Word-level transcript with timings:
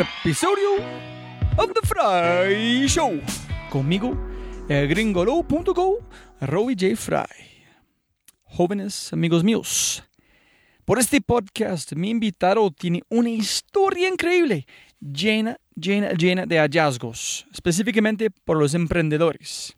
episodio 0.00 0.76
of 1.58 1.72
The 1.74 1.86
Fry 1.86 2.88
Show. 2.88 3.20
Conmigo, 3.68 4.16
el 4.68 4.88
gringolo.co, 4.88 5.98
Robbie 6.40 6.76
J. 6.78 6.96
Fry. 6.96 7.26
Jóvenes 8.44 9.12
amigos 9.12 9.44
míos, 9.44 10.02
por 10.86 10.98
este 10.98 11.20
podcast 11.20 11.92
mi 11.92 12.10
invitado 12.10 12.70
tiene 12.70 13.02
una 13.10 13.30
historia 13.30 14.08
increíble, 14.08 14.66
llena, 15.00 15.58
llena, 15.74 16.12
llena 16.12 16.46
de 16.46 16.58
hallazgos, 16.58 17.46
específicamente 17.52 18.30
por 18.30 18.56
los 18.56 18.74
emprendedores. 18.74 19.76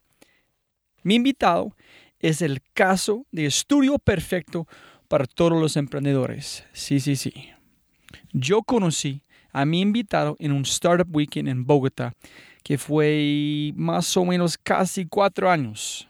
Mi 1.02 1.16
invitado 1.16 1.76
es 2.20 2.40
el 2.40 2.62
caso 2.72 3.26
de 3.32 3.46
estudio 3.46 3.98
perfecto 3.98 4.68
para 5.08 5.26
todos 5.26 5.60
los 5.60 5.76
emprendedores. 5.76 6.64
Sí, 6.72 7.00
sí, 7.00 7.16
sí. 7.16 7.50
Yo 8.32 8.62
conocí 8.62 9.24
a 9.54 9.64
mi 9.64 9.80
invitado 9.80 10.36
en 10.40 10.52
un 10.52 10.62
Startup 10.62 11.08
Weekend 11.14 11.48
en 11.48 11.64
Bogotá, 11.64 12.12
que 12.62 12.76
fue 12.76 13.72
más 13.76 14.14
o 14.16 14.24
menos 14.24 14.58
casi 14.58 15.06
cuatro 15.06 15.48
años. 15.48 16.08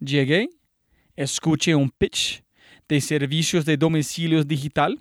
Llegué, 0.00 0.48
escuché 1.14 1.74
un 1.74 1.90
pitch 1.90 2.42
de 2.88 3.00
servicios 3.00 3.64
de 3.64 3.76
domicilios 3.76 4.48
digital 4.48 5.00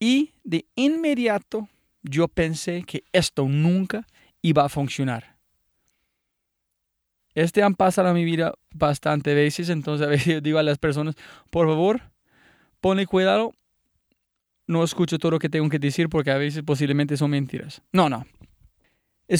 y 0.00 0.32
de 0.42 0.64
inmediato 0.74 1.68
yo 2.02 2.28
pensé 2.28 2.82
que 2.84 3.04
esto 3.12 3.46
nunca 3.46 4.06
iba 4.40 4.64
a 4.64 4.68
funcionar. 4.68 5.36
Este 7.34 7.62
han 7.62 7.74
pasado 7.74 8.08
a 8.08 8.14
mi 8.14 8.24
vida 8.24 8.54
bastante 8.74 9.34
veces, 9.34 9.68
entonces 9.68 10.06
a 10.06 10.10
veces 10.10 10.42
digo 10.42 10.58
a 10.58 10.62
las 10.62 10.78
personas, 10.78 11.14
por 11.50 11.68
favor, 11.68 12.00
ponle 12.80 13.06
cuidado 13.06 13.52
no 14.68 14.84
escucho 14.84 15.18
todo 15.18 15.32
lo 15.32 15.38
que 15.40 15.48
tengo 15.48 15.68
que 15.68 15.80
decir 15.80 16.08
porque 16.08 16.30
a 16.30 16.38
veces 16.38 16.62
posiblemente 16.62 17.16
son 17.16 17.30
mentiras. 17.30 17.82
No, 17.92 18.08
no. 18.08 18.24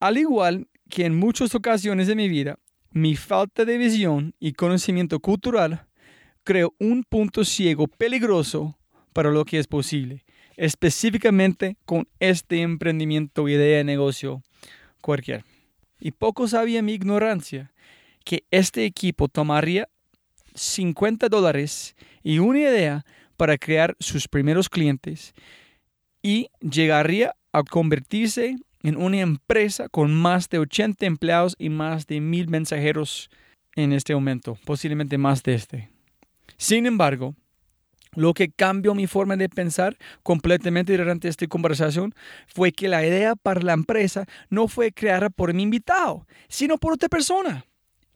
Al 0.00 0.18
igual 0.18 0.66
que 0.88 1.04
en 1.04 1.16
muchas 1.16 1.54
ocasiones 1.54 2.06
de 2.06 2.16
mi 2.16 2.28
vida, 2.28 2.58
mi 2.90 3.14
falta 3.14 3.64
de 3.64 3.78
visión 3.78 4.34
y 4.40 4.52
conocimiento 4.52 5.20
cultural 5.20 5.86
creo 6.42 6.74
un 6.78 7.04
punto 7.04 7.44
ciego 7.44 7.86
peligroso 7.86 8.78
para 9.12 9.30
lo 9.30 9.44
que 9.44 9.58
es 9.58 9.66
posible, 9.66 10.24
específicamente 10.56 11.76
con 11.84 12.08
este 12.20 12.62
emprendimiento, 12.62 13.48
idea 13.48 13.78
de 13.78 13.84
negocio, 13.84 14.42
cualquier. 15.02 15.44
Y 16.00 16.12
poco 16.12 16.48
sabía 16.48 16.82
mi 16.82 16.94
ignorancia 16.94 17.72
que 18.24 18.44
este 18.50 18.84
equipo 18.84 19.28
tomaría 19.28 19.88
50 20.54 21.28
dólares 21.28 21.96
y 22.22 22.38
una 22.38 22.60
idea 22.60 23.04
para 23.38 23.56
crear 23.56 23.96
sus 24.00 24.28
primeros 24.28 24.68
clientes 24.68 25.32
y 26.22 26.50
llegaría 26.60 27.34
a 27.52 27.62
convertirse 27.62 28.56
en 28.82 28.96
una 28.96 29.20
empresa 29.20 29.88
con 29.88 30.12
más 30.14 30.48
de 30.50 30.58
80 30.58 31.06
empleados 31.06 31.54
y 31.58 31.70
más 31.70 32.06
de 32.06 32.20
mil 32.20 32.48
mensajeros 32.48 33.30
en 33.76 33.92
este 33.92 34.14
momento, 34.14 34.58
posiblemente 34.64 35.16
más 35.18 35.42
de 35.42 35.54
este. 35.54 35.90
Sin 36.56 36.84
embargo, 36.84 37.34
lo 38.14 38.34
que 38.34 38.50
cambió 38.50 38.94
mi 38.94 39.06
forma 39.06 39.36
de 39.36 39.48
pensar 39.48 39.96
completamente 40.22 40.96
durante 40.96 41.28
esta 41.28 41.46
conversación 41.46 42.14
fue 42.48 42.72
que 42.72 42.88
la 42.88 43.06
idea 43.06 43.36
para 43.36 43.60
la 43.60 43.74
empresa 43.74 44.26
no 44.50 44.66
fue 44.66 44.92
creada 44.92 45.30
por 45.30 45.54
mi 45.54 45.62
invitado, 45.62 46.26
sino 46.48 46.78
por 46.78 46.94
otra 46.94 47.08
persona. 47.08 47.64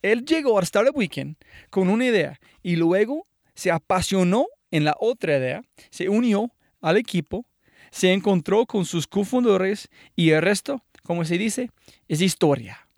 Él 0.00 0.24
llegó 0.24 0.58
a 0.58 0.62
Startup 0.62 0.96
Weekend 0.96 1.36
con 1.70 1.88
una 1.88 2.06
idea 2.06 2.40
y 2.62 2.74
luego 2.74 3.28
se 3.54 3.70
apasionó 3.70 4.46
en 4.72 4.84
la 4.84 4.96
otra 4.98 5.38
idea, 5.38 5.62
se 5.90 6.08
unió 6.08 6.50
al 6.80 6.96
equipo, 6.96 7.46
se 7.92 8.12
encontró 8.12 8.66
con 8.66 8.84
sus 8.84 9.06
cofundadores 9.06 9.88
y 10.16 10.30
el 10.30 10.42
resto, 10.42 10.82
como 11.04 11.24
se 11.24 11.38
dice, 11.38 11.70
es 12.08 12.20
historia. 12.20 12.88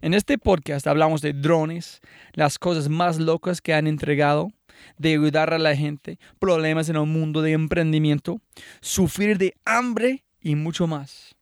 En 0.00 0.14
este 0.14 0.38
podcast 0.38 0.86
hablamos 0.86 1.20
de 1.20 1.32
drones, 1.32 2.00
las 2.32 2.58
cosas 2.58 2.88
más 2.88 3.18
locas 3.18 3.60
que 3.60 3.74
han 3.74 3.86
entregado, 3.88 4.52
de 4.96 5.10
ayudar 5.10 5.52
a 5.52 5.58
la 5.58 5.74
gente, 5.74 6.20
problemas 6.38 6.88
en 6.88 6.96
el 6.96 7.06
mundo 7.06 7.42
de 7.42 7.50
emprendimiento, 7.50 8.40
sufrir 8.80 9.36
de 9.36 9.54
hambre 9.64 10.24
y 10.40 10.54
mucho 10.54 10.86
más. 10.86 11.34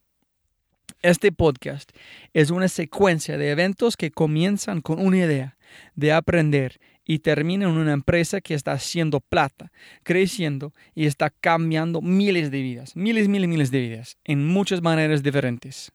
Este 1.02 1.30
podcast 1.32 1.90
es 2.32 2.50
una 2.50 2.68
secuencia 2.68 3.36
de 3.36 3.50
eventos 3.50 3.98
que 3.98 4.10
comienzan 4.10 4.80
con 4.80 4.98
una 4.98 5.18
idea 5.18 5.58
de 5.94 6.12
aprender 6.12 6.80
y 7.08 7.20
terminan 7.20 7.70
en 7.70 7.76
una 7.76 7.92
empresa 7.92 8.40
que 8.40 8.54
está 8.54 8.72
haciendo 8.72 9.20
plata, 9.20 9.70
creciendo 10.02 10.74
y 10.94 11.06
está 11.06 11.30
cambiando 11.30 12.02
miles 12.02 12.50
de 12.50 12.60
vidas, 12.60 12.96
miles, 12.96 13.28
miles, 13.28 13.48
miles 13.48 13.70
de 13.70 13.80
vidas, 13.80 14.18
en 14.24 14.44
muchas 14.44 14.82
maneras 14.82 15.22
diferentes. 15.22 15.92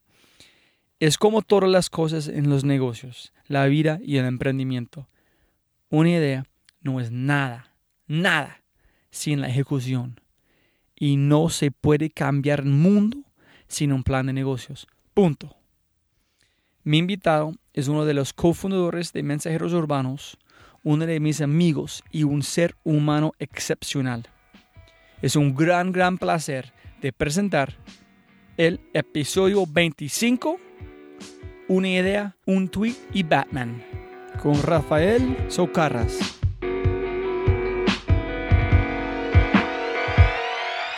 Es 1.02 1.18
como 1.18 1.42
todas 1.42 1.70
las 1.70 1.90
cosas 1.90 2.30
en 2.30 2.50
los 2.50 2.64
negocios, 2.64 3.34
la 3.48 3.66
vida 3.66 4.00
y 4.02 4.18
el 4.18 4.26
emprendimiento. 4.26 5.10
Una 5.90 6.12
idea 6.12 6.46
no 6.80 7.02
es 7.02 7.12
nada, 7.12 7.76
nada, 8.08 8.64
sin 9.10 9.42
la 9.42 9.50
ejecución. 9.50 10.22
Y 10.96 11.18
no 11.18 11.50
se 11.50 11.72
puede 11.72 12.10
cambiar 12.10 12.62
el 12.62 12.68
mundo 12.68 13.18
sin 13.68 13.92
un 13.92 14.04
plan 14.04 14.28
de 14.28 14.34
negocios. 14.34 14.88
Punto. 15.14 15.58
Mi 16.84 17.00
invitado 17.00 17.54
es 17.74 17.88
uno 17.88 18.06
de 18.06 18.14
los 18.14 18.32
cofundadores 18.32 19.12
de 19.12 19.24
Mensajeros 19.24 19.74
Urbanos, 19.74 20.38
uno 20.84 21.06
de 21.06 21.20
mis 21.20 21.42
amigos 21.42 22.04
y 22.12 22.24
un 22.24 22.44
ser 22.44 22.76
humano 22.84 23.34
excepcional. 23.40 24.28
Es 25.22 25.36
un 25.36 25.56
gran, 25.56 25.92
gran 25.92 26.18
placer 26.18 26.74
de 27.02 27.14
presentar 27.14 27.78
el 28.58 28.82
episodio 28.94 29.66
25, 29.68 30.60
Una 31.68 31.88
idea, 31.88 32.36
un 32.46 32.68
tweet 32.68 32.96
y 33.14 33.24
Batman, 33.24 33.82
con 34.42 34.62
Rafael 34.62 35.38
Socarras. 35.48 36.42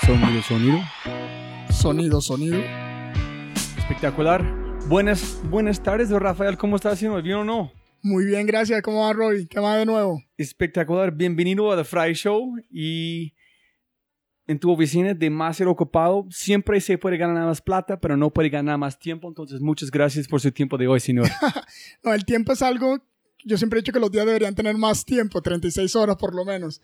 Sonido, 0.01 0.41
sonido. 0.41 0.79
Sonido, 1.69 2.21
sonido. 2.21 2.59
Espectacular. 3.77 4.43
Buenas, 4.87 5.41
buenas 5.49 5.81
tardes, 5.81 6.09
Rafael. 6.09 6.57
¿Cómo 6.57 6.75
estás 6.75 6.93
haciendo? 6.93 7.21
¿Bien 7.21 7.37
o 7.37 7.43
no? 7.43 7.82
Muy 8.05 8.25
bien, 8.25 8.45
gracias. 8.45 8.81
¿Cómo 8.81 8.99
va, 8.99 9.13
Roy? 9.13 9.47
¿Qué 9.47 9.61
más 9.61 9.77
de 9.77 9.85
nuevo? 9.85 10.21
Espectacular. 10.35 11.15
Bienvenido 11.15 11.71
a 11.71 11.77
The 11.77 11.85
Fry 11.85 12.13
Show. 12.13 12.53
Y 12.69 13.33
en 14.45 14.59
tu 14.59 14.69
oficina, 14.71 15.13
demasiado 15.13 15.71
ocupado. 15.71 16.25
Siempre 16.29 16.81
se 16.81 16.97
puede 16.97 17.15
ganar 17.15 17.45
más 17.45 17.61
plata, 17.61 18.01
pero 18.01 18.17
no 18.17 18.29
puede 18.29 18.49
ganar 18.49 18.77
más 18.77 18.99
tiempo. 18.99 19.29
Entonces, 19.29 19.61
muchas 19.61 19.89
gracias 19.89 20.27
por 20.27 20.41
su 20.41 20.51
tiempo 20.51 20.77
de 20.77 20.85
hoy, 20.85 20.99
señor. 20.99 21.29
no, 22.03 22.13
el 22.13 22.25
tiempo 22.25 22.51
es 22.51 22.61
algo. 22.61 23.01
Yo 23.45 23.57
siempre 23.57 23.79
he 23.79 23.81
dicho 23.81 23.93
que 23.93 24.01
los 24.01 24.11
días 24.11 24.25
deberían 24.25 24.53
tener 24.53 24.75
más 24.75 25.05
tiempo, 25.05 25.41
36 25.41 25.95
horas 25.95 26.17
por 26.17 26.35
lo 26.35 26.43
menos. 26.43 26.81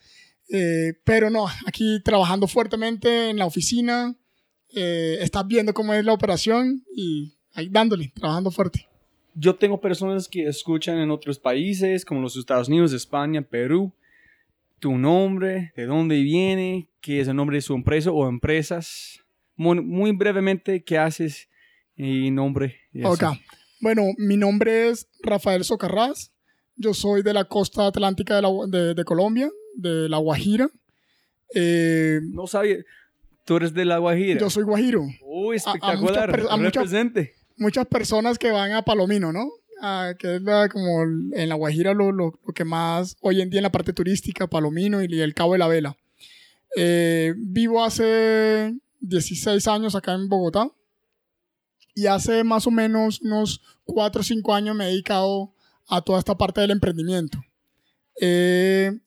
Eh, 0.47 0.93
pero 1.03 1.29
no, 1.29 1.47
aquí 1.67 2.01
trabajando 2.01 2.47
fuertemente 2.47 3.29
en 3.29 3.35
la 3.35 3.45
oficina. 3.45 4.15
Eh, 4.73 5.17
estás 5.19 5.45
viendo 5.45 5.73
cómo 5.73 5.93
es 5.93 6.05
la 6.05 6.13
operación 6.13 6.85
y 6.95 7.37
ahí 7.55 7.67
dándole, 7.67 8.13
trabajando 8.15 8.51
fuerte 8.51 8.88
yo 9.39 9.55
tengo 9.55 9.79
personas 9.79 10.27
que 10.27 10.43
escuchan 10.47 10.97
en 10.97 11.11
otros 11.11 11.39
países, 11.39 12.03
como 12.03 12.21
los 12.21 12.35
Estados 12.35 12.67
Unidos, 12.67 12.91
España, 12.91 13.41
Perú, 13.41 13.93
tu 14.79 14.97
nombre, 14.97 15.71
de 15.77 15.85
dónde 15.85 16.21
viene, 16.21 16.89
qué 16.99 17.21
es 17.21 17.27
el 17.29 17.37
nombre 17.37 17.57
de 17.57 17.61
su 17.61 17.73
empresa 17.73 18.11
o 18.11 18.27
empresas. 18.27 19.23
Muy, 19.55 20.11
brevemente, 20.11 20.83
¿qué 20.83 20.97
haces 20.97 21.47
y 21.95 22.31
nombre? 22.31 22.75
ok. 23.03 23.23
Bueno, 23.81 24.03
mi 24.17 24.35
nombre 24.35 24.89
es 24.89 25.07
Rafael 25.21 25.63
Socarrás. 25.63 26.33
Yo 26.75 26.93
soy 26.93 27.23
de 27.23 27.33
la 27.33 27.45
costa 27.45 27.87
atlántica 27.87 28.41
de, 28.41 29.03
Colombia, 29.05 29.49
de 29.75 30.09
La 30.09 30.17
Guajira. 30.17 30.69
Eh, 31.55 32.19
no 32.23 32.45
sabía. 32.45 32.77
Tú 33.45 33.55
eres 33.55 33.73
de 33.73 33.85
La 33.85 33.99
Guajira. 33.99 34.39
Yo 34.39 34.49
soy 34.49 34.63
guajiro. 34.63 35.05
Uy, 35.21 35.55
espectacular. 35.55 36.29
A, 36.49 36.57
Represente 36.57 37.38
muchas 37.59 37.85
personas 37.87 38.39
que 38.39 38.51
van 38.51 38.71
a 38.71 38.81
Palomino, 38.81 39.31
¿no? 39.31 39.49
que 40.17 40.35
es 40.35 40.69
como 40.71 41.03
en 41.03 41.49
La 41.49 41.55
Guajira 41.55 41.93
lo, 41.93 42.11
lo, 42.11 42.33
que 42.53 42.65
más 42.65 43.15
hoy 43.21 43.41
en 43.41 43.49
día 43.49 43.59
en 43.59 43.63
la 43.63 43.71
parte 43.71 43.93
turística, 43.93 44.47
Palomino 44.47 45.01
y 45.01 45.21
el 45.21 45.33
Cabo 45.33 45.53
de 45.53 45.59
la 45.59 45.67
Vela. 45.67 45.97
Eh, 46.75 47.33
vivo 47.37 47.83
hace 47.83 48.75
16 48.99 49.67
años 49.67 49.95
acá 49.95 50.13
en 50.13 50.27
Bogotá 50.27 50.69
y 51.95 52.07
hace 52.07 52.43
más 52.43 52.67
o 52.67 52.71
menos 52.71 53.21
unos 53.21 53.61
4 53.85 54.21
o 54.21 54.23
5 54.23 54.53
años 54.53 54.75
me 54.75 54.85
he 54.85 54.89
dedicado 54.89 55.53
a 55.87 56.01
toda 56.01 56.19
esta 56.19 56.37
parte 56.37 56.61
del 56.61 56.71
emprendimiento. 56.71 57.39
he 58.15 58.99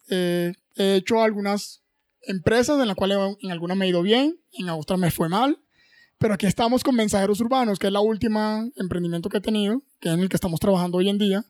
hecho 0.76 1.22
algunas 1.22 1.82
empresas 2.22 2.80
en 2.80 2.88
las 2.88 2.96
cuales 2.96 3.18
en 3.42 3.50
algunas 3.50 3.76
me 3.76 3.86
he 3.86 3.88
ido 3.90 4.02
bien, 4.02 4.40
en 4.52 4.68
otras 4.70 4.98
me 4.98 5.10
fue 5.10 5.28
mal. 5.28 5.61
Pero 6.22 6.34
aquí 6.34 6.46
estamos 6.46 6.84
con 6.84 6.94
Mensajeros 6.94 7.40
Urbanos, 7.40 7.80
que 7.80 7.88
es 7.88 7.92
la 7.92 7.98
última 7.98 8.64
emprendimiento 8.76 9.28
que 9.28 9.38
he 9.38 9.40
tenido, 9.40 9.82
que 9.98 10.08
es 10.08 10.14
en 10.14 10.20
el 10.20 10.28
que 10.28 10.36
estamos 10.36 10.60
trabajando 10.60 10.98
hoy 10.98 11.08
en 11.08 11.18
día. 11.18 11.44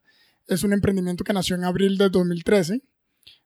Es 0.46 0.62
un 0.62 0.72
emprendimiento 0.72 1.24
que 1.24 1.34
nació 1.34 1.56
en 1.56 1.64
abril 1.64 1.98
de 1.98 2.08
2013. 2.08 2.80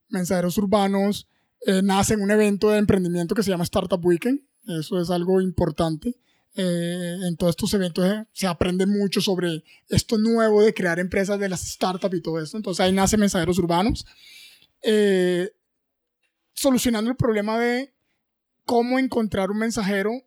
Mensajeros 0.09 0.57
Urbanos 0.57 1.27
eh, 1.67 1.83
nace 1.83 2.15
en 2.15 2.21
un 2.21 2.31
evento 2.31 2.71
de 2.71 2.79
emprendimiento 2.79 3.35
que 3.35 3.43
se 3.43 3.51
llama 3.51 3.65
Startup 3.65 3.99
Weekend. 4.01 4.41
Eso 4.69 5.01
es 5.01 5.11
algo 5.11 5.41
importante. 5.41 6.15
Eh, 6.55 7.19
en 7.27 7.37
todos 7.37 7.51
estos 7.51 7.75
eventos 7.75 8.07
eh, 8.07 8.25
se 8.33 8.47
aprende 8.47 8.87
mucho 8.87 9.21
sobre 9.21 9.65
esto 9.89 10.19
nuevo 10.19 10.63
de 10.63 10.75
crear 10.75 11.01
empresas 11.01 11.41
de 11.41 11.49
las 11.49 11.67
startups 11.67 12.15
y 12.15 12.21
todo 12.21 12.41
esto. 12.41 12.57
Entonces 12.57 12.85
ahí 12.85 12.93
nace 12.93 13.17
Mensajeros 13.17 13.59
Urbanos. 13.59 14.07
solucionando 16.55 17.11
el 17.11 17.17
problema 17.17 17.59
de 17.59 17.93
cómo 18.65 19.01
encontrar 19.01 19.51
un 19.51 19.59
mensajero 19.59 20.26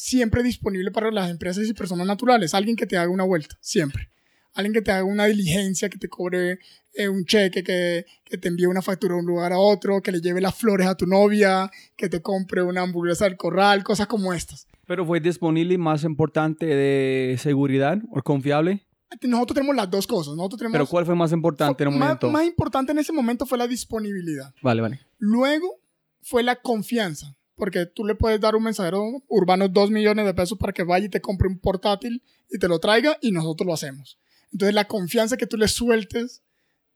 siempre 0.00 0.42
disponible 0.42 0.90
para 0.90 1.10
las 1.10 1.30
empresas 1.30 1.68
y 1.68 1.74
personas 1.74 2.06
naturales. 2.06 2.54
Alguien 2.54 2.76
que 2.76 2.86
te 2.86 2.96
haga 2.96 3.10
una 3.10 3.24
vuelta, 3.24 3.56
siempre. 3.60 4.10
Alguien 4.54 4.72
que 4.72 4.82
te 4.82 4.90
haga 4.90 5.04
una 5.04 5.26
diligencia, 5.26 5.88
que 5.88 5.98
te 5.98 6.08
cobre 6.08 6.58
eh, 6.94 7.08
un 7.08 7.24
cheque, 7.24 7.62
que, 7.62 8.04
que, 8.24 8.38
te 8.38 8.48
envíe 8.48 8.66
una 8.66 8.82
factura 8.82 9.14
de 9.14 9.20
un 9.20 9.26
lugar 9.26 9.52
a 9.52 9.58
otro, 9.58 10.00
que 10.00 10.10
le 10.10 10.20
lleve 10.20 10.40
las 10.40 10.56
flores 10.56 10.88
a 10.88 10.96
tu 10.96 11.06
novia, 11.06 11.70
que 11.96 12.08
te 12.08 12.20
compre 12.20 12.62
una 12.62 12.80
hamburguesa 12.80 13.26
del 13.26 13.36
corral, 13.36 13.84
cosas 13.84 14.08
como 14.08 14.32
estas. 14.32 14.66
Pero 14.86 15.06
fue 15.06 15.20
disponible 15.20 15.78
más 15.78 16.02
importante 16.02 16.66
de 16.66 17.36
seguridad 17.38 17.98
o 18.10 18.20
confiable. 18.22 18.86
Nosotros 19.22 19.54
tenemos 19.54 19.76
las 19.76 19.90
dos 19.90 20.06
cosas. 20.06 20.34
Pero 20.72 20.86
¿cuál 20.86 21.04
fue 21.04 21.14
más 21.14 21.32
importante 21.32 21.84
en 21.84 21.92
el 21.92 21.98
momento? 21.98 22.30
más 22.30 22.44
importante 22.44 22.92
en 22.92 22.98
ese 22.98 23.12
momento 23.12 23.46
fue 23.46 23.58
la 23.58 23.68
disponibilidad. 23.68 24.52
Vale, 24.62 24.80
vale. 24.80 25.00
Luego 25.18 25.80
fue 26.22 26.42
la 26.42 26.56
confianza 26.56 27.36
porque 27.60 27.86
tú 27.86 28.04
le 28.04 28.16
puedes 28.16 28.40
dar 28.40 28.56
un 28.56 28.64
mensajero 28.64 29.22
urbano 29.28 29.68
dos 29.68 29.90
millones 29.90 30.24
de 30.24 30.34
pesos 30.34 30.58
para 30.58 30.72
que 30.72 30.82
vaya 30.82 31.06
y 31.06 31.10
te 31.10 31.20
compre 31.20 31.46
un 31.46 31.58
portátil 31.58 32.22
y 32.50 32.58
te 32.58 32.66
lo 32.66 32.80
traiga 32.80 33.18
y 33.20 33.30
nosotros 33.30 33.66
lo 33.66 33.74
hacemos. 33.74 34.18
Entonces 34.50 34.74
la 34.74 34.86
confianza 34.86 35.36
que 35.36 35.46
tú 35.46 35.56
le 35.56 35.68
sueltes 35.68 36.42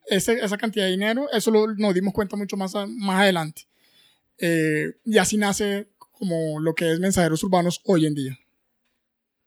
esa 0.06 0.58
cantidad 0.58 0.86
de 0.86 0.92
dinero, 0.92 1.30
eso 1.32 1.50
lo, 1.50 1.74
nos 1.74 1.94
dimos 1.94 2.14
cuenta 2.14 2.36
mucho 2.36 2.56
más, 2.56 2.74
más 2.88 3.20
adelante. 3.20 3.62
Eh, 4.38 4.94
y 5.04 5.18
así 5.18 5.36
nace 5.36 5.88
como 5.98 6.60
lo 6.60 6.74
que 6.74 6.92
es 6.92 6.98
mensajeros 6.98 7.44
urbanos 7.44 7.80
hoy 7.84 8.06
en 8.06 8.14
día. 8.14 8.38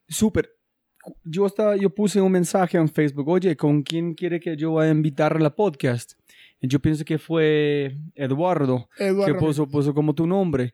Súper. 0.08 0.56
Yo, 1.24 1.46
estaba, 1.46 1.78
yo 1.78 1.90
puse 1.90 2.22
un 2.22 2.32
mensaje 2.32 2.78
en 2.78 2.90
Facebook, 2.90 3.28
oye, 3.28 3.56
¿con 3.56 3.82
quién 3.82 4.14
quiere 4.14 4.40
que 4.40 4.56
yo 4.56 4.74
vaya 4.74 4.92
a 4.92 4.94
invitar 4.94 5.36
a 5.36 5.40
la 5.40 5.56
podcast? 5.56 6.14
Yo 6.60 6.80
pienso 6.80 7.06
que 7.06 7.20
fue 7.20 7.98
Eduardo, 8.16 8.90
Eduardo. 8.98 9.26
que 9.26 9.40
puso, 9.40 9.68
puso 9.68 9.94
como 9.94 10.16
tu 10.16 10.26
nombre 10.26 10.74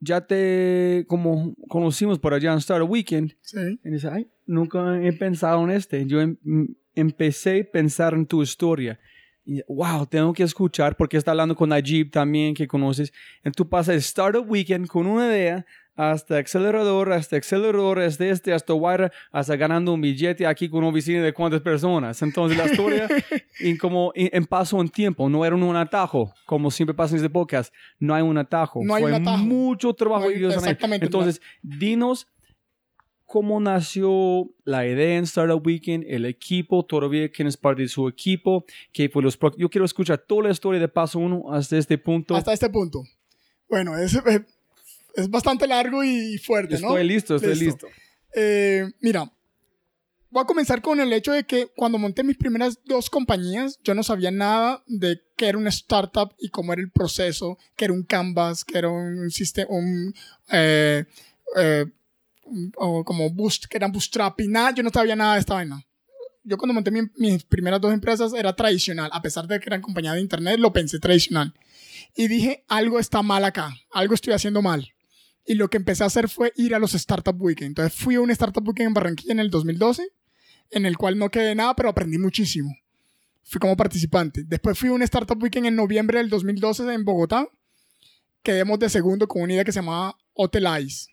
ya 0.00 0.20
te 0.26 1.04
como 1.08 1.54
conocimos 1.68 2.18
por 2.18 2.34
allá 2.34 2.52
en 2.52 2.58
Star 2.58 2.82
Weekend. 2.82 3.36
Sí. 3.42 3.80
Y 3.84 3.90
dice, 3.90 4.08
ay, 4.12 4.30
nunca 4.46 5.02
he 5.02 5.12
pensado 5.12 5.64
en 5.64 5.70
este. 5.70 6.06
Yo 6.06 6.20
em, 6.20 6.36
empecé 6.94 7.60
a 7.60 7.70
pensar 7.72 8.14
en 8.14 8.26
tu 8.26 8.42
historia. 8.42 8.98
Y, 9.44 9.62
wow, 9.68 10.06
tengo 10.06 10.32
que 10.32 10.42
escuchar 10.42 10.96
porque 10.96 11.16
está 11.16 11.30
hablando 11.30 11.54
con 11.54 11.68
Najib 11.68 12.10
también, 12.10 12.54
que 12.54 12.66
conoces. 12.66 13.12
En 13.44 13.52
tu 13.52 13.68
pasas 13.68 13.96
Startup 13.96 14.44
Weekend 14.48 14.88
con 14.88 15.06
una 15.06 15.26
idea 15.28 15.64
hasta 15.96 16.38
acelerador, 16.38 17.12
hasta 17.12 17.36
acelerador, 17.36 18.00
hasta 18.00 18.26
este, 18.26 18.52
hasta 18.52 18.74
wire, 18.74 19.10
hasta 19.32 19.56
ganando 19.56 19.94
un 19.94 20.00
billete 20.00 20.46
aquí 20.46 20.68
con 20.68 20.80
una 20.80 20.88
oficina 20.88 21.22
de 21.22 21.32
cuántas 21.32 21.62
personas. 21.62 22.20
Entonces 22.22 22.56
la 22.56 22.66
historia, 22.70 23.08
en 23.60 23.76
como 23.78 24.12
en, 24.14 24.44
paso 24.44 24.80
en 24.80 24.88
tiempo, 24.88 25.28
no 25.28 25.44
era 25.44 25.56
un 25.56 25.76
atajo, 25.76 26.32
como 26.44 26.70
siempre 26.70 26.94
pasa 26.94 27.14
en 27.14 27.16
este 27.16 27.30
podcast, 27.30 27.72
no 27.98 28.14
hay 28.14 28.22
un 28.22 28.36
atajo. 28.36 28.80
No 28.84 28.94
hay 28.94 29.02
Fue 29.02 29.12
un 29.12 29.22
atajo. 29.22 29.44
mucho 29.44 29.94
trabajo. 29.94 30.30
exactamente. 30.30 31.06
Entonces, 31.06 31.40
dinos 31.62 32.28
cómo 33.24 33.58
nació 33.58 34.50
la 34.64 34.86
idea 34.86 35.18
en 35.18 35.24
Startup 35.24 35.64
Weekend, 35.64 36.04
el 36.08 36.26
equipo, 36.26 36.84
todavía 36.84 37.28
quién 37.30 37.48
es 37.48 37.56
parte 37.56 37.82
de 37.82 37.88
su 37.88 38.06
equipo, 38.06 38.64
que 38.92 39.08
fue 39.08 39.22
los 39.22 39.38
yo 39.56 39.68
quiero 39.68 39.84
escuchar 39.84 40.18
toda 40.18 40.44
la 40.44 40.50
historia 40.50 40.80
de 40.80 40.88
paso 40.88 41.18
uno 41.18 41.52
hasta 41.52 41.76
este 41.76 41.98
punto. 41.98 42.36
Hasta 42.36 42.52
este 42.52 42.70
punto. 42.70 43.02
Bueno, 43.68 43.98
es, 43.98 44.16
es 45.16 45.30
bastante 45.30 45.66
largo 45.66 46.04
y 46.04 46.38
fuerte, 46.38 46.78
¿no? 46.78 46.88
Estoy 46.88 47.04
listo, 47.04 47.36
estoy 47.36 47.54
listo. 47.56 47.88
Eh, 48.34 48.84
mira, 49.00 49.32
voy 50.30 50.42
a 50.42 50.46
comenzar 50.46 50.82
con 50.82 51.00
el 51.00 51.12
hecho 51.12 51.32
de 51.32 51.44
que 51.44 51.68
cuando 51.74 51.98
monté 51.98 52.22
mis 52.22 52.36
primeras 52.36 52.78
dos 52.84 53.08
compañías, 53.08 53.78
yo 53.82 53.94
no 53.94 54.02
sabía 54.02 54.30
nada 54.30 54.82
de 54.86 55.20
qué 55.36 55.48
era 55.48 55.58
una 55.58 55.70
startup 55.70 56.34
y 56.38 56.50
cómo 56.50 56.72
era 56.72 56.82
el 56.82 56.90
proceso, 56.90 57.56
qué 57.76 57.86
era 57.86 57.94
un 57.94 58.02
canvas, 58.02 58.64
qué 58.64 58.78
era 58.78 58.90
un 58.90 59.30
sistema, 59.30 59.68
un, 59.70 60.14
eh, 60.52 61.04
eh, 61.56 61.86
o 62.76 63.04
como 63.04 63.30
boost, 63.30 63.64
que 63.66 63.78
eran 63.78 63.92
bootstrapping, 63.92 64.52
nada, 64.52 64.72
yo 64.72 64.82
no 64.82 64.90
sabía 64.90 65.16
nada 65.16 65.34
de 65.34 65.40
esta 65.40 65.54
vaina. 65.54 65.82
Yo 66.44 66.58
cuando 66.58 66.74
monté 66.74 66.92
mis 66.92 67.42
primeras 67.44 67.80
dos 67.80 67.92
empresas 67.92 68.32
era 68.32 68.54
tradicional, 68.54 69.10
a 69.12 69.20
pesar 69.20 69.48
de 69.48 69.58
que 69.58 69.68
eran 69.68 69.80
compañía 69.80 70.12
de 70.12 70.20
internet, 70.20 70.60
lo 70.60 70.72
pensé 70.72 71.00
tradicional. 71.00 71.52
Y 72.14 72.28
dije, 72.28 72.64
algo 72.68 73.00
está 73.00 73.22
mal 73.22 73.44
acá, 73.44 73.74
algo 73.90 74.14
estoy 74.14 74.32
haciendo 74.32 74.62
mal. 74.62 74.92
Y 75.46 75.54
lo 75.54 75.70
que 75.70 75.76
empecé 75.76 76.02
a 76.02 76.06
hacer 76.06 76.28
fue 76.28 76.52
ir 76.56 76.74
a 76.74 76.78
los 76.80 76.94
Startup 76.94 77.40
Weekend. 77.40 77.70
Entonces 77.70 77.94
fui 77.94 78.16
a 78.16 78.20
un 78.20 78.30
Startup 78.30 78.66
Weekend 78.66 78.88
en 78.88 78.94
Barranquilla 78.94 79.32
en 79.32 79.38
el 79.38 79.50
2012, 79.50 80.08
en 80.70 80.86
el 80.86 80.96
cual 80.96 81.16
no 81.18 81.30
quedé 81.30 81.54
nada, 81.54 81.76
pero 81.76 81.88
aprendí 81.88 82.18
muchísimo. 82.18 82.76
Fui 83.44 83.60
como 83.60 83.76
participante. 83.76 84.42
Después 84.44 84.76
fui 84.76 84.88
a 84.88 84.92
un 84.92 85.02
Startup 85.02 85.40
Weekend 85.40 85.66
en 85.66 85.76
noviembre 85.76 86.18
del 86.18 86.28
2012 86.28 86.92
en 86.92 87.04
Bogotá. 87.04 87.48
Quedemos 88.42 88.80
de 88.80 88.88
segundo 88.88 89.28
con 89.28 89.42
una 89.42 89.52
idea 89.52 89.64
que 89.64 89.70
se 89.70 89.78
llamaba 89.78 90.18
Hotel 90.34 90.66
Ice. 90.82 91.10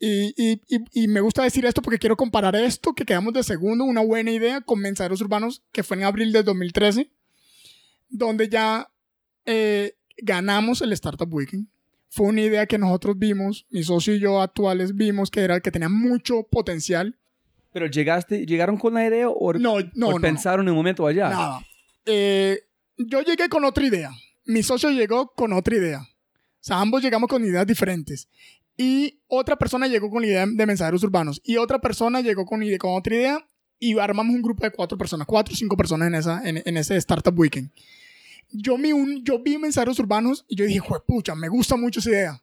Y, 0.00 0.34
y, 0.36 0.60
y, 0.92 1.08
me 1.08 1.20
gusta 1.20 1.44
decir 1.44 1.64
esto 1.64 1.80
porque 1.80 1.98
quiero 1.98 2.16
comparar 2.16 2.56
esto, 2.56 2.94
que 2.94 3.06
quedamos 3.06 3.32
de 3.32 3.42
segundo, 3.44 3.84
una 3.84 4.02
buena 4.02 4.32
idea, 4.32 4.60
con 4.60 4.80
Mensajeros 4.80 5.20
Urbanos, 5.20 5.62
que 5.72 5.82
fue 5.82 5.96
en 5.96 6.02
abril 6.02 6.32
de 6.32 6.42
2013, 6.42 7.10
donde 8.10 8.48
ya 8.48 8.90
eh, 9.46 9.96
ganamos 10.18 10.82
el 10.82 10.92
Startup 10.92 11.32
Weekend 11.32 11.68
fue 12.14 12.28
una 12.28 12.42
idea 12.42 12.66
que 12.66 12.78
nosotros 12.78 13.18
vimos, 13.18 13.66
mi 13.70 13.82
socio 13.82 14.14
y 14.14 14.20
yo 14.20 14.40
actuales 14.40 14.94
vimos 14.94 15.32
que 15.32 15.40
era 15.40 15.58
que 15.58 15.72
tenía 15.72 15.88
mucho 15.88 16.44
potencial. 16.44 17.18
¿Pero 17.72 17.86
llegaste, 17.86 18.46
llegaron 18.46 18.78
con 18.78 18.94
la 18.94 19.04
idea 19.04 19.28
o, 19.28 19.52
no, 19.54 19.78
no, 19.94 20.14
pensaron 20.20 20.66
en 20.66 20.70
un 20.70 20.76
momento 20.76 21.08
allá? 21.08 21.28
Nada. 21.28 21.66
Eh, 22.06 22.60
yo 22.98 23.20
llegué 23.22 23.48
con 23.48 23.64
otra 23.64 23.84
idea. 23.84 24.12
Mi 24.44 24.62
socio 24.62 24.90
llegó 24.90 25.32
con 25.34 25.52
otra 25.52 25.74
idea. 25.74 26.02
O 26.02 26.60
sea, 26.60 26.80
ambos 26.80 27.02
llegamos 27.02 27.28
con 27.28 27.44
ideas 27.44 27.66
diferentes. 27.66 28.28
Y 28.76 29.18
otra 29.26 29.56
persona 29.56 29.88
llegó 29.88 30.08
con 30.08 30.22
la 30.22 30.28
idea 30.28 30.46
de 30.46 30.66
mensajeros 30.66 31.02
urbanos. 31.02 31.40
Y 31.42 31.56
otra 31.56 31.80
persona 31.80 32.20
llegó 32.20 32.46
con, 32.46 32.60
con 32.78 32.94
otra 32.94 33.12
idea. 33.12 33.48
Y 33.80 33.98
armamos 33.98 34.36
un 34.36 34.42
grupo 34.42 34.62
de 34.62 34.70
cuatro 34.70 34.96
personas, 34.96 35.26
cuatro 35.26 35.52
o 35.52 35.56
cinco 35.56 35.76
personas 35.76 36.06
en, 36.06 36.14
esa, 36.14 36.48
en, 36.48 36.62
en 36.64 36.76
ese 36.76 36.96
Startup 36.96 37.36
Weekend 37.36 37.72
yo, 38.54 38.74
un, 38.74 39.24
yo 39.24 39.42
vi 39.42 39.58
mensajeros 39.58 39.98
urbanos 39.98 40.44
y 40.48 40.56
yo 40.56 40.64
dije, 40.64 40.80
pucha, 41.06 41.34
me 41.34 41.48
gusta 41.48 41.76
mucho 41.76 42.00
esa 42.00 42.10
idea. 42.10 42.42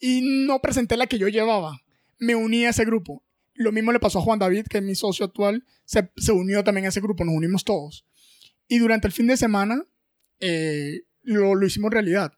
y 0.00 0.46
no 0.46 0.60
presenté 0.60 0.96
la 0.96 1.06
que 1.06 1.18
yo 1.18 1.28
llevaba. 1.28 1.80
Me 2.18 2.34
uní 2.34 2.64
a 2.64 2.70
ese 2.70 2.84
grupo. 2.84 3.22
Lo 3.54 3.72
mismo 3.72 3.92
le 3.92 3.98
pasó 3.98 4.20
a 4.20 4.22
Juan 4.22 4.38
David, 4.38 4.66
que 4.68 4.78
es 4.78 4.84
mi 4.84 4.94
socio 4.94 5.26
actual, 5.26 5.64
se, 5.84 6.10
se 6.16 6.30
unió 6.32 6.62
también 6.62 6.86
a 6.86 6.90
ese 6.90 7.00
grupo, 7.00 7.24
nos 7.24 7.34
unimos 7.34 7.64
todos. 7.64 8.06
Y 8.68 8.78
durante 8.78 9.08
el 9.08 9.12
fin 9.12 9.26
de 9.26 9.36
semana 9.36 9.84
eh, 10.38 11.02
lo, 11.22 11.54
lo, 11.54 11.66
hicimos 11.66 11.90
realidad. 11.90 12.32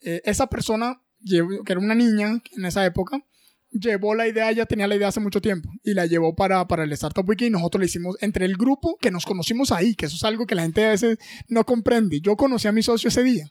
Eh, 0.00 0.22
esa 0.24 0.48
persona, 0.48 1.02
que 1.26 1.72
era 1.72 1.80
una 1.80 1.94
niña 1.94 2.42
en 2.56 2.64
esa 2.64 2.86
época, 2.86 3.22
llevó 3.72 4.14
la 4.14 4.28
idea, 4.28 4.52
ya 4.52 4.66
tenía 4.66 4.86
la 4.86 4.96
idea 4.96 5.08
hace 5.08 5.20
mucho 5.20 5.40
tiempo 5.40 5.70
y 5.82 5.94
la 5.94 6.06
llevó 6.06 6.34
para, 6.34 6.66
para 6.68 6.84
el 6.84 6.92
Startup 6.92 7.28
Week 7.28 7.42
y 7.42 7.50
nosotros 7.50 7.80
le 7.80 7.86
hicimos 7.86 8.16
entre 8.20 8.44
el 8.44 8.56
grupo 8.56 8.96
que 9.00 9.10
nos 9.10 9.24
conocimos 9.24 9.72
ahí, 9.72 9.94
que 9.94 10.06
eso 10.06 10.16
es 10.16 10.24
algo 10.24 10.46
que 10.46 10.54
la 10.54 10.62
gente 10.62 10.84
a 10.84 10.90
veces 10.90 11.18
no 11.48 11.64
comprende. 11.64 12.20
Yo 12.20 12.36
conocí 12.36 12.68
a 12.68 12.72
mi 12.72 12.82
socio 12.82 13.08
ese 13.08 13.22
día. 13.22 13.50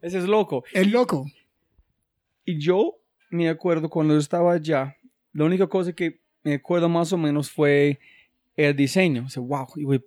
Ese 0.00 0.18
es 0.18 0.24
loco. 0.24 0.64
Es 0.72 0.86
loco. 0.86 1.26
Y 2.44 2.58
yo 2.58 2.94
me 3.30 3.48
acuerdo 3.48 3.90
cuando 3.90 4.16
estaba 4.16 4.52
allá, 4.52 4.96
la 5.32 5.44
única 5.44 5.66
cosa 5.66 5.92
que 5.92 6.20
me 6.42 6.54
acuerdo 6.54 6.88
más 6.88 7.12
o 7.12 7.18
menos 7.18 7.50
fue 7.50 7.98
el 8.56 8.74
diseño. 8.74 9.24
O 9.26 9.28
sea, 9.28 9.42
wow, 9.42 9.66
y 9.76 10.00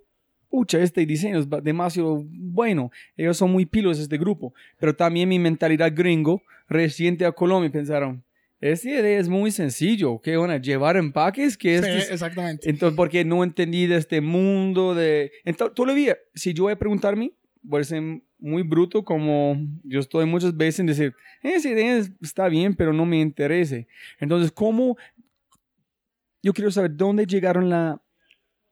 pucha, 0.48 0.80
este 0.80 1.06
diseño 1.06 1.38
es 1.38 1.48
demasiado 1.62 2.24
bueno. 2.28 2.90
Ellos 3.16 3.36
son 3.36 3.52
muy 3.52 3.66
pilos 3.66 3.98
este 3.98 4.18
grupo. 4.18 4.54
Pero 4.78 4.94
también 4.94 5.28
mi 5.28 5.38
mentalidad 5.38 5.92
gringo, 5.94 6.42
reciente 6.68 7.24
a 7.24 7.32
Colombia, 7.32 7.70
pensaron, 7.70 8.24
esta 8.62 8.88
idea 8.88 9.18
es 9.18 9.28
muy 9.28 9.50
sencillo. 9.50 10.20
¿Qué 10.20 10.36
van 10.36 10.50
a 10.50 10.56
llevar 10.56 10.96
empaques? 10.96 11.58
que 11.58 11.82
sí, 11.82 12.12
exactamente. 12.12 12.70
Entonces, 12.70 12.96
porque 12.96 13.24
no 13.24 13.42
entendí 13.42 13.88
de 13.88 13.96
este 13.96 14.20
mundo 14.20 14.94
de... 14.94 15.32
Entonces, 15.44 15.94
vi, 15.94 16.08
si 16.34 16.54
yo 16.54 16.64
voy 16.64 16.74
a 16.74 16.78
preguntarme, 16.78 17.32
voy 17.60 17.80
a 17.80 17.84
ser 17.84 18.22
muy 18.38 18.62
bruto 18.62 19.04
como 19.04 19.56
yo 19.82 19.98
estoy 19.98 20.26
muchas 20.26 20.56
veces 20.56 20.78
en 20.80 20.86
decir, 20.86 21.12
esa 21.42 21.68
idea 21.68 22.02
está 22.20 22.48
bien, 22.48 22.74
pero 22.74 22.92
no 22.92 23.04
me 23.04 23.20
interesa. 23.20 23.78
Entonces, 24.20 24.52
¿cómo? 24.52 24.96
Yo 26.40 26.52
quiero 26.52 26.70
saber 26.70 26.96
dónde 26.96 27.26
llegaron 27.26 27.68
la 27.68 28.00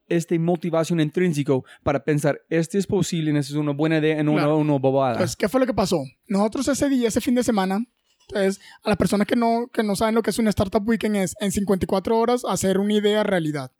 esta 0.08 0.36
motivación 0.38 1.00
intrínseco 1.00 1.64
para 1.82 2.02
pensar, 2.02 2.40
este 2.48 2.78
es 2.78 2.86
posible, 2.86 3.30
esta 3.30 3.52
es 3.52 3.56
una 3.56 3.72
buena 3.72 3.98
idea, 3.98 4.18
en 4.18 4.28
una, 4.28 4.52
una 4.54 4.76
bobada. 4.76 5.18
Pues, 5.18 5.36
¿qué 5.36 5.48
fue 5.48 5.60
lo 5.60 5.66
que 5.66 5.74
pasó? 5.74 6.02
Nosotros 6.26 6.66
ese 6.68 6.88
día, 6.88 7.08
ese 7.08 7.20
fin 7.20 7.36
de 7.36 7.44
semana, 7.44 7.84
entonces, 8.32 8.62
a 8.82 8.88
las 8.88 8.98
personas 8.98 9.26
que 9.26 9.36
no, 9.36 9.68
que 9.72 9.82
no 9.82 9.96
saben 9.96 10.14
lo 10.14 10.22
que 10.22 10.30
es 10.30 10.38
un 10.38 10.48
Startup 10.48 10.86
Weekend 10.86 11.16
es 11.16 11.34
en 11.40 11.50
54 11.50 12.16
horas 12.16 12.44
hacer 12.48 12.78
una 12.78 12.94
idea 12.94 13.22
realidad. 13.22 13.72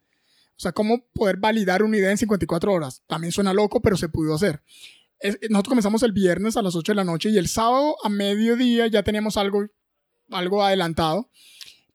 O 0.56 0.62
sea, 0.62 0.72
cómo 0.72 1.06
poder 1.14 1.36
validar 1.36 1.82
una 1.82 1.96
idea 1.96 2.10
en 2.10 2.18
54 2.18 2.72
horas. 2.72 3.02
También 3.06 3.32
suena 3.32 3.54
loco, 3.54 3.80
pero 3.80 3.96
se 3.96 4.08
pudo 4.08 4.34
hacer. 4.34 4.62
nosotros 5.48 5.70
comenzamos 5.70 6.02
el 6.02 6.12
viernes 6.12 6.56
a 6.56 6.62
las 6.62 6.74
8 6.74 6.92
de 6.92 6.96
la 6.96 7.04
noche 7.04 7.30
y 7.30 7.38
el 7.38 7.48
sábado 7.48 7.96
a 8.02 8.08
mediodía 8.08 8.86
ya 8.88 9.02
teníamos 9.02 9.36
algo, 9.36 9.66
algo 10.30 10.62
adelantado. 10.62 11.30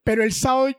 Pero 0.04 0.24
el 0.24 0.34
sábado 0.34 0.70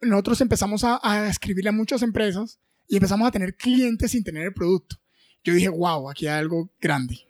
nosotros 0.00 0.40
empezamos 0.40 0.84
a, 0.84 1.00
a 1.02 1.28
escribirle 1.28 1.70
a 1.70 1.72
muchas 1.72 2.02
empresas 2.02 2.58
y 2.88 2.96
empezamos 2.96 3.26
a 3.26 3.32
tener 3.32 3.56
clientes 3.56 4.12
sin 4.12 4.22
tener 4.22 4.44
el 4.44 4.54
producto. 4.54 4.96
Yo 5.42 5.54
dije, 5.54 5.68
wow, 5.68 6.08
aquí 6.08 6.26
hay 6.26 6.38
algo 6.38 6.70
grande. 6.80 7.25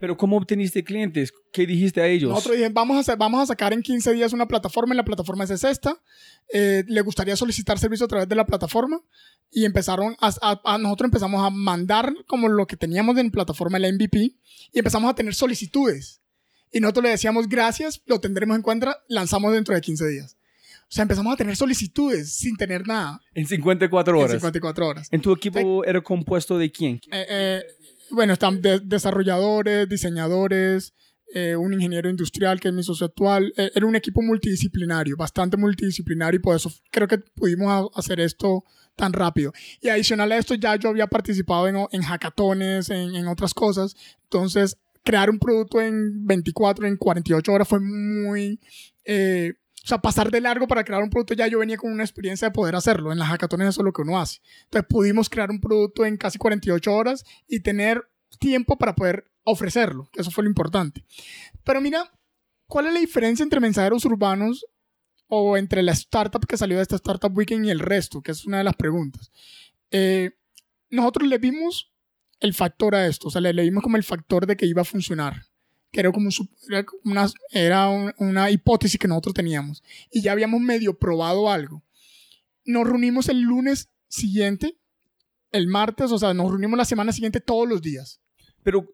Pero 0.00 0.16
¿cómo 0.16 0.36
obteniste 0.36 0.84
clientes? 0.84 1.32
¿Qué 1.52 1.66
dijiste 1.66 2.00
a 2.00 2.06
ellos? 2.06 2.30
Nosotros 2.30 2.56
dijimos, 2.56 2.74
vamos 2.74 2.96
a, 2.96 3.00
hacer, 3.00 3.16
vamos 3.16 3.42
a 3.42 3.46
sacar 3.46 3.72
en 3.72 3.82
15 3.82 4.12
días 4.12 4.32
una 4.32 4.46
plataforma 4.46 4.94
y 4.94 4.96
la 4.96 5.04
plataforma 5.04 5.44
es 5.44 5.64
esta. 5.64 6.00
Eh, 6.52 6.84
¿Le 6.86 7.00
gustaría 7.00 7.36
solicitar 7.36 7.78
servicio 7.78 8.06
a 8.06 8.08
través 8.08 8.28
de 8.28 8.34
la 8.34 8.46
plataforma? 8.46 9.00
Y 9.50 9.64
empezaron 9.64 10.16
a, 10.20 10.78
nosotros 10.78 11.06
empezamos 11.06 11.44
a 11.44 11.50
mandar 11.50 12.12
como 12.26 12.48
lo 12.48 12.66
que 12.66 12.76
teníamos 12.76 13.16
en 13.18 13.30
plataforma, 13.30 13.78
el 13.78 13.94
MVP, 13.94 14.18
y 14.72 14.78
empezamos 14.78 15.10
a 15.10 15.14
tener 15.14 15.34
solicitudes. 15.34 16.20
Y 16.70 16.80
nosotros 16.80 17.04
le 17.04 17.10
decíamos, 17.10 17.48
gracias, 17.48 18.02
lo 18.06 18.20
tendremos 18.20 18.56
en 18.56 18.62
cuenta, 18.62 19.02
lanzamos 19.08 19.52
dentro 19.52 19.74
de 19.74 19.80
15 19.80 20.06
días. 20.08 20.38
O 20.90 20.90
sea, 20.90 21.02
empezamos 21.02 21.34
a 21.34 21.36
tener 21.36 21.54
solicitudes 21.54 22.32
sin 22.32 22.56
tener 22.56 22.86
nada. 22.86 23.20
En 23.34 23.46
54 23.46 24.18
horas. 24.18 24.32
En 24.32 24.40
54 24.40 24.88
horas. 24.88 25.08
¿En 25.10 25.20
tu 25.20 25.32
equipo 25.32 25.84
era 25.84 26.00
compuesto 26.00 26.56
de 26.56 26.72
quién? 26.72 26.98
Eh, 27.12 27.26
eh, 27.28 27.62
bueno, 28.10 28.32
están 28.32 28.60
desarrolladores, 28.60 29.88
diseñadores, 29.88 30.94
eh, 31.34 31.56
un 31.56 31.74
ingeniero 31.74 32.08
industrial 32.08 32.58
que 32.58 32.68
es 32.68 32.74
mi 32.74 32.82
socio 32.82 33.06
actual. 33.06 33.52
Eh, 33.56 33.70
era 33.74 33.86
un 33.86 33.96
equipo 33.96 34.22
multidisciplinario, 34.22 35.16
bastante 35.16 35.56
multidisciplinario 35.56 36.38
y 36.38 36.42
por 36.42 36.56
eso 36.56 36.72
creo 36.90 37.06
que 37.06 37.18
pudimos 37.18 37.90
hacer 37.94 38.20
esto 38.20 38.64
tan 38.96 39.12
rápido. 39.12 39.52
Y 39.80 39.88
adicional 39.88 40.32
a 40.32 40.38
esto, 40.38 40.54
ya 40.54 40.76
yo 40.76 40.88
había 40.88 41.06
participado 41.06 41.68
en, 41.68 41.76
en 41.92 42.02
hackatones, 42.02 42.90
en, 42.90 43.14
en 43.14 43.28
otras 43.28 43.54
cosas. 43.54 43.94
Entonces, 44.24 44.76
crear 45.04 45.30
un 45.30 45.38
producto 45.38 45.80
en 45.80 46.26
24, 46.26 46.86
en 46.86 46.96
48 46.96 47.52
horas 47.52 47.68
fue 47.68 47.80
muy... 47.80 48.60
Eh, 49.04 49.54
sea, 49.88 49.98
pasar 49.98 50.30
de 50.30 50.40
largo 50.40 50.68
para 50.68 50.84
crear 50.84 51.02
un 51.02 51.10
producto, 51.10 51.34
ya 51.34 51.46
yo 51.46 51.58
venía 51.58 51.76
con 51.76 51.92
una 51.92 52.04
experiencia 52.04 52.48
de 52.48 52.52
poder 52.52 52.76
hacerlo. 52.76 53.12
En 53.12 53.18
las 53.18 53.28
hackatones 53.28 53.68
eso 53.68 53.80
es 53.80 53.84
lo 53.84 53.92
que 53.92 54.02
uno 54.02 54.18
hace. 54.18 54.40
Entonces 54.64 54.86
pudimos 54.88 55.28
crear 55.28 55.50
un 55.50 55.60
producto 55.60 56.04
en 56.04 56.16
casi 56.16 56.38
48 56.38 56.92
horas 56.92 57.24
y 57.46 57.60
tener 57.60 58.08
tiempo 58.38 58.76
para 58.76 58.94
poder 58.94 59.30
ofrecerlo, 59.44 60.10
eso 60.14 60.30
fue 60.30 60.44
lo 60.44 60.50
importante. 60.50 61.04
Pero 61.64 61.80
mira, 61.80 62.12
¿cuál 62.66 62.86
es 62.86 62.92
la 62.92 63.00
diferencia 63.00 63.42
entre 63.42 63.60
mensajeros 63.60 64.04
urbanos 64.04 64.66
o 65.26 65.56
entre 65.56 65.82
la 65.82 65.92
startup 65.92 66.46
que 66.46 66.58
salió 66.58 66.76
de 66.76 66.82
esta 66.82 66.96
Startup 66.96 67.34
Weekend 67.34 67.64
y 67.64 67.70
el 67.70 67.80
resto? 67.80 68.20
Que 68.20 68.32
es 68.32 68.44
una 68.44 68.58
de 68.58 68.64
las 68.64 68.76
preguntas. 68.76 69.32
Eh, 69.90 70.32
nosotros 70.90 71.28
le 71.28 71.38
vimos 71.38 71.92
el 72.40 72.52
factor 72.52 72.94
a 72.94 73.06
esto, 73.06 73.28
o 73.28 73.30
sea, 73.30 73.40
le, 73.40 73.52
le 73.52 73.62
vimos 73.62 73.82
como 73.82 73.96
el 73.96 74.04
factor 74.04 74.46
de 74.46 74.56
que 74.56 74.66
iba 74.66 74.82
a 74.82 74.84
funcionar 74.84 75.47
que 75.90 76.00
era 76.00 76.12
como 76.12 76.28
una, 77.04 77.26
era 77.50 77.88
una 78.18 78.50
hipótesis 78.50 78.98
que 78.98 79.08
nosotros 79.08 79.34
teníamos. 79.34 79.82
Y 80.10 80.22
ya 80.22 80.32
habíamos 80.32 80.60
medio 80.60 80.98
probado 80.98 81.50
algo. 81.50 81.82
Nos 82.64 82.86
reunimos 82.86 83.28
el 83.28 83.40
lunes 83.40 83.88
siguiente, 84.08 84.76
el 85.52 85.66
martes, 85.66 86.12
o 86.12 86.18
sea, 86.18 86.34
nos 86.34 86.50
reunimos 86.50 86.76
la 86.76 86.84
semana 86.84 87.12
siguiente 87.12 87.40
todos 87.40 87.68
los 87.68 87.80
días. 87.80 88.20
Pero 88.62 88.86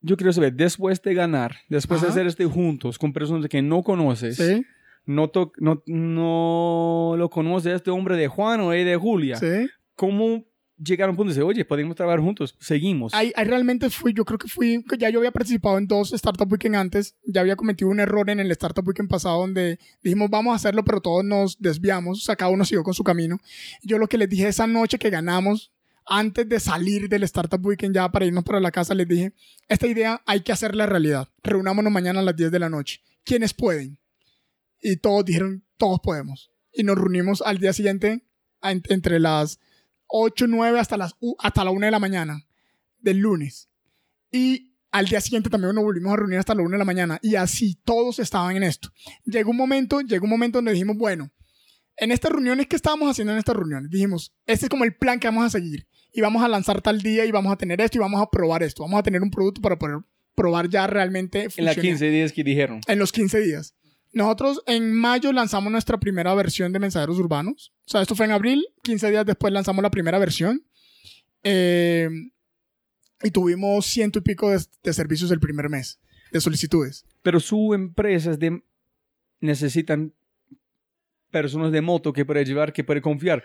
yo 0.00 0.16
quiero 0.16 0.32
saber, 0.32 0.54
después 0.54 1.02
de 1.02 1.14
ganar, 1.14 1.56
después 1.68 2.00
de 2.00 2.08
hacer 2.08 2.26
este 2.26 2.44
juntos 2.44 2.98
con 2.98 3.12
personas 3.12 3.48
que 3.48 3.62
no 3.62 3.82
conoces, 3.82 4.40
no, 5.04 5.30
no, 5.58 5.82
no 5.86 7.14
lo 7.16 7.30
conoces 7.30 7.74
este 7.74 7.90
hombre 7.90 8.16
de 8.16 8.28
Juan 8.28 8.60
o 8.60 8.70
de 8.70 8.96
Julia, 8.96 9.40
¿cómo 9.96 10.44
llegaron 10.78 11.10
a 11.10 11.12
un 11.12 11.16
punto 11.16 11.28
de 11.28 11.34
decir, 11.34 11.48
oye, 11.48 11.64
podemos 11.64 11.96
trabajar 11.96 12.20
juntos, 12.20 12.56
seguimos. 12.60 13.14
Ahí, 13.14 13.32
ahí 13.36 13.44
realmente 13.44 13.88
fui, 13.90 14.12
yo 14.12 14.24
creo 14.24 14.38
que 14.38 14.48
fui, 14.48 14.84
ya 14.98 15.10
yo 15.10 15.18
había 15.20 15.32
participado 15.32 15.78
en 15.78 15.86
dos 15.86 16.12
Startup 16.12 16.50
Weekend 16.50 16.76
antes, 16.76 17.14
ya 17.24 17.40
había 17.40 17.56
cometido 17.56 17.90
un 17.90 18.00
error 18.00 18.28
en 18.30 18.40
el 18.40 18.50
Startup 18.52 18.86
Weekend 18.86 19.08
pasado 19.08 19.40
donde 19.40 19.78
dijimos 20.02 20.30
vamos 20.30 20.52
a 20.52 20.56
hacerlo, 20.56 20.84
pero 20.84 21.00
todos 21.00 21.24
nos 21.24 21.60
desviamos, 21.60 22.18
o 22.18 22.22
sea, 22.22 22.36
cada 22.36 22.50
uno 22.50 22.64
siguió 22.64 22.82
con 22.82 22.94
su 22.94 23.04
camino. 23.04 23.38
Yo 23.82 23.98
lo 23.98 24.08
que 24.08 24.18
les 24.18 24.28
dije 24.28 24.48
esa 24.48 24.66
noche 24.66 24.98
que 24.98 25.10
ganamos, 25.10 25.72
antes 26.06 26.48
de 26.48 26.60
salir 26.60 27.08
del 27.08 27.24
Startup 27.24 27.64
Weekend 27.64 27.94
ya 27.94 28.08
para 28.10 28.24
irnos 28.26 28.44
para 28.44 28.60
la 28.60 28.70
casa, 28.70 28.94
les 28.94 29.08
dije, 29.08 29.32
esta 29.68 29.86
idea 29.86 30.22
hay 30.24 30.40
que 30.40 30.52
hacerla 30.52 30.86
realidad. 30.86 31.28
Reunámonos 31.42 31.92
mañana 31.92 32.20
a 32.20 32.22
las 32.22 32.36
10 32.36 32.52
de 32.52 32.58
la 32.60 32.70
noche. 32.70 33.00
¿Quiénes 33.24 33.52
pueden? 33.54 33.98
Y 34.80 34.98
todos 34.98 35.24
dijeron, 35.24 35.64
todos 35.76 35.98
podemos. 36.00 36.52
Y 36.72 36.84
nos 36.84 36.96
reunimos 36.96 37.42
al 37.42 37.58
día 37.58 37.72
siguiente 37.72 38.22
entre 38.62 39.18
las 39.18 39.58
8, 40.08 40.46
9 40.48 40.78
hasta, 40.78 40.96
las, 40.96 41.14
hasta 41.38 41.64
la 41.64 41.70
1 41.70 41.86
de 41.86 41.90
la 41.90 41.98
mañana 41.98 42.46
del 42.98 43.18
lunes. 43.18 43.68
Y 44.30 44.72
al 44.90 45.06
día 45.06 45.20
siguiente 45.20 45.50
también 45.50 45.74
nos 45.74 45.84
volvimos 45.84 46.12
a 46.12 46.16
reunir 46.16 46.38
hasta 46.38 46.54
la 46.54 46.62
1 46.62 46.70
de 46.72 46.78
la 46.78 46.84
mañana. 46.84 47.18
Y 47.22 47.34
así 47.36 47.78
todos 47.84 48.18
estaban 48.18 48.56
en 48.56 48.62
esto. 48.62 48.90
Llegó 49.24 49.50
un 49.50 49.56
momento, 49.56 50.00
llegó 50.00 50.24
un 50.24 50.30
momento 50.30 50.58
donde 50.58 50.72
dijimos, 50.72 50.96
bueno, 50.96 51.30
en 51.98 52.12
estas 52.12 52.32
reuniones, 52.32 52.66
¿qué 52.66 52.76
estábamos 52.76 53.10
haciendo 53.10 53.32
en 53.32 53.38
estas 53.38 53.56
reuniones? 53.56 53.90
Dijimos, 53.90 54.34
este 54.46 54.66
es 54.66 54.70
como 54.70 54.84
el 54.84 54.94
plan 54.96 55.18
que 55.20 55.28
vamos 55.28 55.44
a 55.46 55.50
seguir. 55.50 55.86
Y 56.12 56.20
vamos 56.22 56.42
a 56.42 56.48
lanzar 56.48 56.80
tal 56.82 57.02
día 57.02 57.24
y 57.26 57.30
vamos 57.30 57.52
a 57.52 57.56
tener 57.56 57.80
esto 57.80 57.98
y 57.98 58.00
vamos 58.00 58.22
a 58.22 58.30
probar 58.30 58.62
esto. 58.62 58.82
Vamos 58.82 58.98
a 58.98 59.02
tener 59.02 59.22
un 59.22 59.30
producto 59.30 59.60
para 59.60 59.78
poder 59.78 59.98
probar 60.34 60.68
ya 60.68 60.86
realmente 60.86 61.44
en 61.44 61.50
funciona- 61.50 61.74
15 61.80 62.10
días 62.10 62.32
que 62.32 62.42
dijeron. 62.44 62.80
en 62.86 62.98
los 62.98 63.12
15 63.12 63.38
días. 63.40 63.74
Nosotros 64.16 64.62
en 64.64 64.94
mayo 64.94 65.30
lanzamos 65.30 65.70
nuestra 65.70 66.00
primera 66.00 66.34
versión 66.34 66.72
de 66.72 66.78
mensajeros 66.78 67.18
urbanos. 67.18 67.74
O 67.84 67.90
sea, 67.90 68.00
esto 68.00 68.14
fue 68.16 68.24
en 68.24 68.32
abril. 68.32 68.64
15 68.82 69.10
días 69.10 69.26
después 69.26 69.52
lanzamos 69.52 69.82
la 69.82 69.90
primera 69.90 70.18
versión. 70.18 70.64
Eh, 71.42 72.08
y 73.22 73.30
tuvimos 73.30 73.84
ciento 73.84 74.18
y 74.18 74.22
pico 74.22 74.48
de, 74.48 74.92
servicios 74.94 75.30
el 75.32 75.38
primer 75.38 75.68
mes, 75.68 76.00
de 76.32 76.40
solicitudes. 76.40 77.04
Pero 77.20 77.40
su 77.40 77.74
empresa 77.74 78.30
es 78.30 78.38
de, 78.38 78.64
necesitan 79.40 80.14
personas 81.42 81.72
de 81.72 81.80
moto 81.80 82.12
que 82.12 82.24
puede 82.24 82.44
llevar, 82.44 82.72
que 82.72 82.84
puede 82.84 83.00
confiar. 83.00 83.42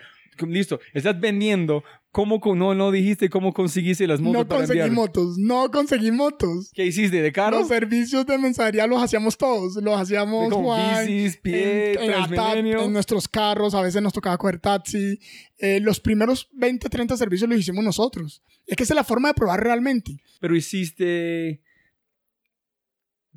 Listo, 0.48 0.80
estás 0.94 1.20
vendiendo. 1.20 1.84
¿Cómo 2.10 2.40
con- 2.40 2.58
no, 2.58 2.74
no 2.74 2.90
dijiste 2.90 3.28
cómo 3.28 3.52
conseguiste 3.52 4.06
las 4.06 4.20
motos 4.20 4.42
No 4.42 4.48
para 4.48 4.60
conseguí 4.60 4.80
enviar? 4.80 4.96
motos, 4.96 5.36
no 5.38 5.70
conseguí 5.70 6.10
motos. 6.10 6.70
¿Qué 6.74 6.86
hiciste? 6.86 7.20
¿De 7.22 7.32
carro? 7.32 7.58
Los 7.60 7.68
servicios 7.68 8.24
de 8.26 8.38
mensajería 8.38 8.86
los 8.86 9.02
hacíamos 9.02 9.36
todos. 9.36 9.76
Los 9.82 10.00
hacíamos 10.00 10.50
como 10.50 10.68
Juan, 10.74 11.06
bicis, 11.06 11.36
pie, 11.36 11.92
en, 11.94 12.12
en 12.34 12.66
en 12.66 12.92
nuestros 12.92 13.28
carros, 13.28 13.74
a 13.74 13.82
veces 13.82 14.00
nos 14.02 14.12
tocaba 14.12 14.38
coger 14.38 14.58
taxi. 14.58 15.18
Eh, 15.58 15.80
los 15.80 16.00
primeros 16.00 16.48
20, 16.52 16.88
30 16.88 17.16
servicios 17.16 17.48
los 17.48 17.58
hicimos 17.58 17.84
nosotros. 17.84 18.42
Es 18.66 18.76
que 18.76 18.84
esa 18.84 18.94
es 18.94 18.96
la 18.96 19.04
forma 19.04 19.28
de 19.28 19.34
probar 19.34 19.62
realmente. 19.62 20.16
Pero 20.40 20.56
hiciste 20.56 21.60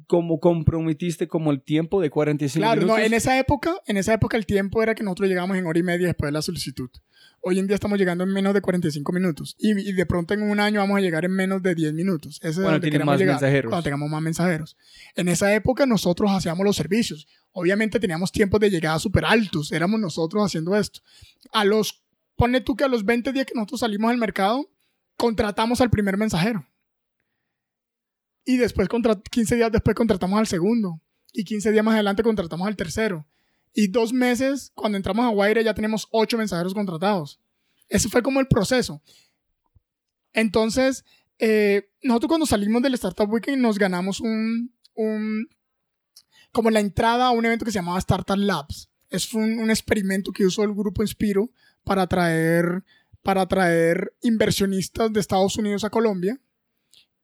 como 0.08 0.40
comprometiste 0.40 1.28
como 1.28 1.52
el 1.52 1.62
tiempo 1.62 2.02
de 2.02 2.10
45 2.10 2.62
Claro, 2.62 2.82
no, 2.82 2.88
minutos. 2.88 3.06
en 3.06 3.14
esa 3.14 3.40
época, 3.40 3.76
en 3.88 3.98
esa 3.98 4.14
época 4.14 4.38
el 4.38 4.46
tiempo 4.46 4.82
era 4.84 4.96
que 4.96 5.04
nosotros 5.04 5.30
llegamos 5.30 5.58
en 5.58 5.66
hora 5.66 5.80
y 5.80 5.84
media 5.84 6.08
después 6.08 6.28
de 6.30 6.34
la 6.34 6.42
solicitud. 6.42 6.90
Hoy 7.42 7.60
en 7.60 7.68
día 7.68 7.76
estamos 7.76 8.00
llegando 8.00 8.24
en 8.24 8.32
menos 8.32 8.54
de 8.56 8.62
45 8.62 9.12
minutos 9.12 9.56
y, 9.60 9.72
y 9.80 9.94
de 9.94 10.06
pronto 10.06 10.34
en 10.34 10.42
un 10.44 10.60
año 10.60 10.80
vamos 10.80 10.98
a 10.98 11.02
llegar 11.02 11.26
en 11.26 11.32
menos 11.32 11.62
de 11.62 11.76
10 11.76 11.94
minutos. 11.94 12.38
Ese 12.38 12.50
es 12.50 12.56
Cuando 12.56 12.72
donde 12.72 12.90
queremos 12.90 13.14
más 13.14 13.20
llegar, 13.20 13.36
mensajeros. 13.36 13.70
Cuando 13.70 13.84
tengamos 13.84 14.10
más 14.10 14.22
mensajeros. 14.22 14.78
En 15.16 15.28
esa 15.28 15.54
época 15.54 15.86
nosotros 15.86 16.32
hacíamos 16.32 16.66
los 16.66 16.76
servicios. 16.76 17.28
Obviamente 17.52 18.00
teníamos 18.00 18.32
tiempos 18.32 18.60
de 18.60 18.70
llegada 18.72 18.98
súper 19.00 19.26
altos. 19.26 19.72
Éramos 19.72 20.00
nosotros 20.00 20.44
haciendo 20.44 20.76
esto. 20.76 21.02
A 21.52 21.64
los, 21.66 22.04
ponle 22.36 22.62
tú 22.62 22.76
que 22.76 22.84
a 22.84 22.88
los 22.88 23.06
20 23.06 23.32
días 23.32 23.46
que 23.46 23.54
nosotros 23.54 23.82
salimos 23.82 24.10
al 24.12 24.18
mercado, 24.18 24.68
contratamos 25.16 25.82
al 25.82 25.90
primer 25.92 26.18
mensajero. 26.18 26.68
Y 28.46 28.58
después, 28.58 28.88
contra- 28.88 29.20
15 29.20 29.56
días 29.56 29.72
después, 29.72 29.96
contratamos 29.96 30.38
al 30.40 30.48
segundo. 30.48 31.02
Y 31.34 31.44
15 31.44 31.72
días 31.72 31.84
más 31.84 31.96
adelante, 31.96 32.24
contratamos 32.24 32.68
al 32.68 32.76
tercero. 32.76 33.26
Y 33.74 33.88
dos 33.88 34.14
meses, 34.14 34.72
cuando 34.76 34.96
entramos 34.98 35.26
a 35.26 35.30
Guaire, 35.30 35.64
ya 35.64 35.74
tenemos 35.74 36.08
ocho 36.12 36.38
mensajeros 36.38 36.74
contratados. 36.74 37.42
Ese 37.90 38.08
fue 38.08 38.22
como 38.24 38.40
el 38.40 38.48
proceso. 38.48 39.02
Entonces, 40.34 41.04
eh, 41.40 41.90
nosotros 42.04 42.30
cuando 42.30 42.46
salimos 42.46 42.82
del 42.82 42.94
Startup 42.96 43.30
Weekend 43.30 43.62
nos 43.62 43.78
ganamos 43.78 44.20
un, 44.20 44.74
un- 44.94 45.48
como 46.52 46.70
la 46.72 46.80
entrada 46.80 47.28
a 47.28 47.32
un 47.32 47.46
evento 47.46 47.66
que 47.66 47.72
se 47.72 47.80
llamaba 47.80 48.00
Startup 48.00 48.38
Labs. 48.38 48.90
Es 49.10 49.34
un, 49.34 49.60
un 49.60 49.70
experimento 49.70 50.32
que 50.32 50.46
usó 50.46 50.64
el 50.64 50.74
grupo 50.74 51.04
Inspiro 51.04 51.52
para 51.84 52.04
atraer, 52.04 52.84
para 53.22 53.42
atraer 53.42 54.14
inversionistas 54.22 55.12
de 55.12 55.20
Estados 55.20 55.58
Unidos 55.58 55.84
a 55.84 55.90
Colombia 55.90 56.40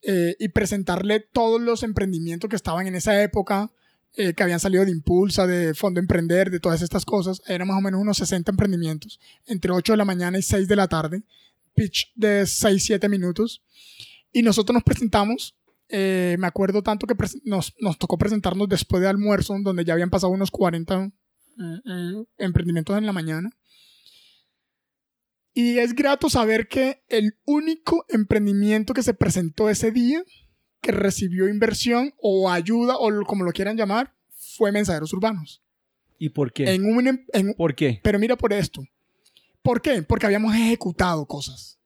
eh, 0.04 0.36
y 0.40 0.50
presentarle 0.50 1.20
todos 1.20 1.62
los 1.62 1.84
emprendimientos 1.84 2.50
que 2.50 2.56
estaban 2.56 2.88
en 2.88 2.96
esa 2.96 3.22
época, 3.22 3.72
eh, 4.16 4.34
que 4.34 4.44
habían 4.44 4.60
salido 4.60 4.84
de 4.84 4.92
Impulsa, 4.92 5.48
de 5.48 5.74
Fondo 5.74 6.00
Emprender, 6.00 6.52
de 6.52 6.60
todas 6.60 6.82
estas 6.82 7.06
cosas. 7.06 7.42
Eran 7.48 7.68
más 7.68 7.78
o 7.78 7.82
menos 7.82 8.02
unos 8.02 8.18
60 8.18 8.52
emprendimientos, 8.52 9.20
entre 9.46 9.72
8 9.72 9.94
de 9.94 9.98
la 9.98 10.06
mañana 10.06 10.38
y 10.38 10.42
6 10.42 10.68
de 10.68 10.76
la 10.76 10.88
tarde, 10.88 11.24
pitch 11.76 12.12
de 12.16 12.44
6-7 12.44 13.08
minutos. 13.10 13.62
Y 14.34 14.42
nosotros 14.42 14.74
nos 14.74 14.84
presentamos, 14.84 15.56
eh, 15.90 16.36
me 16.40 16.48
acuerdo 16.48 16.82
tanto 16.82 17.06
que 17.08 17.16
nos, 17.44 17.74
nos 17.80 17.98
tocó 17.98 18.18
presentarnos 18.18 18.68
después 18.70 19.02
de 19.02 19.10
almuerzo, 19.10 19.56
donde 19.62 19.86
ya 19.86 19.94
habían 19.94 20.10
pasado 20.10 20.32
unos 20.32 20.52
40 20.52 21.12
eh, 21.60 21.82
eh, 21.86 22.24
emprendimientos 22.38 22.98
en 22.98 23.06
la 23.06 23.14
mañana. 23.14 23.50
Y 25.54 25.80
es 25.80 25.94
grato 25.94 26.30
saber 26.30 26.68
que 26.68 27.04
el 27.10 27.36
único 27.46 28.06
emprendimiento 28.10 28.94
que 28.94 29.04
se 29.04 29.14
presentó 29.14 29.70
ese 29.70 29.92
día, 29.92 30.24
que 30.82 30.92
recibió 30.92 31.50
inversión 31.50 32.14
o 32.22 32.50
ayuda 32.50 32.96
o 32.98 33.24
como 33.26 33.44
lo 33.44 33.52
quieran 33.52 33.76
llamar, 33.78 34.14
fue 34.58 34.72
Mensajeros 34.72 35.12
Urbanos. 35.14 35.62
¿Y 36.18 36.30
por 36.30 36.54
qué? 36.54 36.74
En 36.74 36.86
un, 36.86 37.08
em- 37.08 37.26
en- 37.34 37.54
¿Por 37.56 37.76
qué? 37.76 38.00
pero 38.04 38.18
mira 38.20 38.38
por 38.38 38.54
esto. 38.54 38.82
¿Por 39.62 39.82
qué? 39.82 40.02
Porque 40.04 40.26
habíamos 40.26 40.56
ejecutado 40.56 41.26
cosas. 41.26 41.78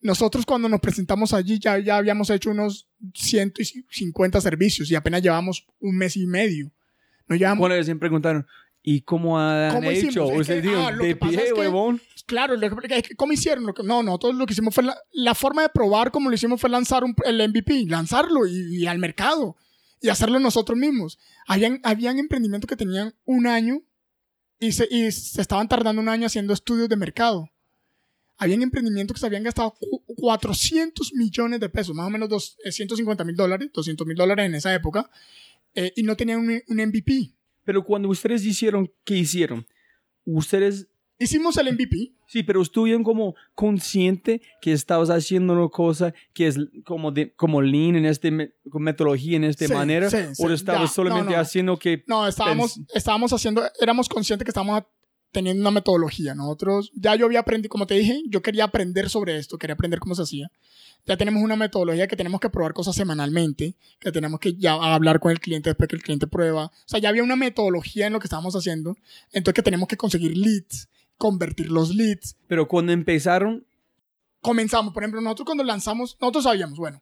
Nosotros 0.00 0.44
cuando 0.44 0.68
nos 0.68 0.80
presentamos 0.80 1.32
allí 1.32 1.58
ya, 1.60 1.78
ya 1.78 1.96
habíamos 1.96 2.28
hecho 2.30 2.50
unos 2.50 2.88
150 3.14 4.40
servicios 4.40 4.90
y 4.90 4.94
apenas 4.94 5.22
llevamos 5.22 5.66
un 5.80 5.96
mes 5.96 6.16
y 6.16 6.26
medio. 6.26 6.72
No 7.28 7.36
llevamos, 7.36 7.60
Cuando 7.60 7.76
les 7.76 7.98
preguntaron, 7.98 8.46
¿y 8.82 9.00
cómo 9.02 9.38
han 9.38 9.72
¿Cómo 9.74 9.90
hecho? 9.90 10.08
hicimos? 10.08 10.30
Es 10.32 10.38
Ustedes 10.40 10.62
que, 10.62 10.68
dijeron, 10.68 10.84
ah, 10.86 10.90
lo 10.90 11.02
de 11.04 11.08
que 11.10 11.16
pasa 11.16 11.40
pie, 11.40 11.52
huevón. 11.52 12.00
Claro, 12.26 12.54
es 12.54 13.02
que, 13.02 13.14
¿cómo 13.16 13.32
hicieron? 13.32 13.72
Que- 13.74 13.82
no, 13.82 14.02
nosotros 14.02 14.34
lo 14.36 14.46
que 14.46 14.52
hicimos 14.52 14.74
fue 14.74 14.84
la, 15.12 15.34
forma 15.34 15.62
de 15.62 15.68
probar 15.68 16.10
como 16.10 16.28
lo 16.28 16.34
hicimos 16.34 16.60
fue 16.60 16.70
lanzar 16.70 17.02
el 17.24 17.48
MVP, 17.48 17.84
lanzarlo 17.88 18.46
y, 18.46 18.86
al 18.86 18.98
mercado 18.98 19.56
y 20.00 20.08
hacerlo 20.08 20.38
nosotros 20.38 20.78
mismos. 20.78 21.18
Habían, 21.46 21.80
habían 21.82 22.18
emprendimientos 22.18 22.68
que 22.68 22.76
tenían 22.76 23.14
un 23.24 23.46
año 23.46 23.82
y 24.60 24.72
se, 24.72 24.86
y 24.90 25.10
se 25.12 25.40
estaban 25.40 25.68
tardando 25.68 26.00
un 26.00 26.08
año 26.08 26.26
haciendo 26.26 26.52
estudios 26.52 26.88
de 26.88 26.96
mercado. 26.96 27.50
Habían 28.38 28.62
emprendimientos 28.62 29.14
que 29.14 29.20
se 29.20 29.26
habían 29.26 29.42
gastado 29.44 29.74
cu- 29.78 30.02
400 30.16 31.12
millones 31.14 31.60
de 31.60 31.68
pesos, 31.68 31.94
más 31.94 32.06
o 32.06 32.10
menos 32.10 32.28
dos- 32.28 32.56
eh, 32.64 32.72
150 32.72 33.24
mil 33.24 33.36
dólares, 33.36 33.70
200 33.72 34.06
mil 34.06 34.16
dólares 34.16 34.46
en 34.46 34.54
esa 34.54 34.74
época, 34.74 35.10
eh, 35.74 35.92
y 35.96 36.02
no 36.02 36.16
tenían 36.16 36.40
un, 36.40 36.62
un 36.68 36.80
MVP. 36.80 37.32
Pero 37.64 37.84
cuando 37.84 38.08
ustedes 38.08 38.44
hicieron, 38.44 38.90
¿qué 39.04 39.16
hicieron? 39.16 39.66
Ustedes, 40.24 40.88
Hicimos 41.18 41.56
el 41.56 41.72
MVP, 41.72 42.14
sí, 42.26 42.42
pero 42.42 42.60
estuvieron 42.62 43.04
como 43.04 43.34
consciente 43.54 44.42
que 44.60 44.72
estabas 44.72 45.08
haciendo 45.10 45.52
una 45.52 45.68
cosa 45.68 46.12
que 46.32 46.48
es 46.48 46.56
como, 46.84 47.12
de, 47.12 47.32
como 47.34 47.62
lean 47.62 47.96
en 47.96 48.52
con 48.70 48.82
metodología 48.82 49.36
en 49.36 49.44
esta 49.44 49.66
Sí, 49.66 49.72
manera, 49.72 50.10
sí, 50.10 50.16
o 50.38 50.48
sí, 50.48 50.54
estabas 50.54 50.90
ya, 50.90 50.94
solamente 50.94 51.30
no, 51.30 51.36
no. 51.36 51.42
haciendo 51.42 51.78
que 51.78 52.02
No, 52.08 52.26
estábamos, 52.26 52.80
estábamos 52.94 53.32
haciendo, 53.32 53.62
éramos 53.80 54.08
conscientes 54.08 54.44
que 54.44 54.50
estábamos 54.50 54.84
teniendo 55.32 55.60
una 55.62 55.70
metodología. 55.70 56.34
Nosotros, 56.34 56.92
ya 56.94 57.14
yo 57.16 57.26
había 57.26 57.40
aprendido, 57.40 57.70
como 57.70 57.86
te 57.86 57.94
dije, 57.94 58.22
yo 58.28 58.42
quería 58.42 58.64
aprender 58.64 59.08
sobre 59.08 59.38
esto, 59.38 59.58
quería 59.58 59.74
aprender 59.74 59.98
cómo 59.98 60.14
se 60.14 60.22
hacía. 60.22 60.50
Ya 61.06 61.16
tenemos 61.16 61.42
una 61.42 61.56
metodología 61.56 62.06
que 62.06 62.16
tenemos 62.16 62.40
que 62.40 62.48
probar 62.50 62.74
cosas 62.74 62.94
semanalmente, 62.94 63.74
que 63.98 64.12
tenemos 64.12 64.38
que 64.38 64.54
ya 64.54 64.74
hablar 64.74 65.18
con 65.18 65.32
el 65.32 65.40
cliente 65.40 65.70
después 65.70 65.88
que 65.88 65.96
el 65.96 66.02
cliente 66.02 66.26
prueba. 66.28 66.66
O 66.66 66.70
sea, 66.86 67.00
ya 67.00 67.08
había 67.08 67.24
una 67.24 67.34
metodología 67.34 68.06
en 68.06 68.12
lo 68.12 68.20
que 68.20 68.26
estábamos 68.26 68.54
haciendo. 68.54 68.96
Entonces 69.32 69.54
que 69.54 69.62
tenemos 69.62 69.88
que 69.88 69.96
conseguir 69.96 70.36
leads, 70.36 70.88
convertir 71.22 71.70
los 71.70 71.94
leads. 71.94 72.34
Pero 72.48 72.66
cuando 72.66 72.90
empezaron, 72.92 73.64
Comenzamos, 74.40 74.92
por 74.92 75.04
ejemplo, 75.04 75.20
nosotros 75.20 75.46
cuando 75.46 75.62
lanzamos, 75.62 76.16
nosotros 76.20 76.42
sabíamos, 76.42 76.76
bueno, 76.76 77.00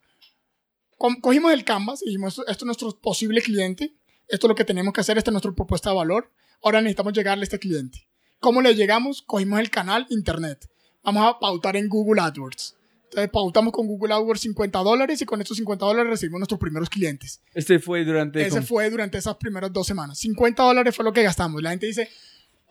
co- 0.99 1.17
cogimos 1.23 1.51
el 1.55 1.65
canvas 1.65 2.03
y 2.03 2.07
dijimos, 2.11 2.33
esto, 2.35 2.43
esto 2.47 2.65
es 2.65 2.67
nuestro 2.67 3.01
posible 3.01 3.41
cliente, 3.41 3.95
esto 4.29 4.47
es 4.47 4.49
lo 4.51 4.55
que 4.55 4.67
tenemos 4.67 4.93
que 4.93 5.01
hacer, 5.01 5.17
esta 5.17 5.31
es 5.31 5.33
nuestra 5.33 5.51
propuesta 5.53 5.89
de 5.89 5.97
valor, 5.97 6.31
ahora 6.63 6.83
necesitamos 6.83 7.15
llegarle 7.15 7.45
a 7.45 7.45
este 7.45 7.59
cliente. 7.59 8.07
¿Cómo 8.41 8.61
le 8.61 8.75
llegamos? 8.75 9.23
Cogimos 9.23 9.59
el 9.59 9.71
canal 9.71 10.07
internet. 10.11 10.69
Vamos 11.03 11.25
a 11.27 11.39
pautar 11.39 11.77
en 11.77 11.89
Google 11.89 12.21
AdWords. 12.21 12.77
Entonces 13.05 13.31
pautamos 13.33 13.73
con 13.73 13.87
Google 13.87 14.13
AdWords 14.13 14.41
50 14.43 14.79
dólares 14.81 15.23
y 15.23 15.25
con 15.25 15.41
estos 15.41 15.57
50 15.57 15.83
dólares 15.87 16.11
recibimos 16.11 16.41
nuestros 16.41 16.61
primeros 16.61 16.91
clientes. 16.91 17.41
este 17.55 17.79
fue 17.79 18.05
durante... 18.05 18.47
Ese 18.47 18.61
fue 18.61 18.91
durante 18.91 19.17
esas 19.17 19.37
primeras 19.37 19.73
dos 19.73 19.87
semanas. 19.87 20.19
50 20.19 20.63
dólares 20.63 20.95
fue 20.95 21.07
lo 21.07 21.13
que 21.15 21.23
gastamos. 21.23 21.63
La 21.63 21.71
gente 21.71 21.87
dice, 21.87 22.09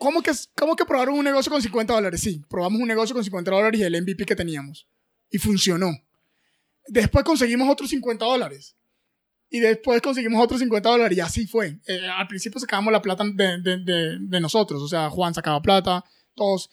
¿cómo 0.00 0.22
que, 0.22 0.32
¿cómo 0.56 0.74
que 0.74 0.86
probaron 0.86 1.14
un 1.14 1.24
negocio 1.24 1.52
con 1.52 1.60
50 1.60 1.92
dólares? 1.92 2.22
Sí, 2.22 2.42
probamos 2.48 2.80
un 2.80 2.88
negocio 2.88 3.14
con 3.14 3.22
50 3.22 3.50
dólares 3.50 3.78
y 3.78 3.84
el 3.84 4.02
MVP 4.02 4.24
que 4.24 4.34
teníamos. 4.34 4.88
Y 5.30 5.36
funcionó. 5.36 5.90
Después 6.88 7.22
conseguimos 7.22 7.68
otros 7.68 7.90
50 7.90 8.24
dólares. 8.24 8.76
Y 9.50 9.60
después 9.60 10.00
conseguimos 10.00 10.42
otros 10.42 10.60
50 10.60 10.88
dólares 10.88 11.18
y 11.18 11.20
así 11.20 11.46
fue. 11.46 11.78
Eh, 11.86 12.00
al 12.16 12.26
principio 12.28 12.58
sacábamos 12.58 12.92
la 12.92 13.02
plata 13.02 13.24
de, 13.24 13.60
de, 13.60 13.78
de, 13.78 14.18
de, 14.18 14.40
nosotros. 14.40 14.80
O 14.80 14.88
sea, 14.88 15.10
Juan 15.10 15.34
sacaba 15.34 15.60
plata, 15.60 16.02
todos. 16.34 16.70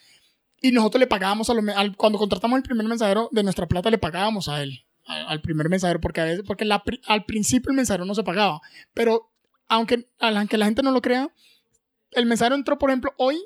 Y 0.61 0.71
nosotros 0.71 1.01
le 1.01 1.07
pagábamos 1.07 1.49
a 1.49 1.53
los... 1.53 1.67
Al, 1.75 1.97
cuando 1.97 2.17
contratamos 2.17 2.55
el 2.55 2.63
primer 2.63 2.87
mensajero, 2.87 3.27
de 3.33 3.43
nuestra 3.43 3.67
plata 3.67 3.91
le 3.91 3.97
pagábamos 3.97 4.47
a 4.47 4.63
él. 4.63 4.85
Al, 5.05 5.27
al 5.27 5.41
primer 5.41 5.67
mensajero. 5.67 5.99
Porque, 5.99 6.21
a 6.21 6.25
veces, 6.25 6.43
porque 6.47 6.63
la, 6.63 6.81
al 7.07 7.25
principio 7.25 7.71
el 7.71 7.75
mensajero 7.75 8.05
no 8.05 8.15
se 8.15 8.23
pagaba. 8.23 8.61
Pero 8.93 9.33
aunque, 9.67 10.07
aunque 10.19 10.57
la 10.57 10.65
gente 10.65 10.81
no 10.81 10.91
lo 10.91 11.01
crea, 11.01 11.29
el 12.11 12.25
mensajero 12.25 12.55
entró, 12.55 12.77
por 12.77 12.89
ejemplo, 12.89 13.13
hoy 13.17 13.39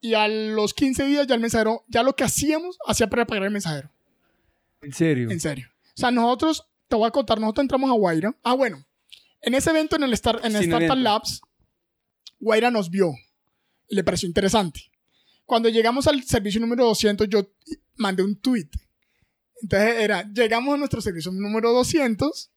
y 0.00 0.14
a 0.14 0.28
los 0.28 0.74
15 0.74 1.04
días 1.06 1.26
ya 1.26 1.34
el 1.34 1.40
mensajero, 1.40 1.84
ya 1.88 2.02
lo 2.02 2.14
que 2.14 2.24
hacíamos, 2.24 2.78
hacía 2.86 3.08
para 3.08 3.26
pagar 3.26 3.44
el 3.44 3.50
mensajero. 3.50 3.90
¿En 4.82 4.92
serio? 4.92 5.30
En 5.30 5.40
serio. 5.40 5.68
O 5.96 6.00
sea, 6.00 6.10
nosotros, 6.10 6.64
te 6.88 6.96
voy 6.96 7.08
a 7.08 7.10
contar, 7.10 7.40
nosotros 7.40 7.64
entramos 7.64 7.90
a 7.90 7.94
Guaira. 7.94 8.36
Ah, 8.42 8.54
bueno. 8.54 8.84
En 9.40 9.54
ese 9.54 9.70
evento, 9.70 9.96
en 9.96 10.02
el, 10.02 10.12
Star, 10.12 10.40
en 10.44 10.54
el 10.56 10.62
Sin 10.62 10.72
Startup 10.72 10.92
evento. 10.92 10.94
Labs, 10.96 11.40
Guaira 12.38 12.70
nos 12.70 12.90
vio 12.90 13.14
y 13.88 13.96
le 13.96 14.04
pareció 14.04 14.28
interesante. 14.28 14.80
Cuando 15.44 15.68
llegamos 15.68 16.06
al 16.06 16.22
servicio 16.24 16.60
número 16.60 16.84
200, 16.84 17.28
yo 17.28 17.48
mandé 17.96 18.22
un 18.22 18.36
tweet. 18.36 18.68
Entonces 19.62 19.96
era, 20.00 20.30
llegamos 20.32 20.74
a 20.74 20.76
nuestro 20.76 21.00
servicio 21.00 21.32
número 21.32 21.72
200 21.72 22.50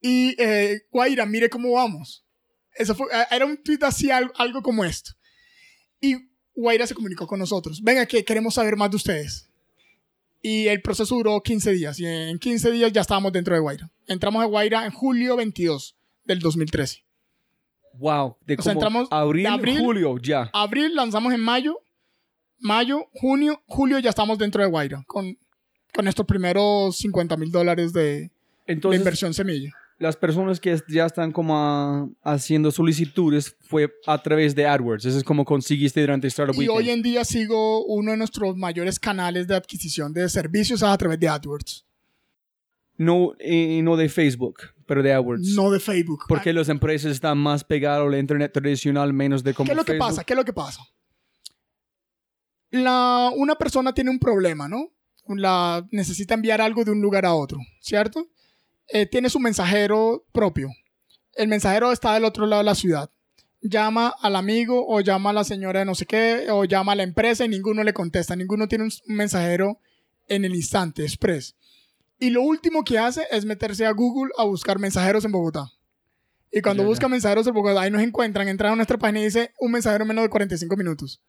y 0.00 0.34
eh, 0.42 0.82
Guaira, 0.90 1.26
mire 1.26 1.48
cómo 1.48 1.72
vamos. 1.72 2.24
Eso 2.74 2.94
fue, 2.94 3.06
era 3.30 3.44
un 3.44 3.56
tweet 3.56 3.78
así, 3.82 4.10
algo, 4.10 4.32
algo 4.36 4.62
como 4.62 4.84
esto. 4.84 5.12
Y 6.00 6.16
Guaira 6.54 6.86
se 6.86 6.94
comunicó 6.94 7.26
con 7.26 7.38
nosotros. 7.38 7.82
Venga, 7.82 8.06
que 8.06 8.24
queremos 8.24 8.54
saber 8.54 8.76
más 8.76 8.90
de 8.90 8.96
ustedes. 8.96 9.48
Y 10.40 10.66
el 10.66 10.82
proceso 10.82 11.14
duró 11.14 11.40
15 11.40 11.72
días. 11.72 12.00
Y 12.00 12.06
en 12.06 12.38
15 12.38 12.70
días 12.72 12.92
ya 12.92 13.00
estábamos 13.02 13.32
dentro 13.32 13.54
de 13.54 13.60
Guaira. 13.60 13.90
Entramos 14.06 14.42
a 14.42 14.46
Guaira 14.46 14.84
en 14.84 14.90
julio 14.90 15.36
22 15.36 15.96
del 16.24 16.40
2013. 16.40 17.04
Wow. 17.94 18.36
De 18.44 18.56
O 18.58 18.62
sea, 18.62 18.72
entramos 18.72 19.06
abril, 19.10 19.44
de 19.44 19.48
abril- 19.48 19.78
julio, 19.80 20.18
ya. 20.18 20.50
Abril 20.52 20.94
lanzamos 20.94 21.32
en 21.32 21.40
mayo. 21.40 21.78
Mayo, 22.58 23.08
junio, 23.12 23.62
julio 23.66 23.98
ya 23.98 24.10
estamos 24.10 24.38
dentro 24.38 24.62
de 24.62 24.68
Guaira. 24.68 25.04
Con, 25.06 25.36
con 25.94 26.08
estos 26.08 26.26
primeros 26.26 26.96
50 26.96 27.36
mil 27.36 27.50
dólares 27.50 27.92
de, 27.92 28.30
inversión 28.66 29.34
semilla. 29.34 29.72
Las 29.98 30.16
personas 30.16 30.58
que 30.58 30.76
ya 30.88 31.06
están 31.06 31.32
como 31.32 31.56
ah, 31.56 32.08
haciendo 32.22 32.70
solicitudes 32.70 33.56
fue 33.60 33.90
a 34.06 34.20
través 34.20 34.54
de 34.54 34.66
AdWords. 34.66 35.04
Eso 35.04 35.18
es 35.18 35.24
como 35.24 35.44
conseguiste 35.44 36.00
durante 36.00 36.26
Startup 36.28 36.54
Y 36.54 36.60
Weekend. 36.60 36.78
hoy 36.78 36.90
en 36.90 37.02
día 37.02 37.24
sigo 37.24 37.84
uno 37.84 38.10
de 38.10 38.16
nuestros 38.16 38.56
mayores 38.56 38.98
canales 38.98 39.46
de 39.46 39.54
adquisición 39.54 40.12
de 40.12 40.28
servicios 40.28 40.82
a 40.82 40.96
través 40.98 41.20
de 41.20 41.28
AdWords. 41.28 41.86
No, 42.96 43.32
eh, 43.38 43.80
no 43.82 43.96
de 43.96 44.08
Facebook, 44.08 44.60
pero 44.86 45.02
de 45.02 45.12
AdWords. 45.12 45.54
No 45.54 45.70
de 45.70 45.80
Facebook. 45.80 46.24
Porque 46.28 46.52
las 46.52 46.68
empresas 46.68 47.12
están 47.12 47.38
más 47.38 47.64
pegadas 47.64 48.06
al 48.06 48.18
internet 48.18 48.52
tradicional, 48.52 49.12
menos 49.12 49.42
de 49.42 49.54
como 49.54 49.66
¿Qué 49.66 49.72
es 49.72 49.76
lo 49.76 49.84
que 49.84 49.94
pasa? 49.94 50.24
¿Qué 50.24 50.34
es 50.34 50.36
lo 50.36 50.44
que 50.44 50.52
pasa? 50.52 50.82
La, 52.70 53.30
una 53.34 53.54
persona 53.54 53.92
tiene 53.92 54.10
un 54.10 54.18
problema, 54.18 54.68
¿no? 54.68 54.92
La, 55.28 55.86
necesita 55.90 56.34
enviar 56.34 56.60
algo 56.60 56.84
de 56.84 56.90
un 56.90 57.00
lugar 57.00 57.24
a 57.24 57.34
otro, 57.34 57.58
¿cierto? 57.80 58.28
Eh, 58.88 59.06
tiene 59.06 59.30
su 59.30 59.40
mensajero 59.40 60.24
propio. 60.32 60.68
El 61.34 61.48
mensajero 61.48 61.92
está 61.92 62.14
del 62.14 62.24
otro 62.24 62.46
lado 62.46 62.60
de 62.62 62.66
la 62.66 62.74
ciudad. 62.74 63.10
Llama 63.60 64.14
al 64.20 64.36
amigo 64.36 64.86
o 64.86 65.00
llama 65.00 65.30
a 65.30 65.32
la 65.32 65.44
señora 65.44 65.80
de 65.80 65.86
no 65.86 65.94
sé 65.94 66.04
qué 66.04 66.48
o 66.50 66.64
llama 66.64 66.92
a 66.92 66.96
la 66.96 67.04
empresa 67.04 67.44
y 67.44 67.48
ninguno 67.48 67.84
le 67.84 67.92
contesta. 67.92 68.36
Ninguno 68.36 68.68
tiene 68.68 68.84
un 68.84 68.90
mensajero 69.06 69.78
en 70.28 70.44
el 70.44 70.54
instante, 70.54 71.02
express. 71.02 71.54
Y 72.18 72.30
lo 72.30 72.42
último 72.42 72.84
que 72.84 72.98
hace 72.98 73.26
es 73.30 73.44
meterse 73.44 73.86
a 73.86 73.92
Google 73.92 74.32
a 74.36 74.44
buscar 74.44 74.78
mensajeros 74.78 75.24
en 75.24 75.32
Bogotá. 75.32 75.72
Y 76.50 76.60
cuando 76.60 76.82
ya. 76.82 76.88
busca 76.88 77.08
mensajeros 77.08 77.46
en 77.46 77.54
Bogotá, 77.54 77.80
ahí 77.80 77.90
nos 77.90 78.02
encuentran, 78.02 78.46
entran 78.48 78.74
a 78.74 78.76
nuestra 78.76 78.98
página 78.98 79.20
y 79.20 79.24
dice 79.24 79.52
un 79.58 79.72
mensajero 79.72 80.04
en 80.04 80.08
menos 80.08 80.24
de 80.24 80.28
45 80.28 80.76
minutos. 80.76 81.20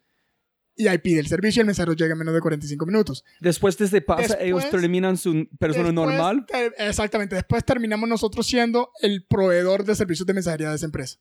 Y 0.75 0.87
ahí 0.87 0.97
pide 0.97 1.19
el 1.19 1.27
servicio 1.27 1.59
y 1.59 1.61
el 1.61 1.65
mensajero 1.67 1.93
llega 1.93 2.13
en 2.13 2.17
menos 2.19 2.33
de 2.33 2.41
45 2.41 2.85
minutos. 2.87 3.23
Después 3.39 3.77
de 3.77 3.85
este 3.85 4.01
pasa, 4.01 4.21
Después- 4.21 4.41
ellos 4.41 4.69
terminan 4.71 5.17
su 5.17 5.47
persona 5.59 5.89
Después, 5.89 5.93
normal. 5.93 6.45
te- 6.47 6.73
exactamente. 6.87 7.35
Después 7.35 7.63
terminamos 7.63 8.09
nosotros 8.09 8.47
siendo 8.47 8.89
el 9.01 9.23
proveedor 9.25 9.83
de 9.85 9.93
servicios 9.95 10.25
de 10.25 10.33
mensajería 10.33 10.69
de 10.69 10.75
esa 10.75 10.85
empresa. 10.85 11.19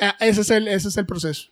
Eh, 0.00 0.10
ese, 0.20 0.42
es 0.42 0.50
el, 0.50 0.68
ese 0.68 0.88
es 0.88 0.96
el 0.98 1.06
proceso. 1.06 1.50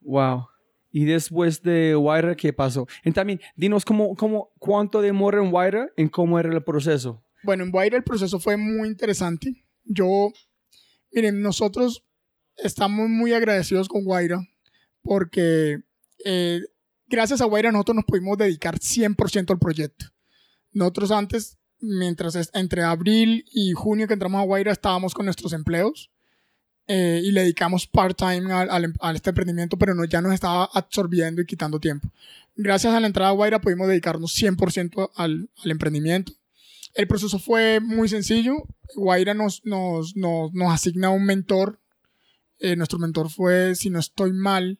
Wow. 0.00 0.46
Y 0.92 1.04
después 1.04 1.62
de 1.62 1.94
Waira, 1.94 2.34
¿qué 2.34 2.52
pasó? 2.52 2.88
Y 3.04 3.12
también, 3.12 3.40
dinos 3.54 3.84
cómo, 3.84 4.16
cómo, 4.16 4.50
cuánto 4.58 5.00
demora 5.00 5.40
en 5.40 5.52
Waira 5.52 5.88
en 5.96 6.08
cómo 6.08 6.38
era 6.40 6.52
el 6.52 6.64
proceso. 6.64 7.22
Bueno, 7.44 7.64
en 7.64 7.70
Guaira 7.70 7.96
el 7.96 8.02
proceso 8.04 8.40
fue 8.40 8.56
muy 8.56 8.88
interesante. 8.88 9.64
Yo, 9.84 10.32
miren, 11.12 11.40
nosotros 11.40 12.04
estamos 12.56 13.08
muy 13.08 13.32
agradecidos 13.32 13.88
con 13.88 14.04
Guaira 14.04 14.40
porque 15.02 15.80
eh, 16.24 16.62
gracias 17.06 17.40
a 17.40 17.46
Guaira 17.46 17.72
nosotros 17.72 17.96
nos 17.96 18.04
pudimos 18.04 18.38
dedicar 18.38 18.78
100% 18.78 19.50
al 19.50 19.58
proyecto. 19.58 20.06
Nosotros 20.72 21.10
antes, 21.10 21.58
mientras 21.80 22.50
entre 22.54 22.82
abril 22.82 23.44
y 23.52 23.72
junio 23.72 24.06
que 24.06 24.14
entramos 24.14 24.40
a 24.40 24.44
Guaira, 24.44 24.72
estábamos 24.72 25.14
con 25.14 25.24
nuestros 25.24 25.52
empleos 25.52 26.10
eh, 26.86 27.20
y 27.24 27.32
le 27.32 27.42
dedicamos 27.42 27.86
part-time 27.86 28.52
a 28.52 29.12
este 29.12 29.30
emprendimiento, 29.30 29.76
pero 29.76 29.94
no, 29.94 30.04
ya 30.04 30.20
nos 30.20 30.34
estaba 30.34 30.64
absorbiendo 30.72 31.42
y 31.42 31.46
quitando 31.46 31.80
tiempo. 31.80 32.10
Gracias 32.56 32.92
a 32.94 33.00
la 33.00 33.06
entrada 33.06 33.30
a 33.30 33.34
Guaira 33.34 33.60
pudimos 33.60 33.88
dedicarnos 33.88 34.36
100% 34.36 35.10
al, 35.14 35.50
al 35.62 35.70
emprendimiento. 35.70 36.32
El 36.94 37.06
proceso 37.06 37.38
fue 37.38 37.80
muy 37.80 38.08
sencillo. 38.08 38.66
Guaira 38.96 39.34
nos, 39.34 39.64
nos, 39.64 40.16
nos, 40.16 40.52
nos 40.52 40.72
asigna 40.72 41.10
un 41.10 41.24
mentor. 41.24 41.80
Eh, 42.58 42.76
nuestro 42.76 42.98
mentor 42.98 43.30
fue, 43.30 43.74
si 43.74 43.90
no 43.90 43.98
estoy 43.98 44.32
mal, 44.32 44.78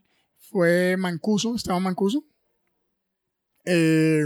fue 0.51 0.97
Mancuso, 0.97 1.55
Esteban 1.55 1.83
Mancuso. 1.83 2.25
Eh, 3.65 4.23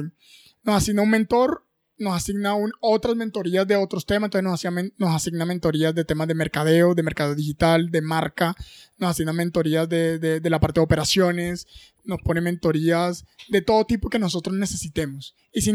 nos 0.63 0.77
asigna 0.77 1.03
un 1.03 1.11
mentor, 1.11 1.67
nos 1.99 2.15
asigna 2.17 2.55
un- 2.55 2.73
otras 2.81 3.15
mentorías 3.17 3.67
de 3.67 3.77
otros 3.77 4.07
temas, 4.07 4.29
entonces 4.29 4.45
nos, 4.45 4.55
hacía 4.55 4.71
nos 4.97 5.15
asigna 5.15 5.45
mentorías 5.45 5.95
de 5.95 6.05
temas 6.05 6.27
de 6.29 6.35
mercadeo, 6.35 6.95
de 6.95 7.03
mercado 7.03 7.35
digital, 7.35 7.91
de 7.91 8.01
marca, 8.01 8.55
nos 8.99 9.11
asigna 9.11 9.33
mentorías 9.33 9.89
de, 9.89 10.19
de, 10.19 10.41
de 10.41 10.51
la 10.51 10.61
parte 10.61 10.81
de 10.81 10.85
operaciones, 10.85 11.67
nos 12.05 12.21
pone 12.23 12.41
mentorías 12.41 13.25
de 13.49 13.61
todo 13.63 13.85
tipo 13.87 14.09
que 14.11 14.19
nosotros 14.19 14.57
necesitemos. 14.57 15.35
Y 15.53 15.61
si, 15.63 15.73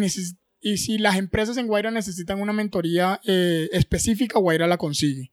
y 0.62 0.78
si 0.78 0.98
las 0.98 1.18
empresas 1.18 1.58
en 1.58 1.68
Guaira 1.68 1.92
necesitan 1.92 2.42
una 2.42 2.54
mentoría 2.54 3.20
eh, 3.26 3.70
específica, 3.72 4.40
Guaira 4.40 4.68
la 4.68 4.78
consigue. 4.78 5.32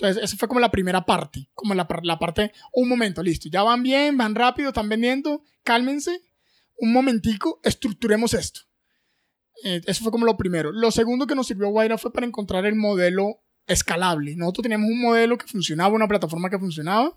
Entonces, 0.00 0.24
esa 0.24 0.36
fue 0.38 0.48
como 0.48 0.60
la 0.60 0.70
primera 0.70 1.04
parte, 1.04 1.48
como 1.54 1.74
la, 1.74 1.86
par- 1.86 2.04
la 2.06 2.18
parte, 2.18 2.52
un 2.72 2.88
momento, 2.88 3.22
listo, 3.22 3.50
ya 3.50 3.62
van 3.62 3.82
bien, 3.82 4.16
van 4.16 4.34
rápido, 4.34 4.68
están 4.68 4.88
vendiendo, 4.88 5.42
cálmense, 5.62 6.22
un 6.78 6.92
momentico, 6.92 7.60
estructuremos 7.64 8.32
esto. 8.32 8.60
Eh, 9.62 9.82
eso 9.86 10.02
fue 10.02 10.10
como 10.10 10.24
lo 10.24 10.38
primero. 10.38 10.72
Lo 10.72 10.90
segundo 10.90 11.26
que 11.26 11.34
nos 11.34 11.46
sirvió 11.48 11.68
Guaira 11.68 11.98
fue 11.98 12.12
para 12.14 12.24
encontrar 12.26 12.64
el 12.64 12.76
modelo 12.76 13.42
escalable. 13.66 14.34
Nosotros 14.36 14.62
teníamos 14.62 14.88
un 14.90 15.02
modelo 15.02 15.36
que 15.36 15.46
funcionaba, 15.46 15.94
una 15.94 16.08
plataforma 16.08 16.48
que 16.48 16.58
funcionaba, 16.58 17.14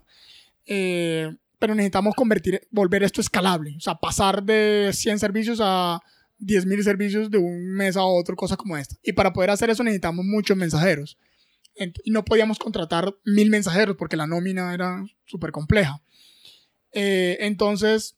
eh, 0.66 1.34
pero 1.58 1.74
necesitamos 1.74 2.14
convertir, 2.14 2.60
volver 2.70 3.02
esto 3.02 3.22
escalable. 3.22 3.74
O 3.78 3.80
sea, 3.80 3.94
pasar 3.94 4.42
de 4.42 4.90
100 4.92 5.18
servicios 5.20 5.58
a 5.62 6.00
10.000 6.38 6.82
servicios 6.82 7.30
de 7.30 7.38
un 7.38 7.72
mes 7.72 7.96
a 7.96 8.04
otro, 8.04 8.36
cosas 8.36 8.58
como 8.58 8.76
esta. 8.76 8.96
Y 9.02 9.12
para 9.12 9.32
poder 9.32 9.48
hacer 9.48 9.70
eso 9.70 9.82
necesitamos 9.82 10.24
muchos 10.26 10.54
mensajeros. 10.54 11.16
Y 11.76 12.10
no 12.10 12.24
podíamos 12.24 12.58
contratar 12.58 13.14
mil 13.24 13.50
mensajeros 13.50 13.96
porque 13.96 14.16
la 14.16 14.26
nómina 14.26 14.72
era 14.74 15.04
súper 15.24 15.50
compleja. 15.50 16.02
Eh, 16.92 17.38
entonces, 17.40 18.16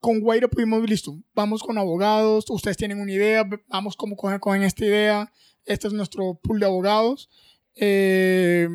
con 0.00 0.20
Guaira 0.20 0.48
pudimos, 0.48 0.88
listo, 0.88 1.22
vamos 1.34 1.62
con 1.62 1.78
abogados, 1.78 2.46
ustedes 2.48 2.76
tienen 2.76 3.00
una 3.00 3.12
idea, 3.12 3.48
vamos 3.68 3.94
cómo 3.94 4.16
cogen, 4.16 4.62
esta 4.62 4.84
idea, 4.84 5.32
este 5.64 5.86
es 5.86 5.92
nuestro 5.92 6.40
pool 6.42 6.58
de 6.58 6.66
abogados. 6.66 7.30
Eh, 7.76 8.68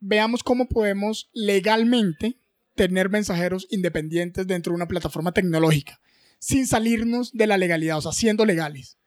veamos 0.00 0.42
cómo 0.42 0.68
podemos 0.68 1.30
legalmente 1.32 2.36
tener 2.74 3.10
mensajeros 3.10 3.66
independientes 3.70 4.46
dentro 4.46 4.72
de 4.72 4.76
una 4.76 4.88
plataforma 4.88 5.32
tecnológica, 5.32 6.00
sin 6.38 6.66
salirnos 6.66 7.32
de 7.32 7.46
la 7.46 7.56
legalidad, 7.56 7.98
o 7.98 8.02
sea, 8.02 8.12
siendo 8.12 8.44
legales, 8.44 8.98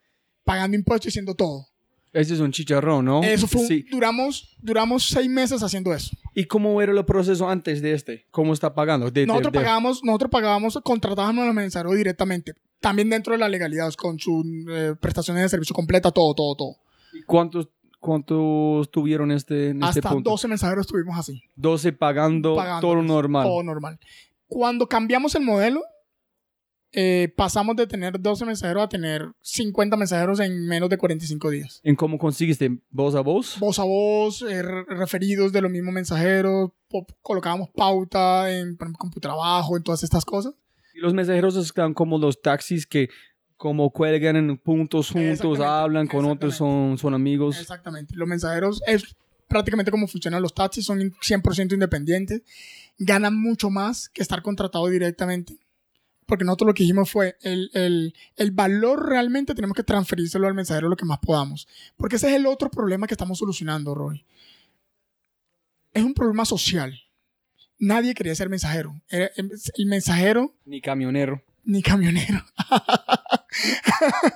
pagando 0.44 0.78
impuestos 0.78 1.08
y 1.08 1.10
haciendo 1.10 1.36
todo. 1.36 1.73
Ese 2.14 2.36
es 2.36 2.40
un 2.40 2.52
chicharrón, 2.52 3.06
¿no? 3.06 3.24
Eso 3.24 3.48
fue, 3.48 3.62
un- 3.62 3.68
Sí. 3.68 3.86
duramos, 3.92 4.56
duramos 4.62 5.08
seis 5.08 5.28
meses 5.30 5.64
haciendo 5.64 5.94
eso. 5.94 6.16
¿Y 6.36 6.46
cómo 6.46 6.80
era 6.82 6.92
el 6.92 7.06
proceso 7.06 7.50
antes 7.50 7.82
de 7.82 7.94
este? 7.94 8.28
¿Cómo 8.30 8.54
está 8.54 8.74
pagando? 8.76 9.10
De- 9.10 9.26
Nosotros 9.26 9.52
de- 9.52 9.60
pagábamos, 9.60 10.04
nosotros 10.04 10.30
pagábamos, 10.32 10.80
contratábamos 10.84 11.42
a 11.44 11.46
los 11.48 11.56
mensajeros 11.56 11.96
directamente, 11.96 12.54
también 12.80 13.10
dentro 13.10 13.34
de 13.34 13.40
la 13.40 13.50
legalidad, 13.50 13.92
con 13.96 14.20
sus 14.20 14.46
prestaciones 15.02 15.42
de 15.44 15.50
servicio 15.50 15.74
completa, 15.76 16.12
todo, 16.12 16.34
todo, 16.36 16.56
todo. 16.56 16.76
¿Cuántos, 17.26 17.68
¿Cuántos 18.00 18.92
tuvieron 18.92 19.32
este, 19.32 19.70
en 19.70 19.78
este 19.82 20.00
Hasta 20.00 20.10
punto? 20.12 20.30
12 20.32 20.48
mensajeros 20.50 20.86
estuvimos 20.86 21.18
así. 21.18 21.42
12 21.56 21.94
pagando, 21.94 22.54
pagándoles, 22.56 22.82
todo 22.82 23.02
normal. 23.02 23.48
Todo 23.48 23.64
normal. 23.64 24.00
Cuando 24.48 24.88
cambiamos 24.88 25.34
el 25.36 25.44
modelo, 25.44 25.82
eh, 26.94 27.34
pasamos 27.36 27.76
de 27.76 27.88
tener 27.88 28.20
12 28.20 28.46
mensajeros 28.46 28.84
a 28.84 28.88
tener 28.90 29.28
50 29.42 29.98
mensajeros 29.98 30.40
en 30.40 30.68
menos 30.68 30.90
de 30.90 30.98
45 30.98 31.50
días. 31.50 31.82
¿En 31.84 31.96
cómo 31.96 32.18
conseguiste? 32.18 32.78
¿Voz 32.92 33.16
a 33.16 33.22
voz? 33.22 33.58
Voz 33.60 33.80
a 33.80 33.84
voz, 33.84 34.42
eh, 34.44 34.62
re- 34.62 34.86
referidos 34.86 35.52
de 35.52 35.62
los 35.62 35.72
mismos 35.72 35.94
mensajeros, 35.94 36.72
colocábamos 37.22 37.70
pauta 37.76 38.52
en, 38.52 38.76
ejemplo, 38.76 38.92
CompuTrabajo, 39.00 39.76
en 39.76 39.84
todas 39.84 40.04
estas 40.04 40.24
cosas. 40.24 40.54
Y 40.94 41.00
los 41.00 41.14
mensajeros 41.14 41.56
están 41.56 41.94
como 41.94 42.18
los 42.20 42.42
taxis 42.42 42.86
que 42.86 43.10
como 43.58 43.90
cuelgan 43.92 44.36
en 44.36 44.58
puntos 44.58 45.10
juntos, 45.10 45.60
hablan 45.60 46.06
con 46.08 46.26
otros, 46.26 46.56
son, 46.56 46.98
son 46.98 47.14
amigos. 47.14 47.60
Exactamente. 47.60 48.14
Los 48.16 48.28
mensajeros 48.28 48.82
es 48.86 49.16
prácticamente 49.48 49.90
como 49.90 50.08
funcionan 50.08 50.42
los 50.42 50.54
taxis, 50.54 50.86
son 50.86 51.00
100% 51.00 51.74
independientes, 51.74 52.42
ganan 52.98 53.36
mucho 53.40 53.70
más 53.70 54.10
que 54.10 54.22
estar 54.22 54.42
contratado 54.42 54.88
directamente. 54.88 55.58
Porque 56.26 56.46
nosotros 56.46 56.68
lo 56.68 56.74
que 56.74 56.84
dijimos 56.84 57.10
fue, 57.12 57.36
el, 57.42 57.70
el, 57.74 58.14
el 58.38 58.52
valor 58.52 59.08
realmente 59.10 59.54
tenemos 59.56 59.76
que 59.76 59.84
transferírselo 59.84 60.48
al 60.48 60.54
mensajero 60.54 60.90
lo 60.90 60.96
que 60.96 61.06
más 61.06 61.20
podamos. 61.20 61.68
Porque 61.98 62.16
ese 62.16 62.30
es 62.30 62.36
el 62.36 62.46
otro 62.46 62.70
problema 62.70 63.08
que 63.08 63.14
estamos 63.14 63.38
solucionando, 63.40 63.94
Roy. 63.96 64.26
Es 65.94 66.04
un 66.04 66.14
problema 66.14 66.46
social. 66.46 67.00
Nadie 67.80 68.14
quería 68.14 68.34
ser 68.36 68.50
mensajero. 68.50 69.00
Era- 69.10 69.32
El 69.36 69.86
mensajero 69.88 70.56
Ni 70.66 70.80
camionero. 70.82 71.44
ni 71.66 71.82
camionero. 71.82 72.44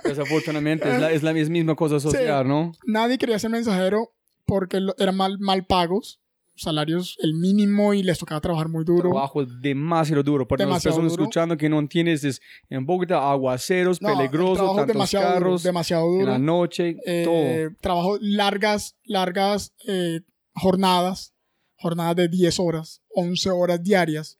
Desafortunadamente 0.03 0.89
es 0.93 0.99
la, 1.01 1.11
es 1.11 1.23
la 1.23 1.33
mis- 1.33 1.49
misma 1.49 1.75
cosa 1.75 1.99
social, 1.99 2.47
¿no? 2.47 2.71
nadie 2.85 3.17
quería 3.17 3.39
ser 3.39 3.49
mensajero 3.49 4.11
porque 4.45 4.79
eran 4.97 5.15
mal, 5.15 5.39
mal 5.39 5.65
pagos, 5.65 6.19
salarios 6.57 7.17
el 7.21 7.33
mínimo 7.33 7.93
y 7.93 8.03
les 8.03 8.17
tocaba 8.17 8.41
trabajar 8.41 8.67
muy 8.69 8.83
duro. 8.83 9.09
Trabajo 9.11 9.45
demasiado 9.45 10.23
duro. 10.23 10.47
Para 10.47 10.65
las 10.65 10.83
personas 10.83 11.11
duro. 11.11 11.23
escuchando 11.23 11.55
que 11.57 11.69
no 11.69 11.79
entiendes, 11.79 12.23
es 12.23 12.41
en 12.69 12.85
Bogotá, 12.85 13.31
aguaceros, 13.31 14.01
No, 14.01 14.09
el 14.09 14.17
peligroso, 14.17 14.53
trabajo 14.55 14.73
es 14.73 14.77
tantos 14.81 14.93
demasiado 14.95 15.25
duro, 15.27 15.39
carros, 15.39 15.63
demasiado 15.63 16.05
en 16.05 16.19
duro. 16.19 16.31
la 16.31 16.39
noche, 16.39 16.97
Eh, 17.05 17.23
todo. 17.23 17.77
trabajo 17.81 18.17
largas, 18.21 18.95
largas 19.05 19.73
eh, 19.87 20.21
jornadas, 20.53 21.33
jornadas 21.77 22.15
de 22.15 22.27
10 22.27 22.59
horas, 22.59 23.01
11 23.13 23.49
horas 23.51 23.83
diarias. 23.83 24.37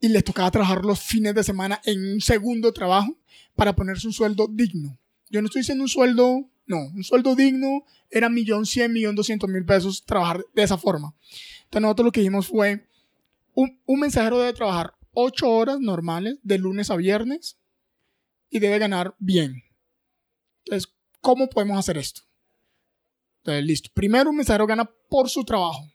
Y 0.00 0.08
les 0.08 0.24
tocaba 0.24 0.50
trabajar 0.50 0.84
los 0.84 1.00
fines 1.00 1.34
de 1.34 1.42
semana 1.44 1.80
en 1.84 2.14
un 2.14 2.20
segundo 2.20 2.72
trabajo 2.72 3.16
para 3.54 3.74
ponerse 3.74 4.06
un 4.06 4.12
sueldo 4.12 4.48
digno. 4.50 4.98
Yo 5.30 5.40
no 5.40 5.46
estoy 5.46 5.60
diciendo 5.60 5.82
un 5.84 5.88
sueldo, 5.88 6.48
no, 6.66 6.78
un 6.94 7.04
sueldo 7.04 7.34
digno 7.34 7.84
era 8.10 8.28
millón 8.28 8.66
cien, 8.66 8.92
millón 8.92 9.14
doscientos 9.14 9.50
mil 9.50 9.64
pesos 9.64 10.04
trabajar 10.04 10.44
de 10.54 10.62
esa 10.62 10.78
forma. 10.78 11.14
Entonces 11.64 11.82
nosotros 11.82 12.04
lo 12.06 12.12
que 12.12 12.20
dijimos 12.20 12.48
fue, 12.48 12.86
un, 13.54 13.80
un 13.86 14.00
mensajero 14.00 14.38
debe 14.38 14.52
trabajar 14.52 14.94
8 15.12 15.48
horas 15.48 15.80
normales 15.80 16.38
de 16.42 16.58
lunes 16.58 16.90
a 16.90 16.96
viernes 16.96 17.56
y 18.50 18.58
debe 18.58 18.78
ganar 18.78 19.14
bien. 19.18 19.62
Entonces, 20.64 20.92
¿cómo 21.20 21.48
podemos 21.48 21.78
hacer 21.78 21.98
esto? 21.98 22.22
Entonces, 23.38 23.64
listo. 23.64 23.90
Primero, 23.94 24.30
un 24.30 24.36
mensajero 24.36 24.66
gana 24.66 24.90
por 25.08 25.28
su 25.28 25.44
trabajo. 25.44 25.90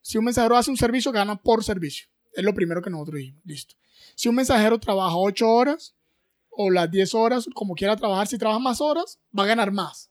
Si 0.00 0.18
un 0.18 0.24
mensajero 0.24 0.56
hace 0.56 0.70
un 0.70 0.76
servicio, 0.76 1.10
gana 1.12 1.36
por 1.36 1.64
servicio. 1.64 2.06
Es 2.32 2.44
lo 2.44 2.54
primero 2.54 2.82
que 2.82 2.90
nosotros 2.90 3.18
dijimos. 3.18 3.42
Listo. 3.44 3.74
Si 4.14 4.28
un 4.28 4.36
mensajero 4.36 4.78
trabaja 4.78 5.16
8 5.16 5.48
horas 5.48 5.94
o 6.56 6.70
las 6.70 6.90
10 6.90 7.14
horas, 7.14 7.46
como 7.54 7.74
quiera 7.74 7.96
trabajar, 7.96 8.26
si 8.26 8.38
trabaja 8.38 8.58
más 8.58 8.80
horas, 8.80 9.18
va 9.36 9.44
a 9.44 9.46
ganar 9.46 9.72
más. 9.72 10.10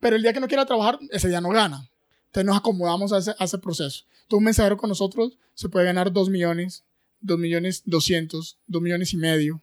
Pero 0.00 0.16
el 0.16 0.22
día 0.22 0.32
que 0.32 0.40
no 0.40 0.48
quiera 0.48 0.66
trabajar, 0.66 0.98
ese 1.10 1.28
día 1.28 1.40
no 1.40 1.50
gana. 1.50 1.90
Entonces 2.26 2.46
nos 2.46 2.56
acomodamos 2.56 3.12
a 3.12 3.18
ese, 3.18 3.34
a 3.38 3.44
ese 3.44 3.58
proceso. 3.58 4.04
Entonces 4.22 4.38
un 4.38 4.44
mensajero 4.44 4.76
con 4.76 4.88
nosotros 4.88 5.38
se 5.54 5.68
puede 5.68 5.86
ganar 5.86 6.12
2 6.12 6.30
millones, 6.30 6.84
2 7.20 7.38
millones 7.38 7.82
200, 7.86 8.58
2 8.66 8.82
millones 8.82 9.12
y 9.12 9.16
medio. 9.16 9.62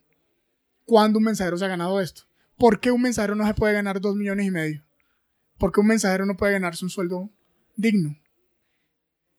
¿Cuándo 0.85 1.19
un 1.19 1.25
mensajero 1.25 1.57
se 1.57 1.65
ha 1.65 1.69
ganado 1.69 1.99
esto? 1.99 2.23
¿Por 2.57 2.79
qué 2.79 2.91
un 2.91 3.01
mensajero 3.01 3.35
no 3.35 3.45
se 3.45 3.53
puede 3.53 3.73
ganar 3.73 3.99
2 4.01 4.15
millones 4.15 4.45
y 4.45 4.51
medio? 4.51 4.85
Porque 5.57 5.79
un 5.79 5.87
mensajero 5.87 6.25
no 6.25 6.37
puede 6.37 6.53
ganarse 6.53 6.85
un 6.85 6.89
sueldo 6.89 7.29
digno. 7.75 8.17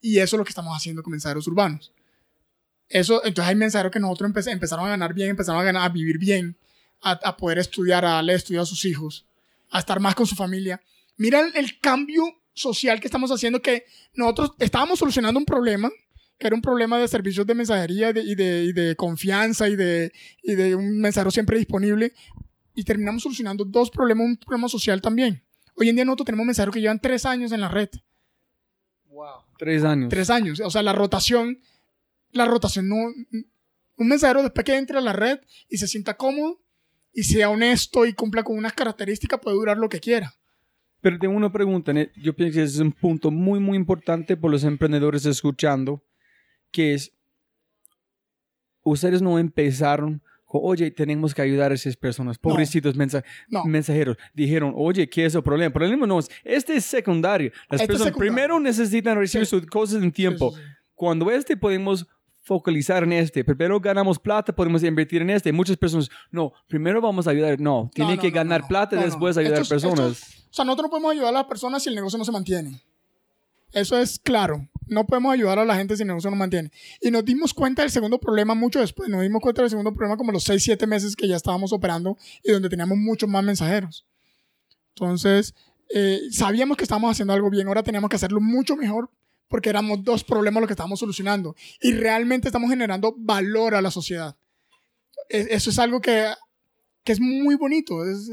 Y 0.00 0.18
eso 0.18 0.36
es 0.36 0.38
lo 0.38 0.44
que 0.44 0.50
estamos 0.50 0.76
haciendo 0.76 1.02
con 1.02 1.10
mensajeros 1.10 1.46
urbanos. 1.48 1.92
Eso, 2.88 3.24
entonces 3.24 3.50
hay 3.50 3.56
mensajeros 3.56 3.92
que 3.92 4.00
nosotros 4.00 4.30
empe- 4.30 4.50
empezaron 4.50 4.86
a 4.86 4.88
ganar 4.88 5.12
bien, 5.12 5.30
empezaron 5.30 5.60
a, 5.60 5.64
ganar, 5.64 5.82
a 5.82 5.88
vivir 5.88 6.18
bien, 6.18 6.56
a, 7.02 7.12
a 7.12 7.36
poder 7.36 7.58
estudiar, 7.58 8.04
a 8.04 8.12
darle 8.12 8.34
estudio 8.34 8.62
a 8.62 8.66
sus 8.66 8.84
hijos, 8.84 9.26
a 9.70 9.78
estar 9.78 10.00
más 10.00 10.14
con 10.14 10.26
su 10.26 10.34
familia. 10.34 10.80
Mira 11.16 11.40
el, 11.40 11.54
el 11.56 11.78
cambio 11.80 12.24
social 12.54 12.98
que 13.00 13.06
estamos 13.06 13.30
haciendo, 13.30 13.60
que 13.60 13.84
nosotros 14.14 14.52
estábamos 14.58 14.98
solucionando 14.98 15.38
un 15.38 15.44
problema, 15.44 15.90
que 16.38 16.46
era 16.46 16.56
un 16.56 16.62
problema 16.62 16.98
de 16.98 17.08
servicios 17.08 17.46
de 17.46 17.54
mensajería 17.54 18.10
y 18.10 18.12
de, 18.12 18.22
y 18.22 18.34
de, 18.34 18.64
y 18.64 18.72
de 18.72 18.96
confianza 18.96 19.68
y 19.68 19.76
de, 19.76 20.12
y 20.42 20.54
de 20.54 20.74
un 20.74 21.00
mensajero 21.00 21.30
siempre 21.30 21.58
disponible, 21.58 22.12
y 22.74 22.84
terminamos 22.84 23.22
solucionando 23.22 23.64
dos 23.64 23.90
problemas, 23.90 24.24
un 24.24 24.36
problema 24.36 24.68
social 24.68 25.02
también. 25.02 25.42
Hoy 25.74 25.88
en 25.88 25.96
día 25.96 26.04
nosotros 26.04 26.26
tenemos 26.26 26.46
mensajeros 26.46 26.72
que 26.72 26.80
llevan 26.80 27.00
tres 27.00 27.26
años 27.26 27.52
en 27.52 27.60
la 27.60 27.68
red. 27.68 27.88
Tres 29.58 29.84
años. 29.84 30.08
Tres 30.08 30.30
años. 30.30 30.60
O 30.60 30.70
sea, 30.70 30.82
la 30.82 30.92
rotación, 30.92 31.58
la 32.32 32.44
rotación 32.46 32.88
no... 32.88 32.96
Un 34.00 34.06
mensajero 34.08 34.42
después 34.42 34.64
que 34.64 34.76
entre 34.76 34.98
a 34.98 35.00
la 35.00 35.12
red 35.12 35.40
y 35.68 35.78
se 35.78 35.88
sienta 35.88 36.16
cómodo 36.16 36.60
y 37.12 37.24
sea 37.24 37.50
honesto 37.50 38.06
y 38.06 38.12
cumpla 38.12 38.44
con 38.44 38.56
unas 38.56 38.72
características 38.72 39.40
puede 39.40 39.56
durar 39.56 39.76
lo 39.76 39.88
que 39.88 39.98
quiera. 39.98 40.34
Pero 41.00 41.18
tengo 41.18 41.34
una 41.36 41.50
pregunta. 41.50 41.92
Yo 42.16 42.34
pienso 42.36 42.54
que 42.56 42.62
ese 42.62 42.74
es 42.74 42.80
un 42.80 42.92
punto 42.92 43.30
muy, 43.32 43.58
muy 43.58 43.76
importante 43.76 44.36
por 44.36 44.50
los 44.52 44.62
emprendedores 44.62 45.26
escuchando, 45.26 46.04
que 46.70 46.94
es, 46.94 47.12
ustedes 48.82 49.20
no 49.22 49.38
empezaron 49.38 50.22
con, 50.44 50.60
oye, 50.64 50.90
tenemos 50.90 51.34
que 51.34 51.42
ayudar 51.42 51.72
a 51.72 51.74
esas 51.74 51.96
personas, 51.96 52.38
pobrecitos 52.38 52.94
mensa- 52.96 53.24
No. 53.48 53.64
mensajeros. 53.64 54.16
Dijeron, 54.32 54.72
oye, 54.76 55.08
¿qué 55.08 55.26
es 55.26 55.34
el 55.34 55.42
problema? 55.42 55.66
El 55.66 55.72
problema 55.72 56.06
no 56.06 56.18
es, 56.20 56.28
este 56.44 56.76
es 56.76 56.84
secundario. 56.84 57.50
Las 57.68 57.80
Este 57.80 57.82
es 57.82 57.86
personas 57.88 58.06
secundario. 58.08 58.32
primero 58.34 58.60
necesitan 58.60 59.18
recibir 59.18 59.46
Sí. 59.46 59.50
sus 59.50 59.66
cosas 59.66 60.02
en 60.02 60.10
tiempo. 60.12 60.52
Sí, 60.54 60.56
sí. 60.62 60.68
Cuando 60.94 61.30
este 61.30 61.56
podemos 61.56 62.06
focalizar 62.48 63.04
en 63.04 63.12
este. 63.12 63.44
Primero 63.44 63.78
ganamos 63.78 64.18
plata, 64.18 64.52
podemos 64.54 64.82
invertir 64.82 65.22
en 65.22 65.30
este. 65.30 65.52
Muchas 65.52 65.76
personas, 65.76 66.08
no, 66.32 66.52
primero 66.66 67.00
vamos 67.00 67.28
a 67.28 67.30
ayudar. 67.30 67.60
No, 67.60 67.90
tiene 67.94 68.16
no, 68.16 68.22
que 68.22 68.30
no, 68.30 68.34
ganar 68.34 68.62
no. 68.62 68.68
plata 68.68 68.96
y 68.96 69.04
después 69.04 69.36
ayudar 69.36 69.58
a 69.58 69.62
es- 69.62 69.68
personas. 69.68 70.10
es- 70.18 70.46
o 70.50 70.54
sea, 70.54 70.64
nosotros 70.64 70.86
no 70.86 70.90
podemos 70.90 71.12
ayudar 71.12 71.28
a 71.28 71.32
las 71.32 71.44
personas 71.44 71.82
si 71.82 71.90
el 71.90 71.94
negocio 71.94 72.18
no 72.18 72.24
se 72.24 72.32
mantiene. 72.32 72.80
Eso 73.72 73.98
es 73.98 74.18
claro. 74.18 74.66
No 74.86 75.04
podemos 75.04 75.34
ayudar 75.34 75.58
a 75.58 75.64
la 75.66 75.76
gente 75.76 75.94
si 75.94 76.02
el 76.02 76.08
negocio 76.08 76.30
no 76.30 76.36
mantiene. 76.36 76.70
Y 77.02 77.10
nos 77.10 77.22
dimos 77.22 77.52
cuenta 77.52 77.82
del 77.82 77.90
segundo 77.90 78.18
problema 78.18 78.54
mucho 78.54 78.80
después. 78.80 79.10
Nos 79.10 79.20
dimos 79.20 79.42
cuenta 79.42 79.60
del 79.60 79.68
segundo 79.70 79.92
problema 79.92 80.16
como 80.16 80.32
los 80.32 80.44
6, 80.44 80.62
7 80.64 80.86
meses 80.86 81.14
que 81.14 81.28
ya 81.28 81.36
estábamos 81.36 81.74
operando 81.74 82.16
y 82.42 82.50
donde 82.50 82.70
teníamos 82.70 82.96
muchos 82.96 83.28
más 83.28 83.44
mensajeros. 83.44 84.06
Entonces, 84.94 85.54
eh, 85.94 86.20
sabíamos 86.30 86.78
que 86.78 86.84
estábamos 86.84 87.10
haciendo 87.10 87.34
algo 87.34 87.50
bien. 87.50 87.68
Ahora 87.68 87.82
teníamos 87.82 88.08
que 88.08 88.16
hacerlo 88.16 88.40
mucho 88.40 88.74
mejor 88.74 89.10
porque 89.48 89.70
éramos 89.70 90.02
dos 90.04 90.24
problemas 90.24 90.60
los 90.60 90.68
que 90.68 90.74
estábamos 90.74 91.00
solucionando. 91.00 91.56
Y 91.80 91.92
realmente 91.92 92.48
estamos 92.48 92.70
generando 92.70 93.14
valor 93.16 93.74
a 93.74 93.82
la 93.82 93.90
sociedad. 93.90 94.36
Eso 95.28 95.70
es 95.70 95.78
algo 95.78 96.00
que, 96.00 96.26
que 97.04 97.12
es 97.12 97.20
muy 97.20 97.54
bonito. 97.54 98.04
Es- 98.04 98.30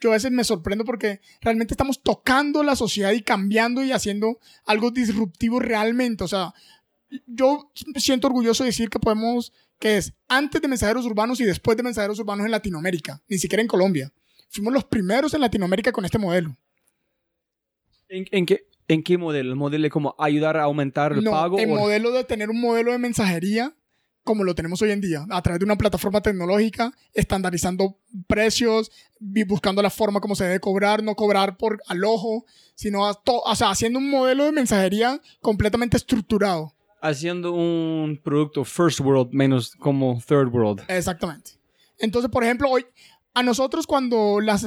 yo 0.00 0.10
a 0.10 0.12
veces 0.14 0.30
me 0.30 0.44
sorprendo 0.44 0.84
porque 0.84 1.20
realmente 1.40 1.74
estamos 1.74 2.00
tocando 2.02 2.62
la 2.62 2.76
sociedad 2.76 3.10
y 3.12 3.22
cambiando 3.22 3.82
y 3.82 3.90
haciendo 3.90 4.38
algo 4.64 4.92
disruptivo 4.92 5.58
realmente. 5.58 6.22
O 6.22 6.28
sea, 6.28 6.54
yo 7.26 7.72
siento 7.96 8.28
orgulloso 8.28 8.62
de 8.62 8.68
decir 8.68 8.90
que 8.90 9.00
podemos, 9.00 9.52
que 9.80 9.96
es 9.96 10.12
antes 10.28 10.62
de 10.62 10.68
mensajeros 10.68 11.04
urbanos 11.04 11.40
y 11.40 11.44
después 11.44 11.76
de 11.76 11.82
mensajeros 11.82 12.20
urbanos 12.20 12.44
en 12.46 12.52
Latinoamérica, 12.52 13.20
ni 13.28 13.38
siquiera 13.38 13.60
en 13.60 13.66
Colombia. 13.66 14.12
Fuimos 14.50 14.72
los 14.72 14.84
primeros 14.84 15.34
en 15.34 15.40
Latinoamérica 15.40 15.90
con 15.90 16.04
este 16.04 16.18
modelo. 16.18 16.56
¿En, 18.08 18.24
en 18.30 18.46
qué, 18.46 18.66
¿En 18.88 19.02
qué 19.02 19.18
modelo? 19.18 19.50
¿El 19.50 19.56
modelo 19.56 19.82
de 19.84 19.90
como 19.90 20.14
ayudar 20.18 20.56
a 20.56 20.64
aumentar 20.64 21.12
el 21.12 21.22
no, 21.22 21.30
pago? 21.30 21.58
el 21.58 21.70
o- 21.70 21.76
modelo 21.76 22.10
de 22.10 22.24
tener 22.24 22.50
un 22.50 22.60
modelo 22.60 22.92
de 22.92 22.98
mensajería 22.98 23.74
como 24.24 24.44
lo 24.44 24.54
tenemos 24.54 24.82
hoy 24.82 24.90
en 24.90 25.00
día, 25.00 25.24
a 25.30 25.40
través 25.40 25.58
de 25.58 25.64
una 25.64 25.78
plataforma 25.78 26.20
tecnológica, 26.20 26.92
estandarizando 27.14 27.98
precios, 28.26 28.90
buscando 29.18 29.80
la 29.80 29.88
forma 29.88 30.20
como 30.20 30.34
se 30.34 30.44
debe 30.44 30.60
cobrar, 30.60 31.02
no 31.02 31.14
cobrar 31.14 31.56
por 31.56 31.80
al 31.86 32.04
ojo, 32.04 32.44
sino 32.74 33.08
o 33.08 33.54
sea, 33.56 33.70
haciendo 33.70 33.98
un 33.98 34.10
modelo 34.10 34.44
de 34.44 34.52
mensajería 34.52 35.18
completamente 35.40 35.96
estructurado. 35.96 36.74
Haciendo 37.00 37.52
un 37.54 38.20
producto 38.22 38.66
first 38.66 39.00
world 39.00 39.30
menos 39.32 39.74
como 39.76 40.20
third 40.26 40.48
world. 40.52 40.82
Exactamente. 40.88 41.52
Entonces, 41.98 42.30
por 42.30 42.44
ejemplo, 42.44 42.68
hoy, 42.68 42.84
a 43.32 43.42
nosotros 43.42 43.86
cuando 43.86 44.40
las, 44.40 44.66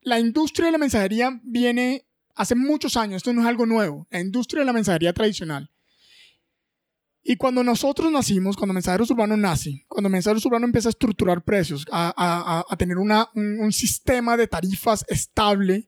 la 0.00 0.18
industria 0.18 0.66
de 0.66 0.72
la 0.72 0.78
mensajería 0.78 1.38
viene 1.44 2.07
hace 2.38 2.54
muchos 2.54 2.96
años, 2.96 3.16
esto 3.18 3.32
no 3.32 3.42
es 3.42 3.46
algo 3.48 3.66
nuevo, 3.66 4.06
la 4.10 4.20
industria 4.20 4.60
de 4.60 4.66
la 4.66 4.72
mensajería 4.72 5.12
tradicional. 5.12 5.70
Y 7.22 7.36
cuando 7.36 7.62
nosotros 7.62 8.10
nacimos, 8.10 8.56
cuando 8.56 8.72
Mensajeros 8.72 9.10
Urbanos 9.10 9.36
nace, 9.38 9.84
cuando 9.88 10.08
Mensajeros 10.08 10.46
Urbanos 10.46 10.68
empieza 10.68 10.88
a 10.88 10.90
estructurar 10.90 11.44
precios, 11.44 11.84
a, 11.90 12.08
a- 12.16 12.58
a- 12.60 12.64
a 12.66 12.76
tener 12.76 12.96
una- 12.96 13.28
un, 13.34 13.60
un 13.60 13.72
sistema 13.72 14.36
de 14.36 14.46
tarifas 14.46 15.04
estable, 15.08 15.86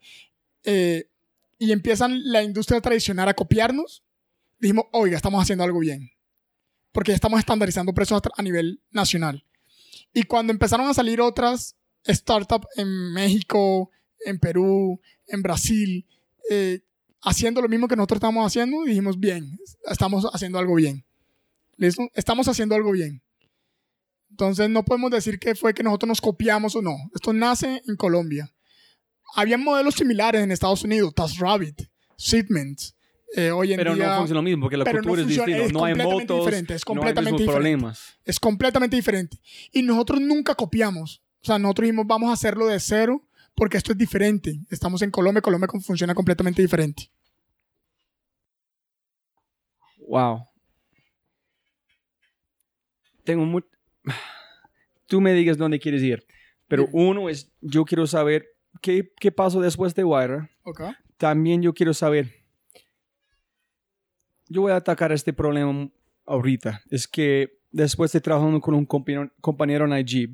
eh, 0.65 1.09
y 1.59 1.73
empiezan 1.73 2.31
la 2.31 2.43
industria 2.43 2.81
tradicional 2.81 3.29
a 3.29 3.35
copiarnos, 3.35 4.03
dijimos, 4.59 4.85
oiga, 4.93 5.17
estamos 5.17 5.41
haciendo 5.43 5.65
algo 5.65 5.79
bien. 5.79 6.11
Porque 6.93 7.13
ya 7.13 7.17
estamos 7.17 7.39
estandarizando 7.39 7.95
precios 7.95 8.21
a 8.37 8.43
nivel 8.43 8.83
nacional. 8.91 9.45
Y 10.13 10.25
cuando 10.25 10.53
empezaron 10.53 10.89
a 10.89 10.95
salir 10.95 11.21
otras 11.21 11.77
startups 12.07 12.67
en 12.77 13.13
México, 13.13 13.91
en 14.27 14.39
Perú, 14.39 15.01
en 15.27 15.43
Brasil, 15.43 16.07
eh, 16.49 16.81
haciendo 17.23 17.61
lo 17.61 17.69
mismo 17.69 17.89
que 17.89 17.97
nosotros 17.97 18.19
estamos 18.19 18.47
haciendo, 18.47 18.85
dijimos, 18.85 19.19
bien, 19.19 19.59
estamos 19.91 20.25
haciendo 20.33 20.59
algo 20.59 20.75
bien. 20.77 21.05
¿Listo? 21.77 22.09
Estamos 22.15 22.47
haciendo 22.49 22.75
algo 22.75 22.93
bien. 22.93 23.23
Entonces 24.31 24.71
no 24.71 24.85
podemos 24.85 25.11
decir 25.11 25.39
que 25.39 25.55
fue 25.55 25.75
que 25.75 25.83
nosotros 25.83 26.09
nos 26.09 26.21
copiamos 26.21 26.77
o 26.77 26.83
no. 26.83 26.97
Esto 27.15 27.33
nace 27.33 27.83
en 27.87 27.97
Colombia. 27.97 28.53
Había 29.35 29.59
modelos 29.59 29.95
similares 29.95 30.43
en 30.43 30.51
Estados 30.51 30.83
Unidos, 30.85 31.15
TaskRabbit, 31.15 31.83
Shipment. 32.17 32.81
Eh, 33.37 33.51
hoy 33.53 33.73
en 33.73 33.77
pero 33.79 33.95
día, 33.95 34.09
no 34.09 34.17
funciona 34.19 34.39
lo 34.39 34.43
mismo 34.43 34.63
porque 34.65 34.77
la 34.77 34.85
cultura 34.85 35.05
no 35.05 35.15
es 35.15 35.25
funciona- 35.25 35.47
distinta. 35.47 35.67
es 35.67 35.73
No 35.73 35.85
hay 35.85 35.93
completamente 35.93 36.25
motos, 36.33 36.47
diferente, 36.47 36.75
es 36.75 36.83
no 36.87 36.91
hay 36.93 36.97
completamente 36.97 37.31
diferente. 37.43 37.53
problemas. 37.53 38.01
es 38.25 38.41
completamente 38.41 38.97
diferente. 38.97 39.39
Y 39.73 39.83
nosotros 39.83 40.21
nunca 40.21 40.55
copiamos. 40.55 41.23
O 41.43 41.47
sea, 41.47 41.59
nosotros 41.59 41.85
dijimos, 41.87 42.07
vamos 42.09 42.31
a 42.31 42.33
hacerlo 42.33 42.67
de 42.67 42.81
cero 42.81 43.23
porque 43.55 43.77
esto 43.77 43.93
es 43.93 43.99
diferente. 43.99 44.61
Estamos 44.71 45.03
en 45.03 45.11
Colombia, 45.11 45.43
Colombia 45.43 45.69
funciona 45.83 46.15
completamente 46.15 46.63
diferente. 46.63 47.11
Wow. 50.09 50.47
Tengo 53.25 53.45
mucho... 53.45 53.69
Tú 55.07 55.21
me 55.21 55.33
digas 55.33 55.59
dónde 55.59 55.79
quieres 55.79 56.03
ir. 56.03 56.27
Pero 56.69 56.89
uno 56.93 57.29
es, 57.29 57.53
yo 57.61 57.85
quiero 57.85 58.07
saber 58.07 58.47
qué, 58.81 59.13
qué 59.19 59.33
pasó 59.33 59.61
después 59.61 59.95
de 59.95 60.05
Wire. 60.05 60.51
Ok. 60.63 60.83
También 61.17 61.63
yo 61.63 61.75
quiero 61.75 61.95
saber... 61.95 62.33
Yo 64.49 64.63
voy 64.63 64.73
a 64.73 64.77
atacar 64.77 65.13
este 65.13 65.33
problema 65.33 65.91
ahorita. 66.27 66.83
Es 66.91 67.07
que 67.07 67.61
después 67.71 68.13
de 68.13 68.21
trabajando 68.21 68.61
con 68.61 68.75
un 68.75 68.87
compañero, 68.87 69.31
compañero 69.41 69.85
en 69.85 69.91
Najib, 69.91 70.31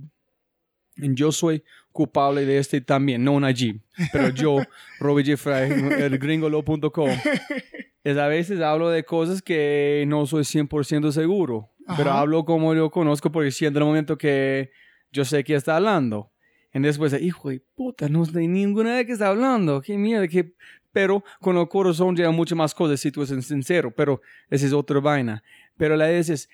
yo 0.97 1.33
soy 1.33 1.63
culpable 1.97 2.45
de 2.45 2.59
este 2.59 2.81
también, 2.83 3.25
no 3.25 3.41
Najib, 3.41 3.81
pero 4.13 4.29
yo, 4.29 4.59
Robbie 5.01 5.25
Jeffrey, 5.25 5.71
el 5.99 6.19
gringolo.com, 6.19 7.09
es 8.05 8.17
a 8.19 8.29
veces 8.29 8.61
hablo 8.61 8.91
de 8.91 9.05
cosas 9.05 9.41
que 9.41 10.05
no 10.07 10.27
soy 10.27 10.43
100% 10.43 11.11
seguro, 11.11 11.71
pero 11.97 12.11
Ajá. 12.11 12.21
hablo 12.21 12.45
como 12.45 12.75
yo 12.75 12.91
conozco 12.91 13.33
porque 13.33 13.51
siento 13.51 13.79
en 13.79 13.85
el 13.85 13.89
momento 13.89 14.19
que 14.19 14.71
yo 15.11 15.25
sé 15.25 15.43
que 15.43 15.55
está 15.55 15.77
hablando. 15.77 16.31
Y 16.75 16.81
después, 16.81 17.19
hijo 17.23 17.49
de 17.49 17.63
puta, 17.75 18.07
no 18.11 18.27
sé 18.27 18.47
ninguna 18.47 18.99
de 18.99 19.07
qué 19.07 19.13
está 19.13 19.29
hablando, 19.29 19.81
qué 19.81 19.97
mierda, 19.97 20.29
qué... 20.29 20.53
Pero 20.93 21.25
con 21.41 21.57
el 21.57 21.69
corazón 21.69 22.15
llega 22.15 22.31
muchas 22.31 22.57
más 22.57 22.75
cosas 22.75 23.01
si 23.01 23.11
tú 23.11 23.23
eres 23.23 23.47
sincero, 23.47 23.91
pero 23.97 24.21
esa 24.51 24.67
es 24.67 24.75
otra 24.75 25.01
vaina. 25.01 25.43
Pero 25.79 25.97
la 25.97 26.11
idea 26.11 26.21
es, 26.21 26.51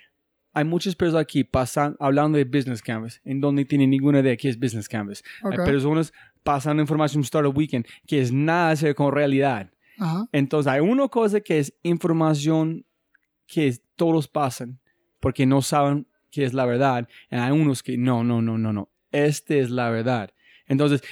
hay 0.53 0.65
muchas 0.65 0.95
personas 0.95 1.23
aquí 1.23 1.45
pasan, 1.45 1.97
hablando 1.99 2.39
de 2.39 2.45
Business 2.45 2.83
Canvas, 2.83 3.21
en 3.25 3.41
donde 3.41 3.65
tienen 3.65 3.91
ninguna 3.91 4.21
idea 4.21 4.37
qué 4.37 4.49
es 4.49 4.59
Business 4.59 4.89
Canvas. 4.89 5.23
Ok. 5.43 5.53
Hay 5.53 5.59
personas 5.65 6.13
pasando 6.43 6.83
información 6.83 7.23
Startup 7.23 7.57
Weekend 7.57 7.87
que 8.07 8.21
es 8.21 8.33
nada 8.33 8.75
que 8.77 8.87
ver 8.87 8.95
con 8.95 9.13
realidad. 9.13 9.71
Ajá. 9.99 10.27
Entonces 10.33 10.73
hay 10.73 10.81
una 10.81 11.09
cosa 11.09 11.41
que 11.41 11.59
es 11.59 11.75
información 11.83 12.85
que 13.47 13.77
todos 13.97 14.29
pasan 14.29 14.79
porque 15.21 15.47
no 15.47 15.63
saben 15.63 16.07
qué 16.31 16.45
es 16.45 16.53
la 16.53 16.67
verdad. 16.67 17.09
Y 17.31 17.37
hay 17.37 17.53
unos 17.53 17.83
que 17.83 17.97
no, 17.97 18.25
no, 18.25 18.43
no, 18.43 18.59
no, 18.59 18.73
no. 18.73 18.91
Esta 19.13 19.55
es 19.55 19.71
la 19.71 19.91
verdad. 19.91 20.31
Entonces, 20.67 21.03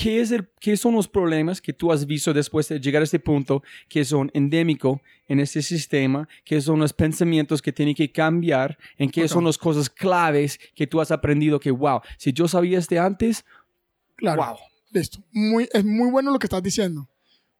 ¿qué, 0.00 0.20
es 0.20 0.30
el, 0.30 0.48
¿qué 0.60 0.76
son 0.76 0.94
los 0.94 1.08
problemas 1.08 1.60
que 1.60 1.72
tú 1.72 1.92
has 1.92 2.06
visto 2.06 2.32
después 2.32 2.68
de 2.68 2.80
llegar 2.80 3.02
a 3.02 3.04
este 3.04 3.18
punto 3.20 3.62
que 3.88 4.04
son 4.04 4.30
endémicos 4.34 5.00
en 5.28 5.40
este 5.40 5.62
sistema? 5.62 6.28
¿Qué 6.44 6.60
son 6.60 6.78
los 6.80 6.92
pensamientos 6.92 7.60
que 7.60 7.72
tienen 7.72 7.94
que 7.94 8.10
cambiar? 8.10 8.78
¿En 8.96 9.10
qué 9.10 9.22
Ok. 9.24 9.28
son 9.28 9.44
las 9.44 9.58
cosas 9.58 9.90
claves 9.90 10.58
que 10.74 10.86
tú 10.86 11.00
has 11.00 11.10
aprendido 11.10 11.60
que, 11.60 11.70
wow, 11.70 12.00
si 12.18 12.32
yo 12.32 12.48
sabía 12.48 12.78
este 12.78 12.98
antes, 12.98 13.44
Claro. 14.16 14.42
wow. 14.44 14.56
Listo. 14.92 15.18
Muy, 15.32 15.68
es 15.72 15.84
muy 15.84 16.10
bueno 16.10 16.30
lo 16.32 16.38
que 16.38 16.46
estás 16.46 16.62
diciendo. 16.62 17.08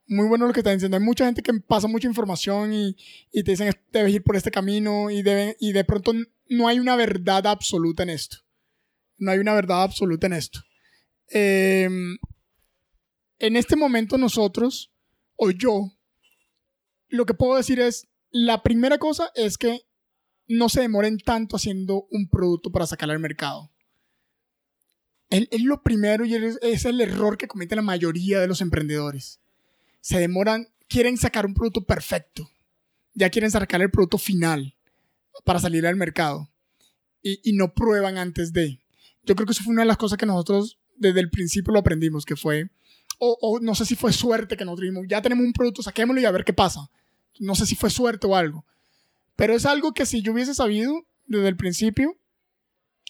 Muy 0.07 0.27
bueno 0.27 0.45
lo 0.47 0.53
que 0.53 0.59
estás 0.59 0.73
diciendo. 0.73 0.97
Hay 0.97 1.03
mucha 1.03 1.25
gente 1.25 1.41
que 1.41 1.53
pasa 1.53 1.87
mucha 1.87 2.07
información 2.07 2.73
y, 2.73 2.95
y 3.31 3.43
te 3.43 3.51
dicen 3.51 3.71
debes 3.93 4.13
ir 4.13 4.21
por 4.23 4.35
este 4.35 4.51
camino 4.51 5.09
y, 5.09 5.21
debe- 5.23 5.55
y 5.59 5.71
de 5.71 5.83
pronto 5.85 6.11
no 6.49 6.67
hay 6.67 6.79
una 6.79 6.95
verdad 6.97 7.47
absoluta 7.47 8.03
en 8.03 8.09
esto. 8.09 8.37
No 9.17 9.31
hay 9.31 9.39
una 9.39 9.53
verdad 9.53 9.83
absoluta 9.83 10.27
en 10.27 10.33
esto. 10.33 10.59
Eh, 11.33 11.87
en 13.41 13.55
este 13.55 13.75
momento 13.75 14.19
nosotros, 14.19 14.91
o 15.35 15.49
yo, 15.49 15.91
lo 17.09 17.25
que 17.25 17.33
puedo 17.33 17.55
decir 17.57 17.79
es, 17.79 18.07
la 18.29 18.61
primera 18.61 18.99
cosa 18.99 19.31
es 19.33 19.57
que 19.57 19.81
no 20.47 20.69
se 20.69 20.81
demoren 20.81 21.17
tanto 21.17 21.55
haciendo 21.55 22.07
un 22.11 22.29
producto 22.29 22.71
para 22.71 22.85
sacarlo 22.85 23.13
al 23.13 23.19
mercado. 23.19 23.71
Es, 25.31 25.63
lo 25.63 25.81
primero 25.81 26.23
y 26.23 26.35
es, 26.35 26.59
es 26.61 26.85
el 26.85 27.01
error 27.01 27.37
que 27.37 27.47
comete 27.47 27.75
la 27.75 27.81
mayoría 27.81 28.39
de 28.39 28.47
los 28.47 28.61
emprendedores. 28.61 29.39
Se 30.01 30.19
demoran, 30.19 30.67
quieren 30.87 31.17
sacar 31.17 31.47
un 31.47 31.55
producto 31.55 31.83
perfecto. 31.83 32.47
Ya 33.15 33.31
quieren 33.31 33.49
sacar 33.49 33.81
el 33.81 33.89
producto 33.89 34.19
final 34.19 34.75
para 35.43 35.59
salir 35.59 35.87
al 35.87 35.95
mercado. 35.95 36.47
Y, 37.23 37.39
y 37.43 37.53
no 37.53 37.73
prueban 37.73 38.19
antes 38.19 38.53
de. 38.53 38.79
Yo 39.23 39.35
creo 39.35 39.47
que 39.47 39.53
eso 39.53 39.63
fue 39.63 39.73
una 39.73 39.81
de 39.81 39.87
las 39.87 39.97
cosas 39.97 40.17
que 40.17 40.25
nosotros 40.27 40.79
desde 41.01 41.19
el 41.19 41.31
principio 41.31 41.73
lo 41.73 41.79
aprendimos, 41.79 42.25
que 42.25 42.35
fue, 42.35 42.69
o, 43.23 43.59
no 43.61 43.75
sé 43.75 43.85
si 43.85 43.95
fue 43.95 44.11
suerte 44.11 44.57
que 44.57 44.65
nosotros 44.65 44.89
dijimos, 44.89 45.05
ya 45.07 45.21
tenemos 45.21 45.45
un 45.45 45.53
producto, 45.53 45.83
saquémoslo 45.83 46.19
y 46.21 46.25
a 46.25 46.31
ver 46.31 46.43
qué 46.43 46.53
pasa. 46.53 46.89
No 47.39 47.53
sé 47.53 47.67
si 47.67 47.75
fue 47.75 47.91
suerte 47.91 48.25
o 48.25 48.35
algo. 48.35 48.65
Pero 49.35 49.53
es 49.53 49.65
algo 49.67 49.93
que 49.93 50.07
si 50.07 50.23
yo 50.23 50.33
hubiese 50.33 50.55
sabido 50.55 51.05
desde 51.27 51.47
el 51.47 51.55
principio, 51.55 52.17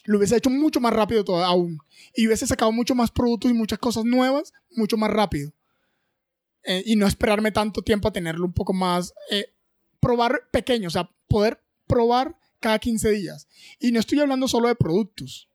lo 0.04 0.18
hubiese 0.18 0.36
hecho 0.36 0.50
mucho 0.50 0.80
más 0.80 0.92
rápido 0.92 1.24
todo, 1.24 1.42
aún. 1.42 1.78
Y 2.14 2.26
hubiese 2.26 2.46
sacado 2.46 2.72
mucho 2.72 2.94
más 2.94 3.10
productos 3.10 3.50
y 3.50 3.54
muchas 3.54 3.78
cosas 3.78 4.04
nuevas 4.04 4.52
mucho 4.70 4.98
más 4.98 5.10
rápido. 5.10 5.52
Eh, 6.64 6.82
y 6.84 6.96
no 6.96 7.06
esperarme 7.06 7.50
tanto 7.50 7.80
tiempo 7.80 8.08
a 8.08 8.12
tenerlo 8.12 8.44
un 8.44 8.52
poco 8.52 8.74
más. 8.74 9.14
eh, 9.30 9.54
probar 9.98 10.48
pequeño, 10.50 10.88
o 10.88 10.90
sea, 10.90 11.10
poder 11.28 11.62
probar 11.86 12.36
cada 12.60 12.78
15 12.78 13.10
días. 13.12 13.48
Y 13.78 13.92
no 13.92 14.00
estoy 14.00 14.20
hablando 14.20 14.46
solo 14.46 14.68
de 14.68 14.74
productos, 14.74 15.48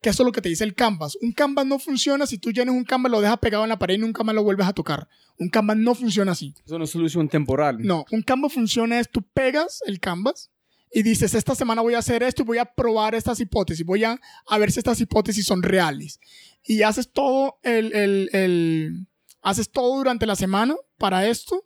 que 0.00 0.08
eso 0.10 0.22
es 0.22 0.26
lo 0.26 0.32
que 0.32 0.40
te 0.40 0.48
dice 0.48 0.64
el 0.64 0.74
Canvas. 0.74 1.16
Un 1.20 1.32
Canvas 1.32 1.66
no 1.66 1.78
funciona 1.78 2.26
si 2.26 2.38
tú 2.38 2.50
llenas 2.52 2.74
un 2.74 2.84
Canvas, 2.84 3.12
lo 3.12 3.20
dejas 3.20 3.38
pegado 3.38 3.64
en 3.64 3.68
la 3.68 3.78
pared 3.78 3.96
y 3.96 3.98
nunca 3.98 4.24
más 4.24 4.34
lo 4.34 4.42
vuelves 4.42 4.66
a 4.66 4.72
tocar. 4.72 5.08
Un 5.38 5.48
Canvas 5.50 5.76
no 5.76 5.94
funciona 5.94 6.32
así. 6.32 6.54
Es 6.64 6.72
una 6.72 6.86
solución 6.86 7.28
temporal. 7.28 7.78
No, 7.80 8.04
un 8.10 8.22
Canvas 8.22 8.52
funciona 8.52 8.98
es 8.98 9.10
tú 9.10 9.22
pegas 9.22 9.80
el 9.86 10.00
Canvas 10.00 10.50
y 10.92 11.02
dices, 11.02 11.34
esta 11.34 11.54
semana 11.54 11.82
voy 11.82 11.94
a 11.94 11.98
hacer 11.98 12.22
esto 12.22 12.42
y 12.42 12.46
voy 12.46 12.58
a 12.58 12.64
probar 12.64 13.14
estas 13.14 13.38
hipótesis, 13.40 13.84
voy 13.86 14.04
a, 14.04 14.18
a 14.46 14.58
ver 14.58 14.72
si 14.72 14.80
estas 14.80 15.00
hipótesis 15.00 15.44
son 15.46 15.62
reales. 15.62 16.18
Y 16.64 16.82
haces 16.82 17.10
todo 17.12 17.58
el, 17.62 17.94
el- 17.94 18.30
el- 18.32 19.06
haces 19.42 19.70
todo 19.70 19.96
durante 19.96 20.26
la 20.26 20.36
semana 20.36 20.74
para 20.98 21.26
esto 21.28 21.62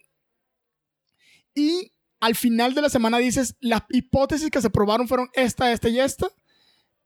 y 1.54 1.92
al 2.20 2.34
final 2.34 2.74
de 2.74 2.82
la 2.82 2.88
semana 2.88 3.18
dices, 3.18 3.56
las 3.60 3.82
hipótesis 3.90 4.50
que 4.50 4.60
se 4.60 4.70
probaron 4.70 5.08
fueron 5.08 5.28
esta, 5.34 5.72
esta 5.72 5.88
y 5.88 6.00
esta 6.00 6.28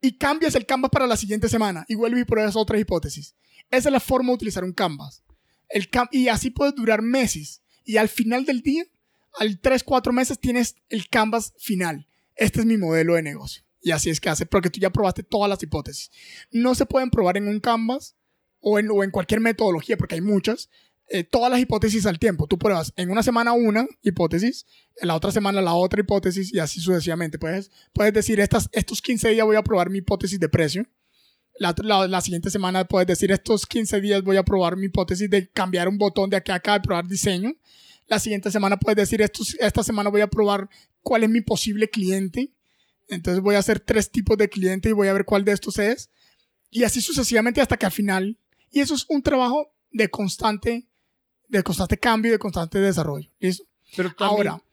y 0.01 0.17
cambias 0.17 0.55
el 0.55 0.65
Canvas 0.65 0.91
para 0.91 1.07
la 1.07 1.17
siguiente 1.17 1.49
semana 1.49 1.85
y 1.87 1.95
vuelves 1.95 2.21
y 2.21 2.25
pruebas 2.25 2.55
otras 2.55 2.79
hipótesis. 2.79 3.35
Esa 3.71 3.89
es 3.89 3.93
la 3.93 3.99
forma 3.99 4.29
de 4.29 4.35
utilizar 4.35 4.63
un 4.63 4.73
Canvas. 4.73 5.23
El 5.67 5.89
cam- 5.91 6.09
y 6.11 6.27
así 6.29 6.49
puedes 6.49 6.75
durar 6.75 7.01
meses. 7.01 7.61
Y 7.83 7.97
al 7.97 8.09
final 8.09 8.45
del 8.45 8.61
día, 8.61 8.83
al 9.37 9.59
3, 9.59 9.83
4 9.83 10.11
meses, 10.13 10.39
tienes 10.39 10.75
el 10.89 11.07
canvas 11.09 11.53
final. 11.57 12.07
Este 12.35 12.61
es 12.61 12.65
mi 12.65 12.77
modelo 12.77 13.15
de 13.15 13.21
negocio. 13.23 13.63
Y 13.81 13.91
así 13.91 14.09
es 14.09 14.19
que 14.19 14.29
hace, 14.29 14.45
porque 14.45 14.69
tú 14.69 14.79
ya 14.79 14.89
probaste 14.89 15.23
todas 15.23 15.49
las 15.49 15.61
hipótesis. 15.63 16.11
No 16.51 16.75
se 16.75 16.85
pueden 16.85 17.09
probar 17.09 17.37
en 17.37 17.47
un 17.47 17.59
canvas 17.59 18.15
o 18.61 18.79
en 18.79 19.11
cualquier 19.11 19.39
metodología, 19.39 19.95
porque 19.97 20.15
hay 20.15 20.21
muchas, 20.21 20.69
eh, 21.09 21.23
todas 21.23 21.49
las 21.51 21.59
hipótesis 21.59 22.05
al 22.05 22.19
tiempo. 22.19 22.47
Tú 22.47 22.57
pruebas 22.57 22.93
en 22.95 23.09
una 23.09 23.23
semana 23.23 23.53
una 23.53 23.87
hipótesis, 24.03 24.65
en 25.01 25.07
la 25.07 25.15
otra 25.15 25.31
semana 25.31 25.61
la 25.61 25.73
otra 25.73 26.01
hipótesis 26.01 26.53
y 26.53 26.59
así 26.59 26.79
sucesivamente. 26.79 27.39
Puedes, 27.39 27.71
puedes 27.93 28.13
decir, 28.13 28.39
estas, 28.39 28.69
estos 28.71 29.01
15 29.01 29.29
días 29.29 29.45
voy 29.45 29.55
a 29.55 29.63
probar 29.63 29.89
mi 29.89 29.99
hipótesis 29.99 30.39
de 30.39 30.49
precio. 30.49 30.85
La, 31.57 31.75
la- 32.07 32.21
siguiente 32.21 32.49
semana 32.49 32.85
puedes 32.85 33.07
decir, 33.07 33.31
estos 33.31 33.65
15 33.65 33.99
días 34.01 34.23
voy 34.23 34.37
a 34.37 34.43
probar 34.43 34.77
mi 34.77 34.85
hipótesis 34.85 35.29
de 35.29 35.49
cambiar 35.49 35.87
un 35.89 35.97
botón 35.97 36.29
de 36.29 36.37
aquí 36.37 36.51
a 36.51 36.55
acá 36.55 36.77
y 36.77 36.79
probar 36.79 37.07
diseño. 37.07 37.53
La 38.07 38.17
siguiente 38.19 38.49
semana 38.49 38.77
puedes 38.77 38.95
decir, 38.95 39.21
estos, 39.21 39.55
esta 39.59 39.83
semana 39.83 40.09
voy 40.09 40.21
a 40.21 40.27
probar 40.27 40.69
cuál 41.01 41.23
es 41.23 41.29
mi 41.29 41.41
posible 41.41 41.89
cliente. 41.89 42.53
Entonces 43.07 43.41
voy 43.41 43.55
a 43.55 43.59
hacer 43.59 43.79
tres 43.79 44.09
tipos 44.11 44.37
de 44.37 44.47
cliente 44.49 44.89
y 44.89 44.93
voy 44.93 45.07
a 45.07 45.13
ver 45.13 45.25
cuál 45.25 45.43
de 45.43 45.51
estos 45.51 45.79
es. 45.79 46.09
Y 46.69 46.83
así 46.83 47.01
sucesivamente 47.01 47.59
hasta 47.61 47.77
que 47.77 47.85
al 47.87 47.91
final. 47.91 48.37
Y 48.71 48.79
eso 48.79 48.93
es 48.95 49.05
un 49.09 49.21
trabajo 49.23 49.73
de 49.91 50.09
constante, 50.09 50.87
de 51.49 51.61
constante 51.63 51.97
cambio 51.97 52.29
y 52.29 52.33
de 52.33 52.39
constante 52.39 52.79
desarrollo. 52.79 53.29
¿Listo? 53.39 53.65
Pero 53.97 54.09
también- 54.13 54.47
Ahora, 54.47 54.63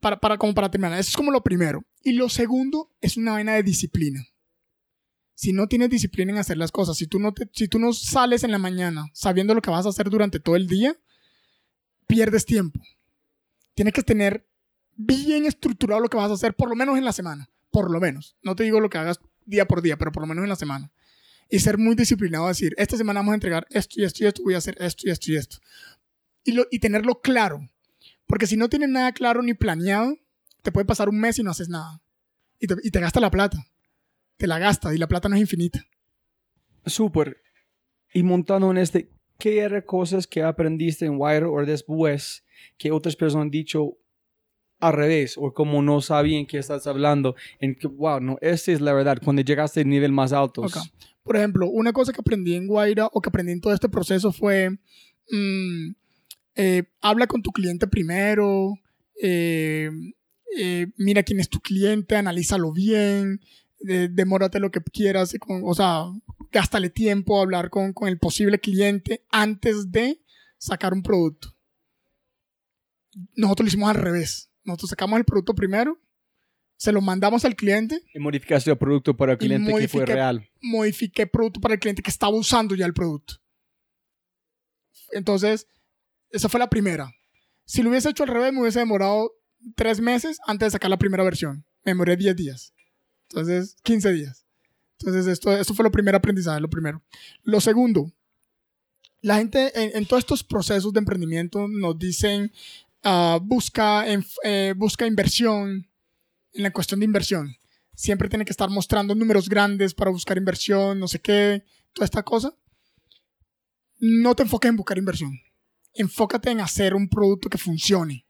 para, 0.00 0.18
para, 0.20 0.38
como 0.38 0.54
para 0.54 0.70
terminar, 0.70 0.98
eso 0.98 1.10
es 1.10 1.16
como 1.16 1.30
lo 1.30 1.42
primero. 1.42 1.84
Y 2.02 2.12
lo 2.12 2.28
segundo 2.28 2.90
es 3.00 3.16
una 3.16 3.32
vaina 3.32 3.54
de 3.54 3.62
disciplina. 3.62 4.24
Si 5.34 5.52
no 5.52 5.68
tienes 5.68 5.90
disciplina 5.90 6.32
en 6.32 6.38
hacer 6.38 6.56
las 6.56 6.72
cosas, 6.72 6.96
si 6.96 7.06
tú 7.06 7.18
no, 7.20 7.32
te- 7.32 7.48
si 7.52 7.68
tú 7.68 7.78
no 7.78 7.92
sales 7.92 8.42
en 8.42 8.50
la 8.50 8.58
mañana 8.58 9.06
sabiendo 9.12 9.54
lo 9.54 9.62
que 9.62 9.70
vas 9.70 9.86
a 9.86 9.90
hacer 9.90 10.10
durante 10.10 10.40
todo 10.40 10.56
el 10.56 10.66
día, 10.66 10.96
pierdes 12.06 12.44
tiempo. 12.44 12.80
Tienes 13.74 13.94
que 13.94 14.02
tener 14.02 14.46
bien 14.96 15.44
estructurado 15.46 16.00
lo 16.00 16.08
que 16.08 16.16
vas 16.16 16.30
a 16.30 16.34
hacer, 16.34 16.54
por 16.54 16.68
lo 16.68 16.74
menos 16.74 16.98
en 16.98 17.04
la 17.04 17.12
semana. 17.12 17.48
Por 17.70 17.90
lo 17.90 18.00
menos. 18.00 18.36
No 18.42 18.56
te 18.56 18.64
digo 18.64 18.80
lo 18.80 18.88
que 18.90 18.98
hagas 18.98 19.20
día 19.44 19.66
por 19.66 19.82
día, 19.82 19.96
pero 19.96 20.10
por 20.10 20.22
lo 20.22 20.26
menos 20.26 20.42
en 20.42 20.48
la 20.48 20.56
semana. 20.56 20.90
Y 21.50 21.60
ser 21.60 21.78
muy 21.78 21.94
disciplinado, 21.94 22.48
decir, 22.48 22.74
esta 22.76 22.96
semana 22.96 23.20
vamos 23.20 23.32
a 23.32 23.36
entregar 23.36 23.66
esto 23.70 24.00
y 24.00 24.04
esto 24.04 24.24
y 24.24 24.26
esto, 24.26 24.42
voy 24.42 24.54
a 24.54 24.58
hacer 24.58 24.76
esto 24.80 25.06
y 25.06 25.10
esto 25.10 25.30
y 25.32 25.36
esto. 25.36 25.58
Y, 26.48 26.52
lo, 26.52 26.66
y 26.70 26.78
tenerlo 26.78 27.20
claro. 27.20 27.68
Porque 28.26 28.46
si 28.46 28.56
no 28.56 28.70
tienes 28.70 28.88
nada 28.88 29.12
claro 29.12 29.42
ni 29.42 29.52
planeado, 29.52 30.16
te 30.62 30.72
puede 30.72 30.86
pasar 30.86 31.10
un 31.10 31.20
mes 31.20 31.38
y 31.38 31.42
no 31.42 31.50
haces 31.50 31.68
nada. 31.68 32.00
Y 32.58 32.66
te, 32.66 32.76
y 32.82 32.90
te 32.90 33.00
gasta 33.00 33.20
la 33.20 33.30
plata. 33.30 33.66
Te 34.38 34.46
la 34.46 34.58
gasta 34.58 34.94
y 34.94 34.98
la 34.98 35.08
plata 35.08 35.28
no 35.28 35.34
es 35.36 35.42
infinita. 35.42 35.84
Súper. 36.86 37.42
Y 38.14 38.22
montando 38.22 38.70
en 38.70 38.78
este, 38.78 39.10
¿qué 39.38 39.58
eran 39.58 39.82
cosas 39.82 40.26
que 40.26 40.42
aprendiste 40.42 41.04
en 41.04 41.16
Wire 41.18 41.44
o 41.44 41.62
después 41.66 42.46
que 42.78 42.92
otras 42.92 43.14
personas 43.14 43.44
han 43.44 43.50
dicho 43.50 43.98
al 44.80 44.94
revés 44.94 45.34
o 45.36 45.52
como 45.52 45.82
no 45.82 46.00
sabían 46.00 46.46
que 46.46 46.56
estás 46.56 46.86
hablando? 46.86 47.36
En 47.60 47.74
que, 47.74 47.88
wow, 47.88 48.20
no, 48.20 48.38
esa 48.40 48.72
es 48.72 48.80
la 48.80 48.94
verdad, 48.94 49.18
cuando 49.22 49.42
llegaste 49.42 49.80
al 49.80 49.88
nivel 49.90 50.12
más 50.12 50.32
alto. 50.32 50.64
Por 51.22 51.36
ejemplo, 51.36 51.68
una 51.68 51.92
cosa 51.92 52.10
que 52.10 52.22
aprendí 52.22 52.54
en 52.54 52.66
Guaira 52.66 53.10
o 53.12 53.20
que 53.20 53.28
aprendí 53.28 53.52
en 53.52 53.60
todo 53.60 53.74
este 53.74 53.90
proceso 53.90 54.32
fue, 54.32 54.70
mm, 55.30 55.90
eh, 56.58 56.82
habla 57.00 57.26
con 57.26 57.40
tu 57.42 57.50
cliente 57.52 57.86
primero, 57.86 58.74
eh, 59.22 59.90
eh, 60.58 60.88
mira 60.96 61.22
quién 61.22 61.40
es 61.40 61.48
tu 61.48 61.60
cliente, 61.60 62.16
analízalo 62.16 62.72
bien, 62.72 63.40
de- 63.80 64.08
demórate 64.08 64.58
lo 64.60 64.70
que 64.70 64.80
quieras, 64.82 65.34
con- 65.40 65.62
o 65.64 65.74
sea, 65.74 66.04
gástale 66.50 66.90
tiempo 66.90 67.38
a 67.38 67.42
hablar 67.42 67.70
con, 67.70 67.92
con 67.92 68.08
el 68.08 68.18
posible 68.18 68.58
cliente 68.58 69.24
antes 69.30 69.90
de 69.92 70.20
sacar 70.58 70.92
un 70.92 71.02
producto. 71.02 71.54
Nosotros 73.36 73.64
lo 73.64 73.68
hicimos 73.68 73.90
al 73.90 73.96
revés. 74.02 74.50
Nosotros 74.64 74.90
sacamos 74.90 75.18
el 75.18 75.24
producto 75.24 75.54
primero, 75.54 75.98
se 76.76 76.92
lo 76.92 77.00
mandamos 77.00 77.44
al 77.44 77.56
cliente 77.56 78.02
Y 78.14 78.18
modificaste 78.18 78.70
el 78.70 78.78
producto 78.78 79.16
para 79.16 79.32
el 79.32 79.38
cliente 79.38 79.72
que 79.78 79.88
fue 79.88 80.06
real. 80.06 80.48
modifiqué 80.60 81.26
producto 81.26 81.60
para 81.60 81.74
el 81.74 81.80
cliente 81.80 82.02
que 82.02 82.10
estaba 82.10 82.36
usando 82.36 82.74
ya 82.74 82.84
el 82.86 82.92
producto. 82.94 83.34
Entonces, 85.12 85.66
esa 86.30 86.48
fue 86.48 86.60
la 86.60 86.70
primera. 86.70 87.12
Si 87.64 87.82
lo 87.82 87.90
hubiese 87.90 88.10
hecho 88.10 88.22
al 88.22 88.28
revés, 88.30 88.52
me 88.52 88.60
hubiese 88.60 88.78
demorado 88.78 89.32
tres 89.74 90.00
meses 90.00 90.38
antes 90.46 90.66
de 90.66 90.70
sacar 90.70 90.90
la 90.90 90.98
primera 90.98 91.24
versión. 91.24 91.64
Me 91.84 91.90
demoré 91.90 92.16
10 92.16 92.36
días. 92.36 92.72
Entonces, 93.28 93.76
15 93.82 94.12
días. 94.12 94.46
Entonces, 95.00 95.26
esto, 95.26 95.52
esto 95.56 95.74
fue 95.74 95.84
lo 95.84 95.92
primer 95.92 96.14
aprendizaje, 96.14 96.60
lo 96.60 96.70
primero. 96.70 97.02
Lo 97.42 97.60
segundo, 97.60 98.12
la 99.20 99.36
gente 99.36 99.70
en, 99.96 100.06
todos 100.06 100.20
estos 100.22 100.44
procesos 100.44 100.92
de 100.92 100.98
emprendimiento 101.00 101.68
nos 101.68 101.98
dicen, 101.98 102.52
ah, 103.04 103.38
busca, 103.42 104.08
en- 104.08 104.24
eh, 104.44 104.74
busca 104.76 105.06
inversión 105.06 105.86
en 106.54 106.62
la 106.62 106.72
cuestión 106.72 107.00
de 107.00 107.06
inversión 107.06 107.54
siempre 107.94 108.28
tiene 108.28 108.44
que 108.44 108.52
estar 108.52 108.70
mostrando 108.70 109.12
números 109.16 109.48
grandes 109.48 109.92
para 109.92 110.12
buscar 110.12 110.38
inversión, 110.38 111.00
no 111.00 111.08
sé 111.08 111.18
qué, 111.18 111.64
toda 111.92 112.04
esta 112.04 112.22
cosa. 112.22 112.54
No 113.98 114.36
te 114.36 114.44
enfoques 114.44 114.68
en 114.68 114.76
buscar 114.76 114.98
inversión. 114.98 115.32
Enfócate 115.94 116.50
en 116.50 116.60
hacer 116.60 116.94
un 116.94 117.08
producto 117.08 117.48
que 117.48 117.58
funcione 117.58 118.26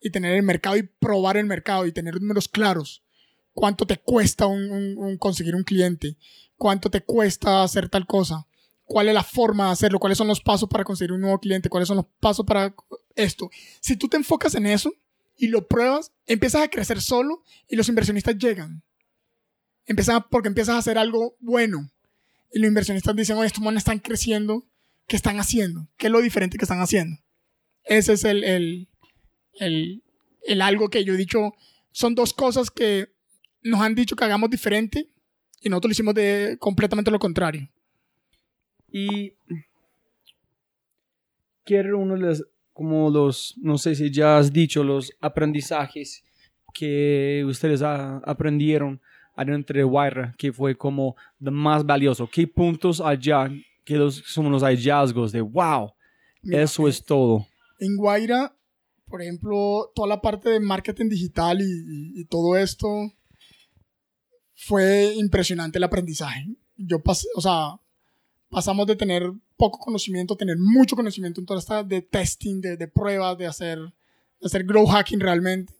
y 0.00 0.10
tener 0.10 0.34
el 0.36 0.42
mercado 0.42 0.76
y 0.76 0.82
probar 0.82 1.36
el 1.36 1.46
mercado 1.46 1.86
y 1.86 1.92
tener 1.92 2.20
números 2.20 2.48
claros. 2.48 3.02
¿Cuánto 3.52 3.86
te 3.86 3.98
cuesta 3.98 4.46
conseguir 5.18 5.54
un 5.54 5.62
cliente? 5.62 6.16
¿Cuánto 6.56 6.90
te 6.90 7.02
cuesta 7.02 7.62
hacer 7.62 7.88
tal 7.88 8.06
cosa? 8.06 8.46
¿Cuál 8.84 9.08
es 9.08 9.14
la 9.14 9.22
forma 9.22 9.66
de 9.66 9.72
hacerlo? 9.72 9.98
¿Cuáles 9.98 10.18
son 10.18 10.26
los 10.28 10.40
pasos 10.40 10.68
para 10.68 10.84
conseguir 10.84 11.12
un 11.12 11.20
nuevo 11.20 11.38
cliente? 11.38 11.68
¿Cuáles 11.68 11.86
son 11.88 11.96
los 11.98 12.06
pasos 12.20 12.44
para 12.44 12.74
esto? 13.14 13.50
Si 13.80 13.96
tú 13.96 14.08
te 14.08 14.16
enfocas 14.16 14.54
en 14.56 14.66
eso 14.66 14.92
y 15.36 15.46
lo 15.48 15.66
pruebas, 15.68 16.12
empiezas 16.26 16.62
a 16.62 16.68
crecer 16.68 17.00
solo 17.00 17.42
y 17.68 17.76
los 17.76 17.88
inversionistas 17.88 18.36
llegan. 18.36 18.82
Empiezan 19.86 20.16
a- 20.16 20.28
porque 20.28 20.48
empiezas 20.48 20.74
a 20.74 20.78
hacer 20.78 20.98
algo 20.98 21.36
bueno. 21.40 21.90
Y 22.52 22.58
los 22.58 22.68
inversionistas 22.68 23.14
dicen, 23.16 23.36
oye, 23.36 23.46
estos 23.46 23.62
manes 23.62 23.82
están 23.82 23.98
creciendo. 24.00 24.64
¿Qué 25.06 25.16
están 25.16 25.38
haciendo? 25.38 25.88
¿Qué 25.96 26.06
es 26.06 26.12
lo 26.12 26.20
diferente 26.20 26.58
que 26.58 26.64
están 26.64 26.80
haciendo? 26.80 27.18
Ese 27.84 28.14
es 28.14 28.24
el, 28.24 28.42
el, 28.44 28.88
el, 29.54 30.02
el 30.46 30.62
algo 30.62 30.88
que 30.88 31.04
yo 31.04 31.14
he 31.14 31.18
dicho. 31.18 31.54
Son 31.92 32.14
dos 32.14 32.32
cosas 32.32 32.70
que 32.70 33.08
nos 33.62 33.80
han 33.80 33.94
dicho 33.94 34.16
que 34.16 34.24
hagamos 34.24 34.50
diferente 34.50 35.08
y 35.60 35.68
nosotros 35.68 35.90
lo 35.90 35.92
hicimos 35.92 36.14
de 36.14 36.56
completamente 36.58 37.10
lo 37.10 37.18
contrario. 37.18 37.68
Y 38.90 39.32
quiero 41.64 41.98
uno 41.98 42.14
de 42.14 42.20
los, 42.20 42.44
como 42.72 43.10
los, 43.10 43.54
no 43.60 43.78
sé 43.78 43.94
si 43.94 44.10
ya 44.10 44.38
has 44.38 44.52
dicho, 44.52 44.84
los 44.84 45.12
aprendizajes 45.20 46.24
que 46.72 47.44
ustedes 47.46 47.82
ah, 47.82 48.20
aprendieron 48.24 49.00
adentro 49.36 49.76
de 49.76 49.84
Wire, 49.84 50.34
que 50.36 50.52
fue 50.52 50.76
como 50.76 51.16
lo 51.40 51.50
más 51.50 51.84
valioso. 51.84 52.28
¿Qué 52.30 52.46
puntos 52.46 53.00
allá 53.00 53.50
que 53.84 53.96
los, 53.96 54.16
son 54.26 54.50
los 54.50 54.62
hallazgos 54.62 55.32
de 55.32 55.40
wow? 55.40 55.92
Mira, 56.42 56.62
eso 56.62 56.88
es 56.88 57.04
todo. 57.04 57.46
En 57.78 57.96
Guaira, 57.96 58.56
por 59.06 59.20
ejemplo, 59.22 59.92
toda 59.94 60.08
la 60.08 60.20
parte 60.20 60.48
de 60.50 60.60
marketing 60.60 61.08
digital 61.08 61.60
y, 61.60 61.64
y- 61.64 62.20
y 62.20 62.24
todo 62.26 62.56
esto 62.56 62.88
fue 64.54 65.14
impresionante 65.16 65.78
el 65.78 65.84
aprendizaje. 65.84 66.46
Yo 66.76 67.00
pasé, 67.02 67.28
o 67.34 67.40
sea, 67.40 67.78
pasamos 68.48 68.86
de 68.86 68.96
tener 68.96 69.30
poco 69.56 69.78
conocimiento 69.78 70.34
a 70.34 70.36
tener 70.36 70.56
mucho 70.58 70.96
conocimiento 70.96 71.40
en 71.40 71.46
toda 71.46 71.60
esta 71.60 71.82
de 71.82 72.02
testing, 72.02 72.60
de, 72.60 72.76
de 72.76 72.88
pruebas, 72.88 73.36
de 73.38 73.46
hacer, 73.46 73.78
de 73.78 74.46
hacer 74.46 74.64
grow 74.64 74.86
hacking 74.86 75.20
realmente 75.20 75.72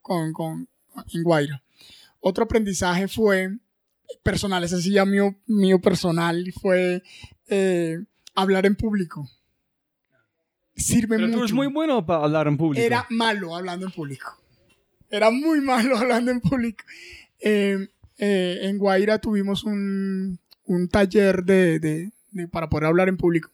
con, 0.00 0.32
con, 0.32 0.68
en 1.12 1.22
Guaira. 1.22 1.62
Otro 2.20 2.44
aprendizaje 2.44 3.08
fue 3.08 3.48
personal, 4.22 4.62
ese 4.64 4.80
sí 4.82 4.92
ya 4.92 5.04
mío, 5.04 5.34
mío 5.46 5.80
personal, 5.80 6.44
fue 6.60 7.02
eh, 7.54 8.04
hablar 8.34 8.64
en 8.66 8.74
público. 8.76 9.28
Sirve 10.74 11.16
Pero 11.16 11.26
mucho. 11.26 11.32
tú 11.38 11.44
eres 11.44 11.52
muy 11.52 11.66
bueno 11.66 12.04
para 12.06 12.24
hablar 12.24 12.46
en 12.48 12.56
público. 12.56 12.84
Era 12.84 13.06
malo 13.10 13.54
hablando 13.54 13.86
en 13.86 13.92
público. 13.92 14.30
Era 15.10 15.30
muy 15.30 15.60
malo 15.60 15.96
hablando 15.98 16.30
en 16.30 16.40
público. 16.40 16.84
Eh, 17.40 17.88
eh, 18.18 18.58
en 18.62 18.78
Guaira 18.78 19.18
tuvimos 19.18 19.64
un, 19.64 20.38
un 20.64 20.88
taller 20.88 21.44
de, 21.44 21.78
de- 21.78 22.12
de- 22.30 22.48
para 22.48 22.68
poder 22.70 22.86
hablar 22.86 23.08
en 23.08 23.16
público 23.18 23.50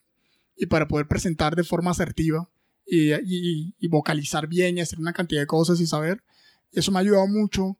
y 0.56 0.66
para 0.66 0.86
poder 0.86 1.06
presentar 1.08 1.56
de 1.56 1.64
forma 1.64 1.90
asertiva 1.90 2.48
y, 2.86 3.12
y- 3.12 3.74
y 3.78 3.88
vocalizar 3.88 4.46
bien 4.46 4.78
y 4.78 4.80
hacer 4.80 4.98
una 5.00 5.12
cantidad 5.12 5.40
de 5.40 5.46
cosas 5.46 5.80
y 5.80 5.86
saber. 5.86 6.22
Eso 6.70 6.92
me 6.92 6.98
ha 6.98 7.00
ayudado 7.00 7.26
mucho 7.26 7.76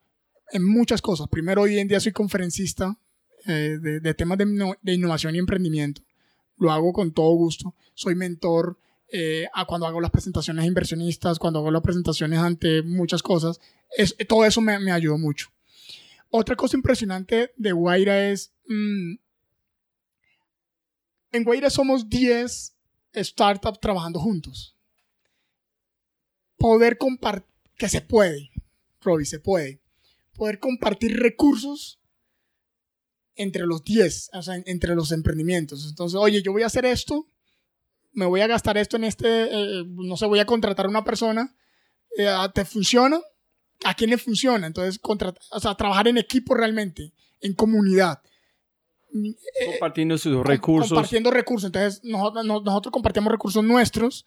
en 0.50 0.64
muchas 0.64 1.00
cosas. 1.00 1.28
Primero, 1.28 1.62
hoy 1.62 1.78
en 1.78 1.86
día 1.88 2.00
soy 2.00 2.12
conferencista 2.12 2.98
eh, 3.46 3.78
de, 3.80 4.00
de 4.00 4.14
temas 4.14 4.38
de, 4.38 4.46
de 4.82 4.94
innovación 4.94 5.34
y 5.36 5.38
emprendimiento. 5.38 6.02
Lo 6.58 6.72
hago 6.72 6.92
con 6.92 7.12
todo 7.12 7.30
gusto. 7.32 7.74
Soy 7.94 8.14
mentor 8.14 8.78
eh, 9.10 9.46
a 9.54 9.64
cuando 9.64 9.86
hago 9.86 10.00
las 10.00 10.10
presentaciones 10.10 10.64
a 10.64 10.66
inversionistas, 10.66 11.38
cuando 11.38 11.60
hago 11.60 11.70
las 11.70 11.82
presentaciones 11.82 12.38
ante 12.38 12.82
muchas 12.82 13.22
cosas. 13.22 13.60
Es, 13.96 14.16
todo 14.28 14.44
eso 14.44 14.60
me, 14.60 14.78
me 14.78 14.92
ayudó 14.92 15.18
mucho. 15.18 15.48
Otra 16.30 16.56
cosa 16.56 16.76
impresionante 16.76 17.52
de 17.56 17.72
Guaira 17.72 18.30
es, 18.30 18.52
mm, 18.66 19.14
en 21.32 21.44
Guaira 21.44 21.70
somos 21.70 22.08
10 22.08 22.74
startups 23.14 23.80
trabajando 23.80 24.20
juntos. 24.20 24.74
Poder 26.58 26.98
compartir, 26.98 27.48
que 27.76 27.88
se 27.88 28.00
puede, 28.00 28.50
Robbie, 29.00 29.24
se 29.24 29.38
puede. 29.38 29.80
Poder 30.34 30.58
compartir 30.58 31.18
recursos 31.18 31.98
entre 33.38 33.64
los 33.66 33.82
10, 33.84 34.28
o 34.34 34.42
sea, 34.42 34.56
en- 34.56 34.64
entre 34.66 34.94
los 34.94 35.10
emprendimientos. 35.12 35.86
Entonces, 35.88 36.16
oye, 36.20 36.42
yo 36.42 36.52
voy 36.52 36.62
a 36.62 36.66
hacer 36.66 36.84
esto, 36.84 37.26
me 38.12 38.26
voy 38.26 38.40
a 38.42 38.46
gastar 38.46 38.76
esto 38.76 38.96
en 38.96 39.04
este, 39.04 39.28
eh, 39.44 39.84
no 39.86 40.16
sé, 40.16 40.26
voy 40.26 40.40
a 40.40 40.44
contratar 40.46 40.86
a 40.86 40.90
una 40.90 41.04
persona, 41.04 41.56
eh, 42.18 42.28
¿te 42.54 42.64
funciona? 42.64 43.20
¿A 43.84 43.94
quién 43.94 44.10
le 44.10 44.18
funciona? 44.18 44.66
Entonces, 44.66 45.00
contrat- 45.00 45.38
o 45.52 45.60
sea, 45.60 45.74
trabajar 45.76 46.08
en 46.08 46.18
equipo 46.18 46.54
realmente, 46.54 47.12
en 47.40 47.54
comunidad. 47.54 48.20
compartiendo 49.70 50.18
sus 50.18 50.44
recursos. 50.44 50.90
Compartiendo 50.90 51.30
recursos. 51.30 51.68
Entonces, 51.68 52.00
nosotros, 52.04 52.44
no- 52.44 52.60
nosotros 52.60 52.92
compartíamos 52.92 53.32
recursos 53.32 53.64
nuestros. 53.64 54.26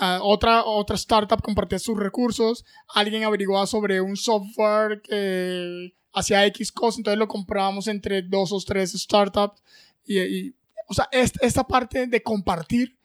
ah, 0.00 0.20
otra, 0.22 0.64
otra 0.64 0.94
startup 0.94 1.42
compartía 1.42 1.78
sus 1.80 1.98
recursos. 1.98 2.64
Alguien 2.94 3.24
averiguaba 3.24 3.66
sobre 3.66 4.00
un 4.00 4.16
software 4.16 5.00
que 5.02 5.94
hacía 6.12 6.44
X 6.46 6.72
cosas. 6.72 6.98
Entonces 6.98 7.18
lo 7.18 7.28
comprábamos 7.28 7.86
entre 7.88 8.22
dos 8.22 8.52
o 8.52 8.60
tres 8.60 8.92
startups. 8.92 9.62
Y, 10.04 10.18
y- 10.20 10.54
o 10.88 10.94
sea, 10.94 11.08
es- 11.12 11.32
esta 11.40 11.64
parte 11.66 12.06
de 12.06 12.22
compartir 12.22 12.96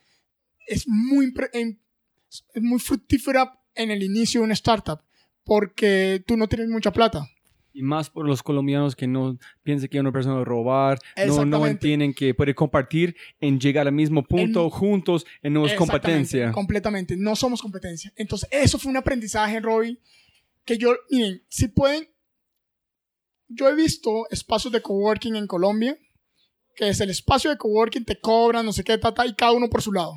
es 0.67 0.87
muy, 0.87 1.33
es 1.53 2.61
muy 2.63 2.79
fructífera 2.79 3.59
en 3.75 3.91
el 3.91 4.01
inicio 4.03 4.41
de 4.41 4.45
una 4.45 4.53
startup. 4.53 4.99
Porque 5.43 6.23
tú 6.25 6.37
no 6.37 6.47
tienes 6.47 6.69
mucha 6.69 6.91
plata. 6.91 7.27
Y 7.71 7.83
más 7.83 8.09
por 8.09 8.25
los 8.25 8.41
colombianos 8.41 8.95
que 8.95 9.05
no 9.05 9.37
piensan 9.61 9.89
que 9.89 9.99
una 9.99 10.11
persona 10.11 10.35
va 10.35 10.41
a 10.41 10.45
robar, 10.45 10.97
no, 11.27 11.45
no 11.45 11.67
entienden 11.67 12.13
que 12.13 12.33
puede 12.33 12.55
compartir 12.55 13.15
en 13.41 13.59
llegar 13.59 13.85
al 13.85 13.93
mismo 13.93 14.23
punto 14.23 14.63
En- 14.63 14.69
juntos 14.69 15.25
en 15.43 15.53
no 15.53 15.65
es 15.67 15.73
competencia. 15.73 16.51
Completamente, 16.53 17.17
no 17.17 17.35
somos 17.35 17.61
competencia. 17.61 18.13
Entonces, 18.15 18.47
eso 18.51 18.79
fue 18.79 18.89
un 18.91 18.97
aprendizaje, 18.97 19.59
Robbie, 19.59 19.99
que 20.63 20.77
yo, 20.77 20.95
miren, 21.11 21.43
si 21.49 21.67
pueden, 21.67 22.07
yo 23.47 23.69
he 23.69 23.75
visto 23.75 24.27
espacios 24.29 24.73
de 24.73 24.81
coworking 24.81 25.35
en 25.35 25.47
Colombia, 25.47 25.97
que 26.75 26.89
es 26.89 26.99
el 26.99 27.09
espacio 27.09 27.49
de 27.49 27.57
coworking, 27.57 28.05
te 28.05 28.19
cobran, 28.19 28.65
no 28.65 28.73
sé 28.73 28.83
qué, 28.83 28.97
tata, 28.97 29.25
y 29.25 29.35
cada 29.35 29.53
uno 29.53 29.69
por 29.69 29.81
su 29.81 29.91
lado. 29.91 30.13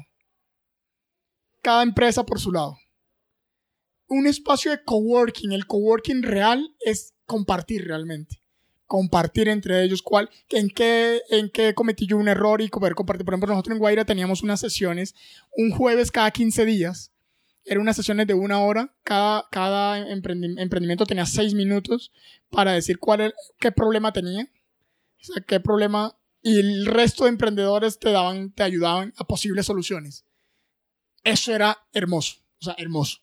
Cada 1.63 1.83
empresa 1.83 2.25
por 2.25 2.41
su 2.41 2.53
lado. 2.53 2.77
Un 4.09 4.27
espacio 4.27 4.71
de 4.71 4.83
coworking, 4.83 5.53
el 5.53 5.67
coworking 5.67 6.23
real 6.23 6.75
es 6.81 7.15
compartir 7.27 7.87
realmente. 7.87 8.43
Compartir 8.87 9.49
entre 9.49 9.83
ellos 9.83 10.01
cuál, 10.01 10.31
en 10.49 10.71
qué, 10.71 11.21
en 11.29 11.51
qué 11.51 11.75
cometí 11.75 12.07
yo 12.07 12.17
un 12.17 12.29
error 12.29 12.63
y 12.63 12.69
poder 12.69 12.95
compartir. 12.95 13.25
Por 13.27 13.35
ejemplo, 13.35 13.53
nosotros 13.53 13.75
en 13.75 13.79
Guaira 13.81 14.07
teníamos 14.07 14.43
unas 14.43 14.61
sesiones 14.61 15.15
un 15.53 15.71
jueves 15.71 16.11
cada 16.11 16.31
15 16.31 16.65
días. 16.65 17.13
Eran 17.69 17.83
unas 17.83 17.97
sesiones 17.97 18.27
de 18.27 18.35
una 18.35 18.61
hora. 18.61 18.95
Cada, 19.05 19.47
cada 19.51 19.99
emprendi- 20.09 20.59
emprendimiento 20.61 21.07
tenía 21.07 21.27
seis 21.27 21.55
minutos 21.55 22.13
para 22.51 22.73
decir 22.73 22.99
cuál 22.99 23.21
era- 23.21 23.35
qué 23.61 23.71
problema 23.73 24.13
tenía. 24.13 24.49
O 25.21 25.25
sea, 25.25 25.43
qué 25.47 25.61
problema. 25.61 26.17
Y 26.43 26.59
el 26.61 26.87
resto 26.87 27.25
de 27.25 27.31
emprendedores 27.31 27.99
te 27.99 28.11
daban, 28.11 28.53
te 28.53 28.63
ayudaban 28.63 29.13
a 29.17 29.25
posibles 29.25 29.67
soluciones. 29.67 30.25
Eso 31.25 31.55
era 31.55 31.79
hermoso. 31.93 32.37
O 32.61 32.65
sea, 32.65 32.75
hermoso. 32.79 33.19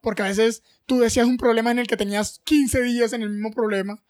Porque 0.00 0.22
a 0.22 0.26
veces 0.26 0.62
tú 0.86 1.00
decías 1.00 1.26
un 1.26 1.38
problema 1.38 1.70
en 1.70 1.78
el 1.80 1.86
que 1.86 1.96
tenías 1.96 2.40
15 2.44 2.82
días 2.82 3.12
en 3.12 3.22
el 3.22 3.30
mismo 3.30 3.50
problema 3.52 4.02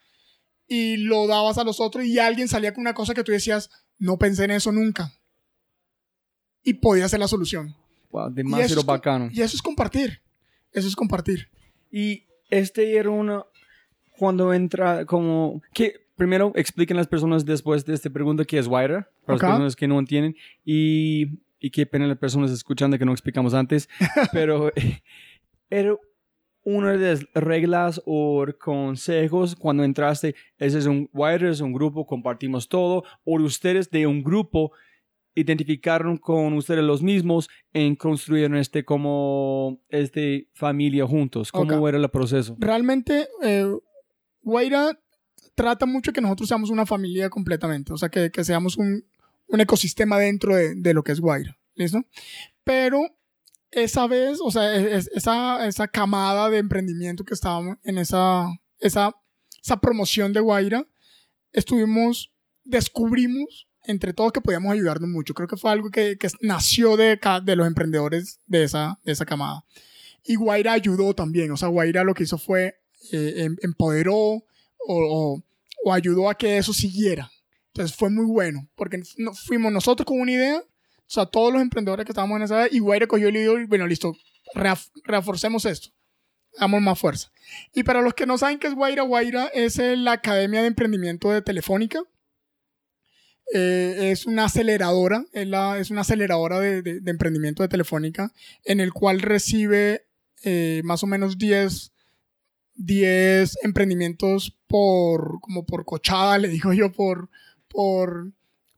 y 0.67 0.99
lo 0.99 1.27
dabas 1.27 1.57
a 1.57 1.65
los 1.65 1.81
otros 1.81 2.05
y 2.05 2.19
alguien 2.19 2.47
salía 2.49 2.75
con 2.75 2.83
una 2.83 2.95
cosa 2.95 3.15
que 3.15 3.25
tú 3.25 3.33
decías, 3.33 3.71
no 3.97 4.19
pensé 4.19 4.45
en 4.45 4.51
eso 4.51 4.71
nunca. 4.71 5.15
Y 6.63 6.75
podía 6.75 7.09
ser 7.09 7.21
la 7.21 7.29
solución. 7.29 7.75
Wow, 8.11 8.31
Y 8.31 8.35
demasiado 8.35 8.81
es 8.81 8.87
co- 8.87 8.93
bacano. 8.93 9.29
Y 9.33 9.41
eso 9.43 9.57
es 9.57 9.63
compartir. 9.63 10.21
Eso 10.73 10.89
es 10.89 10.97
compartir. 10.97 11.49
Y 11.91 12.25
este 12.51 12.97
era 12.97 13.11
una. 13.11 13.45
Cuando 14.17 14.53
entra, 14.53 15.05
como. 15.07 15.63
que 15.73 16.07
Primero 16.17 16.51
expliquen 16.57 16.97
las 16.97 17.07
personas 17.07 17.45
después 17.45 17.85
de 17.87 17.95
esta 17.95 18.11
pregunta 18.11 18.45
qué 18.45 18.59
es 18.59 18.67
Wire, 18.67 19.05
para 19.25 19.37
Ok. 19.37 19.43
las 19.43 19.51
personas 19.53 19.77
que 19.77 19.87
no 19.87 20.01
entienden. 20.01 20.35
Y, 20.65 21.39
y 21.61 21.71
qué 21.71 21.87
pena 21.87 22.09
las 22.09 22.19
personas 22.19 22.51
escuchando 22.51 22.99
que 22.99 23.05
no 23.05 23.13
explicamos 23.13 23.55
antes. 23.55 23.89
pero 24.33 24.73
era 25.71 25.95
una 26.65 26.93
de 26.95 26.99
las 27.11 27.25
reglas 27.35 28.03
o 28.05 28.45
consejos 28.59 29.55
cuando 29.55 29.85
entraste. 29.85 30.35
Ese 30.59 30.79
es 30.81 30.87
un 30.87 31.09
Wire, 31.13 31.51
es 31.51 31.61
un 31.61 31.73
grupo, 31.73 32.05
compartimos 32.05 32.69
todo. 32.69 33.05
O 33.25 33.41
ustedes 33.41 33.89
de 33.91 34.09
un 34.09 34.25
grupo 34.25 34.73
identificaron 35.39 36.17
con 36.17 36.53
ustedes 36.55 36.83
los 36.85 37.03
mismos 37.03 37.49
en 37.73 37.97
construir 37.97 38.55
este 38.57 38.85
como 38.85 39.81
este 39.89 40.49
familia 40.55 41.07
juntos. 41.07 41.51
¿Cómo 41.53 41.89
era 41.89 41.99
el 41.99 42.09
proceso? 42.11 42.57
Realmente, 42.59 43.29
eh, 43.43 43.67
Guaira 44.43 44.99
trata 45.55 45.87
mucho 45.87 46.13
que 46.13 46.21
nosotros 46.21 46.49
seamos 46.49 46.71
una 46.71 46.87
familia 46.87 47.31
completamente. 47.31 47.93
O 47.93 47.99
sea, 47.99 48.09
que, 48.09 48.31
que 48.31 48.45
seamos 48.45 48.77
un, 48.77 49.05
un 49.49 49.61
ecosistema 49.61 50.19
dentro 50.19 50.55
de, 50.57 50.75
de 50.75 50.95
lo 50.95 51.03
que 51.03 51.13
es 51.13 51.21
Guaira. 51.21 51.57
¿Listo? 51.75 52.03
Pero 52.65 53.01
esa 53.71 54.07
vez, 54.07 54.41
o 54.43 54.51
sea, 54.51 54.75
es- 54.75 55.11
esa, 55.15 55.67
esa 55.67 55.87
camada 55.89 56.49
de 56.51 56.59
emprendimiento 56.59 57.25
que 57.25 57.35
estábamos 57.35 57.77
en 57.85 57.99
esa, 57.99 58.49
esa, 58.81 59.15
esa 59.63 59.81
promoción 59.81 60.33
de 60.33 60.41
Guaira, 60.41 60.87
estuvimos, 61.53 62.33
descubrimos 62.65 63.68
entre 63.85 64.13
todos 64.13 64.33
que 64.33 64.41
podíamos 64.41 64.73
ayudarnos 64.73 65.09
mucho. 65.09 65.35
Creo 65.35 65.49
que 65.49 65.57
fue 65.57 65.71
algo 65.71 65.91
que, 65.91 66.17
que 66.19 66.29
nació 66.41 66.97
de, 66.97 67.19
los 67.57 67.67
emprendedores 67.67 68.41
de 68.47 68.65
esa, 68.65 68.99
de 69.05 69.13
esa 69.13 69.25
camada. 69.27 69.65
Y 70.25 70.35
Guaira 70.37 70.73
ayudó 70.73 71.15
también. 71.15 71.51
O 71.53 71.57
sea, 71.57 71.69
Guaira 71.69 72.05
lo 72.05 72.15
que 72.15 72.25
hizo 72.25 72.39
fue 72.39 72.81
eh, 73.13 73.35
em- 73.39 73.57
empoderó 73.63 74.15
o, 74.15 74.45
o- 74.87 75.93
ayudó 75.93 76.29
a 76.29 76.35
que 76.37 76.59
eso 76.59 76.73
siguiera. 76.75 77.31
Entonces 77.69 77.97
fue 77.97 78.11
muy 78.11 78.27
bueno, 78.27 78.69
porque 78.75 79.01
fuimos 79.47 79.73
nosotros 79.73 80.05
con 80.05 80.21
una 80.21 80.33
idea, 80.33 80.59
o 80.59 80.65
sea, 81.07 81.27
todos 81.27 81.53
los 81.53 81.63
emprendedores 81.63 82.05
que 82.05 82.13
estábamos 82.13 82.37
en 82.37 82.43
esa 82.43 82.57
edad, 82.63 82.69
y 82.73 82.81
Guaira 82.81 83.07
cogió 83.07 83.29
el 83.29 83.37
idea 83.37 83.59
y 83.61 83.65
bueno, 83.67 83.87
listo, 83.87 84.15
reforcemos 85.05 85.65
esto, 85.65 85.91
damos 86.59 86.81
más 86.83 86.99
fuerza. 86.99 87.31
Y 87.75 87.85
para 87.85 88.03
los 88.03 88.15
que 88.15 88.27
no 88.27 88.37
saben 88.37 88.59
qué 88.59 88.67
es 88.67 88.75
Guaira, 88.75 89.03
Guaira 89.03 89.47
es 89.55 89.79
eh, 89.79 89.97
la 89.97 90.13
Academia 90.13 90.61
de 90.61 90.69
Emprendimiento 90.69 91.31
de 91.31 91.41
Telefónica. 91.43 92.01
Eh, 93.55 94.11
es 94.13 94.27
una 94.27 94.45
aceleradora, 94.45 95.25
es, 95.33 95.47
la- 95.49 95.79
es 95.79 95.91
una 95.91 96.03
aceleradora 96.03 96.61
de, 96.61 96.83
de- 96.83 97.11
emprendimiento 97.11 97.63
de 97.63 97.69
Telefónica, 97.69 98.33
en 98.65 98.81
el 98.81 98.93
cual 98.93 99.21
recibe 99.23 100.07
eh, 100.45 100.83
más 100.85 101.03
o 101.03 101.07
menos 101.07 101.39
10, 101.39 101.93
10 102.75 103.59
emprendimientos 103.65 104.57
por, 104.67 105.41
como 105.41 105.65
por 105.65 105.85
cochada, 105.85 106.39
le 106.39 106.49
digo 106.49 106.73
yo, 106.75 106.93
por, 106.93 107.31
por, 107.69 108.33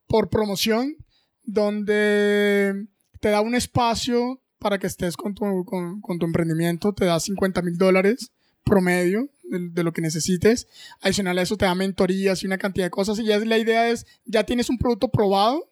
por 0.07 0.29
promoción, 0.29 0.95
donde 1.43 2.87
te 3.19 3.29
da 3.29 3.41
un 3.41 3.55
espacio 3.55 4.41
para 4.57 4.79
que 4.79 4.87
estés 4.87 5.17
con 5.17 5.33
tu, 5.35 5.65
con 5.65 6.19
tu 6.19 6.25
emprendimiento, 6.25 6.93
te 6.93 7.05
da 7.05 7.19
50 7.19 7.61
mil 7.61 7.77
dólares 7.77 8.31
promedio 8.63 9.29
de, 9.51 9.83
lo 9.83 9.93
que 9.93 10.01
necesites. 10.01 10.67
Adicional 11.01 11.37
a 11.37 11.41
eso 11.41 11.57
te 11.57 11.65
da 11.65 11.75
mentorías 11.75 12.43
y 12.43 12.47
una 12.47 12.57
cantidad 12.57 12.85
de 12.85 12.91
cosas. 12.91 13.19
Y 13.19 13.25
ya 13.25 13.39
la 13.39 13.57
idea 13.57 13.89
es, 13.89 14.05
ya 14.25 14.43
tienes 14.43 14.69
un 14.69 14.77
producto 14.77 15.09
probado, 15.09 15.67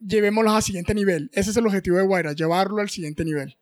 llevémoslo 0.00 0.50
al 0.50 0.62
siguiente 0.62 0.94
nivel. 0.94 1.30
Ese 1.32 1.50
es 1.50 1.56
el 1.56 1.66
objetivo 1.66 1.98
de 1.98 2.04
Guaira, 2.04 2.32
llevarlo 2.32 2.80
al 2.80 2.90
siguiente 2.90 3.24
nivel. 3.24 3.56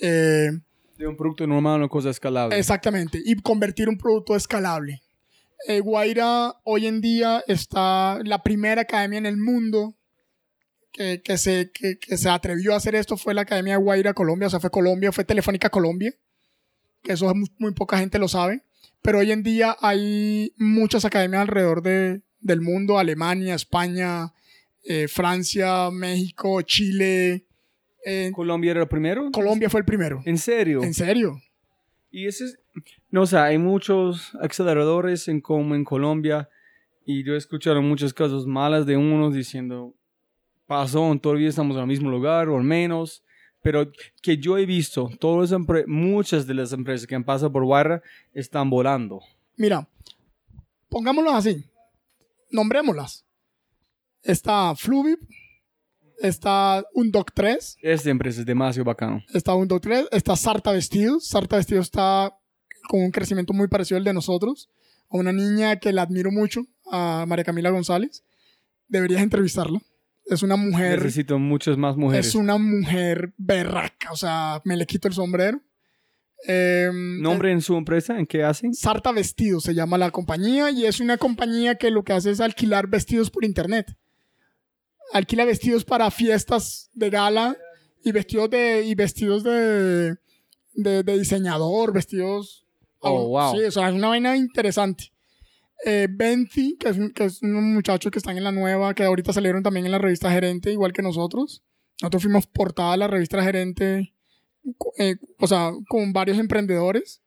Eh, 0.00 0.50
De 0.98 1.06
un 1.06 1.16
producto 1.16 1.46
normal 1.46 1.74
a 1.74 1.76
una 1.76 1.88
cosa 1.88 2.10
escalable. 2.10 2.58
Exactamente, 2.58 3.20
y 3.24 3.36
convertir 3.36 3.88
un 3.88 3.96
producto 3.96 4.34
escalable. 4.34 5.02
Eh, 5.66 5.80
Guaira 5.80 6.56
hoy 6.64 6.86
en 6.86 7.00
día 7.00 7.42
está 7.46 8.18
la 8.24 8.42
primera 8.42 8.82
academia 8.82 9.18
en 9.18 9.26
el 9.26 9.38
mundo 9.38 9.94
que, 10.92 11.22
que 11.22 11.38
se, 11.38 11.70
que, 11.72 11.98
que 11.98 12.16
se 12.18 12.28
atrevió 12.28 12.74
a 12.74 12.76
hacer 12.76 12.94
esto 12.94 13.16
fue 13.16 13.34
la 13.34 13.42
Academia 13.42 13.74
de 13.74 13.82
Guaira 13.82 14.14
Colombia, 14.14 14.46
o 14.48 14.50
sea, 14.50 14.60
fue 14.60 14.70
Colombia, 14.70 15.10
fue 15.10 15.24
Telefónica 15.24 15.70
Colombia, 15.70 16.14
que 17.04 17.12
eso 17.12 17.30
es 17.30 17.36
muy, 17.36 17.48
muy 17.58 17.72
poca 17.72 17.98
gente 17.98 18.18
lo 18.18 18.26
sabe, 18.26 18.64
pero 19.02 19.18
hoy 19.18 19.30
en 19.30 19.42
día 19.42 19.76
hay 19.80 20.52
muchas 20.56 21.04
academias 21.04 21.42
alrededor 21.42 21.82
de, 21.82 22.22
del 22.40 22.60
mundo, 22.60 22.98
Alemania, 22.98 23.54
España, 23.54 24.32
eh, 24.82 25.06
Francia, 25.06 25.90
México, 25.92 26.60
Chile, 26.62 27.46
eh, 28.04 28.30
¿Colombia 28.34 28.72
era 28.72 28.82
el 28.82 28.88
primero? 28.88 29.30
Colombia 29.32 29.70
fue 29.70 29.80
el 29.80 29.86
primero. 29.86 30.22
¿En 30.26 30.36
serio? 30.36 30.82
¿En 30.82 30.92
serio? 30.92 31.40
Y 32.10 32.26
ese 32.26 32.44
es, 32.44 32.58
no 33.10 33.22
o 33.22 33.26
sea, 33.26 33.44
hay 33.44 33.58
muchos 33.58 34.34
aceleradores 34.40 35.26
en 35.28 35.40
como 35.40 35.74
en 35.74 35.84
Colombia 35.84 36.48
y 37.06 37.24
yo 37.24 37.34
he 37.34 37.38
escuchado 37.38 37.80
muchas 37.82 38.12
cosas 38.12 38.46
malas 38.46 38.86
de 38.86 38.96
unos 38.96 39.34
diciendo 39.34 39.94
pasó, 40.66 41.18
todavía 41.20 41.48
estamos 41.48 41.76
en 41.76 41.82
el 41.82 41.88
mismo 41.88 42.10
lugar 42.10 42.48
o 42.48 42.56
al 42.56 42.64
menos, 42.64 43.23
pero 43.64 43.90
que 44.20 44.36
yo 44.36 44.58
he 44.58 44.66
visto, 44.66 45.10
todas 45.18 45.50
muchas 45.86 46.46
de 46.46 46.52
las 46.52 46.70
empresas 46.74 47.06
que 47.06 47.14
han 47.14 47.24
pasado 47.24 47.50
por 47.50 47.64
Guarra 47.64 48.02
están 48.34 48.68
volando. 48.68 49.22
Mira, 49.56 49.88
pongámoslo 50.90 51.30
así. 51.30 51.64
Nombrémoslas. 52.50 53.24
Está 54.22 54.76
Fluvip, 54.76 55.18
está 56.20 56.84
Undoc 56.92 57.30
3, 57.32 57.78
Esta 57.80 58.10
empresa 58.10 58.40
es 58.40 58.46
demasiado 58.46 58.84
bacano. 58.84 59.24
está 59.32 59.54
Undoc 59.54 59.82
3, 59.82 60.08
está 60.12 60.36
Sarta 60.36 60.70
Vestidos. 60.70 61.26
Sarta 61.26 61.56
Vestidos 61.56 61.86
está 61.86 62.38
con 62.90 63.00
un 63.00 63.10
crecimiento 63.12 63.54
muy 63.54 63.68
parecido 63.68 63.96
al 63.96 64.04
de 64.04 64.12
nosotros. 64.12 64.68
A 65.08 65.16
una 65.16 65.32
niña 65.32 65.76
que 65.76 65.90
la 65.94 66.02
admiro 66.02 66.30
mucho, 66.30 66.66
a 66.92 67.24
María 67.26 67.44
Camila 67.44 67.70
González. 67.70 68.24
Deberías 68.88 69.22
entrevistarla. 69.22 69.80
Es 70.26 70.42
una 70.42 70.56
mujer. 70.56 70.98
Necesito 70.98 71.38
muchas 71.38 71.76
más 71.76 71.96
mujeres. 71.96 72.26
Es 72.26 72.34
una 72.34 72.58
mujer 72.58 73.34
berraca. 73.36 74.12
O 74.12 74.16
sea, 74.16 74.60
me 74.64 74.76
le 74.76 74.86
quito 74.86 75.08
el 75.08 75.14
sombrero. 75.14 75.60
Em, 76.46 77.22
¿Nombre 77.22 77.52
en 77.52 77.62
su 77.62 77.76
empresa? 77.76 78.18
¿En 78.18 78.26
qué 78.26 78.44
hacen? 78.44 78.74
Sarta 78.74 79.12
Vestidos 79.12 79.64
se 79.64 79.74
llama 79.74 79.96
la 79.96 80.10
compañía 80.10 80.70
y 80.70 80.84
es 80.84 81.00
una 81.00 81.16
compañía 81.16 81.76
que 81.76 81.90
lo 81.90 82.04
que 82.04 82.12
hace 82.12 82.30
es 82.30 82.40
alquilar 82.40 82.86
vestidos 82.86 83.30
por 83.30 83.44
internet. 83.44 83.96
Alquila 85.12 85.44
vestidos 85.44 85.84
para 85.84 86.10
fiestas 86.10 86.90
de 86.92 87.10
gala 87.10 87.56
y 88.02 88.12
vestidos 88.12 88.50
de, 88.50 88.84
y 88.84 88.94
vestidos 88.94 89.42
de, 89.42 90.16
de, 90.74 91.02
de 91.02 91.18
diseñador, 91.18 91.92
vestidos... 91.92 92.66
Oh, 92.98 93.28
wow. 93.28 93.54
Sí, 93.54 93.62
o 93.64 93.70
sea, 93.70 93.88
es 93.88 93.94
una 93.94 94.08
vaina 94.08 94.36
interesante. 94.36 95.12
Eh, 95.86 96.08
Benzi, 96.10 96.76
que 96.78 96.88
es, 96.88 96.96
un- 96.96 97.10
que 97.12 97.24
es 97.24 97.42
unos 97.42 97.62
muchachos 97.62 98.10
que 98.10 98.18
están 98.18 98.38
en 98.38 98.44
la 98.44 98.52
nueva, 98.52 98.94
que 98.94 99.04
ahorita 99.04 99.32
salieron 99.32 99.62
también 99.62 99.84
en 99.86 99.92
la 99.92 99.98
revista 99.98 100.30
Gerente, 100.30 100.72
igual 100.72 100.92
que 100.92 101.02
nosotros. 101.02 101.62
Nosotros 102.00 102.22
fuimos 102.22 102.46
portada 102.46 102.92
de 102.92 102.98
la 102.98 103.06
revista 103.08 103.42
Gerente, 103.42 104.14
eh, 104.98 105.16
o 105.38 105.46
sea, 105.46 105.72
con 105.88 106.12
varios 106.12 106.38
emprendedores. 106.38 107.20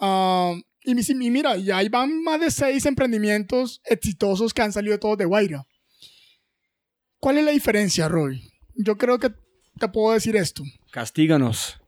Ah, 0.00 0.54
Y, 0.82 0.94
mi- 0.94 1.02
y 1.26 1.30
mira, 1.30 1.56
ya 1.58 1.76
ahí 1.78 1.88
van 1.90 2.22
más 2.22 2.40
de 2.40 2.50
seis 2.50 2.86
emprendimientos 2.86 3.82
exitosos 3.84 4.54
que 4.54 4.62
han 4.62 4.72
salido 4.72 4.98
todos 4.98 5.18
de 5.18 5.26
Guaira. 5.26 5.66
¿Cuál 7.18 7.36
es 7.38 7.44
la 7.44 7.50
diferencia, 7.50 8.08
Roy? 8.08 8.42
Yo 8.74 8.96
creo 8.96 9.18
que 9.18 9.30
te 9.78 9.88
puedo 9.88 10.14
decir 10.14 10.36
esto. 10.36 10.62
Castíganos. 10.90 11.78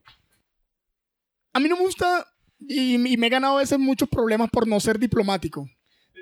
A 1.55 1.61
mí 1.61 1.68
no 1.70 1.76
me 1.76 1.82
gusta 1.84 2.26
y, 2.61 2.95
y 3.12 3.16
me 3.16 3.26
he 3.26 3.30
ganado 3.30 3.57
a 3.57 3.61
veces 3.61 3.78
muchos 3.78 4.09
problemas 4.11 4.51
por 4.51 4.66
no 4.68 4.78
ser 4.78 4.99
diplomático. 4.99 5.66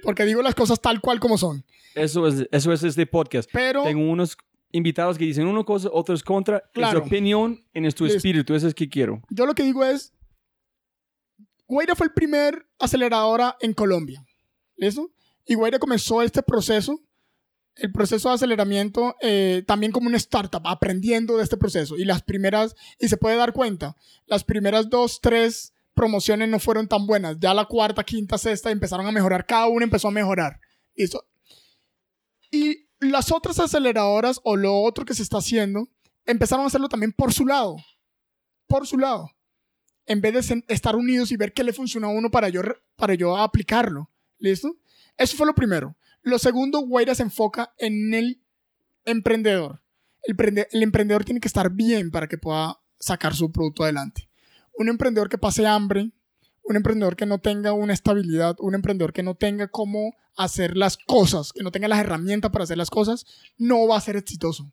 Porque 0.03 0.24
digo 0.24 0.42
las 0.42 0.55
cosas 0.55 0.80
tal 0.80 1.01
cual 1.01 1.20
como 1.20 1.38
son. 1.38 1.64
Eso 1.94 2.26
es, 2.26 2.46
eso 2.51 2.72
es 2.72 2.82
este 2.82 3.07
podcast. 3.07 3.48
Pero 3.53 3.82
Tengo 3.82 4.09
unos 4.11 4.36
invitados 4.72 5.18
que 5.18 5.24
dicen 5.24 5.46
una 5.46 5.64
cosa, 5.64 5.88
otros 5.92 6.22
contra. 6.22 6.62
Claro. 6.72 7.01
Es 7.01 7.07
opinión 7.07 7.61
en 7.74 7.84
es 7.84 7.94
tu 7.94 8.07
espíritu. 8.07 8.55
Eso 8.55 8.68
es 8.68 8.74
que 8.74 8.88
quiero. 8.88 9.22
yo 9.30 9.46
lo 9.46 9.55
que 9.55 9.62
digo 9.62 9.84
es, 9.84 10.12
Guaira 11.66 11.94
fue 11.94 12.07
el 12.07 12.12
primer 12.12 12.66
aceleradora 12.78 13.57
en 13.61 13.74
Colombia. 13.74 14.24
¿Listo? 14.76 15.11
Y 15.46 15.55
Guaira 15.55 15.78
comenzó 15.78 16.22
este 16.22 16.42
proceso, 16.42 17.01
el 17.76 17.92
proceso 17.92 18.28
de 18.28 18.34
aceleramiento, 18.36 19.16
eh, 19.20 19.62
también 19.66 19.92
como 19.92 20.09
una 20.09 20.16
startup, 20.16 20.62
aprendiendo 20.64 21.36
de 21.36 21.44
este 21.44 21.57
proceso. 21.57 21.96
Y 21.96 22.05
las 22.05 22.22
primeras, 22.22 22.74
y 22.98 23.09
se 23.09 23.16
puede 23.16 23.36
dar 23.36 23.53
cuenta, 23.53 23.96
las 24.26 24.44
primeras 24.44 24.90
dos, 24.90 25.20
tres 25.20 25.74
promociones 25.95 26.49
no 26.49 26.59
fueron 26.59 26.88
tan 26.88 27.07
buenas. 27.07 27.36
Ya 27.41 27.55
la 27.55 27.64
cuarta, 27.66 28.05
quinta, 28.05 28.38
sexta 28.38 28.70
empezaron 28.70 29.07
a 29.07 29.12
mejorar. 29.12 29.47
Cada 29.47 29.66
una 29.66 29.84
empezó 29.84 30.09
a 30.09 30.12
mejorar. 30.12 30.61
¿Listo? 30.95 31.24
Y 32.51 32.88
las 32.99 33.30
otras 33.32 33.59
aceleradoras 33.59 34.41
o 34.45 34.57
lo 34.57 34.76
otro 34.82 35.05
que 35.05 35.14
se 35.14 35.22
está 35.22 35.38
haciendo, 35.38 35.88
empezaron 36.26 36.64
a 36.64 36.68
hacerlo 36.68 36.88
también 36.88 37.12
por 37.12 37.32
su 37.32 37.47
lado. 37.47 37.76
Por 38.66 38.86
su 38.86 38.99
lado 38.99 39.30
en 40.07 40.20
vez 40.20 40.49
de 40.49 40.64
estar 40.66 40.97
unidos 40.97 41.30
y 41.30 41.36
ver 41.36 41.53
qué 41.53 41.62
le 41.62 41.72
funciona 41.72 42.09
a 42.09 42.11
uno 42.11 42.32
para 42.32 42.49
yo, 42.49 42.62
para 42.97 43.14
yo 43.14 43.36
aplicarlo. 43.36 44.11
¿Listo? 44.38 44.76
Eso 45.16 45.36
fue 45.36 45.47
lo 45.47 45.55
primero. 45.55 45.97
Lo 46.22 46.38
segundo, 46.41 46.80
Guaira 46.80 47.14
se 47.14 47.22
enfoca 47.22 47.72
en 47.78 48.12
el 48.14 48.43
emprendedor. 49.05 49.82
El, 50.22 50.36
prende- 50.36 50.66
el 50.72 50.82
emprendedor 50.82 51.24
tiene 51.24 51.38
que 51.41 51.47
estar 51.47 51.70
bien 51.70 52.11
para 52.11 52.26
que 52.26 52.38
pueda 52.38 52.80
sacar 52.99 53.36
su 53.36 53.53
producto 53.53 53.84
adelante. 53.84 54.28
Un 54.81 54.89
emprendedor 54.89 55.28
que 55.28 55.37
pase 55.37 55.66
hambre, 55.66 56.11
un 56.62 56.74
emprendedor 56.74 57.14
que 57.14 57.26
no 57.26 57.39
tenga 57.39 57.74
una 57.74 57.93
estabilidad, 57.93 58.57
un 58.61 58.74
emprendedor 58.74 59.12
que 59.12 59.22
no 59.22 59.35
tenga 59.35 59.68
cómo 59.68 60.14
hacer 60.39 60.74
las 60.74 60.97
cosas, 60.97 61.53
que 61.53 61.62
no 61.62 61.70
tenga 61.70 61.87
las 61.87 62.01
herramientas 62.01 62.51
para 62.51 62.64
hacer 62.64 62.78
las 62.78 62.89
cosas, 62.89 63.26
no 63.59 63.87
va 63.87 63.99
a 63.99 64.01
ser 64.01 64.16
exitoso. 64.16 64.72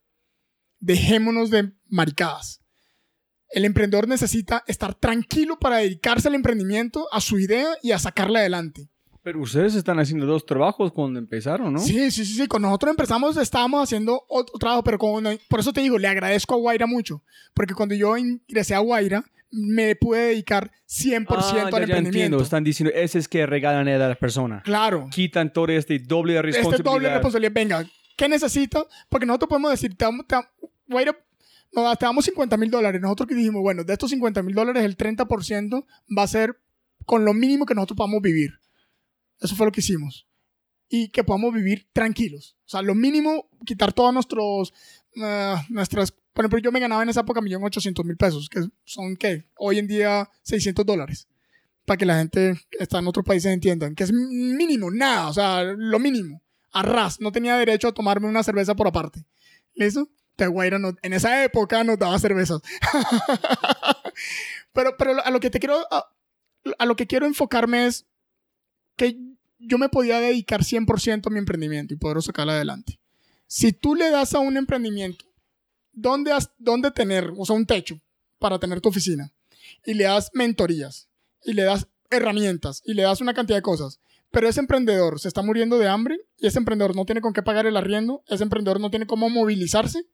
Dejémonos 0.80 1.50
de 1.50 1.74
maricadas. 1.90 2.62
El 3.50 3.66
emprendedor 3.66 4.08
necesita 4.08 4.64
estar 4.66 4.96
tranquilo 4.96 5.60
para 5.60 5.80
dedicarse 5.80 6.30
al 6.30 6.36
emprendimiento, 6.36 7.10
a 7.12 7.20
su 7.20 7.38
idea 7.38 7.68
y 7.84 7.92
a 7.92 8.00
sacarla 8.00 8.40
adelante. 8.40 8.88
Pero 9.24 9.42
ustedes 9.42 9.76
están 9.76 10.00
haciendo 10.00 10.26
dos 10.26 10.46
trabajos 10.46 10.94
cuando 10.94 11.20
empezaron, 11.20 11.74
¿no? 11.74 11.80
Sí, 11.80 12.12
sí, 12.12 12.24
sí, 12.26 12.34
sí. 12.34 12.48
Cuando 12.48 12.70
nosotros 12.70 12.92
empezamos 12.92 13.36
estábamos 13.36 13.84
haciendo 13.84 14.24
otro 14.30 14.58
trabajo, 14.58 14.86
pero 14.86 14.98
como 14.98 15.20
no- 15.20 15.32
por 15.50 15.60
eso 15.60 15.74
te 15.74 15.82
digo, 15.82 15.98
le 15.98 16.08
agradezco 16.08 16.54
a 16.56 16.58
Guaira 16.58 16.86
mucho. 16.88 17.22
Porque 17.54 17.74
cuando 17.74 17.94
yo 17.94 18.16
ingresé 18.16 18.74
a 18.74 18.80
Guaira, 18.80 19.26
me 19.52 19.96
pude 19.96 20.20
dedicar 20.28 20.72
100% 20.88 21.26
Ah, 21.30 21.42
ya, 21.42 21.48
al 21.48 21.54
ya 21.56 21.62
emprendimiento. 21.64 22.08
entiendo. 22.10 22.42
Están 22.42 22.64
diciendo, 22.64 22.94
ese 22.96 23.20
es 23.20 23.28
que 23.28 23.46
regalan 23.46 23.88
a 23.88 23.98
la 23.98 24.16
persona. 24.16 24.62
Claro. 24.64 25.08
Quitan 25.12 25.52
todo 25.54 25.68
este 25.70 26.00
doble 26.00 26.34
Este 26.36 26.42
responsabilidad. 26.48 26.92
doble 26.94 27.10
responsabilidad. 27.10 27.52
Venga, 27.54 27.86
¿qué 28.18 28.28
necesita? 28.30 28.86
Porque 29.10 29.26
nosotros 29.26 29.50
podemos 29.50 29.72
decir, 29.72 29.96
te 29.96 30.06
damos, 30.06 30.28
te 30.28 30.36
damos- 30.36 30.50
nos 31.74 31.98
te 32.00 32.06
damos 32.06 32.26
50 32.26 32.58
mil 32.58 32.72
dólares. 32.72 33.02
Nosotros 33.02 33.28
que 33.28 33.36
dijimos, 33.36 33.62
bueno, 33.62 33.84
de 33.84 33.94
estos 33.94 34.10
50 34.10 34.42
mil 34.44 34.56
dólares, 34.56 34.84
el 34.84 34.96
30% 34.98 35.86
va 36.18 36.24
a 36.24 36.28
ser 36.28 36.60
con 37.06 37.24
lo 37.26 37.34
mínimo 37.34 37.66
que 37.66 37.76
nosotros 37.76 37.98
podamos 37.98 38.22
vivir. 38.22 38.52
Eso 39.40 39.56
fue 39.56 39.66
lo 39.68 39.72
que 39.72 39.82
hicimos. 39.82 40.28
Y 40.90 41.10
que 41.10 41.24
podamos 41.24 41.54
vivir 41.54 41.88
tranquilos. 41.94 42.58
O 42.66 42.70
sea, 42.70 42.82
lo 42.82 42.96
mínimo, 42.96 43.50
quitar 43.66 43.92
todos 43.94 44.14
nuestros, 44.14 44.74
ah, 45.22 45.66
nuestras... 45.70 46.12
Por 46.12 46.44
ejemplo, 46.46 46.60
yo 46.60 46.72
me 46.72 46.80
ganaba 46.80 47.02
en 47.04 47.10
esa 47.10 47.22
época 47.22 47.42
1.800.000 47.42 48.18
pesos, 48.18 48.48
que 48.50 48.62
son, 48.86 49.16
¿qué? 49.16 49.46
Hoy 49.58 49.80
en 49.80 49.88
día 49.88 50.30
600 50.44 50.86
dólares. 50.86 51.28
Para 51.86 51.98
que 51.98 52.06
la 52.06 52.18
gente 52.18 52.60
que 52.70 52.84
está 52.84 53.00
en 53.00 53.08
otros 53.08 53.26
países 53.26 53.52
entiendan. 53.52 53.96
Que 53.96 54.04
es 54.04 54.12
mínimo, 54.14 54.92
nada. 54.92 55.30
O 55.30 55.34
sea, 55.34 55.64
lo 55.64 56.00
mínimo. 56.00 56.42
Arras. 56.72 57.20
No 57.22 57.32
tenía 57.32 57.58
derecho 57.58 57.88
a 57.88 57.94
tomarme 57.94 58.28
una 58.28 58.44
cerveza 58.44 58.76
por 58.76 58.88
aparte. 58.88 59.26
¿Listo? 59.74 60.10
Te 60.36 60.46
Guaira 60.48 60.78
no- 60.78 60.96
en 61.02 61.14
esa 61.14 61.44
época 61.44 61.84
nos 61.84 61.98
daba 61.98 62.20
cervezas. 62.20 62.62
pero, 64.74 64.96
pero 64.98 65.24
a 65.24 65.32
lo 65.32 65.40
que 65.40 65.50
te 65.50 65.60
quiero... 65.60 65.80
A, 65.92 66.86
lo 66.86 66.96
que 66.96 67.08
quiero 67.08 67.26
enfocarme 67.26 67.88
es 67.88 68.06
que 68.98 69.18
yo 69.60 69.78
me 69.78 69.90
podía 69.90 70.20
dedicar 70.20 70.62
100% 70.62 71.28
a 71.28 71.30
mi 71.30 71.40
emprendimiento 71.40 71.94
y 71.94 71.98
poder 71.98 72.22
sacarlo 72.22 72.52
adelante. 72.52 73.00
Si 73.48 73.72
tú 73.74 73.96
le 73.96 74.10
das 74.12 74.34
a 74.36 74.40
un 74.40 74.58
emprendimiento 74.58 75.26
dónde, 75.94 76.32
has- 76.32 76.52
dónde 76.58 76.92
tener, 76.92 77.32
o 77.38 77.46
sea, 77.46 77.56
un 77.56 77.66
techo 77.66 78.00
para 78.40 78.60
tener 78.60 78.82
tu 78.82 78.90
oficina, 78.90 79.34
y 79.86 79.94
le 79.96 80.04
das 80.06 80.30
mentorías, 80.34 81.10
y 81.44 81.54
le 81.54 81.64
das 81.64 81.88
herramientas, 82.10 82.82
y 82.86 82.94
le 82.94 83.04
das 83.04 83.22
una 83.22 83.34
cantidad 83.34 83.58
de 83.58 83.62
cosas, 83.64 84.00
pero 84.32 84.48
ese 84.48 84.60
emprendedor 84.60 85.20
se 85.20 85.28
está 85.28 85.42
muriendo 85.42 85.78
de 85.80 85.88
hambre, 85.88 86.20
y 86.38 86.48
ese 86.48 86.60
emprendedor 86.60 86.96
no 86.96 87.06
tiene 87.06 87.22
con 87.22 87.34
qué 87.34 87.42
pagar 87.42 87.66
el 87.66 87.78
arriendo, 87.78 88.24
ese 88.28 88.44
emprendedor 88.44 88.80
no 88.80 88.90
tiene 88.90 89.08
cómo 89.08 89.30
movilizarse, 89.30 90.06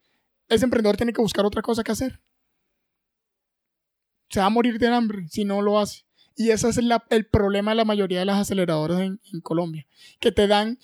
ese 0.47 0.65
emprendedor 0.65 0.97
tiene 0.97 1.13
que 1.13 1.21
buscar 1.21 1.45
otra 1.45 1.61
cosa 1.61 1.83
que 1.83 1.91
hacer. 1.91 2.21
Se 4.29 4.39
va 4.39 4.47
a 4.47 4.49
morir 4.49 4.79
de 4.79 4.87
hambre 4.87 5.27
si 5.29 5.45
no 5.45 5.61
lo 5.61 5.79
hace. 5.79 6.05
Y 6.35 6.49
ese 6.49 6.69
es 6.69 6.79
el 7.09 7.25
problema 7.27 7.71
de 7.71 7.75
la 7.75 7.85
mayoría 7.85 8.19
de 8.19 8.25
las 8.25 8.39
aceleradoras 8.39 9.01
en, 9.01 9.19
en 9.31 9.41
Colombia, 9.41 9.85
que 10.19 10.31
te 10.31 10.47
dan 10.47 10.79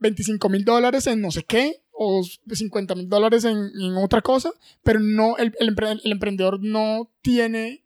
25 0.00 0.48
mil 0.50 0.64
dólares 0.64 1.06
en 1.06 1.20
no 1.22 1.30
sé 1.30 1.44
qué, 1.44 1.81
o 1.92 2.22
50 2.50 2.94
mil 2.94 3.08
dólares 3.08 3.44
en, 3.44 3.56
en 3.56 3.96
otra 3.96 4.20
cosa, 4.22 4.50
pero 4.82 4.98
no, 5.00 5.36
el, 5.36 5.54
el 5.60 5.74
empre- 5.76 6.00
el 6.02 6.12
emprendedor 6.12 6.58
no 6.62 7.10
tiene 7.22 7.84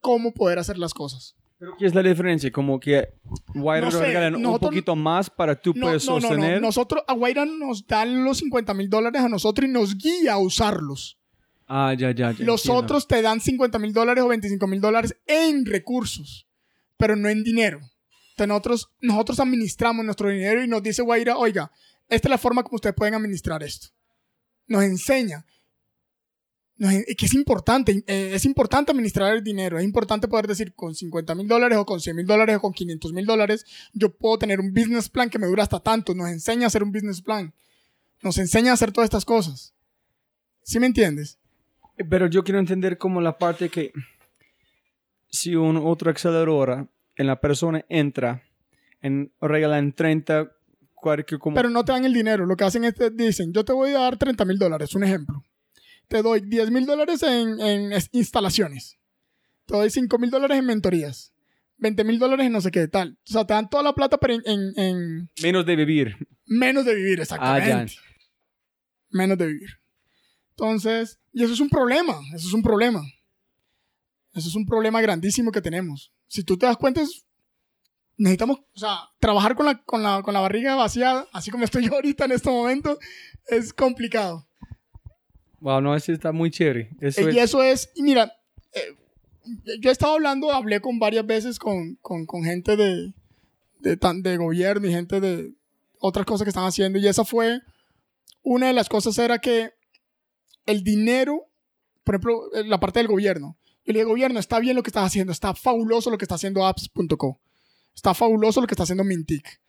cómo 0.00 0.32
poder 0.34 0.58
hacer 0.58 0.78
las 0.78 0.94
cosas. 0.94 1.36
Pero 1.58 1.76
¿qué 1.78 1.86
es 1.86 1.94
la 1.94 2.02
diferencia? 2.02 2.50
Como 2.50 2.80
que 2.80 3.14
Wire 3.54 3.82
No 3.84 3.90
sé, 3.92 4.00
regalan 4.00 4.34
un 4.44 4.58
poquito 4.58 4.96
más 4.96 5.30
para 5.30 5.54
tú 5.60 5.72
No, 5.76 5.86
puedes 5.86 6.04
no. 6.06 6.20
sostener. 6.20 6.60
Nosotros, 6.60 7.04
a 7.06 7.14
Guaira 7.14 7.44
nos 7.46 7.86
dan 7.86 8.24
los 8.24 8.38
50 8.38 8.74
mil 8.74 8.90
dólares 8.90 9.22
a 9.22 9.28
nosotros 9.28 9.68
y 9.68 9.72
nos 9.72 9.96
guía 9.96 10.32
a 10.32 10.38
usarlos. 10.38 11.18
Ah, 11.68 11.94
ya, 11.96 12.10
ya, 12.10 12.32
ya. 12.32 12.44
Los 12.44 12.62
entiendo. 12.64 12.80
otros 12.82 13.06
te 13.06 13.22
dan 13.22 13.40
50 13.40 13.78
mil 13.78 13.92
dólares 13.92 14.24
o 14.24 14.28
25 14.28 14.66
mil 14.66 14.80
dólares 14.80 15.16
en 15.28 15.64
recursos, 15.64 16.48
pero 16.96 17.14
no 17.14 17.28
en 17.28 17.44
dinero. 17.44 17.78
Entonces 18.30 18.48
nosotros, 18.48 18.90
nosotros 19.00 19.38
administramos 19.38 20.04
nuestro 20.04 20.30
dinero 20.30 20.64
y 20.64 20.66
nos 20.66 20.82
dice 20.82 21.02
Guaira, 21.02 21.36
oiga, 21.38 21.70
esta 22.14 22.28
es 22.28 22.30
la 22.30 22.38
forma 22.38 22.62
como 22.62 22.76
ustedes 22.76 22.94
pueden 22.94 23.14
administrar 23.14 23.62
esto. 23.62 23.88
Nos 24.66 24.82
enseña. 24.84 25.44
En- 26.78 27.04
que 27.16 27.26
es 27.26 27.34
importante, 27.34 28.02
eh, 28.06 28.30
es 28.34 28.44
importante 28.44 28.90
administrar 28.90 29.34
el 29.34 29.44
dinero, 29.44 29.78
es 29.78 29.84
importante 29.84 30.26
poder 30.26 30.46
decir 30.48 30.74
con 30.74 30.94
50 30.94 31.34
mil 31.34 31.46
dólares 31.46 31.78
o 31.78 31.86
con 31.86 32.00
100 32.00 32.16
mil 32.16 32.26
dólares 32.26 32.56
o 32.56 32.60
con 32.60 32.72
500 32.72 33.12
mil 33.12 33.24
dólares, 33.26 33.64
yo 33.92 34.10
puedo 34.16 34.38
tener 34.38 34.58
un 34.58 34.72
business 34.72 35.08
plan 35.08 35.30
que 35.30 35.38
me 35.38 35.46
dura 35.46 35.62
hasta 35.62 35.80
tanto, 35.80 36.14
nos 36.14 36.28
enseña 36.30 36.64
a 36.64 36.66
hacer 36.68 36.82
un 36.82 36.90
business 36.90 37.20
plan, 37.22 37.54
nos 38.22 38.38
enseña 38.38 38.70
a 38.72 38.74
hacer 38.74 38.90
todas 38.90 39.06
estas 39.06 39.24
cosas. 39.24 39.74
¿Sí 40.64 40.80
me 40.80 40.86
entiendes? 40.86 41.38
Pero 42.08 42.26
yo 42.26 42.42
quiero 42.42 42.58
entender 42.58 42.98
como 42.98 43.20
la 43.20 43.38
parte 43.38 43.68
que 43.68 43.92
si 45.28 45.54
un 45.54 45.76
otro 45.76 46.10
aceleradora 46.10 46.88
en 47.16 47.26
la 47.26 47.40
persona 47.40 47.84
entra 47.88 48.42
en 49.02 49.30
regalan 49.40 49.92
30 49.92 50.50
como 51.38 51.54
Pero 51.56 51.68
no 51.70 51.84
te 51.84 51.92
dan 51.92 52.04
el 52.04 52.14
dinero. 52.14 52.46
Lo 52.46 52.56
que 52.56 52.64
hacen 52.64 52.84
es 52.84 52.94
te 52.94 53.10
dicen, 53.10 53.52
yo 53.52 53.64
te 53.64 53.72
voy 53.72 53.90
a 53.90 53.98
dar 54.00 54.16
30 54.16 54.44
mil 54.44 54.58
dólares, 54.58 54.94
un 54.94 55.04
ejemplo. 55.04 55.42
Te 56.08 56.22
doy 56.22 56.40
10 56.40 56.70
mil 56.70 56.86
dólares 56.86 57.22
en, 57.22 57.60
en 57.60 57.92
es- 57.92 58.08
instalaciones. 58.12 58.98
Te 59.66 59.74
doy 59.76 59.90
5 59.90 60.18
mil 60.18 60.30
dólares 60.30 60.58
en 60.58 60.66
mentorías. 60.66 61.32
20 61.78 62.04
mil 62.04 62.18
dólares 62.18 62.46
en 62.46 62.52
no 62.52 62.60
sé 62.60 62.70
qué 62.70 62.86
tal. 62.88 63.18
O 63.28 63.32
sea, 63.32 63.44
te 63.46 63.54
dan 63.54 63.68
toda 63.68 63.82
la 63.82 63.92
plata, 63.94 64.18
pero 64.18 64.34
en, 64.34 64.42
en- 64.46 64.72
en 64.78 65.30
menos 65.42 65.66
de 65.66 65.76
vivir. 65.76 66.16
menos 66.46 66.84
de 66.84 66.94
vivir, 66.94 67.20
exactamente. 67.20 67.72
Ah, 67.72 67.84
ya. 67.86 67.92
Menos 69.10 69.36
de 69.38 69.46
vivir. 69.46 69.70
Entonces, 70.50 71.18
y 71.32 71.42
eso 71.42 71.52
es 71.54 71.60
un 71.60 71.68
problema. 71.68 72.20
Eso 72.34 72.46
es 72.48 72.52
un 72.54 72.62
problema. 72.62 73.00
Eso 74.34 74.48
es 74.48 74.54
un 74.54 74.64
problema 74.66 75.00
grandísimo 75.00 75.50
que 75.50 75.60
tenemos. 75.60 76.12
Si 76.26 76.42
tú 76.44 76.56
te 76.56 76.66
das 76.66 76.76
cuenta, 76.76 77.02
es- 77.02 77.24
necesitamos, 78.16 78.58
o 78.74 78.78
sea, 78.78 78.98
trabajar 79.18 79.54
con 79.56 79.66
la, 79.66 79.82
con, 79.82 80.02
la, 80.02 80.22
con 80.22 80.34
la 80.34 80.40
barriga 80.40 80.74
vaciada, 80.74 81.26
así 81.32 81.50
como 81.50 81.64
estoy 81.64 81.86
yo 81.86 81.94
ahorita 81.94 82.24
en 82.26 82.32
este 82.32 82.50
momento, 82.50 82.98
es 83.46 83.72
complicado. 83.72 84.46
Wow, 85.60 85.80
no, 85.80 85.94
ese 85.94 86.12
está 86.12 86.32
muy 86.32 86.50
chévere. 86.50 86.90
Eso 87.00 87.28
y 87.30 87.38
es, 87.38 87.44
eso 87.44 87.62
es, 87.62 87.90
y 87.94 88.02
mira, 88.02 88.32
eh, 88.74 88.96
yo 89.80 89.90
he 89.90 89.92
estado 89.92 90.14
hablando, 90.14 90.52
hablé 90.52 90.80
con 90.80 90.98
varias 90.98 91.24
veces 91.26 91.58
con, 91.58 91.96
con, 92.02 92.26
con 92.26 92.42
gente 92.44 92.76
de, 92.76 93.12
de, 93.80 93.96
tan- 93.96 94.22
de 94.22 94.36
gobierno 94.36 94.86
y 94.88 94.92
gente 94.92 95.20
de 95.20 95.52
otras 96.00 96.26
cosas 96.26 96.44
que 96.44 96.50
están 96.50 96.66
haciendo, 96.66 96.98
y 96.98 97.06
esa 97.06 97.24
fue 97.24 97.60
una 98.42 98.66
de 98.66 98.72
las 98.72 98.88
cosas 98.88 99.16
era 99.18 99.38
que 99.38 99.70
el 100.66 100.82
dinero, 100.82 101.46
por 102.02 102.16
ejemplo, 102.16 102.52
eh, 102.54 102.64
la 102.64 102.80
parte 102.80 102.98
del 102.98 103.06
gobierno, 103.08 103.56
yo 103.84 103.92
le 103.92 104.00
dije, 104.00 104.04
gobierno, 104.04 104.38
está 104.40 104.58
bien 104.58 104.74
lo 104.76 104.82
que 104.82 104.90
estás 104.90 105.06
haciendo, 105.06 105.32
está 105.32 105.54
fabuloso 105.54 106.10
lo 106.10 106.18
que 106.18 106.24
está 106.24 106.34
haciendo 106.36 106.66
apps.co. 106.66 107.40
Está 107.94 108.14
fabuloso 108.14 108.60
lo 108.60 108.66
que 108.66 108.74
está 108.74 108.84
haciendo 108.84 109.04
Mintic. 109.04 109.60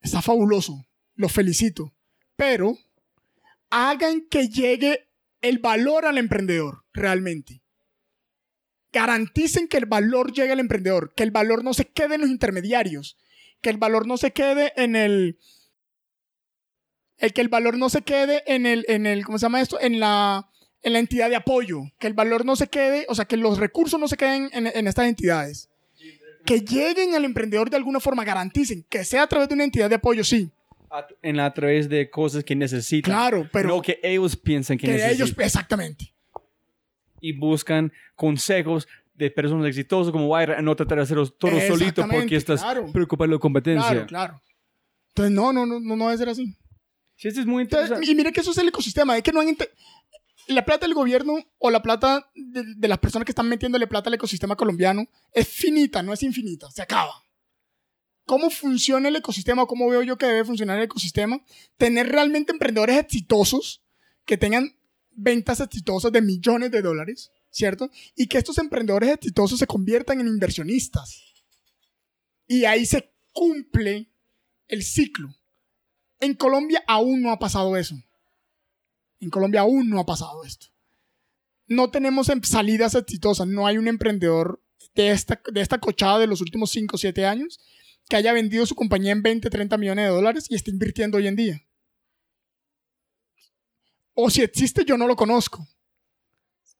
Está 0.00 0.22
fabuloso. 0.22 0.86
Lo 1.14 1.28
felicito. 1.28 1.94
Pero 2.36 2.76
hagan 3.70 4.26
que 4.28 4.48
llegue 4.48 5.08
el 5.40 5.58
valor 5.58 6.06
al 6.06 6.18
emprendedor 6.18 6.84
realmente. 6.92 7.62
Garanticen 8.92 9.68
que 9.68 9.76
el 9.76 9.86
valor 9.86 10.32
llegue 10.32 10.52
al 10.52 10.60
emprendedor, 10.60 11.12
que 11.14 11.22
el 11.22 11.30
valor 11.30 11.64
no 11.64 11.74
se 11.74 11.86
quede 11.86 12.14
en 12.14 12.22
los 12.22 12.30
intermediarios, 12.30 13.18
que 13.60 13.70
el 13.70 13.76
valor 13.76 14.06
no 14.06 14.16
se 14.16 14.32
quede 14.32 14.72
en 14.76 14.94
el, 14.94 15.38
el 17.18 17.32
que 17.32 17.40
el 17.40 17.48
valor 17.48 17.76
no 17.76 17.90
se 17.90 18.02
quede 18.02 18.44
en 18.46 18.66
el, 18.66 18.84
en 18.88 19.06
el, 19.06 19.24
¿cómo 19.24 19.38
se 19.38 19.46
llama 19.46 19.60
esto? 19.60 19.80
En 19.80 19.98
la, 19.98 20.48
en 20.82 20.92
la 20.92 21.00
entidad 21.00 21.28
de 21.28 21.36
apoyo, 21.36 21.80
que 21.98 22.06
el 22.06 22.14
valor 22.14 22.44
no 22.44 22.54
se 22.56 22.68
quede, 22.68 23.06
o 23.08 23.14
sea, 23.14 23.24
que 23.24 23.36
los 23.36 23.58
recursos 23.58 23.98
no 23.98 24.06
se 24.06 24.16
queden 24.16 24.48
en, 24.52 24.66
en 24.68 24.86
estas 24.86 25.08
entidades. 25.08 25.70
Que 26.44 26.60
lleguen 26.60 27.14
al 27.14 27.24
emprendedor 27.24 27.70
de 27.70 27.76
alguna 27.76 28.00
forma, 28.00 28.24
garanticen 28.24 28.84
que 28.88 29.04
sea 29.04 29.22
a 29.22 29.26
través 29.26 29.48
de 29.48 29.54
una 29.54 29.64
entidad 29.64 29.88
de 29.88 29.96
apoyo, 29.96 30.22
sí, 30.24 30.50
A, 30.90 31.06
en 31.22 31.40
a 31.40 31.52
través 31.52 31.88
de 31.88 32.08
cosas 32.10 32.44
que 32.44 32.54
necesitan. 32.54 33.12
Claro, 33.12 33.48
pero- 33.52 33.68
No 33.68 33.82
que 33.82 33.98
ellos 34.02 34.36
piensan 34.36 34.76
que, 34.78 34.86
que 34.86 34.92
necesitan. 34.92 35.26
ellos, 35.26 35.34
exactamente. 35.38 36.12
Y 37.20 37.32
buscan 37.32 37.92
consejos 38.14 38.86
de 39.14 39.30
personas 39.30 39.66
exitosas 39.68 40.12
como 40.12 40.28
Wire, 40.28 40.60
no 40.60 40.74
tratar 40.76 40.98
de 40.98 41.04
hacerlo 41.04 41.26
todo 41.28 41.58
solito 41.60 42.06
porque 42.08 42.36
estás 42.36 42.60
claro. 42.60 42.90
preocupado 42.92 43.28
de 43.30 43.34
la 43.36 43.40
competencia. 43.40 43.88
Claro, 43.90 44.06
claro. 44.06 44.42
Entonces, 45.10 45.32
no, 45.32 45.52
no, 45.52 45.64
no, 45.64 45.78
no, 45.80 45.96
no 45.96 46.04
debe 46.06 46.18
ser 46.18 46.28
así. 46.28 46.56
Sí, 47.16 47.28
esto 47.28 47.40
es 47.40 47.46
muy 47.46 47.62
Entonces, 47.62 47.86
interesante. 47.90 48.10
y 48.12 48.14
mire 48.16 48.32
que 48.32 48.40
eso 48.40 48.50
es 48.50 48.58
el 48.58 48.68
ecosistema, 48.68 49.16
es 49.16 49.22
que 49.22 49.32
no 49.32 49.40
han 49.40 49.56
la 50.48 50.64
plata 50.64 50.86
del 50.86 50.94
gobierno 50.94 51.38
o 51.58 51.70
la 51.70 51.82
plata 51.82 52.30
de, 52.34 52.88
las 52.88 52.98
personas 52.98 53.24
que 53.24 53.32
están 53.32 53.48
metiéndole 53.48 53.86
plata 53.86 54.10
al 54.10 54.14
ecosistema 54.14 54.56
colombiano 54.56 55.06
es 55.32 55.48
finita, 55.48 56.02
no 56.02 56.12
es 56.12 56.22
infinita, 56.22 56.70
se 56.70 56.82
acaba. 56.82 57.24
¿Cómo 58.26 58.50
funciona 58.50 59.08
el 59.08 59.16
ecosistema 59.16 59.62
o 59.62 59.66
cómo 59.66 59.88
veo 59.88 60.02
yo 60.02 60.16
que 60.16 60.26
debe 60.26 60.44
funcionar 60.44 60.78
el 60.78 60.84
ecosistema? 60.84 61.44
Tener 61.76 62.08
realmente 62.08 62.52
emprendedores 62.52 62.98
exitosos 62.98 63.84
que 64.24 64.38
tengan 64.38 64.76
ventas 65.10 65.60
exitosas 65.60 66.10
de 66.10 66.22
millones 66.22 66.70
de 66.70 66.82
dólares, 66.82 67.30
¿cierto? 67.50 67.90
Y 68.16 68.26
que 68.26 68.38
estos 68.38 68.58
emprendedores 68.58 69.10
exitosos 69.10 69.58
se 69.58 69.66
conviertan 69.66 70.20
en 70.20 70.26
inversionistas. 70.26 71.34
Y 72.46 72.64
ahí 72.64 72.86
se 72.86 73.12
cumple 73.32 74.10
el 74.68 74.82
ciclo. 74.82 75.34
En 76.20 76.34
Colombia 76.34 76.82
aún 76.86 77.22
no 77.22 77.30
ha 77.30 77.38
pasado 77.38 77.76
eso. 77.76 77.96
En 79.24 79.30
Colombia 79.30 79.62
aún 79.62 79.88
no 79.88 79.98
ha 79.98 80.06
pasado 80.06 80.44
esto. 80.44 80.66
No 81.66 81.90
tenemos 81.90 82.28
em- 82.28 82.42
salidas 82.42 82.94
exitosas. 82.94 83.46
No 83.46 83.66
hay 83.66 83.78
un 83.78 83.88
emprendedor 83.88 84.62
de 84.94 85.10
esta, 85.10 85.40
de 85.50 85.60
esta 85.60 85.78
cochada 85.78 86.18
de 86.18 86.26
los 86.26 86.40
últimos 86.40 86.70
5 86.70 86.96
o 86.96 86.98
7 86.98 87.26
años 87.26 87.58
que 88.08 88.16
haya 88.16 88.34
vendido 88.34 88.66
su 88.66 88.74
compañía 88.74 89.12
en 89.12 89.22
20, 89.22 89.48
30 89.48 89.78
millones 89.78 90.04
de 90.04 90.10
dólares 90.10 90.46
y 90.50 90.54
esté 90.54 90.70
invirtiendo 90.70 91.16
hoy 91.16 91.26
en 91.26 91.36
día. 91.36 91.62
O 94.12 94.28
si 94.28 94.42
existe, 94.42 94.84
yo 94.84 94.98
no 94.98 95.06
lo 95.06 95.16
conozco. 95.16 95.66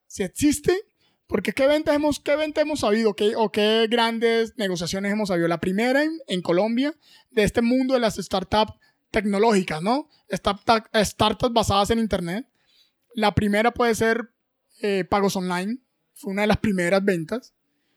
Si 0.07 0.23
existe, 0.23 0.79
porque 1.27 1.53
¿qué 1.53 1.67
ventas 1.67 1.97
hemos, 1.97 2.21
qué 2.21 2.37
venta 2.37 2.61
hemos 2.61 2.81
sabido? 2.81 3.17
¿Qué, 3.17 3.35
¿O 3.37 3.51
qué 3.51 3.87
grandes 3.91 4.57
negociaciones 4.59 5.11
hemos 5.13 5.29
sabido? 5.29 5.49
La 5.49 5.61
primera 5.61 6.05
en, 6.05 6.21
en 6.27 6.43
Colombia, 6.43 6.95
de 7.31 7.43
este 7.43 7.63
mundo 7.63 7.95
de 7.95 8.01
las 8.01 8.17
startups 8.17 8.75
tecnológicas, 9.15 9.81
¿no? 9.83 10.09
Startup- 10.29 10.89
startups 11.05 11.53
basadas 11.55 11.91
en 11.91 11.99
Internet. 12.01 12.47
La 13.15 13.35
primera 13.35 13.73
puede 13.73 13.95
ser 13.95 14.31
eh, 14.83 15.05
pagos 15.05 15.37
online. 15.37 15.79
Fue 16.15 16.33
una 16.33 16.43
de 16.43 16.49
las 16.49 16.59
primeras 16.59 17.05
ventas, 17.05 17.55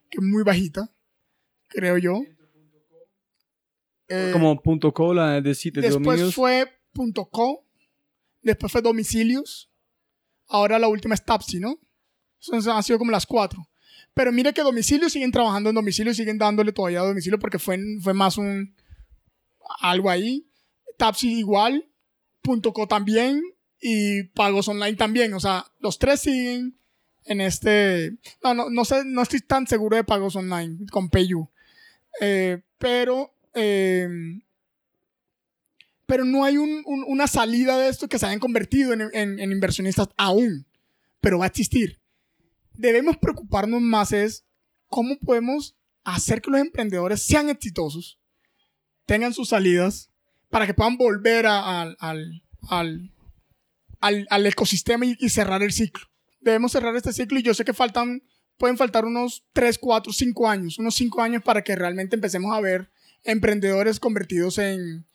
que 0.10 0.20
es 0.20 0.24
muy 0.24 0.44
bajita, 0.44 0.90
creo 1.70 1.98
yo. 1.98 2.22
Eh, 4.10 4.30
Como 4.32 4.62
punto 4.62 4.94
de 5.42 5.56
sitios 5.56 5.82
de 5.84 5.90
Después 5.90 6.06
dominios. 6.20 6.36
fue 6.36 6.72
.co, 7.32 7.66
después 8.42 8.72
fue 8.72 8.82
domicilios, 8.82 9.70
ahora 10.48 10.80
la 10.80 10.88
última 10.88 11.14
es 11.14 11.24
Tapsi, 11.24 11.60
¿no? 11.60 11.78
Entonces 12.42 12.72
han 12.72 12.84
sido 12.84 12.98
como 13.00 13.12
las 13.12 13.26
cuatro. 13.26 13.68
Pero 14.14 14.32
mire 14.32 14.54
que 14.54 14.62
domicilios 14.62 15.12
siguen 15.12 15.32
trabajando 15.32 15.70
en 15.70 15.76
domicilio, 15.76 16.14
siguen 16.14 16.38
dándole 16.38 16.72
todavía 16.72 17.02
a 17.02 17.06
domicilio 17.06 17.38
porque 17.38 17.60
fue, 17.60 17.78
fue 18.02 18.14
más 18.14 18.38
un 18.38 18.74
algo 19.82 20.10
ahí. 20.10 20.47
Tapsi 20.98 21.38
igual, 21.40 21.88
.co 22.74 22.88
también 22.88 23.42
y 23.80 24.24
pagos 24.24 24.68
online 24.68 24.96
también. 24.98 25.34
O 25.34 25.40
sea, 25.40 25.66
los 25.80 26.00
tres 26.00 26.22
siguen 26.22 26.78
en 27.26 27.42
este... 27.42 28.18
No, 28.44 28.54
no, 28.54 28.70
no 28.70 28.86
sé, 28.86 29.04
no 29.06 29.22
estoy 29.22 29.42
tan 29.42 29.68
seguro 29.68 29.96
de 29.98 30.04
pagos 30.04 30.36
online 30.36 30.86
con 30.92 31.10
PayU. 31.10 31.50
Eh, 32.22 32.62
pero... 32.78 33.34
eh, 33.54 34.08
pero 36.06 36.24
no 36.24 36.46
hay 36.46 36.58
un- 36.58 36.84
un- 36.86 37.04
una 37.06 37.28
salida 37.28 37.78
de 37.78 37.90
esto 37.90 38.08
que 38.08 38.18
se 38.18 38.26
hayan 38.26 38.40
convertido 38.40 38.94
en, 38.94 39.02
en- 39.14 39.40
en 39.40 39.52
inversionistas 39.52 40.08
aún, 40.16 40.66
pero 41.20 41.38
va 41.40 41.46
a 41.46 41.50
existir. 41.50 42.00
Debemos 42.74 43.18
preocuparnos 43.18 43.82
más 43.82 44.14
es 44.14 44.46
cómo 44.88 45.18
podemos 45.20 45.76
hacer 46.06 46.42
que 46.42 46.50
los 46.52 46.62
emprendedores 46.62 47.24
sean 47.24 47.50
exitosos, 47.50 48.20
tengan 49.06 49.34
sus 49.34 49.50
salidas, 49.50 50.10
para 50.50 50.66
que 50.66 50.74
puedan 50.74 50.98
volver 50.98 51.46
a- 51.46 51.82
al, 51.82 51.98
al- 52.00 52.42
al- 54.00 54.28
al- 54.30 54.46
ecosistema 54.46 55.06
y, 55.06 55.30
cerrar 55.30 55.64
el 55.64 55.72
ciclo. 55.72 56.06
Debemos 56.42 56.72
cerrar 56.72 56.96
este 56.96 57.14
ciclo 57.14 57.40
y 57.40 57.44
yo 57.44 57.54
sé 57.54 57.66
que 57.66 57.74
faltan, 57.74 58.22
pueden 58.58 58.78
faltar 58.78 59.06
unos 59.06 59.44
3, 59.54 59.78
4, 59.80 60.14
5 60.14 60.50
años, 60.50 60.80
unos 60.80 60.96
5 60.96 61.22
años 61.22 61.44
para 61.44 61.64
que 61.64 61.76
realmente 61.76 62.16
empecemos 62.16 62.56
a 62.56 62.62
ver 62.62 62.90
emprendedores 63.24 64.00
convertidos 64.00 64.58
en, 64.58 65.06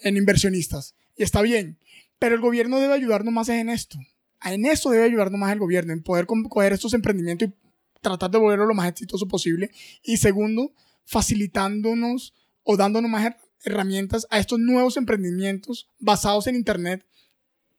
en 0.00 0.16
inversionistas. 0.16 0.94
Y 1.16 1.22
está 1.22 1.42
bien. 1.42 1.78
Pero 2.18 2.34
el 2.34 2.40
gobierno 2.40 2.78
debe 2.80 2.94
ayudarnos 2.94 3.32
más 3.32 3.48
en 3.48 3.68
esto. 3.68 3.98
En 4.44 4.64
eso 4.66 4.90
debe 4.90 5.04
ayudarnos 5.04 5.38
más 5.38 5.52
el 5.52 5.58
gobierno, 5.58 5.92
en 5.92 6.02
poder 6.02 6.26
coger 6.26 6.72
estos 6.72 6.94
emprendimientos 6.94 7.48
y 7.48 7.54
tratar 8.00 8.30
de 8.30 8.38
volverlo 8.38 8.66
lo 8.66 8.74
más 8.74 8.88
exitoso 8.88 9.28
posible. 9.28 9.70
Y 10.02 10.16
segundo, 10.16 10.72
facilitándonos 11.04 12.34
o 12.62 12.76
dándonos 12.76 13.10
más 13.10 13.34
herramientas 13.64 14.26
a 14.30 14.38
estos 14.38 14.58
nuevos 14.58 14.96
emprendimientos 14.96 15.88
basados 15.98 16.46
en 16.46 16.56
Internet, 16.56 17.06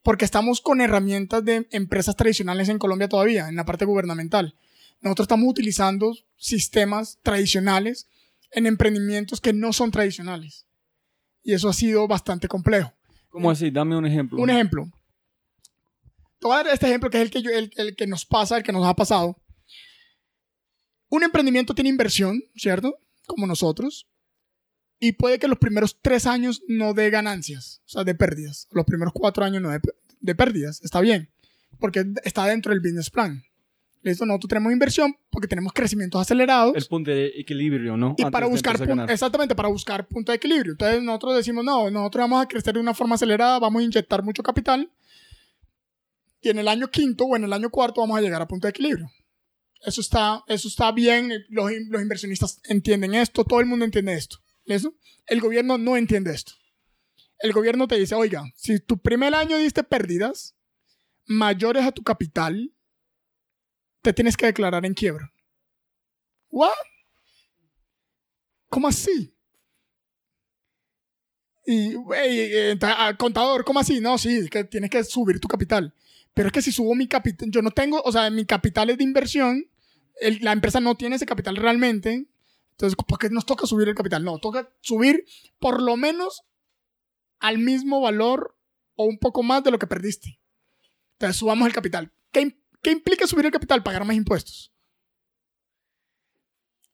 porque 0.04 0.26
estamos 0.26 0.62
con 0.62 0.82
herramientas 0.82 1.44
de 1.46 1.68
empresas 1.72 2.16
tradicionales 2.16 2.70
en 2.70 2.80
Colombia 2.80 3.08
todavía, 3.10 3.48
en 3.50 3.56
la 3.56 3.66
parte 3.66 3.86
gubernamental. 3.86 4.56
Nosotros 5.02 5.26
estamos 5.26 5.50
utilizando 5.50 6.16
sistemas 6.38 7.20
tradicionales 7.24 8.08
en 8.52 8.66
emprendimientos 8.68 9.40
que 9.42 9.54
no 9.54 9.74
son 9.74 9.92
tradicionales. 9.92 10.66
Y 11.44 11.54
eso 11.54 11.70
ha 11.70 11.74
sido 11.74 12.08
bastante 12.08 12.48
complejo. 12.48 12.94
¿Cómo 13.30 13.50
así? 13.50 13.72
Dame 13.72 13.96
un 13.98 14.06
ejemplo. 14.06 14.42
Un 14.42 14.50
ejemplo. 14.50 14.92
Te 16.40 16.48
voy 16.48 16.54
a 16.54 16.64
dar 16.64 16.68
este 16.74 16.88
ejemplo 16.88 17.10
que 17.10 17.18
es 17.18 17.24
el 17.24 17.32
que, 17.32 17.42
yo- 17.42 17.52
el, 17.52 17.72
el 17.78 17.96
que 17.96 18.08
nos 18.08 18.26
pasa, 18.26 18.58
el 18.58 18.64
que 18.64 18.72
nos 18.72 18.86
ha 18.86 18.96
pasado. 18.96 19.38
Un 21.10 21.24
emprendimiento 21.24 21.74
tiene 21.76 21.90
inversión, 21.90 22.42
¿cierto? 22.56 22.96
Como 23.28 23.46
nosotros. 23.48 24.08
Y 25.04 25.14
puede 25.14 25.40
que 25.40 25.48
los 25.48 25.58
primeros 25.58 25.98
tres 26.00 26.28
años 26.28 26.62
no 26.68 26.94
dé 26.94 27.10
ganancias, 27.10 27.82
o 27.88 27.90
sea, 27.90 28.04
de 28.04 28.14
pérdidas. 28.14 28.68
Los 28.72 28.86
primeros 28.86 29.14
cuatro 29.14 29.44
años 29.44 29.60
no 29.60 29.72
de, 29.72 29.82
de 30.20 30.36
pérdidas. 30.36 30.80
Está 30.84 31.02
bien. 31.02 31.32
Porque 31.80 32.06
está 32.24 32.46
dentro 32.46 32.72
del 32.72 32.82
business 32.82 33.10
plan. 33.10 33.44
Listo, 34.04 34.28
nosotros 34.28 34.50
tenemos 34.50 34.72
inversión 34.72 35.16
porque 35.32 35.48
tenemos 35.48 35.74
crecimientos 35.74 36.22
acelerados 36.22 36.76
El 36.76 36.86
punto 36.86 37.10
de 37.10 37.32
equilibrio, 37.36 37.98
¿no? 37.98 38.16
y 38.18 38.22
Antes 38.22 38.32
para 38.32 38.46
buscar 38.46 38.76
exactamente 39.10 39.56
para 39.56 39.70
buscar 39.70 40.08
punto 40.08 40.32
de 40.32 40.36
equilibrio. 40.36 40.74
Entonces 40.74 41.02
nosotros 41.02 41.36
decimos, 41.36 41.64
no, 41.64 41.90
nosotros 41.90 42.24
vamos 42.24 42.44
a 42.44 42.48
crecer 42.48 42.76
de 42.76 42.80
una 42.80 42.94
forma 42.94 43.16
acelerada, 43.16 43.58
vamos 43.58 43.82
a 43.82 43.86
inyectar 43.86 44.24
mucho 44.24 44.44
capital 44.44 44.92
y 46.42 46.50
en 46.50 46.60
el 46.60 46.68
año 46.68 46.90
quinto 46.90 47.26
o 47.26 47.36
en 47.36 47.44
el 47.44 47.54
año 47.54 47.72
cuarto 47.72 48.02
vamos 48.02 48.18
a 48.18 48.22
llegar 48.22 48.42
a 48.42 48.48
punto 48.48 48.68
de 48.68 48.70
equilibrio. 48.70 49.12
Eso 49.84 50.02
está, 50.02 50.44
eso 50.48 50.68
está 50.68 50.92
bien, 50.92 51.32
los, 51.50 51.72
los 51.90 52.02
inversionistas 52.02 52.60
entienden 52.66 53.16
esto, 53.16 53.44
todo 53.44 53.60
el 53.60 53.66
mundo 53.66 53.86
entiende 53.86 54.14
esto. 54.14 54.38
¿Listo? 54.72 54.96
El 55.28 55.42
gobierno 55.42 55.78
no 55.78 55.98
entiende 55.98 56.32
esto. 56.34 56.54
El 57.40 57.52
gobierno 57.52 57.88
te 57.88 57.98
dice, 57.98 58.16
oiga, 58.16 58.44
si 58.56 58.80
tu 58.80 59.02
primer 59.02 59.34
año 59.36 59.58
diste 59.58 59.84
pérdidas 59.84 60.56
mayores 61.26 61.84
a 61.84 61.92
tu 61.92 62.04
capital, 62.04 62.74
te 64.02 64.14
tienes 64.14 64.38
que 64.38 64.46
declarar 64.46 64.86
en 64.86 64.94
quiebra. 64.94 65.34
¿What? 66.50 66.70
¿Cómo 68.70 68.88
así? 68.88 69.36
Y, 71.66 71.94
contador, 73.18 73.66
¿cómo 73.66 73.80
así? 73.80 74.00
No, 74.00 74.18
sí, 74.18 74.48
tienes 74.70 74.90
que 74.90 75.04
subir 75.04 75.40
tu 75.40 75.48
capital. 75.50 75.94
Pero 76.34 76.48
es 76.48 76.54
que 76.54 76.62
si 76.62 76.72
subo 76.72 76.96
mi 76.96 77.08
capital, 77.08 77.50
yo 77.52 77.62
no 77.62 77.72
tengo, 77.72 78.02
o 78.04 78.12
sea, 78.12 78.30
mi 78.30 78.46
capital 78.46 78.90
es 78.90 78.98
de 78.98 79.04
inversión, 79.04 79.70
el- 80.22 80.40
la 80.42 80.54
empresa 80.54 80.80
no 80.80 80.96
tiene 80.96 81.18
ese 81.18 81.26
capital 81.26 81.58
realmente. 81.58 82.26
Entonces, 82.72 82.96
¿por 82.96 83.20
qué 83.20 83.30
nos 83.30 83.46
toca 83.46 83.68
subir 83.68 83.88
el 83.88 83.96
capital? 83.96 84.24
No, 84.24 84.40
toca 84.40 84.74
subir 84.82 85.26
por 85.60 85.82
lo 85.82 85.98
menos 85.98 86.44
al 87.40 87.58
mismo 87.58 88.02
valor 88.02 88.58
o 88.96 89.06
un 89.06 89.18
poco 89.18 89.44
más 89.44 89.64
de 89.64 89.72
lo 89.72 89.80
que 89.80 89.88
perdiste. 89.88 90.40
Entonces, 91.14 91.38
subamos 91.38 91.68
el 91.68 91.74
capital. 91.74 92.12
¿Qué, 92.32 92.58
qué 92.82 92.92
implica 92.92 93.28
subir 93.28 93.46
el 93.46 93.52
capital? 93.52 93.84
Pagar 93.84 94.06
más 94.06 94.16
impuestos. 94.16 94.74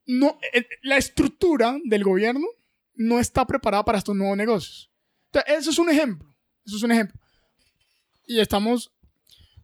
no, 0.06 0.40
eh, 0.54 0.66
la 0.84 0.98
estructura 0.98 1.78
del 1.84 2.04
gobierno 2.04 2.48
no 2.96 3.20
está 3.20 3.46
preparada 3.46 3.86
para 3.86 3.98
estos 3.98 4.16
nuevos 4.16 4.38
negocios. 4.38 4.92
Entonces, 5.28 5.58
eso 5.58 5.70
es 5.70 5.80
un 5.80 5.90
ejemplo. 5.90 6.36
Eso 6.66 6.78
es 6.78 6.84
un 6.84 6.92
ejemplo. 6.92 7.20
Y 8.26 8.40
estamos, 8.40 8.92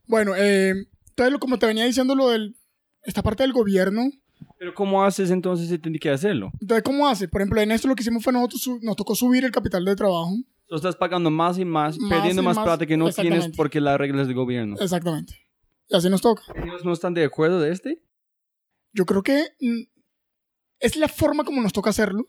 bueno, 0.05 0.35
eh, 0.35 0.73
entonces 1.09 1.39
como 1.39 1.59
te 1.59 1.65
venía 1.65 1.85
diciendo 1.85 2.15
lo 2.15 2.29
del, 2.29 2.55
esta 3.03 3.21
parte 3.21 3.43
del 3.43 3.53
gobierno. 3.53 4.09
Pero 4.57 4.73
¿cómo 4.73 5.03
haces 5.03 5.31
entonces 5.31 5.69
si 5.69 5.79
tienes 5.79 6.01
que 6.01 6.09
hacerlo? 6.09 6.51
Entonces, 6.61 6.83
¿cómo 6.83 7.07
hace? 7.07 7.27
Por 7.27 7.41
ejemplo, 7.41 7.61
en 7.61 7.71
esto 7.71 7.87
lo 7.87 7.95
que 7.95 8.01
hicimos 8.01 8.23
fue 8.23 8.33
nosotros, 8.33 8.81
nos 8.81 8.95
tocó 8.95 9.15
subir 9.15 9.43
el 9.45 9.51
capital 9.51 9.85
de 9.85 9.95
trabajo. 9.95 10.33
Tú 10.67 10.75
estás 10.75 10.95
pagando 10.95 11.29
más 11.29 11.57
y 11.57 11.65
más, 11.65 11.97
Más 11.97 12.09
perdiendo 12.09 12.41
y 12.41 12.45
más, 12.45 12.55
más, 12.55 12.65
plata 12.65 12.85
que 12.85 12.97
no 12.97 13.11
tienes 13.11 13.49
porque 13.55 13.81
las 13.81 13.97
reglas 13.97 14.27
del 14.27 14.35
gobierno. 14.35 14.75
Exactamente. 14.79 15.35
Y 15.89 15.95
así 15.95 16.09
nos 16.09 16.21
toca. 16.21 16.43
¿Ellos 16.55 16.85
no 16.85 16.93
están 16.93 17.13
de 17.13 17.23
acuerdo 17.23 17.59
de 17.59 17.71
este? 17.71 18.01
Yo 18.93 19.05
creo 19.05 19.23
que 19.23 19.49
mm, 19.59 19.81
es 20.79 20.95
la 20.95 21.07
forma 21.07 21.43
como 21.43 21.61
nos 21.61 21.73
toca 21.73 21.89
hacerlo. 21.89 22.25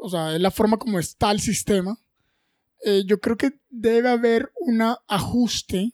O 0.00 0.08
sea, 0.08 0.34
es 0.34 0.40
la 0.40 0.50
forma 0.50 0.78
como 0.78 0.98
está 0.98 1.30
el 1.30 1.40
sistema. 1.40 1.98
Eh, 2.84 3.04
yo 3.06 3.20
creo 3.20 3.36
que 3.36 3.52
debe 3.68 4.08
haber 4.08 4.50
un 4.56 4.82
ajuste, 5.08 5.92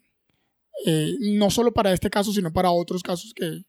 eh, 0.87 1.15
no 1.21 1.51
solo 1.51 1.73
para 1.73 1.93
este 1.93 2.11
caso, 2.11 2.33
sino 2.33 2.53
para 2.53 2.71
otros 2.71 3.03
casos 3.03 3.33
que, 3.35 3.65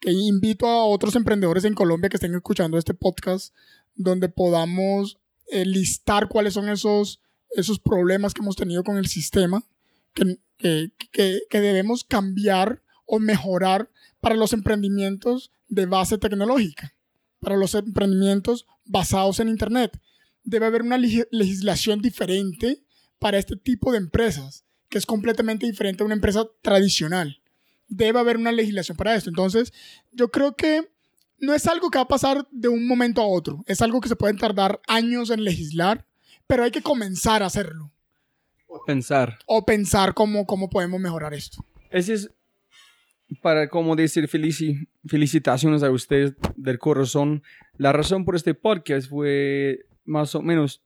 que 0.00 0.12
invito 0.12 0.66
a 0.66 0.84
otros 0.84 1.16
emprendedores 1.16 1.64
en 1.64 1.74
Colombia 1.74 2.08
que 2.10 2.16
estén 2.16 2.34
escuchando 2.34 2.78
este 2.78 2.94
podcast, 2.94 3.54
donde 3.94 4.28
podamos 4.28 5.18
eh, 5.50 5.64
listar 5.64 6.28
cuáles 6.28 6.54
son 6.54 6.68
esos, 6.68 7.20
esos 7.50 7.78
problemas 7.78 8.34
que 8.34 8.42
hemos 8.42 8.56
tenido 8.56 8.84
con 8.84 8.98
el 8.98 9.06
sistema, 9.06 9.64
que, 10.12 10.38
que- 10.58 11.40
debemos 11.50 12.04
cambiar 12.04 12.82
o 13.06 13.18
mejorar 13.18 13.90
para 14.20 14.34
los 14.34 14.52
emprendimientos 14.52 15.52
de 15.68 15.86
base 15.86 16.18
tecnológica, 16.18 16.94
para 17.40 17.56
los 17.56 17.74
emprendimientos 17.74 18.66
basados 18.84 19.40
en 19.40 19.48
Internet. 19.48 19.98
Debe 20.44 20.66
haber 20.66 20.82
una 20.82 20.98
legi- 20.98 21.26
legislación 21.30 22.00
diferente 22.02 22.82
para 23.18 23.38
este 23.38 23.56
tipo 23.56 23.92
de 23.92 23.98
empresas, 23.98 24.64
que 24.88 24.98
es 24.98 25.06
completamente 25.06 25.66
diferente 25.66 26.02
a 26.02 26.06
una 26.06 26.14
empresa 26.14 26.46
tradicional. 26.62 27.40
Debe 27.88 28.18
haber 28.18 28.36
una 28.36 28.52
legislación 28.52 28.96
para 28.96 29.14
esto. 29.14 29.30
Entonces, 29.30 29.72
yo 30.12 30.30
creo 30.30 30.56
que 30.56 30.88
no 31.38 31.54
es 31.54 31.66
algo 31.66 31.90
que 31.90 31.98
va 31.98 32.02
a 32.04 32.08
pasar 32.08 32.46
de 32.50 32.68
un 32.68 32.86
momento 32.88 33.20
a 33.20 33.26
otro. 33.26 33.62
Es 33.66 33.82
algo 33.82 34.00
que 34.00 34.08
se 34.08 34.16
pueden 34.16 34.38
tardar 34.38 34.80
años 34.88 35.30
en 35.30 35.44
legislar, 35.44 36.06
pero 36.46 36.64
hay 36.64 36.70
que 36.70 36.82
comenzar 36.82 37.42
a 37.42 37.46
hacerlo. 37.46 37.92
Pensar. 38.86 39.38
O 39.46 39.64
pensar 39.64 40.14
cómo, 40.14 40.46
cómo 40.46 40.68
podemos 40.68 41.00
mejorar 41.00 41.32
esto. 41.34 41.64
Ese 41.90 42.14
es 42.14 42.30
para 43.42 43.68
como 43.68 43.96
decir 43.96 44.28
felici- 44.28 44.86
felicitaciones 45.06 45.82
a 45.82 45.90
ustedes 45.90 46.34
del 46.56 46.78
corazón. 46.78 47.42
La 47.76 47.92
razón 47.92 48.24
por 48.24 48.36
este 48.36 48.54
podcast 48.54 49.08
fue 49.08 49.86
más 50.04 50.34
o 50.34 50.42
menos 50.42 50.82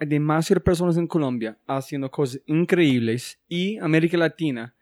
hay 0.00 0.08
demasiadas 0.08 0.64
personas 0.64 0.96
en 0.96 1.06
Colombia 1.06 1.56
haciendo 1.68 2.10
cosas 2.10 2.40
increíbles 2.46 3.38
y 3.48 3.78
América 3.78 4.16
Latina 4.16 4.73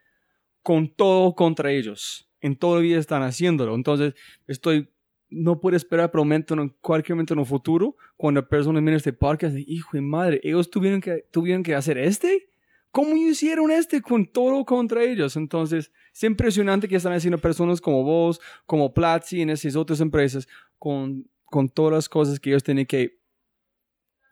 con 0.62 0.88
todo 0.88 1.34
contra 1.34 1.72
ellos. 1.72 2.28
En 2.40 2.56
todo 2.56 2.78
el 2.78 2.84
día 2.84 2.98
están 2.98 3.22
haciéndolo. 3.22 3.74
Entonces, 3.74 4.14
estoy 4.46 4.88
no 5.32 5.60
puedo 5.60 5.76
esperar 5.76 6.10
por 6.10 6.20
momento, 6.20 6.54
en 6.54 6.68
cualquier 6.80 7.16
momento 7.16 7.34
en 7.34 7.40
el 7.40 7.46
futuro, 7.46 7.96
cuando 8.16 8.46
personas 8.46 8.82
miren 8.82 8.98
este 8.98 9.12
podcast, 9.12 9.54
de, 9.54 9.64
hijo 9.66 9.90
de 9.92 10.02
madre, 10.02 10.40
ellos 10.42 10.70
tuvieron 10.70 11.00
que, 11.00 11.24
tuvieron 11.30 11.62
que 11.62 11.74
hacer 11.74 11.98
este. 11.98 12.48
¿Cómo 12.90 13.16
hicieron 13.16 13.70
este 13.70 14.02
con 14.02 14.26
todo 14.26 14.64
contra 14.66 15.02
ellos? 15.02 15.36
Entonces, 15.36 15.90
es 16.12 16.22
impresionante 16.22 16.86
que 16.86 16.96
están 16.96 17.14
haciendo 17.14 17.38
personas 17.38 17.80
como 17.80 18.04
vos, 18.04 18.40
como 18.66 18.92
Platzi, 18.92 19.40
en 19.40 19.48
esas 19.48 19.76
otras 19.76 20.00
empresas, 20.00 20.46
con, 20.78 21.26
con 21.46 21.70
todas 21.70 21.94
las 21.94 22.08
cosas 22.08 22.38
que 22.38 22.50
ellos 22.50 22.62
tienen 22.62 22.84
que, 22.84 23.18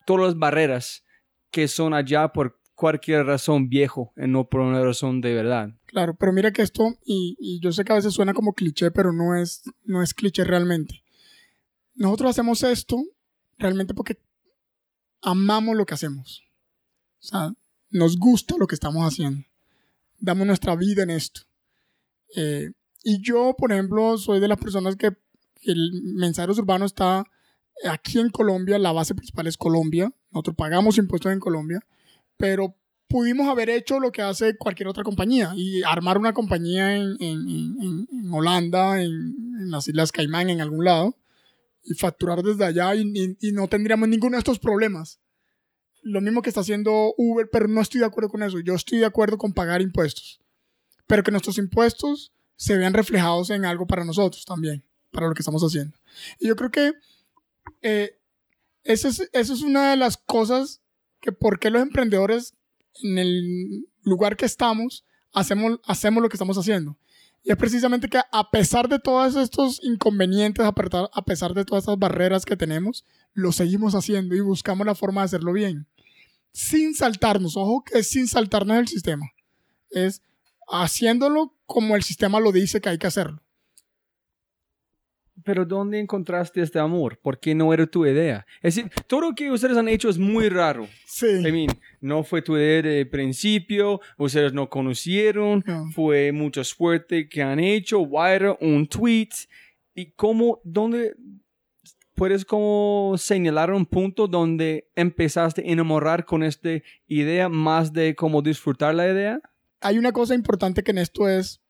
todas 0.04 0.26
las 0.26 0.38
barreras 0.38 1.04
que 1.50 1.66
son 1.66 1.94
allá 1.94 2.28
por 2.28 2.59
cualquier 2.80 3.26
razón 3.26 3.68
viejo, 3.68 4.10
no 4.16 4.48
por 4.48 4.62
una 4.62 4.82
razón 4.82 5.20
de 5.20 5.34
verdad. 5.34 5.68
Claro, 5.84 6.16
pero 6.18 6.32
mira 6.32 6.50
que 6.50 6.62
esto, 6.62 6.96
y, 7.04 7.36
y 7.38 7.60
yo 7.60 7.72
sé 7.72 7.84
que 7.84 7.92
a 7.92 7.96
veces 7.96 8.14
suena 8.14 8.32
como 8.32 8.54
cliché, 8.54 8.90
pero 8.90 9.12
no 9.12 9.36
es, 9.36 9.64
no 9.84 10.02
es 10.02 10.14
cliché 10.14 10.44
realmente. 10.44 11.04
Nosotros 11.94 12.30
hacemos 12.30 12.62
esto 12.62 12.96
realmente 13.58 13.92
porque 13.92 14.18
amamos 15.20 15.76
lo 15.76 15.84
que 15.84 15.92
hacemos. 15.92 16.42
O 17.18 17.22
sea, 17.22 17.52
nos 17.90 18.16
gusta 18.16 18.54
lo 18.58 18.66
que 18.66 18.76
estamos 18.76 19.06
haciendo. 19.06 19.44
Damos 20.18 20.46
nuestra 20.46 20.74
vida 20.74 21.02
en 21.02 21.10
esto. 21.10 21.42
Eh, 22.34 22.70
y 23.04 23.20
yo, 23.20 23.54
por 23.58 23.72
ejemplo, 23.72 24.16
soy 24.16 24.40
de 24.40 24.48
las 24.48 24.58
personas 24.58 24.96
que 24.96 25.10
el 25.64 26.00
Mensajeros 26.14 26.58
Urbano 26.58 26.86
está 26.86 27.26
aquí 27.84 28.20
en 28.20 28.30
Colombia, 28.30 28.78
la 28.78 28.92
base 28.92 29.14
principal 29.14 29.48
es 29.48 29.58
Colombia. 29.58 30.10
Nosotros 30.30 30.56
pagamos 30.56 30.96
impuestos 30.96 31.30
en 31.30 31.40
Colombia, 31.40 31.80
pero 32.40 32.74
pudimos 33.06 33.46
haber 33.48 33.68
hecho 33.70 34.00
lo 34.00 34.10
que 34.12 34.22
hace 34.22 34.56
cualquier 34.56 34.88
otra 34.88 35.04
compañía 35.04 35.52
y 35.54 35.82
armar 35.82 36.16
una 36.16 36.32
compañía 36.32 36.96
en, 36.96 37.16
en- 37.20 37.48
en- 37.82 38.08
en 38.10 38.32
Holanda, 38.32 39.02
en, 39.02 39.70
las 39.70 39.86
Islas 39.88 40.10
Caimán, 40.10 40.48
en 40.48 40.60
algún 40.62 40.84
lado, 40.84 41.16
y 41.84 41.92
facturar 41.94 42.42
desde 42.42 42.64
allá 42.64 42.94
y, 42.94 43.02
y- 43.14 43.36
y 43.48 43.52
no 43.52 43.68
tendríamos 43.68 44.08
ninguno 44.08 44.36
de 44.36 44.38
estos 44.38 44.58
problemas. 44.58 45.20
Lo 46.02 46.20
mismo 46.22 46.40
que 46.40 46.48
está 46.48 46.60
haciendo 46.62 47.12
Uber, 47.18 47.48
pero 47.52 47.68
no 47.68 47.80
estoy 47.82 48.00
de 48.00 48.06
acuerdo 48.06 48.30
con 48.30 48.42
eso. 48.42 48.58
Yo 48.60 48.74
estoy 48.74 48.98
de 49.00 49.04
acuerdo 49.06 49.36
con 49.36 49.52
pagar 49.52 49.82
impuestos, 49.82 50.40
pero 51.06 51.22
que 51.22 51.30
nuestros 51.30 51.58
impuestos 51.58 52.32
se 52.56 52.76
vean 52.78 52.94
reflejados 52.94 53.50
en 53.50 53.64
algo 53.66 53.86
para 53.86 54.04
nosotros 54.04 54.44
también, 54.46 54.82
para 55.10 55.28
lo 55.28 55.34
que 55.34 55.42
estamos 55.42 55.62
haciendo. 55.62 55.94
Y 56.38 56.48
yo 56.48 56.56
creo 56.56 56.70
que 56.70 56.92
eh, 57.82 58.16
esa 58.84 59.08
es, 59.08 59.28
esa 59.32 59.52
es 59.52 59.60
una 59.62 59.90
de 59.90 59.96
las 59.96 60.16
cosas 60.16 60.80
que 61.20 61.32
por 61.32 61.58
qué 61.58 61.70
los 61.70 61.82
emprendedores 61.82 62.54
en 63.02 63.18
el 63.18 63.86
lugar 64.02 64.36
que 64.36 64.46
estamos 64.46 65.04
hacemos, 65.32 65.80
hacemos 65.84 66.22
lo 66.22 66.28
que 66.28 66.36
estamos 66.36 66.58
haciendo. 66.58 66.96
Y 67.42 67.50
es 67.50 67.56
precisamente 67.56 68.08
que 68.08 68.20
a 68.30 68.50
pesar 68.50 68.88
de 68.88 68.98
todos 68.98 69.34
estos 69.36 69.80
inconvenientes, 69.82 70.64
a 70.64 70.72
pesar, 71.22 71.54
de 71.54 71.64
todas 71.64 71.84
estas 71.84 71.98
barreras 71.98 72.44
que 72.44 72.56
tenemos, 72.56 73.06
lo 73.32 73.52
seguimos 73.52 73.94
haciendo 73.94 74.34
y 74.34 74.40
buscamos 74.40 74.86
la 74.86 74.94
forma 74.94 75.22
de 75.22 75.26
hacerlo 75.26 75.52
bien. 75.52 75.86
Sin 76.52 76.94
saltarnos, 76.94 77.56
ojo 77.56 77.84
que 77.84 78.00
es 78.00 78.08
sin 78.08 78.28
saltarnos 78.28 78.76
el 78.76 78.88
sistema. 78.88 79.26
Es 79.90 80.22
haciéndolo 80.68 81.54
como 81.64 81.96
el 81.96 82.02
sistema 82.02 82.40
lo 82.40 82.52
dice 82.52 82.80
que 82.80 82.90
hay 82.90 82.98
que 82.98 83.06
hacerlo. 83.06 83.42
Pero 85.44 85.64
¿dónde 85.64 85.98
encontraste 85.98 86.60
este 86.62 86.78
amor? 86.78 87.18
¿Por 87.20 87.38
qué 87.38 87.54
no 87.54 87.72
era 87.72 87.86
tu 87.86 88.04
idea? 88.06 88.46
Es 88.62 88.74
decir, 88.76 88.90
todo 89.06 89.20
lo 89.22 89.34
que 89.34 89.50
ustedes 89.50 89.76
han 89.76 89.88
hecho 89.88 90.08
es 90.08 90.18
muy 90.18 90.48
raro. 90.48 90.86
Sí. 91.06 91.26
I 91.26 91.52
mean, 91.52 91.68
no 92.00 92.22
fue 92.22 92.42
tu 92.42 92.56
idea 92.56 92.82
de 92.82 93.06
principio, 93.06 94.00
ustedes 94.18 94.52
no 94.52 94.68
conocieron, 94.68 95.62
No. 95.66 95.86
fue 95.92 96.32
mucho 96.32 96.62
suerte 96.64 97.28
que 97.28 97.42
han 97.42 97.60
hecho, 97.60 98.00
wire, 98.00 98.56
un 98.60 98.86
tweet. 98.86 99.28
¿Y 99.94 100.12
cómo, 100.12 100.60
dónde 100.64 101.14
puedes 102.14 102.44
como 102.44 103.14
señalar 103.16 103.72
un 103.72 103.86
punto 103.86 104.26
donde 104.26 104.88
empezaste 104.94 105.62
a 105.62 105.64
enamorar 105.72 106.24
con 106.24 106.42
esta 106.42 106.70
idea 107.06 107.48
más 107.48 107.92
de 107.92 108.14
cómo 108.14 108.42
disfrutar 108.42 108.94
la 108.94 109.08
idea? 109.10 109.40
hay 109.82 109.96
una 109.96 110.12
cosa 110.12 110.34
importante 110.34 110.82
que 110.82 110.90
en 110.90 110.98
esto 110.98 111.26
es, 111.26 111.62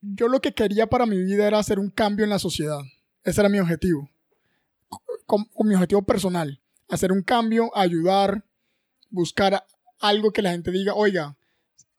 yo 0.00 0.28
lo 0.28 0.40
que 0.40 0.52
quería 0.52 0.86
para 0.86 1.06
mi 1.06 1.18
vida 1.18 1.46
era 1.46 1.58
hacer 1.58 1.78
un 1.78 1.90
cambio 1.90 2.24
en 2.24 2.30
la 2.30 2.38
sociedad. 2.38 2.80
Ese 3.24 3.40
era 3.40 3.48
mi 3.48 3.58
objetivo. 3.58 4.08
Mi 5.64 5.74
objetivo 5.74 6.02
personal. 6.02 6.60
Hacer 6.88 7.12
un 7.12 7.22
cambio, 7.22 7.76
ayudar, 7.76 8.44
buscar 9.10 9.64
algo 10.00 10.32
que 10.32 10.42
la 10.42 10.52
gente 10.52 10.70
diga, 10.70 10.94
oiga, 10.94 11.36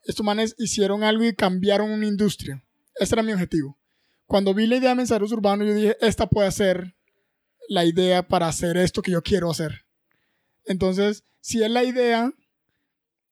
estos 0.03 0.25
manes 0.25 0.55
hicieron 0.57 1.03
algo 1.03 1.23
y 1.25 1.35
cambiaron 1.35 1.91
una 1.91 2.07
industria. 2.07 2.63
Ese 2.95 3.15
era 3.15 3.23
mi 3.23 3.33
objetivo. 3.33 3.77
Cuando 4.25 4.53
vi 4.53 4.65
la 4.65 4.77
idea 4.77 4.89
de 4.89 4.95
mensajeros 4.95 5.31
urbanos, 5.31 5.67
yo 5.67 5.73
dije, 5.73 5.97
esta 6.01 6.27
puede 6.27 6.51
ser 6.51 6.95
la 7.67 7.85
idea 7.85 8.27
para 8.27 8.47
hacer 8.47 8.77
esto 8.77 9.01
que 9.01 9.11
yo 9.11 9.21
quiero 9.21 9.51
hacer. 9.51 9.85
Entonces, 10.65 11.23
si 11.41 11.63
es 11.63 11.69
la 11.69 11.83
idea, 11.83 12.31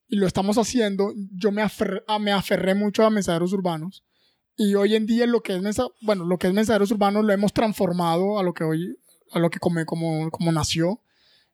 y 0.08 0.18
lo 0.18 0.28
estamos 0.28 0.58
haciendo, 0.58 1.14
yo 1.34 1.52
me 1.52 1.62
aferré, 1.62 2.04
me 2.20 2.32
aferré 2.32 2.76
mucho 2.76 3.04
a 3.04 3.10
mensajeros 3.10 3.54
urbanos 3.54 4.04
y 4.58 4.76
hoy 4.76 4.96
en 4.96 5.06
día 5.06 5.26
lo 5.28 5.42
que 5.42 5.56
es 5.56 5.62
mensa- 5.62 5.88
bueno, 6.02 6.26
lo 6.26 6.38
que 6.38 6.48
es 6.48 6.54
mensajeros 6.54 6.92
urbanos 6.92 7.24
lo 7.24 7.32
hemos 7.32 7.54
transformado 7.54 8.40
a 8.40 8.44
lo 8.44 8.54
que 8.54 8.64
hoy 8.64 8.98
a 9.32 9.40
lo 9.40 9.50
que 9.50 9.60
como, 9.60 9.86
como, 9.86 10.32
como 10.32 10.52
nació. 10.52 11.02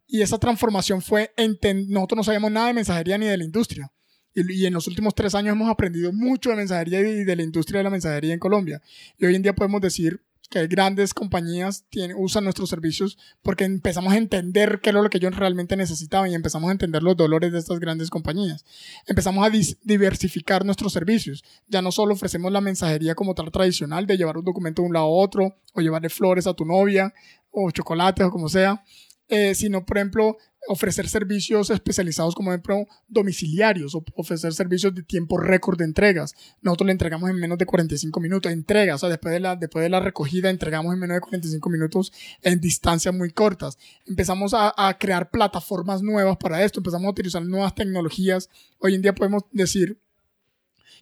Y 0.07 0.21
esa 0.21 0.37
transformación 0.37 1.01
fue 1.01 1.33
enten- 1.37 1.87
nosotros 1.87 2.17
no 2.17 2.23
sabíamos 2.23 2.51
nada 2.51 2.67
de 2.67 2.73
mensajería 2.73 3.17
ni 3.17 3.25
de 3.25 3.37
la 3.37 3.43
industria. 3.43 3.91
Y 4.35 4.65
en 4.65 4.73
los 4.73 4.87
últimos 4.87 5.13
tres 5.15 5.33
años 5.35 5.53
hemos 5.53 5.69
aprendido 5.69 6.11
mucho 6.13 6.49
de 6.51 6.55
mensajería 6.55 6.99
y 7.01 7.23
de 7.23 7.35
la 7.35 7.43
industria 7.43 7.79
de 7.79 7.83
la 7.83 7.89
mensajería 7.89 8.33
en 8.33 8.39
Colombia. 8.39 8.81
Y 9.17 9.25
hoy 9.25 9.35
en 9.35 9.41
día 9.43 9.53
podemos 9.53 9.81
decir 9.81 10.21
que 10.53 10.67
grandes 10.67 11.15
compañías 11.15 11.83
tienen, 11.89 12.15
usan 12.19 12.43
nuestros 12.43 12.69
servicios 12.69 13.17
porque 13.41 13.63
empezamos 13.63 14.13
a 14.13 14.17
entender 14.17 14.81
qué 14.83 14.91
era 14.91 15.01
lo 15.01 15.09
que 15.09 15.17
ellos 15.17 15.35
realmente 15.35 15.75
necesitaban 15.75 16.29
y 16.29 16.35
empezamos 16.35 16.69
a 16.69 16.73
entender 16.73 17.01
los 17.01 17.17
dolores 17.17 17.51
de 17.51 17.57
estas 17.57 17.79
grandes 17.79 18.11
compañías. 18.11 18.63
Empezamos 19.07 19.47
a 19.47 19.49
diversificar 19.81 20.63
nuestros 20.63 20.93
servicios. 20.93 21.43
Ya 21.67 21.81
no 21.81 21.91
solo 21.91 22.13
ofrecemos 22.13 22.51
la 22.51 22.61
mensajería 22.61 23.15
como 23.15 23.33
tal 23.33 23.49
tradicional 23.49 24.05
de 24.05 24.15
llevar 24.15 24.37
un 24.37 24.45
documento 24.45 24.83
de 24.83 24.89
un 24.89 24.93
lado 24.93 25.07
a 25.07 25.09
otro 25.09 25.55
o 25.73 25.81
llevarle 25.81 26.09
flores 26.09 26.45
a 26.45 26.53
tu 26.53 26.65
novia 26.65 27.11
o 27.49 27.71
chocolates 27.71 28.23
o 28.23 28.29
como 28.29 28.47
sea, 28.47 28.83
eh, 29.29 29.55
sino 29.55 29.83
por 29.83 29.97
ejemplo 29.97 30.37
ofrecer 30.67 31.09
servicios 31.09 31.69
especializados 31.69 32.35
como 32.35 32.51
ejemplo 32.51 32.85
domiciliarios 33.07 33.95
o 33.95 34.03
ofrecer 34.15 34.53
servicios 34.53 34.93
de 34.95 35.03
tiempo 35.03 35.37
récord 35.37 35.77
de 35.77 35.85
entregas. 35.85 36.33
Nosotros 36.61 36.87
le 36.87 36.93
entregamos 36.93 37.29
en 37.29 37.37
menos 37.37 37.57
de 37.57 37.65
45 37.65 38.19
minutos, 38.19 38.51
entregas, 38.51 38.95
o 38.95 38.99
sea, 38.99 39.09
después 39.09 39.33
de, 39.33 39.39
la, 39.39 39.55
después 39.55 39.83
de 39.83 39.89
la 39.89 39.99
recogida 39.99 40.49
entregamos 40.49 40.93
en 40.93 40.99
menos 40.99 41.15
de 41.15 41.21
45 41.21 41.69
minutos 41.69 42.13
en 42.41 42.59
distancias 42.59 43.13
muy 43.13 43.31
cortas. 43.31 43.77
Empezamos 44.05 44.53
a, 44.53 44.73
a 44.75 44.97
crear 44.97 45.29
plataformas 45.29 46.01
nuevas 46.01 46.37
para 46.37 46.63
esto, 46.63 46.79
empezamos 46.79 47.07
a 47.07 47.11
utilizar 47.11 47.43
nuevas 47.43 47.75
tecnologías. 47.75 48.49
Hoy 48.79 48.95
en 48.95 49.01
día 49.01 49.13
podemos 49.13 49.43
decir 49.51 49.99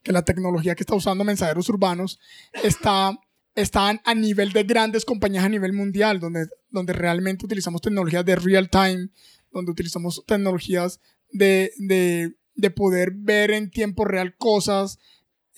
que 0.04 0.12
la 0.12 0.24
tecnología 0.24 0.76
que 0.76 0.84
está 0.84 0.96
usando 0.96 1.24
mensajeros 1.24 1.70
urbanos 1.70 2.20
está 2.64 3.18
están 3.56 4.00
a 4.06 4.16
nivel 4.16 4.54
de 4.54 4.64
grandes 4.64 5.06
compañías 5.06 5.44
a 5.44 5.50
nivel 5.50 5.74
mundial, 5.74 6.20
donde, 6.20 6.48
donde 6.70 6.94
realmente 6.94 7.46
utilizamos 7.46 7.82
tecnologías 7.82 8.26
de 8.26 8.36
real 8.36 8.70
time, 8.70 9.10
donde 9.52 9.72
utilizamos 9.72 10.24
tecnologías 10.26 11.00
de, 11.32 11.72
de, 11.78 12.36
de 12.56 12.72
poder 12.72 13.12
ver 13.14 13.52
en 13.52 13.70
tiempo 13.70 14.06
real 14.06 14.36
cosas 14.38 15.00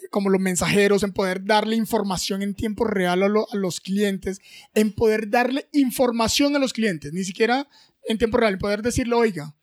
como 0.09 0.29
los 0.29 0.41
mensajeros, 0.41 1.03
en 1.03 1.13
poder 1.13 1.45
darle 1.45 1.75
información 1.75 2.41
en 2.41 2.55
tiempo 2.55 2.85
real 2.85 3.23
a, 3.23 3.27
los 3.27 3.79
clientes, 3.79 4.41
en 4.73 4.93
poder 4.93 5.29
darle 5.29 5.67
información 5.71 6.55
a 6.55 6.59
los 6.59 6.73
clientes, 6.73 7.13
ni 7.13 7.23
siquiera 7.23 7.67
en 8.07 8.17
tiempo 8.17 8.37
real, 8.37 8.53
en 8.53 8.59
poder 8.59 8.81
decirle, 8.81 9.15
oiga, 9.15 9.55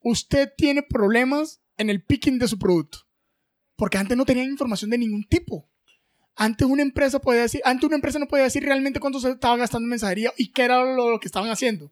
usted 0.00 0.52
tiene 0.56 0.82
problemas 0.82 1.60
en 1.76 1.90
el 1.90 2.02
picking 2.02 2.38
de 2.38 2.48
su 2.48 2.58
producto, 2.58 3.06
porque 3.76 3.98
antes 3.98 4.16
no 4.16 4.24
tenían 4.24 4.48
información 4.48 4.90
de 4.90 4.98
ningún 4.98 5.24
tipo. 5.24 5.68
Antes 6.34 6.68
una 6.68 6.82
empresa 6.82 7.18
podía 7.18 7.42
decir, 7.42 7.60
antes 7.64 7.84
una 7.84 7.96
empresa 7.96 8.18
no 8.18 8.28
podía 8.28 8.44
decir 8.44 8.62
realmente 8.62 9.00
cuánto 9.00 9.18
se 9.18 9.30
estaba 9.30 9.56
gastando 9.56 9.86
en 9.86 9.90
mensajería 9.90 10.32
y 10.36 10.52
qué 10.52 10.62
era 10.62 10.84
lo, 10.84 11.10
lo 11.10 11.20
que 11.20 11.26
estaban 11.26 11.50
haciendo. 11.50 11.90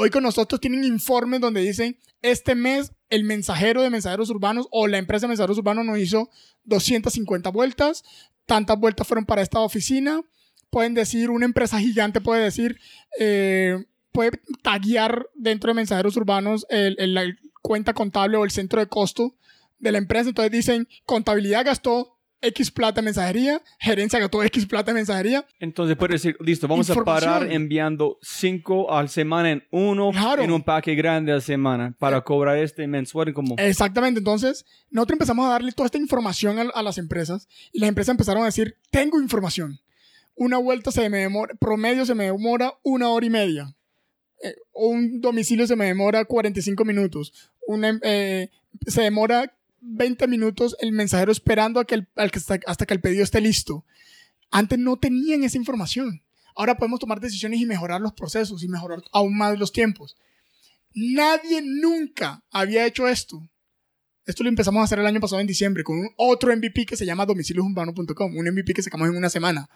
Hoy 0.00 0.10
con 0.10 0.22
nosotros 0.22 0.60
tienen 0.60 0.84
informes 0.84 1.40
donde 1.40 1.60
dicen, 1.60 1.98
este 2.22 2.54
mes 2.54 2.92
el 3.10 3.24
mensajero 3.24 3.82
de 3.82 3.90
mensajeros 3.90 4.30
urbanos 4.30 4.68
o 4.70 4.86
la 4.86 4.96
empresa 4.96 5.26
de 5.26 5.30
mensajeros 5.30 5.58
urbanos 5.58 5.84
nos 5.84 5.98
hizo 5.98 6.30
250 6.66 7.50
vueltas, 7.50 8.04
tantas 8.46 8.78
vueltas 8.78 9.08
fueron 9.08 9.26
para 9.26 9.42
esta 9.42 9.58
oficina. 9.58 10.22
Pueden 10.70 10.94
decir, 10.94 11.30
una 11.30 11.46
empresa 11.46 11.80
gigante 11.80 12.20
puede 12.20 12.44
decir, 12.44 12.78
eh, 13.18 13.86
puede 14.12 14.40
taguear 14.62 15.26
dentro 15.34 15.72
de 15.72 15.74
mensajeros 15.74 16.16
urbanos 16.16 16.64
el, 16.70 16.94
la 17.12 17.24
cuenta 17.60 17.92
contable 17.92 18.36
o 18.36 18.44
el 18.44 18.52
centro 18.52 18.78
de 18.78 18.86
costo 18.86 19.34
de 19.80 19.90
la 19.90 19.98
empresa. 19.98 20.28
Entonces 20.28 20.52
dicen, 20.52 20.86
contabilidad 21.06 21.66
gastó 21.66 22.17
X 22.40 22.70
plata 22.70 23.00
de 23.00 23.06
mensajería, 23.06 23.60
gerencia 23.80 24.18
gastó 24.20 24.42
X 24.44 24.66
plata 24.66 24.92
de 24.92 24.96
mensajería. 24.96 25.46
Entonces 25.58 25.96
puede 25.96 26.14
decir, 26.14 26.36
listo, 26.40 26.68
vamos 26.68 26.88
a 26.90 26.94
parar 27.02 27.50
enviando 27.50 28.18
5 28.22 28.92
al 28.92 29.08
semana 29.08 29.50
en 29.50 29.66
uno, 29.70 30.10
Claro. 30.12 30.42
en 30.42 30.52
un 30.52 30.62
paquete 30.62 30.94
grande 30.96 31.32
a 31.32 31.40
semana 31.40 31.94
para 31.98 32.20
cobrar 32.22 32.58
este 32.58 32.86
mensual 32.86 33.32
como... 33.32 33.56
Exactamente, 33.58 34.18
entonces 34.18 34.64
nosotros 34.90 35.16
empezamos 35.16 35.46
a 35.46 35.50
darle 35.50 35.72
toda 35.72 35.86
esta 35.86 35.98
información 35.98 36.58
a, 36.58 36.62
a, 36.62 36.82
las 36.82 36.98
empresas 36.98 37.48
y 37.72 37.80
las 37.80 37.88
empresas 37.88 38.12
empezaron 38.12 38.42
a 38.42 38.46
decir, 38.46 38.76
tengo 38.90 39.20
información. 39.20 39.80
Una 40.36 40.58
vuelta 40.58 40.92
se 40.92 41.08
me 41.10 41.18
demora, 41.18 41.54
promedio 41.58 42.06
se 42.06 42.14
me 42.14 42.24
demora 42.26 42.72
una 42.84 43.08
hora 43.08 43.26
y 43.26 43.30
media. 43.30 43.74
Eh, 44.42 44.54
un 44.72 45.20
domicilio 45.20 45.66
se 45.66 45.74
me 45.74 45.86
demora 45.86 46.24
45 46.24 46.84
minutos. 46.84 47.32
Una, 47.66 47.98
eh, 48.02 48.50
se 48.86 49.02
demora 49.02 49.52
20 49.80 50.26
minutos 50.26 50.76
el 50.80 50.92
mensajero 50.92 51.32
esperando 51.32 51.80
a 51.80 51.84
que 51.84 51.94
el, 51.94 52.08
al 52.16 52.30
que 52.30 52.40
hasta, 52.66 52.86
que 52.86 52.94
el 52.94 53.00
pedido 53.00 53.22
esté 53.22 53.40
listo. 53.40 53.84
Antes 54.50 54.78
no 54.78 54.96
tenían 54.96 55.44
esa 55.44 55.56
información. 55.56 56.22
Ahora 56.56 56.76
podemos 56.76 57.00
tomar 57.00 57.20
decisiones 57.20 57.60
y 57.60 57.66
mejorar 57.66 58.00
los 58.00 58.12
procesos 58.12 58.62
y 58.62 58.68
mejorar 58.68 59.02
aún 59.12 59.36
más 59.36 59.58
los 59.58 59.72
tiempos. 59.72 60.16
Nadie 60.94 61.62
nunca 61.62 62.42
había 62.50 62.86
hecho 62.86 63.06
esto. 63.06 63.48
Esto 64.26 64.42
lo 64.42 64.48
empezamos 64.48 64.80
a 64.80 64.84
hacer 64.84 64.98
el 64.98 65.06
año 65.06 65.20
pasado 65.20 65.40
en 65.40 65.46
diciembre 65.46 65.84
con 65.84 65.98
un 65.98 66.10
otro 66.16 66.54
MVP 66.54 66.84
que 66.84 66.96
se 66.96 67.06
llama 67.06 67.24
domicilioshumanos.com, 67.24 68.36
un 68.36 68.48
MVP 68.50 68.74
que 68.74 68.82
sacamos 68.82 69.08
en 69.08 69.16
una 69.16 69.30
semana. 69.30 69.70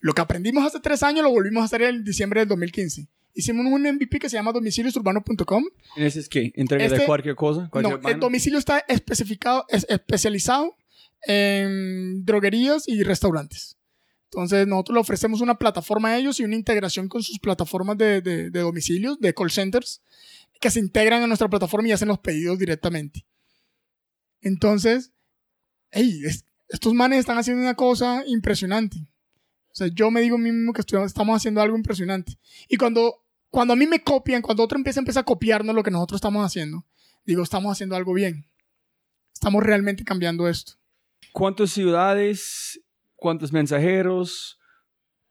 Lo 0.00 0.12
que 0.12 0.20
aprendimos 0.20 0.64
hace 0.64 0.80
tres 0.80 1.02
años 1.02 1.22
lo 1.22 1.30
volvimos 1.30 1.62
a 1.62 1.66
hacer 1.66 1.82
en 1.82 2.04
diciembre 2.04 2.40
del 2.40 2.48
2015. 2.48 3.08
Hicimos 3.34 3.66
un 3.66 3.82
MVP 3.82 4.18
que 4.18 4.28
se 4.28 4.36
llama 4.36 4.52
domiciliosurbano.com. 4.52 5.64
¿Ese 5.96 6.20
es 6.20 6.28
qué? 6.28 6.52
¿Entrega 6.56 6.84
este, 6.84 6.98
de 7.00 7.06
cualquier 7.06 7.36
cosa? 7.36 7.68
Cualquier 7.70 8.02
no, 8.02 8.08
el 8.08 8.20
domicilio 8.20 8.58
está 8.58 8.84
especificado, 8.88 9.64
es 9.68 9.86
especializado 9.88 10.76
en 11.22 12.24
droguerías 12.24 12.88
y 12.88 13.02
restaurantes. 13.02 13.76
Entonces, 14.24 14.66
nosotros 14.66 14.94
le 14.94 15.00
ofrecemos 15.00 15.40
una 15.40 15.58
plataforma 15.58 16.10
a 16.10 16.18
ellos 16.18 16.38
y 16.38 16.44
una 16.44 16.54
integración 16.54 17.08
con 17.08 17.22
sus 17.22 17.38
plataformas 17.38 17.98
de, 17.98 18.20
de, 18.20 18.50
de 18.50 18.60
domicilios, 18.60 19.18
de 19.18 19.34
call 19.34 19.50
centers, 19.50 20.02
que 20.60 20.70
se 20.70 20.78
integran 20.78 21.22
a 21.22 21.26
nuestra 21.26 21.48
plataforma 21.48 21.88
y 21.88 21.92
hacen 21.92 22.08
los 22.08 22.18
pedidos 22.18 22.58
directamente. 22.58 23.26
Entonces, 24.40 25.12
hey, 25.90 26.22
es, 26.24 26.44
estos 26.68 26.94
manes 26.94 27.18
están 27.18 27.38
haciendo 27.38 27.62
una 27.62 27.74
cosa 27.74 28.22
impresionante. 28.26 29.09
O 29.72 29.74
sea, 29.74 29.86
yo 29.88 30.10
me 30.10 30.20
digo 30.20 30.36
mismo 30.36 30.72
que 30.72 30.80
estamos 30.80 31.36
haciendo 31.36 31.60
algo 31.60 31.76
impresionante. 31.76 32.38
Y 32.68 32.76
cuando, 32.76 33.24
cuando 33.50 33.74
a 33.74 33.76
mí 33.76 33.86
me 33.86 34.02
copian, 34.02 34.42
cuando 34.42 34.64
otro 34.64 34.76
empieza, 34.76 35.00
empieza 35.00 35.20
a 35.20 35.24
copiarnos 35.24 35.74
lo 35.74 35.82
que 35.82 35.90
nosotros 35.90 36.18
estamos 36.18 36.44
haciendo, 36.44 36.84
digo, 37.24 37.42
estamos 37.42 37.70
haciendo 37.70 37.94
algo 37.94 38.12
bien. 38.12 38.46
Estamos 39.32 39.62
realmente 39.62 40.04
cambiando 40.04 40.48
esto. 40.48 40.72
¿Cuántas 41.32 41.70
ciudades, 41.70 42.80
cuántos 43.14 43.52
mensajeros? 43.52 44.58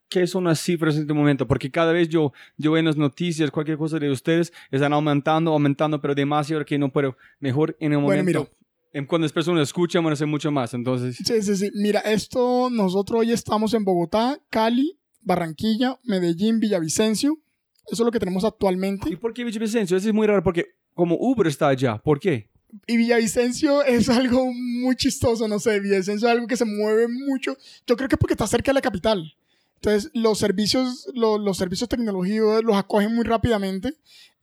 ¿Qué 0.08 0.26
son 0.26 0.46
las 0.46 0.60
cifras 0.60 0.96
en 0.96 1.02
este 1.02 1.14
momento? 1.14 1.46
Porque 1.48 1.70
cada 1.70 1.92
vez 1.92 2.10
yo, 2.10 2.34
yo 2.58 2.72
veo 2.72 2.80
en 2.80 2.86
las 2.86 2.98
noticias, 2.98 3.52
cualquier 3.52 3.78
cosa 3.78 4.00
de 4.00 4.10
ustedes, 4.10 4.52
están 4.72 4.94
aumentando, 4.94 5.52
aumentando, 5.52 6.02
pero 6.02 6.16
demasiado 6.16 6.66
que 6.66 6.80
no 6.80 6.92
puedo. 6.92 7.18
Mejor 7.40 7.78
en 7.80 7.92
el 7.92 8.00
momento. 8.00 8.24
Bueno, 8.24 8.40
mira, 8.48 8.59
cuando 9.08 9.26
las 9.26 9.34
personas 9.34 9.64
escuchan, 9.64 10.04
van 10.04 10.12
a 10.12 10.14
hacer 10.14 10.28
mucho 10.28 10.52
más. 10.52 10.74
Entonces, 10.74 11.18
Sí, 11.18 11.42
sí, 11.42 11.56
sí. 11.56 11.72
Mira, 11.76 12.00
esto 12.00 12.70
nosotros 12.72 13.22
hoy 13.22 13.32
estamos 13.32 13.74
en 13.74 13.84
Bogotá, 13.84 14.40
Cali, 14.50 14.98
Barranquilla, 15.22 16.00
Medellín, 16.04 16.60
Villavicencio. 16.60 17.38
Eso 17.86 18.04
es 18.04 18.06
lo 18.06 18.12
que 18.12 18.20
tenemos 18.20 18.44
actualmente. 18.44 19.10
¿y 19.10 19.16
por 19.16 19.34
qué 19.34 19.44
Villavicencio? 19.44 19.98
Eso 19.98 20.08
es 20.08 20.14
muy 20.14 20.28
raro 20.28 20.44
porque 20.44 20.66
como 20.94 21.16
Uber 21.20 21.48
está 21.48 21.70
allá, 21.70 21.98
¿por 21.98 22.20
qué? 22.20 22.50
Y 22.88 22.98
Villavicencio 22.98 23.84
es 23.86 24.10
algo 24.10 24.52
muy 24.54 24.96
chistoso, 24.96 25.48
no 25.48 25.60
sé. 25.60 25.80
Villavicencio 25.80 26.28
es 26.28 26.34
algo 26.34 26.48
que 26.48 26.58
se 26.58 26.66
mueve 26.66 27.08
mucho. 27.08 27.58
Yo 27.88 27.96
creo 27.96 28.10
que 28.10 28.16
es 28.16 28.20
porque 28.20 28.34
está 28.34 28.48
cerca 28.48 28.72
de 28.72 28.76
la 28.76 28.82
capital. 28.82 29.34
Entonces, 29.76 30.12
los 30.14 30.38
servicios, 30.38 31.10
los, 31.14 31.40
los 31.40 31.58
servicios 31.58 31.88
tecnológicos 31.88 32.64
los 32.64 32.76
acogen 32.76 33.16
muy 33.16 33.24
rápidamente 33.24 33.94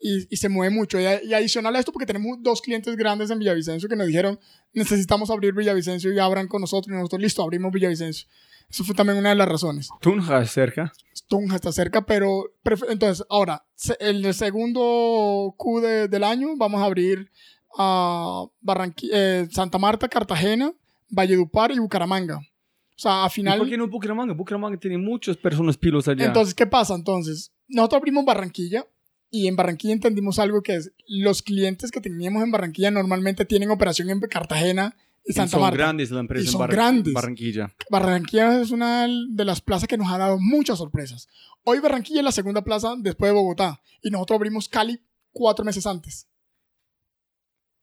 y, 0.01 0.27
y 0.33 0.37
se 0.37 0.49
mueve 0.49 0.75
mucho. 0.75 0.99
Y, 0.99 1.05
y, 1.05 1.35
adicional 1.35 1.75
a 1.77 1.79
esto, 1.79 1.93
porque 1.93 2.07
tenemos 2.07 2.39
dos 2.41 2.61
clientes 2.61 2.97
grandes 2.97 3.31
en 3.31 3.39
Villavicencio 3.39 3.89
que 3.89 3.97
nos 3.97 4.07
dijeron, 4.07 4.39
necesitamos 4.73 5.31
abrir 5.31 5.55
Villavicencio 5.55 6.13
y 6.13 6.19
abran 6.19 6.49
con 6.49 6.61
nosotros. 6.61 6.93
Y 6.93 6.97
nosotros, 6.97 7.23
listo, 7.23 7.43
abrimos 7.43 7.73
Villavicencio. 7.73 8.29
Eso 8.69 8.85
fue 8.85 8.95
también 8.95 9.19
una 9.19 9.31
de 9.31 9.37
las 9.37 9.49
razones. 9.49 9.89
Tunja 10.01 10.43
es 10.43 10.51
cerca. 10.51 10.93
Tunja 11.29 11.57
está 11.57 11.73
cerca, 11.73 12.05
pero 12.05 12.53
entonces, 12.89 13.25
ahora, 13.29 13.65
el 14.01 14.33
segundo 14.35 15.55
Q 15.57 15.81
de, 15.81 16.09
del 16.09 16.25
año 16.25 16.57
vamos 16.57 16.81
a 16.81 16.85
abrir 16.85 17.31
a 17.79 18.45
Barranqui 18.61 19.11
eh, 19.13 19.49
Santa 19.51 19.79
Marta, 19.79 20.09
Cartagena, 20.09 20.73
Valledupar 21.09 21.73
y 21.73 21.79
Bucaramanga. 21.79 22.39
O 22.39 22.99
sea, 22.99 23.25
a 23.25 23.31
final... 23.31 23.59
¿Y 23.59 23.61
¿Por 23.61 23.69
qué 23.69 23.77
no 23.77 23.89
Bucaramanga? 23.89 24.35
Bucaramanga 24.35 24.79
tiene 24.79 24.99
muchas 24.99 25.37
personas 25.37 25.77
pilos 25.77 26.09
allá. 26.09 26.25
Entonces, 26.25 26.55
¿qué 26.55 26.67
pasa? 26.67 26.95
Entonces, 26.95 27.53
nosotros 27.69 27.99
abrimos 27.99 28.25
Barranquilla 28.25 28.87
y 29.31 29.49
en 29.49 29.57
Barranquilla 29.57 29.95
entendimos 29.95 30.39
algo 30.39 30.63
que 30.63 30.77
es, 30.77 30.93
los 31.09 31.43
clientes 31.43 31.91
que 31.91 32.01
teníamos 32.01 32.43
en 32.43 32.51
Barranquilla 32.51 32.91
normalmente 32.91 33.45
tienen 33.45 33.71
operación 33.71 34.11
en 34.11 34.21
Cartagena 34.21 34.97
y 35.25 35.33
Santa 35.33 35.53
son 35.53 35.61
Marta. 35.63 35.77
grandes 35.77 36.11
la 36.11 36.21
empresa 36.21 36.45
y 36.45 36.47
son 36.47 36.55
en 36.55 36.59
Bar 36.61 36.71
grandes. 36.71 37.13
Barranquilla. 37.13 37.75
Barranquilla 37.91 38.61
es 38.61 38.71
una 38.71 39.09
de 39.09 39.45
las 39.45 39.61
plazas 39.61 39.89
que 39.89 39.97
nos 39.99 40.11
ha 40.13 40.19
dado 40.19 40.39
muchas 40.39 40.79
sorpresas. 40.79 41.29
Hoy 41.65 41.81
Barranquilla 41.81 42.21
es 42.21 42.25
la 42.25 42.33
segunda 42.33 42.63
plaza 42.63 42.95
después 42.97 43.31
de 43.31 43.35
Bogotá 43.35 43.81
y 44.03 44.11
nosotros 44.11 44.37
abrimos 44.37 44.69
Cali 44.69 45.03
cuatro 45.33 45.65
meses 45.65 45.87
antes. 45.87 46.29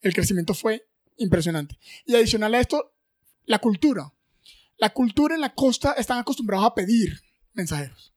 El 0.01 0.13
crecimiento 0.13 0.53
fue 0.53 0.85
impresionante. 1.17 1.77
Y 2.05 2.15
adicional 2.15 2.55
a 2.55 2.59
esto, 2.59 2.93
la 3.45 3.59
cultura. 3.59 4.13
La 4.77 4.91
cultura 4.91 5.35
en 5.35 5.41
la 5.41 5.53
costa 5.53 5.93
están 5.93 6.19
acostumbrados 6.19 6.65
a 6.65 6.73
pedir 6.73 7.21
mensajeros. 7.53 8.12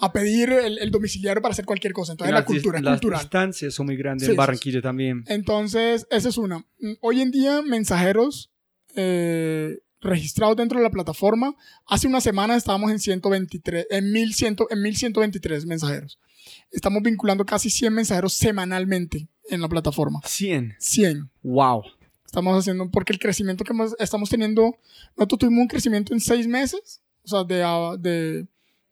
A 0.00 0.12
pedir 0.12 0.50
el, 0.50 0.78
el 0.78 0.90
domiciliario 0.90 1.40
para 1.40 1.52
hacer 1.52 1.64
cualquier 1.64 1.92
cosa. 1.92 2.12
Entonces, 2.12 2.32
las, 2.32 2.42
la 2.42 2.46
cultura 2.46 2.78
es 2.78 2.84
las 2.84 2.94
cultural. 2.94 3.20
distancias 3.20 3.74
son 3.74 3.86
muy 3.86 3.96
grandes 3.96 4.26
Sí, 4.26 4.30
en 4.30 4.34
sí, 4.34 4.36
Barranquilla 4.36 4.82
también. 4.82 5.24
Entonces, 5.28 6.06
esa 6.10 6.28
es 6.28 6.36
una. 6.36 6.66
Hoy 7.00 7.20
en 7.20 7.30
día, 7.30 7.62
mensajeros, 7.62 8.50
eh, 8.96 9.78
registrados 10.00 10.56
dentro 10.56 10.78
de 10.78 10.84
la 10.84 10.90
plataforma. 10.90 11.54
Hace 11.86 12.06
una 12.06 12.20
semana 12.20 12.56
estábamos 12.56 12.90
en 12.90 12.98
123, 12.98 13.86
en 13.90 14.12
1100, 14.12 14.56
en 14.70 14.82
1123 14.82 15.66
mensajeros. 15.66 16.18
Estamos 16.70 17.02
vinculando 17.02 17.44
casi 17.46 17.70
100 17.70 17.92
mensajeros 17.94 18.34
semanalmente 18.34 19.28
en 19.48 19.60
la 19.60 19.68
plataforma. 19.68 20.20
100. 20.24 20.74
100. 20.78 21.30
Wow. 21.42 21.82
Estamos 22.26 22.58
haciendo, 22.58 22.90
porque 22.90 23.12
el 23.12 23.18
crecimiento 23.18 23.64
que 23.64 23.72
estamos 23.98 24.28
teniendo, 24.28 24.76
nosotros 25.16 25.38
tuvimos 25.38 25.62
un 25.62 25.68
crecimiento 25.68 26.12
en 26.12 26.20
seis 26.20 26.46
meses, 26.46 27.00
o 27.24 27.28
sea, 27.28 27.44
de, 27.44 27.56
de 28.00 28.46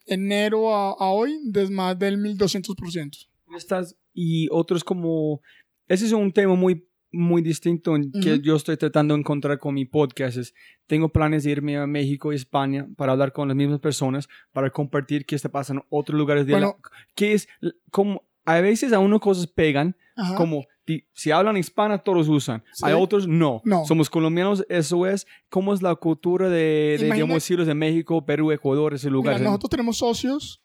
enero 0.07 0.75
a, 0.75 0.91
a 0.93 1.11
hoy, 1.11 1.39
de 1.45 1.69
más 1.71 1.99
del 1.99 2.19
1200%. 2.19 3.29
Estás, 3.57 3.97
y 4.13 4.49
otros 4.51 4.85
como... 4.85 5.41
Ese 5.89 6.07
es 6.07 6.13
un 6.13 6.33
tema 6.33 6.55
muy, 6.55 6.89
muy 7.11 7.43
distinto 7.43 7.95
en 7.97 8.11
que 8.13 8.35
Ujú. 8.35 8.43
yo 8.43 8.57
estoy 8.57 8.77
tratando 8.77 9.15
de 9.15 9.21
encontrar 9.21 9.59
con 9.59 9.75
mi 9.75 9.85
podcast. 9.85 10.39
Es, 10.39 10.55
tengo 10.87 11.11
planes 11.11 11.45
de 11.45 11.51
irme 11.51 11.77
a 11.77 11.87
México 11.87 12.33
y 12.33 12.37
España 12.37 12.89
para 12.97 13.13
hablar 13.13 13.33
con 13.33 13.49
las 13.49 13.57
mismas 13.57 13.81
personas, 13.81 14.29
para 14.53 14.71
compartir 14.71 15.27
qué 15.27 15.35
está 15.35 15.51
pasando 15.51 15.83
en 15.83 15.87
otros 15.91 16.19
lugares 16.19 16.47
de 16.47 16.53
Bueno. 16.53 16.79
la... 16.83 16.91
Que 17.15 17.33
es 17.35 17.49
como... 17.91 18.25
A 18.45 18.61
veces 18.61 18.93
a 18.93 18.99
uno 18.99 19.21
cosas 19.21 19.47
pegan, 19.47 19.97
Ajá. 20.17 20.35
como 20.35 20.67
si 21.12 21.30
hablan 21.30 21.57
hispana 21.57 21.99
todos 22.03 22.28
usan, 22.28 22.62
Sí. 22.72 22.85
hay 22.87 22.93
otros 22.95 23.26
no. 23.28 23.61
No. 23.64 23.85
Somos 23.87 24.11
colombianos, 24.11 24.64
eso 24.68 25.07
es. 25.07 25.26
¿Cómo 25.49 25.72
es 25.74 25.80
la 25.83 25.95
cultura 25.95 26.49
de, 26.49 26.97
de 26.99 27.11
digamos, 27.12 27.49
de 27.49 27.74
México, 27.74 28.24
Perú, 28.26 28.51
Ecuador, 28.53 28.95
ese 28.95 29.07
Mira, 29.09 29.12
lugar? 29.14 29.41
nosotros 29.41 29.70
tenemos 29.70 29.99
socios 29.99 30.61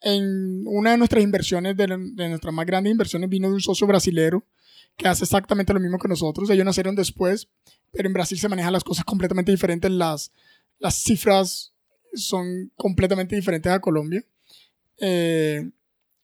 en 0.00 0.62
una 0.66 0.92
de 0.92 0.96
nuestras 0.98 1.22
inversiones, 1.22 1.76
de, 1.76 1.86
la- 1.88 1.96
de 1.98 2.28
nuestras 2.28 2.52
más 2.52 2.66
grandes 2.66 2.90
inversiones, 2.90 3.28
vino 3.28 3.48
de 3.48 3.54
un 3.54 3.60
socio 3.60 3.86
brasilero 3.86 4.44
que 4.96 5.06
hace 5.08 5.24
exactamente 5.24 5.72
lo 5.72 5.80
mismo 5.80 5.98
que 5.98 6.08
nosotros. 6.08 6.50
Ellos 6.50 6.64
nacieron 6.64 6.94
después, 6.96 7.48
pero 7.92 8.08
en 8.08 8.12
Brasil 8.14 8.38
se 8.38 8.48
manejan 8.48 8.72
las 8.72 8.84
cosas 8.84 9.04
completamente 9.04 9.52
diferentes. 9.52 9.90
Las, 9.90 10.32
las 10.78 10.96
cifras 10.96 11.72
son 12.14 12.72
completamente 12.76 13.36
diferentes 13.36 13.70
a 13.72 13.80
Colombia. 13.80 14.24
Eh, 14.98 15.70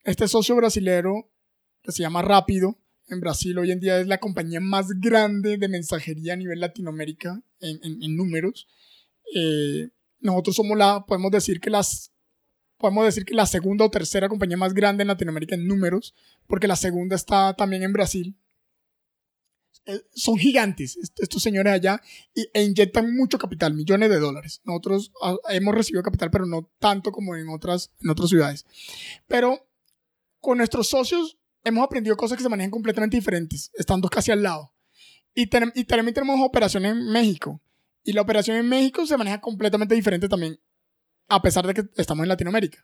este 0.03 0.27
socio 0.27 0.55
brasilero, 0.55 1.29
que 1.81 1.91
se 1.91 2.01
llama 2.03 2.21
Rápido, 2.21 2.77
en 3.09 3.19
Brasil 3.19 3.57
hoy 3.57 3.71
en 3.71 3.79
día 3.79 3.99
es 3.99 4.07
la 4.07 4.19
compañía 4.19 4.59
más 4.59 4.87
grande 4.99 5.57
de 5.57 5.67
mensajería 5.67 6.33
a 6.33 6.37
nivel 6.37 6.59
Latinoamérica 6.59 7.41
en, 7.59 7.79
en- 7.83 8.03
en 8.03 8.15
números. 8.15 8.67
Eh, 9.35 9.89
nosotros 10.19 10.55
somos 10.55 10.77
la, 10.77 11.05
podemos 11.05 11.31
decir 11.31 11.59
que 11.59 11.69
las, 11.69 12.11
podemos 12.77 13.05
decir 13.05 13.25
que 13.25 13.33
la 13.33 13.45
segunda 13.45 13.85
o 13.85 13.91
tercera 13.91 14.29
compañía 14.29 14.57
más 14.57 14.73
grande 14.73 15.01
en 15.03 15.07
Latinoamérica 15.07 15.55
en 15.55 15.67
números, 15.67 16.13
porque 16.47 16.67
la 16.67 16.75
segunda 16.75 17.15
está 17.15 17.53
también 17.55 17.83
en 17.83 17.93
Brasil. 17.93 18.35
Eh, 19.85 20.01
son 20.13 20.37
gigantes 20.37 20.97
est- 20.97 21.19
estos 21.19 21.41
señores 21.41 21.73
allá 21.73 22.01
e 22.53 22.61
inyectan 22.63 23.15
mucho 23.15 23.37
capital, 23.39 23.73
millones 23.73 24.09
de 24.09 24.19
dólares. 24.19 24.61
Nosotros 24.65 25.11
ah, 25.23 25.35
hemos 25.49 25.73
recibido 25.73 26.03
capital, 26.03 26.29
pero 26.31 26.45
no 26.45 26.69
tanto 26.79 27.11
como 27.11 27.35
en 27.35 27.49
otras, 27.49 27.91
en 28.01 28.09
otras 28.09 28.29
ciudades. 28.29 28.65
Pero 29.27 29.65
con 30.39 30.57
nuestros 30.57 30.89
socios 30.89 31.37
hemos 31.63 31.83
aprendido 31.83 32.15
cosas 32.17 32.37
que 32.37 32.43
se 32.43 32.49
manejan 32.49 32.71
completamente 32.71 33.17
diferentes, 33.17 33.71
estando 33.75 34.09
casi 34.09 34.31
al 34.31 34.43
lado. 34.43 34.71
Y, 35.33 35.47
tenem- 35.47 35.71
y 35.75 35.83
también 35.85 36.13
tenemos 36.13 36.39
operaciones 36.41 36.91
en 36.93 37.11
México. 37.11 37.61
Y 38.03 38.13
la 38.13 38.21
operación 38.21 38.57
en 38.57 38.67
México 38.67 39.05
se 39.05 39.17
maneja 39.17 39.39
completamente 39.41 39.93
diferente 39.95 40.27
también, 40.29 40.59
a 41.27 41.41
pesar 41.41 41.67
de 41.67 41.73
que 41.73 41.83
estamos 41.97 42.23
en 42.23 42.29
Latinoamérica. 42.29 42.83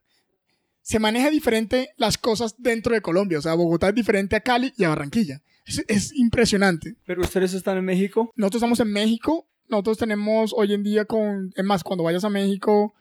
Se 0.82 1.00
maneja 1.00 1.32
diferente 1.32 1.90
las 1.98 2.18
cosas 2.18 2.56
dentro 2.60 2.94
de 2.94 3.02
Colombia. 3.02 3.40
O 3.40 3.42
sea, 3.42 3.56
Bogotá 3.56 3.90
es 3.90 3.96
diferente 3.96 4.36
a 4.36 4.42
Cali 4.42 4.72
y 4.78 4.84
a 4.84 4.90
Barranquilla. 4.90 5.42
Es, 5.66 5.84
es 5.88 6.14
impresionante. 6.16 6.96
Pero 7.06 7.22
ustedes 7.22 7.54
están 7.56 7.78
en 7.78 7.86
México. 7.86 8.30
Nosotros 8.36 8.60
estamos 8.60 8.80
en 8.82 8.92
México. 8.92 9.48
Nosotros 9.68 9.98
tenemos 9.98 10.54
hoy 10.56 10.74
en 10.74 10.84
día 10.84 11.06
con... 11.06 11.52
Es 11.56 11.66
más, 11.66 11.84
cuando 11.84 12.04
vayas 12.04 12.24
a 12.24 12.30
México, 12.30 12.94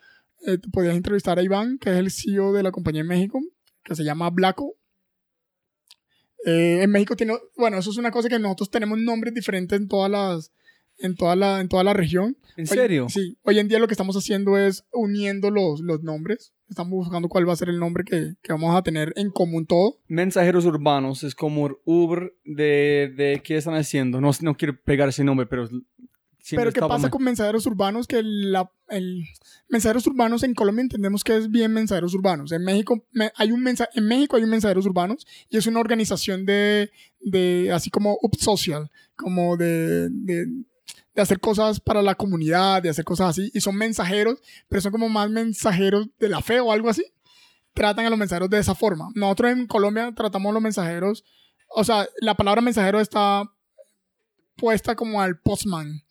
eh, 0.47 0.57
podías 0.73 0.97
entrevistar 0.97 1.39
a 1.39 1.43
Iván, 1.43 1.77
que 1.77 1.91
es 1.91 1.97
el 1.97 2.11
CEO 2.11 2.55
de 2.55 2.63
la 2.63 2.73
compañía 2.73 3.03
en 3.03 3.09
México, 3.09 3.43
que 3.83 3.95
se 3.95 4.03
llama 4.03 4.31
Blaco. 4.31 4.73
Eh, 6.45 6.83
en 6.83 6.91
México 6.91 7.17
tiene... 7.17 7.35
Bueno, 7.57 7.79
eso 7.79 7.91
es 7.91 7.97
una 7.97 8.11
cosa 8.11 8.29
que 8.29 8.39
nosotros 8.39 8.71
tenemos 8.71 8.99
nombres 8.99 9.35
diferentes 9.35 9.79
en 9.79 9.89
todas 9.89 10.11
las... 10.11 10.53
En 10.99 11.17
toda 11.17 11.35
la, 11.35 11.61
en 11.61 11.69
toda 11.69 11.83
la 11.83 11.93
región. 11.93 12.37
¿En 12.57 12.63
Hoy- 12.63 12.67
serio? 12.69 13.09
sí. 13.09 13.37
Hoy 13.43 13.59
en 13.59 13.67
día 13.67 13.81
lo 13.81 13.89
que 13.89 13.95
estamos 13.95 14.17
haciendo 14.17 14.57
es 14.57 14.85
uniendo 14.93 15.51
los, 15.51 15.81
los 15.81 16.05
nombres. 16.05 16.53
Estamos 16.69 16.93
buscando 16.93 17.29
cuál 17.29 17.49
va 17.49 17.53
a 17.53 17.57
ser 17.57 17.69
el 17.69 17.81
nombre 17.81 18.05
que, 18.05 18.35
que 18.41 18.53
vamos 18.53 18.77
a 18.77 18.83
tener 18.83 19.13
en 19.17 19.31
común 19.31 19.67
todo. 19.67 19.99
Mensajeros 20.07 20.65
urbanos 20.67 21.25
es 21.25 21.35
como 21.35 21.69
Uber 21.85 22.33
de, 22.45 23.13
de 23.17 23.41
qué 23.43 23.57
están 23.57 23.75
haciendo. 23.75 24.21
No, 24.21 24.31
no 24.41 24.57
quiero 24.57 24.81
pegar 24.83 25.09
ese 25.09 25.25
nombre, 25.25 25.47
pero 25.47 25.69
Pero 26.51 26.73
¿qué 26.73 26.81
pasa 26.81 27.03
mal. 27.03 27.11
con 27.11 27.23
mensajeros 27.25 27.65
urbanos? 27.67 28.07
Que 28.07 28.23
la, 28.23 28.71
el, 28.89 29.25
mensajeros 29.69 30.07
urbanos 30.07 30.43
en 30.43 30.55
Colombia 30.55 30.83
entendemos 30.83 31.25
que 31.25 31.37
es 31.37 31.51
bien 31.51 31.73
mensajeros 31.73 32.13
urbanos. 32.15 32.53
En 32.53 32.63
México, 32.65 33.03
me- 33.13 33.33
hay 33.37 33.51
un 33.53 33.63
mensa, 33.63 33.89
en 33.95 34.07
México 34.07 34.37
hay 34.37 34.45
un 34.45 34.51
mensajeros 34.51 34.85
urbanos 34.87 35.27
y 35.49 35.57
es 35.57 35.67
una 35.67 35.81
organización 35.81 36.45
de, 36.45 36.91
de 37.21 37.71
así 37.73 37.89
como 37.91 38.19
up 38.21 38.37
social, 38.39 38.91
como 39.17 39.57
de, 39.57 40.09
de, 40.11 40.47
de 41.15 41.23
hacer 41.23 41.41
cosas 41.41 41.81
para 41.81 42.03
la 42.03 42.15
comunidad, 42.15 42.83
de 42.83 42.91
hacer 42.91 43.05
cosas 43.07 43.31
así. 43.31 43.51
Y 43.55 43.61
son 43.63 43.77
mensajeros, 43.77 44.39
pero 44.69 44.83
son 44.83 44.93
como 44.93 45.09
más 45.09 45.31
mensajeros 45.31 46.09
de 46.19 46.29
la 46.29 46.43
fe 46.43 46.61
o 46.61 46.73
algo 46.73 46.91
así. 46.91 47.05
Tratan 47.73 48.05
a 48.07 48.11
los 48.11 48.19
mensajeros 48.19 48.51
de 48.51 48.59
esa 48.59 48.75
forma. 48.75 49.09
Nosotros 49.15 49.51
en 49.53 49.67
Colombia 49.67 50.13
tratamos 50.15 50.51
a 50.51 50.53
los 50.53 50.63
mensajeros, 50.63 51.25
o 51.77 51.83
sea, 51.85 52.07
la 52.21 52.35
palabra 52.37 52.61
mensajero 52.61 53.01
está 53.01 53.51
puesta 54.57 54.95
como 54.95 55.21
al 55.21 55.39
postman. 55.39 56.03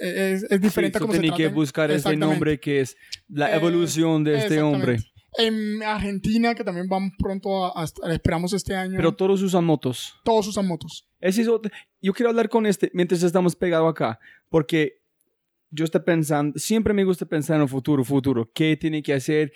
Es, 0.00 0.42
es 0.44 0.60
diferente 0.60 0.98
Sí, 0.98 1.02
como 1.02 1.12
se 1.14 1.20
trata. 1.20 1.36
que 1.36 1.48
buscar 1.48 1.90
ese 1.90 2.16
nombre 2.16 2.58
que 2.58 2.80
es 2.80 2.96
la 3.28 3.52
Eh, 3.52 3.56
evolución 3.56 4.24
de 4.24 4.38
este 4.38 4.60
hombre. 4.60 4.98
En 5.36 5.82
Argentina, 5.82 6.54
que 6.54 6.62
también 6.62 6.88
vamos 6.88 7.12
pronto 7.18 7.66
a, 7.76 7.82
a- 7.82 8.12
esperamos 8.12 8.52
este 8.52 8.74
año, 8.76 8.94
Pero 8.96 9.14
todos 9.14 9.42
usan 9.42 9.64
motos. 9.64 10.14
todos 10.24 10.46
usan 10.48 10.66
motos. 10.66 11.08
Ese 11.20 11.42
es 11.42 11.48
otro- 11.48 11.70
Yo 12.00 12.12
quiero 12.12 12.30
hablar 12.30 12.48
con 12.48 12.66
este 12.66 12.90
mientras 12.94 13.22
estamos 13.22 13.56
pegados 13.56 13.90
acá, 13.90 14.18
porque 14.48 15.00
yo 15.70 15.84
estoy 15.84 16.02
pensando, 16.02 16.56
siempre 16.58 16.94
me 16.94 17.02
gusta 17.04 17.26
pensar 17.26 17.56
en 17.56 17.62
el 17.62 17.68
futuro, 17.68 18.04
futuro, 18.04 18.48
qué 18.54 18.76
tiene 18.76 19.02
que 19.02 19.12
hacer, 19.12 19.52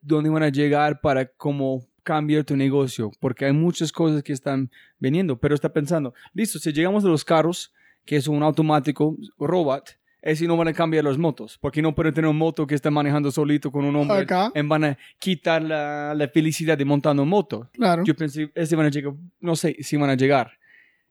dónde 0.00 0.30
van 0.30 0.44
a 0.44 0.48
llegar 0.48 1.00
para 1.00 1.26
cómo 1.26 1.84
cambiar 2.04 2.44
tu 2.44 2.56
negocio, 2.56 3.10
porque 3.18 3.46
hay 3.46 3.52
muchas 3.52 3.90
cosas 3.90 4.22
que 4.22 4.32
están 4.32 4.70
viniendo, 5.00 5.36
pero 5.40 5.56
está 5.56 5.72
pensando, 5.72 6.14
listo, 6.34 6.60
si 6.60 6.72
llegamos 6.72 7.04
a 7.04 7.08
los 7.08 7.24
carros, 7.24 7.72
que 8.06 8.16
es 8.16 8.26
un 8.28 8.42
automático 8.42 9.16
robot, 9.38 9.98
es 10.22 10.38
si 10.38 10.46
no 10.46 10.56
van 10.56 10.68
a 10.68 10.72
cambiar 10.72 11.04
las 11.04 11.18
motos, 11.18 11.58
porque 11.60 11.80
no 11.82 11.94
pueden 11.94 12.12
tener 12.14 12.28
un 12.28 12.38
moto 12.38 12.66
que 12.66 12.74
esté 12.74 12.90
manejando 12.90 13.30
solito 13.30 13.70
con 13.70 13.84
un 13.84 13.94
hombre, 13.94 14.18
Acá. 14.20 14.50
en 14.54 14.68
van 14.68 14.84
a 14.84 14.98
quitar 15.18 15.62
la, 15.62 16.14
la 16.14 16.28
felicidad 16.28 16.76
de 16.78 16.84
montando 16.84 17.24
moto. 17.24 17.68
Claro. 17.72 18.02
Yo 18.04 18.14
pensé, 18.16 18.50
este 18.54 18.74
van 18.74 18.86
a 18.86 18.90
llegar, 18.90 19.12
no 19.40 19.54
sé 19.54 19.76
si 19.82 19.96
van 19.96 20.10
a 20.10 20.14
llegar. 20.16 20.50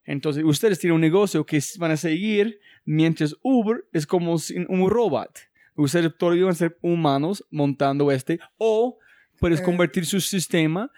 Entonces, 0.03 0.43
ustedes 0.43 0.79
tienen 0.79 0.95
un 0.95 1.01
negocio 1.01 1.45
que 1.45 1.59
van 1.77 1.91
a 1.91 1.97
seguir, 1.97 2.59
mientras 2.83 3.35
Uber 3.41 3.85
es 3.93 4.05
como 4.05 4.35
un 4.67 4.89
robot. 4.89 5.31
Ustedes 5.75 6.11
todavía 6.17 6.43
van 6.45 6.51
a 6.53 6.55
ser 6.55 6.77
humanos 6.81 7.43
montando 7.51 8.11
este, 8.11 8.39
o 8.57 8.97
puedes 9.39 9.59
Eh, 9.61 9.63
convertir 9.63 10.05
su 10.05 10.19
sistema 10.21 10.91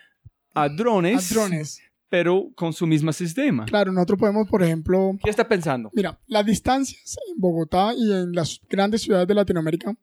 a 0.54 0.70
drones, 0.70 1.32
a 1.32 1.34
drones. 1.36 1.82
Pero 2.10 2.52
con 2.56 2.74
su 2.74 2.88
mismo 2.88 3.12
sistema. 3.12 3.66
Claro, 3.66 3.92
nosotros 3.92 4.20
podemos, 4.20 4.48
por 4.48 4.64
ejemplo, 4.64 5.18
¿Qué 5.24 5.30
está 5.30 5.48
pensando? 5.48 5.90
Mira, 5.94 6.20
las 6.28 6.46
distancias 6.46 7.18
en 7.30 7.40
Bogotá 7.40 7.94
y 7.94 8.12
en 8.12 8.34
las 8.34 8.62
grandes 8.70 9.02
ciudades 9.02 9.28
de 9.28 9.34
Latinoamérica 9.34 9.96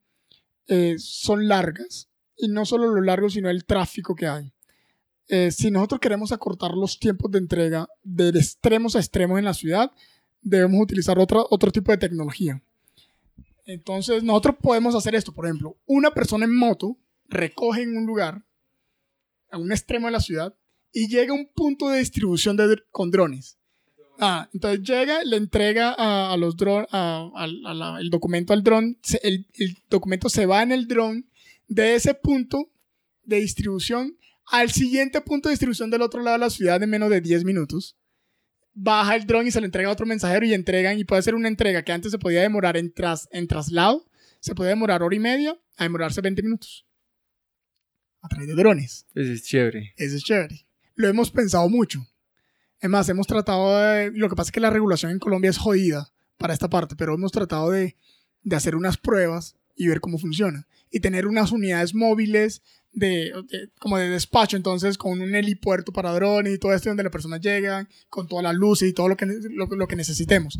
eh, 0.66 0.96
son 0.98 1.48
largas. 1.48 2.08
Y 2.36 2.48
no 2.48 2.66
solo 2.66 2.88
lo 2.88 3.00
largo, 3.00 3.30
sino 3.30 3.48
el 3.48 3.64
tráfico 3.64 4.14
que 4.14 4.26
hay. 4.26 4.52
Eh, 5.28 5.50
si 5.50 5.70
nosotros 5.70 6.00
queremos 6.00 6.32
acortar 6.32 6.72
los 6.72 6.98
tiempos 6.98 7.30
de 7.30 7.38
entrega 7.38 7.88
de 8.02 8.28
extremos 8.30 8.96
a 8.96 8.98
extremos 8.98 9.38
en 9.38 9.44
la 9.44 9.54
ciudad, 9.54 9.92
debemos 10.42 10.80
utilizar 10.82 11.18
otra, 11.18 11.40
otro 11.48 11.70
tipo 11.70 11.92
de 11.92 11.98
tecnología. 11.98 12.62
Entonces, 13.64 14.22
nosotros 14.22 14.56
podemos 14.60 14.94
hacer 14.94 15.14
esto. 15.14 15.32
Por 15.32 15.46
ejemplo, 15.46 15.76
una 15.86 16.10
persona 16.10 16.44
en 16.44 16.54
moto 16.54 16.98
recoge 17.28 17.82
en 17.82 17.96
un 17.96 18.04
lugar, 18.04 18.44
a 19.50 19.56
un 19.56 19.72
extremo 19.72 20.08
de 20.08 20.12
la 20.12 20.20
ciudad, 20.20 20.54
y 20.94 21.08
llega 21.08 21.32
a 21.32 21.36
un 21.36 21.46
punto 21.46 21.90
de 21.90 21.98
distribución 21.98 22.56
de, 22.56 22.78
con 22.90 23.10
drones. 23.10 23.58
Ah, 24.18 24.48
entonces 24.54 24.80
llega, 24.82 25.24
le 25.24 25.36
entrega 25.36 25.92
a, 25.92 26.32
a 26.32 26.36
los 26.36 26.56
drones, 26.56 26.88
el 28.00 28.10
documento 28.10 28.52
al 28.52 28.62
dron, 28.62 28.96
el, 29.22 29.46
el 29.54 29.76
documento 29.90 30.28
se 30.28 30.46
va 30.46 30.62
en 30.62 30.70
el 30.70 30.86
dron 30.86 31.28
de 31.66 31.96
ese 31.96 32.14
punto 32.14 32.70
de 33.24 33.40
distribución 33.40 34.16
al 34.46 34.70
siguiente 34.70 35.20
punto 35.20 35.48
de 35.48 35.54
distribución 35.54 35.90
del 35.90 36.02
otro 36.02 36.22
lado 36.22 36.36
de 36.36 36.44
la 36.44 36.50
ciudad 36.50 36.82
en 36.82 36.90
menos 36.90 37.10
de 37.10 37.20
10 37.20 37.44
minutos. 37.44 37.96
Baja 38.72 39.16
el 39.16 39.26
dron 39.26 39.46
y 39.46 39.50
se 39.50 39.60
lo 39.60 39.66
entrega 39.66 39.88
a 39.88 39.92
otro 39.92 40.06
mensajero 40.06 40.46
y 40.46 40.54
entregan, 40.54 40.98
y 40.98 41.04
puede 41.04 41.22
ser 41.22 41.34
una 41.34 41.48
entrega 41.48 41.82
que 41.82 41.92
antes 41.92 42.12
se 42.12 42.18
podía 42.18 42.42
demorar 42.42 42.76
en, 42.76 42.92
tras, 42.92 43.28
en 43.32 43.46
traslado, 43.48 44.04
se 44.40 44.54
puede 44.54 44.70
demorar 44.70 45.02
hora 45.02 45.16
y 45.16 45.20
media 45.20 45.58
a 45.76 45.84
demorarse 45.84 46.20
20 46.20 46.42
minutos. 46.42 46.86
A 48.20 48.28
través 48.28 48.48
de 48.48 48.54
drones. 48.54 49.06
Eso 49.14 49.32
es 49.32 49.44
chévere. 49.44 49.94
Eso 49.96 50.16
es 50.16 50.24
chévere. 50.24 50.66
Lo 50.94 51.08
hemos 51.08 51.30
pensado 51.30 51.68
mucho. 51.68 52.06
Es 52.80 52.90
más, 52.90 53.08
hemos 53.08 53.26
tratado 53.26 53.78
de... 53.78 54.10
Lo 54.12 54.28
que 54.28 54.36
pasa 54.36 54.48
es 54.48 54.52
que 54.52 54.60
la 54.60 54.70
regulación 54.70 55.10
en 55.12 55.18
Colombia 55.18 55.50
es 55.50 55.58
jodida 55.58 56.12
para 56.36 56.52
esta 56.52 56.68
parte, 56.68 56.96
pero 56.96 57.14
hemos 57.14 57.32
tratado 57.32 57.70
de, 57.70 57.96
de 58.42 58.56
hacer 58.56 58.76
unas 58.76 58.96
pruebas 58.96 59.56
y 59.74 59.88
ver 59.88 60.00
cómo 60.00 60.18
funciona. 60.18 60.66
Y 60.90 61.00
tener 61.00 61.26
unas 61.26 61.50
unidades 61.50 61.94
móviles 61.94 62.62
de, 62.92 63.32
de- 63.48 63.70
como 63.80 63.98
de 63.98 64.08
despacho, 64.08 64.56
entonces 64.56 64.98
con 64.98 65.20
un 65.20 65.34
helipuerto 65.34 65.92
para 65.92 66.12
drones 66.12 66.54
y 66.54 66.58
todo 66.58 66.74
esto 66.74 66.90
donde 66.90 67.02
las 67.02 67.10
personas 67.12 67.40
llegan, 67.40 67.88
con 68.08 68.28
todas 68.28 68.44
las 68.44 68.54
luces 68.54 68.88
y 68.88 68.92
todo 68.92 69.08
lo 69.08 69.16
que, 69.16 69.26
lo, 69.26 69.66
lo 69.66 69.88
que 69.88 69.96
necesitemos. 69.96 70.58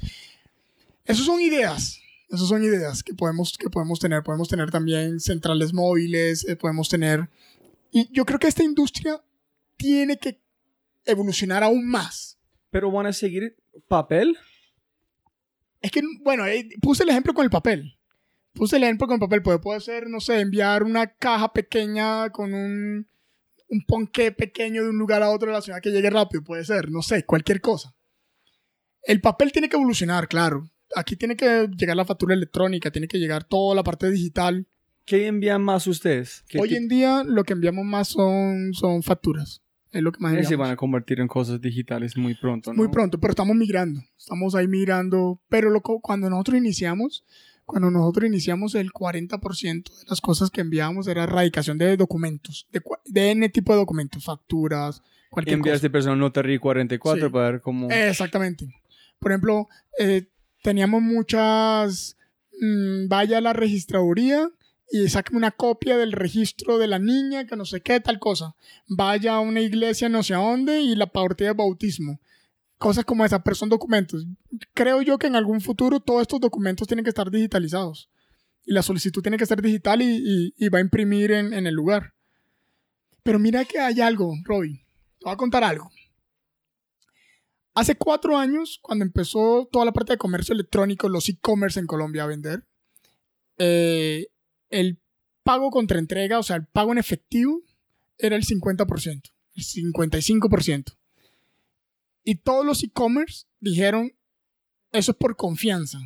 Esas 1.05 1.27
son 1.27 1.41
ideas. 1.41 2.01
Esas 2.31 2.49
son 2.49 2.65
ideas 2.65 3.03
que 3.05 3.15
podemos, 3.15 3.57
que 3.59 3.69
podemos 3.71 4.01
tener. 4.01 4.23
Podemos 4.23 4.49
tener 4.49 4.71
también 4.71 5.21
centrales 5.21 5.73
móviles, 5.73 6.45
eh, 6.49 6.57
podemos 6.57 6.89
tener... 6.89 7.29
Y 7.93 8.09
yo 8.13 8.25
creo 8.25 8.41
que 8.41 8.49
esta 8.49 8.65
industria 8.65 9.23
tiene 9.77 10.19
que 10.19 10.41
evolucionar 11.05 11.63
aún 11.63 11.89
más. 11.89 12.39
Pero 12.71 12.91
van 12.91 13.07
a 13.07 13.13
seguir 13.13 13.57
papel. 13.89 14.37
Es 15.81 15.91
que, 15.91 16.03
bueno, 16.23 16.47
eh, 16.47 16.69
puse 16.81 17.03
el 17.03 17.11
ejemplo 17.11 17.35
con 17.35 17.45
el 17.45 17.51
papel. 17.51 17.99
Puse 18.53 18.77
el 18.77 18.85
ejemplo 18.85 19.07
con 19.07 19.15
el 19.15 19.21
papel. 19.21 19.43
Puede, 19.43 19.59
puede 19.59 19.81
ser, 19.81 20.09
no 20.09 20.21
sé, 20.21 20.41
enviar 20.41 20.83
una 20.83 21.07
caja 21.07 21.53
pequeña 21.53 22.31
con 22.31 22.55
un, 22.55 23.07
un 23.69 23.85
ponqué 23.87 24.33
pequeño 24.33 24.83
de 24.83 24.91
un 24.91 24.99
lugar 24.99 25.23
a 25.23 25.31
otro 25.31 25.49
de 25.49 25.55
la 25.55 25.63
ciudad 25.63 25.81
que 25.83 25.91
llegue 25.91 26.11
rápido. 26.11 26.43
Puede 26.43 26.65
ser, 26.65 26.91
no 26.91 27.03
sé, 27.03 27.25
cualquier 27.25 27.61
cosa. 27.61 27.95
El 29.03 29.21
papel 29.21 29.53
tiene 29.53 29.69
que 29.69 29.77
evolucionar, 29.77 30.29
claro. 30.29 30.71
Aquí 30.97 31.17
tiene 31.17 31.37
que 31.37 31.69
llegar 31.77 31.97
la 31.97 32.05
factura 32.05 32.35
electrónica, 32.35 32.91
tiene 32.91 33.09
que 33.09 33.19
llegar 33.19 33.45
toda 33.45 33.75
la 33.75 33.83
parte 33.83 34.11
digital. 34.11 34.67
¿Qué 35.05 35.27
envían 35.27 35.63
más 35.63 35.87
ustedes? 35.87 36.45
¿Qué 36.49 36.59
Hoy 36.59 36.75
en 36.77 36.89
día 36.89 37.25
lo 37.25 37.45
que 37.45 37.53
enviamos 37.53 37.85
más 37.85 38.09
son, 38.09 38.73
son 38.73 39.03
facturas. 39.03 39.64
Es 39.95 40.03
lo 40.03 40.11
que 40.13 40.19
más 40.21 40.35
Eh, 40.35 40.45
se 40.45 40.57
van 40.57 40.73
a 40.73 40.77
convertir 40.77 41.21
en 41.21 41.29
cosas 41.29 41.61
digitales 41.61 42.17
muy 42.17 42.35
pronto, 42.35 42.73
¿no? 42.73 42.77
Muy 42.77 42.89
pronto, 42.89 43.19
pero 43.21 43.31
estamos 43.31 43.55
migrando. 43.55 44.03
Estamos 44.19 44.55
ahí 44.57 44.67
migrando. 44.67 45.41
Pero 45.49 45.71
loco, 45.71 46.01
cuando 46.01 46.29
nosotros 46.29 46.59
iniciamos, 46.59 47.25
cuando 47.65 47.91
nosotros 47.93 48.27
iniciamos, 48.27 48.75
el 48.75 48.91
40% 48.93 49.85
de 49.85 50.05
las 50.09 50.21
cosas 50.21 50.51
que 50.51 50.61
enviábamos 50.63 51.07
era 51.07 51.23
erradicación 51.23 51.79
de 51.79 51.97
documentos, 51.97 52.67
de, 52.73 52.83
de 53.07 53.31
N 53.31 53.49
tipo 53.51 53.73
de 53.73 53.79
documentos, 53.79 54.25
facturas, 54.25 55.01
cualquier 55.31 55.59
Enviaste 55.59 55.91
persona 55.91 56.17
Notary 56.17 56.59
44 56.59 57.27
Sí. 57.27 57.33
para 57.33 57.51
ver 57.53 57.61
cómo... 57.61 57.87
cosa. 57.87 58.09
Exactamente. 58.09 58.69
Por 59.21 59.31
ejemplo, 59.31 59.69
eh, 59.99 60.29
teníamos 60.63 61.03
muchas. 61.03 62.17
mm, 62.61 63.09
vaya 63.09 63.39
a 63.39 63.41
la 63.41 63.53
registraduría 63.53 64.51
y 64.91 65.09
sáqueme 65.09 65.39
una 65.39 65.51
copia 65.51 65.97
del 65.97 66.13
registro 66.13 66.79
de 66.79 66.87
la 66.87 66.99
niña, 66.99 67.47
que 67.47 67.57
no 67.57 67.65
sé 67.65 67.81
qué, 67.81 68.01
tal 68.01 68.19
cosa. 68.19 68.55
Vaya 68.87 69.35
a 69.35 69.41
una 69.41 69.61
iglesia 69.61 70.09
no 70.09 70.23
sé 70.23 70.35
a 70.35 70.39
dónde 70.39 70.81
y 70.83 70.95
la 70.95 71.07
partida 71.07 71.49
de 71.49 71.55
bautismo. 71.55 72.21
Cosas 72.79 73.05
como 73.05 73.25
esas, 73.25 73.41
pero 73.45 73.55
son 73.57 73.69
documentos. 73.71 74.27
Creo 74.75 75.01
yo 75.03 75.19
que 75.19 75.27
en 75.27 75.37
algún 75.37 75.61
futuro 75.61 76.01
todos 76.01 76.23
estos 76.23 76.41
documentos 76.41 76.87
tienen 76.87 77.05
que 77.05 77.09
estar 77.11 77.31
digitalizados. 77.31 78.11
Y 78.67 78.73
la 78.73 78.83
solicitud 78.83 79.23
tiene 79.23 79.37
que 79.39 79.47
ser 79.47 79.61
digital 79.63 80.03
y, 80.03 80.53
y- 80.57 80.69
va 80.69 80.79
a 80.79 80.83
imprimir 80.83 81.33
en, 81.33 81.53
en 81.53 81.67
el 81.67 81.75
lugar. 81.75 82.15
Pero 83.23 83.39
mira 83.39 83.65
que 83.65 83.79
hay 83.79 84.01
algo, 84.01 84.35
Robbie. 84.45 84.85
Te 85.19 85.25
voy 85.25 85.33
a 85.33 85.37
contar 85.37 85.65
algo. 85.65 85.91
Hace 87.75 87.97
cuatro 87.97 88.37
años, 88.39 88.79
cuando 88.81 89.05
empezó 89.05 89.69
toda 89.73 89.85
la 89.85 89.93
parte 89.93 90.13
de 90.13 90.19
comercio 90.19 90.53
electrónico, 90.53 91.09
los 91.09 91.29
e-commerce 91.29 91.81
en 91.81 91.87
Colombia 91.87 92.23
a 92.25 92.27
vender, 92.27 92.65
eh, 93.59 94.29
el 94.75 95.01
pago 95.45 95.71
contra 95.71 95.99
entrega, 95.99 96.39
o 96.39 96.43
sea, 96.43 96.57
el 96.57 96.67
pago 96.67 96.93
en 96.93 96.99
efectivo, 96.99 97.63
era 98.19 98.35
el 98.37 98.45
50%, 98.45 99.33
el 99.55 99.63
55%. 99.63 100.97
Y 102.25 102.37
todos 102.37 102.65
los 102.65 102.83
e-commerce 102.83 103.47
dijeron, 103.61 104.13
eso 104.93 105.13
es 105.13 105.19
por 105.19 105.37
confianza. 105.37 105.99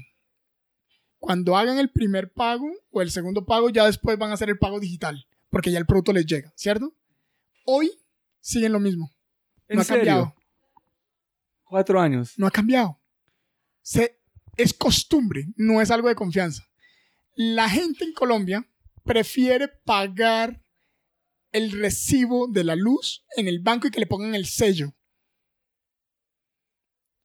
Cuando 1.18 1.56
hagan 1.56 1.78
el 1.78 1.90
primer 1.90 2.32
pago 2.32 2.68
o 2.90 3.02
el 3.02 3.10
segundo 3.10 3.46
pago, 3.46 3.70
ya 3.70 3.86
después 3.86 4.18
van 4.18 4.30
a 4.30 4.34
hacer 4.34 4.50
el 4.50 4.58
pago 4.58 4.80
digital, 4.80 5.26
porque 5.50 5.70
ya 5.70 5.78
el 5.78 5.86
producto 5.86 6.12
les 6.12 6.26
llega, 6.26 6.52
¿cierto? 6.56 6.94
Hoy 7.64 7.92
siguen 8.40 8.72
lo 8.72 8.80
mismo. 8.80 9.10
¿En 9.68 9.76
no 9.76 9.82
ha 9.82 9.84
serio? 9.84 10.04
cambiado. 10.04 10.34
Cuatro 11.64 12.00
años. 12.00 12.34
no 12.38 12.46
ha 12.46 12.50
cambiado. 12.50 13.00
Se, 13.82 14.20
es 14.56 14.74
costumbre, 14.74 15.46
no 15.56 15.80
es 15.80 15.90
algo 15.90 16.08
de 16.08 16.14
confianza. 16.14 16.64
La 17.40 17.68
gente 17.70 18.04
en 18.04 18.12
Colombia 18.14 18.68
prefiere 19.04 19.68
pagar 19.68 20.60
el 21.52 21.70
recibo 21.70 22.48
de 22.48 22.64
la 22.64 22.74
luz 22.74 23.24
en 23.36 23.46
el 23.46 23.60
banco 23.60 23.86
y 23.86 23.92
que 23.92 24.00
le 24.00 24.08
pongan 24.08 24.34
el 24.34 24.44
sello. 24.46 24.92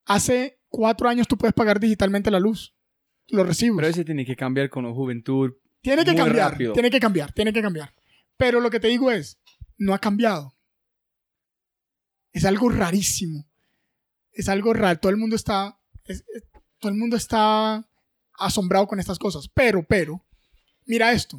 Hace 0.06 0.62
cuatro 0.70 1.10
años 1.10 1.28
tú 1.28 1.36
puedes 1.36 1.56
pagar 1.56 1.80
digitalmente 1.80 2.30
la 2.30 2.40
luz, 2.40 2.76
los 3.28 3.48
recibos. 3.48 3.78
Pero 3.78 3.88
ese 3.88 4.06
tiene 4.06 4.24
que 4.24 4.36
cambiar 4.36 4.70
con 4.70 4.86
la 4.86 4.94
juventud. 4.94 5.54
Tiene 5.82 6.06
que 6.06 6.12
muy 6.12 6.20
cambiar, 6.22 6.52
rápido. 6.52 6.74
tiene 6.74 6.92
que 6.92 7.00
cambiar, 7.00 7.32
tiene 7.34 7.52
que 7.52 7.62
cambiar. 7.64 7.94
Pero 8.38 8.60
lo 8.62 8.70
que 8.70 8.80
te 8.80 8.90
digo 8.90 9.10
es, 9.10 9.40
no 9.78 9.96
ha 9.96 10.00
cambiado. 10.00 10.56
Es 12.34 12.46
algo 12.46 12.70
rarísimo. 12.70 13.50
Es 14.32 14.48
algo 14.48 14.74
raro. 14.74 15.00
Todo 15.00 15.12
el 15.12 15.18
mundo 15.18 15.36
está, 15.36 15.80
es- 16.06 16.24
es- 16.36 16.44
todo 16.80 16.92
el 16.92 16.98
mundo 17.00 17.16
está 17.16 17.90
asombrado 18.38 18.88
con 18.88 19.00
estas 19.00 19.20
cosas. 19.20 19.48
Pero, 19.54 19.84
pero, 19.84 20.24
mira 20.86 21.12
esto. 21.12 21.38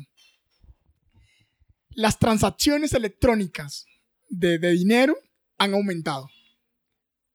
Las 1.91 2.19
transacciones 2.19 2.93
electrónicas 2.93 3.87
de, 4.29 4.59
dinero 4.59 5.17
han 5.59 5.75
aumentado. 5.75 6.29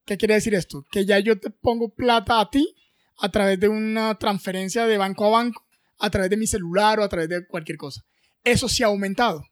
¿Qué 0.06 0.18
quiere 0.18 0.34
decir 0.34 0.56
esto? 0.56 0.86
Que 0.92 1.06
ya 1.06 1.20
yo 1.20 1.40
te 1.40 1.50
pongo 1.50 1.94
plata 1.94 2.40
a 2.40 2.50
ti 2.50 2.76
a 3.18 3.30
través 3.30 3.60
de 3.60 3.70
una 3.70 4.16
transferencia 4.16 4.86
de 4.86 4.98
banco 4.98 5.26
a 5.26 5.30
banco 5.30 5.66
a 6.00 6.10
través 6.10 6.30
de 6.30 6.38
mi 6.38 6.48
celular 6.48 7.00
o 7.00 7.04
a 7.04 7.10
través 7.10 7.30
de 7.30 7.46
cualquier 7.46 7.78
cosa. 7.78 8.06
Eso 8.44 8.70
sí 8.70 8.84
ha 8.84 8.88
aumentado. 8.88 9.46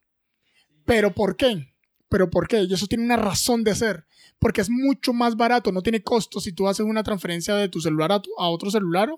¿Pero 0.86 1.14
por 1.14 1.36
qué? 1.36 1.74
¿Pero 2.10 2.30
por 2.30 2.48
qué? 2.48 2.64
Y 2.64 2.74
eso 2.74 2.88
tiene 2.88 3.04
una 3.04 3.18
razón 3.18 3.64
de 3.64 3.76
ser. 3.76 4.06
Porque 4.40 4.62
es 4.62 4.70
mucho 4.70 5.14
más 5.14 5.36
barato, 5.36 5.72
no 5.72 5.82
tiene 5.82 6.02
costo 6.02 6.40
si 6.40 6.54
tú 6.54 6.68
haces 6.68 6.86
una 6.86 7.04
transferencia 7.04 7.56
de 7.56 7.70
tu 7.70 7.82
celular 7.82 8.12
a 8.12 8.50
otro 8.50 8.72
celular 8.72 9.10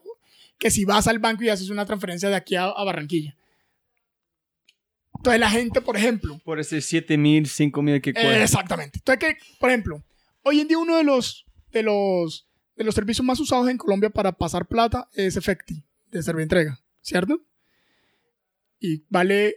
que 0.59 0.69
si 0.69 0.85
vas 0.85 1.07
al 1.07 1.17
banco 1.19 1.43
y 1.43 1.49
haces 1.49 1.69
una 1.69 1.85
transferencia 1.85 2.29
de 2.29 2.35
aquí 2.35 2.55
a, 2.55 2.65
a 2.65 2.83
Barranquilla. 2.83 3.35
Entonces 5.19 5.39
la 5.39 5.49
gente, 5.49 5.81
por 5.81 5.97
ejemplo, 5.97 6.39
Por 6.45 6.59
ese 6.59 6.79
7 6.79 7.17
mil, 7.17 7.47
5 7.47 7.81
mil 7.81 8.01
que 8.01 8.13
cuesta. 8.13 8.43
Exactamente. 8.43 8.99
Entonces, 8.99 9.19
que, 9.19 9.37
por 9.59 9.69
ejemplo, 9.69 10.03
hoy 10.43 10.61
en 10.61 10.67
día 10.67 10.77
uno 10.77 10.95
de 10.95 11.03
los, 11.03 11.45
de 11.71 11.83
los, 11.83 12.47
de 12.75 12.83
los 12.83 12.95
servicios 12.95 13.25
más 13.25 13.39
usados 13.39 13.67
en 13.69 13.77
Colombia 13.77 14.09
para 14.09 14.31
pasar 14.31 14.67
plata 14.67 15.09
es 15.13 15.35
Efecti, 15.35 15.83
de 16.11 16.23
Servientrega, 16.23 16.81
¿cierto? 17.01 17.41
Y 18.79 19.03
vale, 19.09 19.55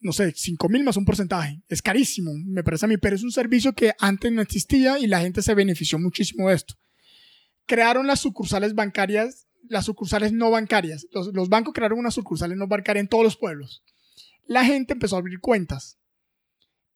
no 0.00 0.12
sé, 0.12 0.32
5 0.36 0.68
mil 0.68 0.84
más 0.84 0.96
un 0.96 1.04
porcentaje. 1.04 1.60
Es 1.68 1.82
carísimo, 1.82 2.32
me 2.34 2.62
parece 2.62 2.86
a 2.86 2.88
mí, 2.88 2.96
pero 2.96 3.16
es 3.16 3.24
un 3.24 3.32
servicio 3.32 3.72
que 3.72 3.94
antes 3.98 4.30
no 4.30 4.40
existía 4.40 5.00
y 5.00 5.08
la 5.08 5.20
gente 5.20 5.42
se 5.42 5.54
benefició 5.54 5.98
muchísimo 5.98 6.48
de 6.48 6.54
esto. 6.54 6.74
Crearon 7.66 8.06
las 8.06 8.20
sucursales 8.20 8.74
bancarias, 8.74 9.48
las 9.68 9.84
sucursales 9.84 10.32
no 10.32 10.50
bancarias. 10.50 11.06
Los, 11.12 11.32
los 11.32 11.48
bancos 11.48 11.74
crearon 11.74 11.98
unas 11.98 12.14
sucursales 12.14 12.56
no 12.56 12.66
bancarias 12.66 13.02
en 13.02 13.08
todos 13.08 13.24
los 13.24 13.36
pueblos. 13.36 13.82
La 14.46 14.64
gente 14.64 14.92
empezó 14.92 15.16
a 15.16 15.20
abrir 15.20 15.40
cuentas 15.40 15.98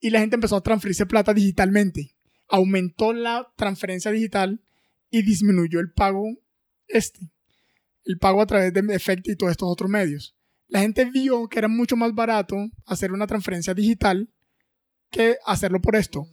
y 0.00 0.10
la 0.10 0.20
gente 0.20 0.36
empezó 0.36 0.56
a 0.56 0.62
transferirse 0.62 1.06
plata 1.06 1.32
digitalmente. 1.32 2.14
Aumentó 2.48 3.12
la 3.12 3.52
transferencia 3.56 4.10
digital 4.10 4.60
y 5.10 5.22
disminuyó 5.22 5.80
el 5.80 5.92
pago 5.92 6.26
este. 6.88 7.30
El 8.04 8.18
pago 8.18 8.40
a 8.40 8.46
través 8.46 8.72
de 8.72 8.94
Efecti 8.94 9.32
y 9.32 9.36
todos 9.36 9.50
estos 9.50 9.68
otros 9.70 9.90
medios. 9.90 10.36
La 10.68 10.80
gente 10.80 11.04
vio 11.04 11.48
que 11.48 11.58
era 11.58 11.68
mucho 11.68 11.96
más 11.96 12.14
barato 12.14 12.56
hacer 12.86 13.12
una 13.12 13.26
transferencia 13.26 13.74
digital 13.74 14.30
que 15.10 15.36
hacerlo 15.44 15.80
por 15.80 15.96
esto. 15.96 16.26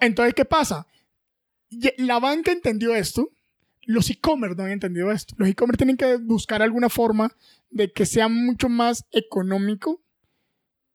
Entonces, 0.00 0.34
¿qué 0.34 0.44
pasa? 0.44 0.86
La 1.96 2.18
banca 2.18 2.52
entendió 2.52 2.94
esto, 2.94 3.30
los 3.82 4.10
e-commerce 4.10 4.56
no 4.56 4.64
han 4.64 4.70
entendido 4.70 5.10
esto. 5.10 5.34
Los 5.38 5.48
e-commerce 5.48 5.78
tienen 5.78 5.96
que 5.96 6.16
buscar 6.16 6.62
alguna 6.62 6.88
forma 6.88 7.34
de 7.70 7.92
que 7.92 8.06
sea 8.06 8.28
mucho 8.28 8.68
más 8.68 9.04
económico 9.10 10.02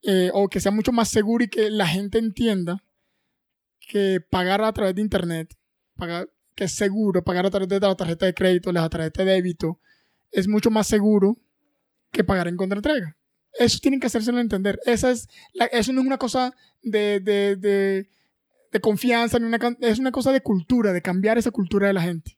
eh, 0.03 0.29
o 0.33 0.47
que 0.47 0.59
sea 0.59 0.71
mucho 0.71 0.91
más 0.91 1.09
seguro 1.09 1.43
y 1.43 1.49
que 1.49 1.69
la 1.69 1.87
gente 1.87 2.17
entienda 2.17 2.83
que 3.79 4.21
pagar 4.21 4.61
a 4.63 4.71
través 4.71 4.95
de 4.95 5.01
internet, 5.01 5.53
que 6.55 6.63
es 6.65 6.71
seguro, 6.73 7.23
pagar 7.23 7.45
a 7.45 7.49
través 7.49 7.67
de 7.67 7.79
la 7.79 7.95
tarjeta 7.95 8.25
de 8.25 8.33
crédito, 8.33 8.71
la 8.71 8.87
tarjeta 8.89 9.23
de 9.23 9.31
débito, 9.31 9.79
es 10.31 10.47
mucho 10.47 10.69
más 10.69 10.87
seguro 10.87 11.37
que 12.11 12.23
pagar 12.23 12.47
en 12.47 12.57
contraentrega. 12.57 13.17
Eso 13.53 13.79
tienen 13.81 13.99
que 13.99 14.07
hacérselo 14.07 14.39
entender. 14.39 14.79
Esa 14.85 15.11
es 15.11 15.27
eso 15.71 15.93
no 15.93 16.01
es 16.01 16.07
una 16.07 16.17
cosa 16.17 16.53
de, 16.81 18.07
confianza, 18.81 19.39
ni 19.39 19.45
una, 19.45 19.59
es 19.81 19.99
una 19.99 20.11
cosa 20.11 20.31
de 20.31 20.41
cultura, 20.41 20.93
de 20.93 21.01
cambiar 21.01 21.37
esa 21.37 21.51
cultura 21.51 21.87
de 21.87 21.93
la 21.93 22.01
gente. 22.01 22.37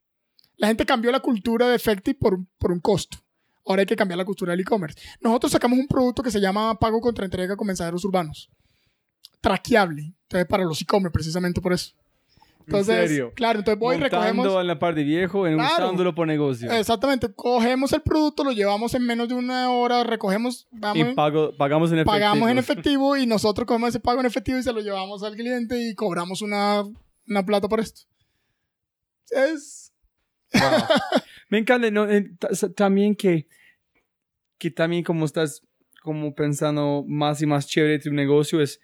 La 0.60 0.68
gente 0.68 0.86
cambió 0.86 1.12
la 1.12 1.20
cultura 1.20 1.68
de 1.68 1.76
Efecti 1.76 2.14
por, 2.14 2.38
por 2.58 2.72
un 2.72 2.80
costo. 2.80 3.18
Ahora 3.66 3.82
hay 3.82 3.86
que 3.86 3.96
cambiar 3.96 4.18
la 4.18 4.26
cultura 4.26 4.52
del 4.52 4.60
e-commerce. 4.62 5.00
Nosotros 5.22 5.52
sacamos 5.52 5.78
un 5.80 5.88
producto 5.88 6.22
que 6.24 6.32
se 6.32 6.40
llama 6.40 6.78
pago 6.80 7.02
contra 7.02 7.26
entrega 7.26 7.56
con 7.58 7.66
mensajeros 7.68 8.06
urbanos. 8.06 8.50
Traqueable. 9.42 10.14
Entonces, 10.24 10.48
para 10.48 10.64
los 10.64 10.82
e-commerce, 10.82 11.12
precisamente 11.14 11.62
por 11.62 11.74
eso. 11.74 11.94
Entonces, 12.66 13.10
serio? 13.10 13.32
claro, 13.36 13.58
entonces 13.60 13.80
voy 13.80 13.96
y 13.96 14.00
Montando 14.00 14.26
recogemos. 14.28 14.62
en 14.62 14.68
la 14.68 14.78
parte 14.78 15.04
viejo 15.04 15.48
y 15.48 15.56
Claro. 15.56 15.86
usándolo 15.86 16.14
por 16.14 16.28
negocio. 16.28 16.72
Exactamente, 16.72 17.34
cogemos 17.34 17.92
el 17.94 18.02
producto, 18.02 18.44
lo 18.44 18.52
llevamos 18.52 18.94
en 18.94 19.04
menos 19.08 19.28
de 19.28 19.34
una 19.34 19.72
hora, 19.72 20.04
recogemos, 20.04 20.68
vamos, 20.70 20.98
y 21.00 21.16
pago- 21.16 21.52
pagamos 21.58 21.92
en 21.92 22.00
efectivo. 22.00 22.12
pagamos 22.14 22.50
en 22.52 22.58
efectivo 22.60 23.18
y 23.18 23.26
nosotros 23.26 23.66
cogemos 23.66 23.90
ese 23.90 24.00
pago 24.00 24.20
en 24.20 24.28
efectivo 24.28 24.60
y 24.60 24.64
se 24.64 24.72
lo 24.72 24.82
llevamos 24.82 25.24
al 25.24 25.36
cliente 25.36 25.80
y 25.82 25.96
cobramos 25.96 26.44
una, 26.44 26.84
una 27.28 27.44
plata 27.44 27.68
por 27.68 27.80
esto. 27.80 28.02
Es... 29.32 29.89
Wow. 30.54 30.62
Me 31.50 31.58
encanta 31.60 31.90
¿no? 31.92 32.10
Eh, 32.10 32.32
también 32.76 33.16
que, 33.16 33.48
que 34.58 34.72
también 34.72 35.04
como 35.04 35.26
estás 35.26 35.62
como 36.02 36.34
pensando 36.34 37.04
más 37.08 37.42
y 37.42 37.46
más 37.46 37.68
chévere 37.68 37.94
de 37.94 38.00
tu 38.00 38.14
negocio 38.14 38.62
es 38.62 38.80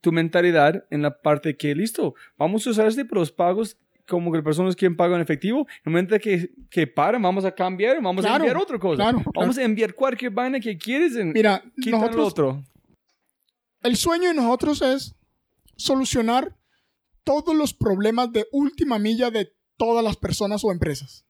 tu 0.00 0.12
mentalidad 0.12 0.84
en 0.90 1.02
la 1.02 1.22
parte 1.22 1.56
que 1.56 1.74
listo, 1.74 2.14
vamos 2.36 2.66
a 2.66 2.70
usar 2.70 2.86
este 2.88 3.04
para 3.04 3.20
los 3.20 3.32
pagos 3.32 3.78
como 4.06 4.30
que 4.32 4.42
personas 4.42 4.76
quieren 4.76 4.96
pago 4.98 5.14
en 5.14 5.22
efectivo, 5.22 5.60
en 5.60 5.66
el 5.86 5.92
momento 5.92 6.18
que, 6.18 6.50
que 6.68 6.86
paran, 6.86 7.22
vamos 7.22 7.46
a 7.46 7.52
cambiar, 7.54 8.02
vamos 8.02 8.22
a 8.24 8.28
Claro, 8.28 8.44
enviar 8.44 8.56
otra 8.62 8.78
cosa. 8.78 8.96
claro, 8.96 9.22
vamos 9.34 9.56
a 9.56 9.62
enviar 9.62 9.94
cualquier 9.94 10.30
vaina 10.30 10.60
que 10.60 10.76
quieres 10.76 11.16
en 11.16 11.32
Mira, 11.32 11.62
nosotros, 11.86 12.28
otro. 12.32 12.62
el 13.82 13.96
sueño 13.96 14.28
de 14.28 14.34
nosotros 14.34 14.82
es 14.82 15.14
solucionar 15.76 16.54
todos 17.22 17.56
los 17.56 17.72
problemas 17.72 18.30
de 18.30 18.46
última 18.52 18.98
milla 18.98 19.30
de 19.30 19.54
todas 19.76 20.04
las 20.04 20.16
personas 20.16 20.64
o 20.64 20.72
empresas. 20.72 21.24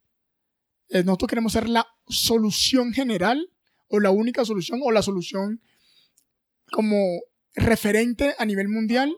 Eh, 0.88 1.02
Nosotros 1.04 1.28
queremos 1.28 1.52
ser 1.52 1.68
la 1.68 1.86
solución 2.08 2.92
general 2.92 3.50
o 3.88 4.00
la 4.00 4.10
única 4.10 4.44
solución 4.44 4.80
o 4.82 4.90
la 4.90 5.02
solución 5.02 5.60
como 6.70 6.96
referente 7.54 8.34
a 8.38 8.44
nivel 8.44 8.68
mundial 8.68 9.16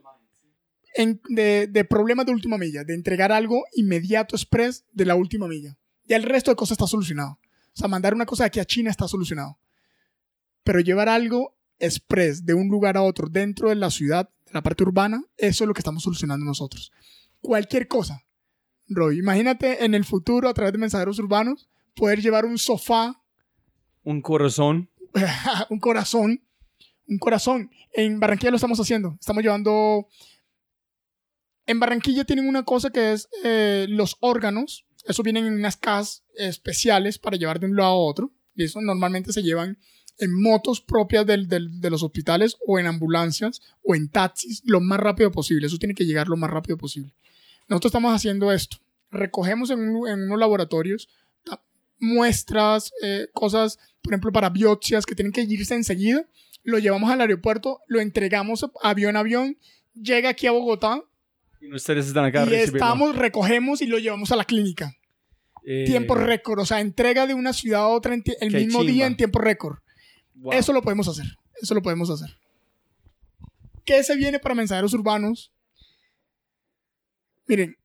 en- 0.94 1.20
de, 1.28 1.66
de 1.66 1.84
problemas 1.84 2.26
de 2.26 2.32
última 2.32 2.58
milla, 2.58 2.84
de 2.84 2.94
entregar 2.94 3.32
algo 3.32 3.64
inmediato, 3.74 4.36
express 4.36 4.84
de 4.92 5.04
la 5.06 5.14
última 5.14 5.46
milla. 5.48 5.76
Ya 6.04 6.16
el 6.16 6.22
resto 6.22 6.50
de 6.50 6.56
cosas 6.56 6.72
está 6.76 6.86
solucionado. 6.86 7.38
O 7.74 7.78
sea, 7.78 7.88
mandar 7.88 8.14
una 8.14 8.26
cosa 8.26 8.44
de 8.44 8.48
aquí 8.48 8.60
a 8.60 8.64
China 8.64 8.90
está 8.90 9.08
solucionado. 9.08 9.58
Pero 10.64 10.80
llevar 10.80 11.08
algo 11.08 11.54
express 11.78 12.44
de 12.46 12.54
un 12.54 12.68
lugar 12.68 12.96
a 12.96 13.02
otro 13.02 13.28
dentro 13.28 13.68
de 13.68 13.74
la 13.76 13.90
ciudad, 13.90 14.30
de 14.46 14.52
la 14.52 14.62
parte 14.62 14.82
urbana, 14.84 15.22
eso 15.36 15.64
es 15.64 15.68
lo 15.68 15.74
que 15.74 15.80
estamos 15.80 16.02
solucionando 16.02 16.44
nosotros. 16.46 16.92
Cualquier 17.40 17.86
cosa. 17.88 18.22
Roy, 18.88 19.18
imagínate 19.18 19.84
en 19.84 19.94
el 19.94 20.04
futuro, 20.04 20.48
a 20.48 20.54
través 20.54 20.72
de 20.72 20.78
mensajeros 20.78 21.18
urbanos, 21.18 21.68
poder 21.94 22.20
llevar 22.20 22.44
un 22.44 22.58
sofá, 22.58 23.20
Un 24.04 24.20
corazón. 24.22 24.88
un 25.70 25.80
corazón, 25.80 26.42
un 27.08 27.18
corazón. 27.18 27.70
En 27.92 28.20
Barranquilla 28.20 28.50
lo 28.50 28.56
estamos 28.56 28.78
haciendo. 28.80 29.16
Estamos 29.20 29.42
llevando... 29.42 30.06
En 31.66 31.80
Barranquilla 31.80 32.24
tienen 32.24 32.48
una 32.48 32.64
cosa 32.64 32.90
que 32.90 33.12
es 33.12 33.28
eh, 33.42 33.86
los 33.88 34.16
órganos. 34.20 34.86
Eso 35.04 35.22
vienen 35.24 35.46
en 35.46 35.54
unas 35.54 35.76
cajas 35.76 36.22
especiales 36.36 37.18
para 37.18 37.36
llevar 37.36 37.58
de 37.58 37.66
un 37.66 37.74
lado 37.76 37.90
a 37.90 37.96
otro. 37.98 38.30
Y 38.54 38.64
eso 38.64 38.80
normalmente 38.80 39.32
se 39.32 39.42
llevan 39.42 39.78
en 40.18 40.40
motos 40.40 40.80
propias 40.80 41.26
del- 41.26 41.48
del- 41.48 41.80
de 41.80 41.90
los 41.90 42.02
hospitales 42.04 42.56
o 42.66 42.78
en 42.78 42.86
ambulancias 42.86 43.60
o 43.82 43.94
en 43.96 44.08
taxis 44.08 44.62
lo 44.64 44.80
más 44.80 45.00
rápido 45.00 45.32
posible. 45.32 45.66
Eso 45.66 45.78
tiene 45.78 45.94
que 45.94 46.04
llegar 46.06 46.28
lo 46.28 46.36
más 46.36 46.50
rápido 46.50 46.78
posible. 46.78 47.12
Nosotros 47.68 47.90
estamos 47.90 48.14
haciendo 48.14 48.52
esto. 48.52 48.78
Recogemos 49.10 49.70
en, 49.70 49.80
un- 49.80 50.08
en 50.08 50.22
unos 50.22 50.38
laboratorios 50.38 51.08
muestras, 51.98 52.92
eh, 53.02 53.28
cosas, 53.32 53.78
por 54.02 54.12
ejemplo, 54.12 54.30
para 54.32 54.50
biopsias 54.50 55.06
que 55.06 55.14
tienen 55.14 55.32
que 55.32 55.42
irse 55.42 55.74
enseguida. 55.74 56.26
Lo 56.62 56.78
llevamos 56.78 57.10
al 57.10 57.20
aeropuerto, 57.20 57.80
lo 57.86 58.00
entregamos 58.00 58.66
avión 58.82 59.16
a 59.16 59.20
avión, 59.20 59.56
llega 59.94 60.28
aquí 60.30 60.46
a 60.46 60.50
Bogotá 60.50 61.00
Y 61.60 61.72
ustedes 61.72 62.06
están 62.08 62.24
acá 62.26 62.44
y 62.44 62.54
estamos, 62.54 63.16
recogemos 63.16 63.80
y 63.82 63.86
lo 63.86 63.98
llevamos 63.98 64.30
a 64.32 64.36
la 64.36 64.44
clínica. 64.44 64.94
Eh, 65.64 65.84
Tiempo 65.86 66.14
récord, 66.14 66.60
o 66.60 66.66
sea, 66.66 66.80
entrega 66.80 67.26
de 67.26 67.34
una 67.34 67.52
ciudad 67.52 67.82
a 67.82 67.88
otra 67.88 68.14
el 68.14 68.22
mismo 68.52 68.82
día 68.82 68.92
chimba. 68.92 69.06
en 69.06 69.16
tiempo 69.16 69.38
récord. 69.40 69.78
wow. 70.34 70.52
Eso 70.52 70.72
lo 70.72 70.82
podemos 70.82 71.08
hacer. 71.08 71.26
Eso 71.60 71.74
lo 71.74 71.82
podemos 71.82 72.10
hacer. 72.10 72.36
¿Qué 73.84 74.02
se 74.04 74.16
viene 74.16 74.38
para 74.38 74.54
mensajeros 74.54 74.92
urbanos? 74.94 75.50
Miren, 77.46 77.76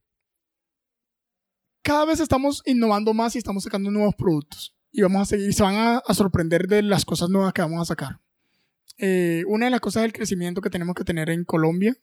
cada 1.82 2.06
vez 2.06 2.20
estamos 2.20 2.62
innovando 2.66 3.14
más 3.14 3.36
y 3.36 3.38
estamos 3.38 3.64
sacando 3.64 3.92
nuevos 3.92 4.16
productos. 4.16 4.76
Y 4.92 5.02
vamos 5.02 5.22
a 5.22 5.26
seguir, 5.26 5.50
y 5.50 5.54
se 5.54 5.64
van 5.64 5.76
a, 5.76 5.98
a 6.00 6.14
sorprender 6.14 6.68
de 6.68 6.82
las 6.82 7.06
cosas 7.06 7.30
nuevas 7.30 7.54
que 7.54 7.62
vamos 7.62 7.82
a 7.82 7.86
sacar. 7.86 8.20
Eh, 8.98 9.44
una 9.48 9.66
de 9.66 9.72
las 9.72 9.80
cosas 9.80 10.02
es 10.02 10.06
el 10.08 10.14
crecimiento 10.14 10.62
que 10.62 10.70
tenemos 10.70 10.96
que 10.96 11.04
tener 11.04 11.30
en 11.30 11.46
Colombia. 11.46 11.96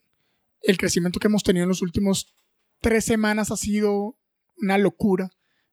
El 0.63 0.79
crecimiento 0.79 1.21
que 1.21 1.29
hemos 1.29 1.43
tenido 1.43 1.65
en 1.65 1.69
los 1.69 1.83
últimos 1.83 2.35
tres 2.81 3.05
semanas 3.05 3.51
ha 3.51 3.57
sido 3.57 4.17
una 4.57 4.79
locura. 4.79 5.31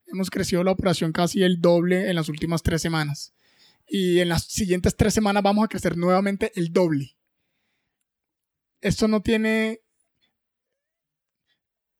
Hemos 0.07 0.29
crecido 0.29 0.63
la 0.63 0.71
operación 0.71 1.11
casi 1.11 1.41
el 1.43 1.61
doble 1.61 2.09
en 2.09 2.15
las 2.15 2.29
últimas 2.29 2.61
tres 2.61 2.81
semanas 2.81 3.33
y 3.87 4.19
en 4.19 4.29
las 4.29 4.43
siguientes 4.43 4.95
tres 4.95 5.13
semanas 5.13 5.43
vamos 5.43 5.65
a 5.65 5.67
crecer 5.67 5.97
nuevamente 5.97 6.51
el 6.55 6.71
doble. 6.71 7.17
Esto 8.81 9.07
no 9.07 9.21
tiene... 9.21 9.81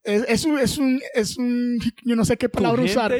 Es, 0.06 0.24
es 0.30 0.46
un, 0.46 0.60
es, 0.60 0.78
un, 0.78 1.02
es 1.14 1.38
un... 1.38 1.80
Yo 2.04 2.16
no 2.16 2.24
sé 2.26 2.38
qué 2.38 2.48
¿Tu 2.48 2.54
palabra 2.54 2.82
usar. 2.84 3.14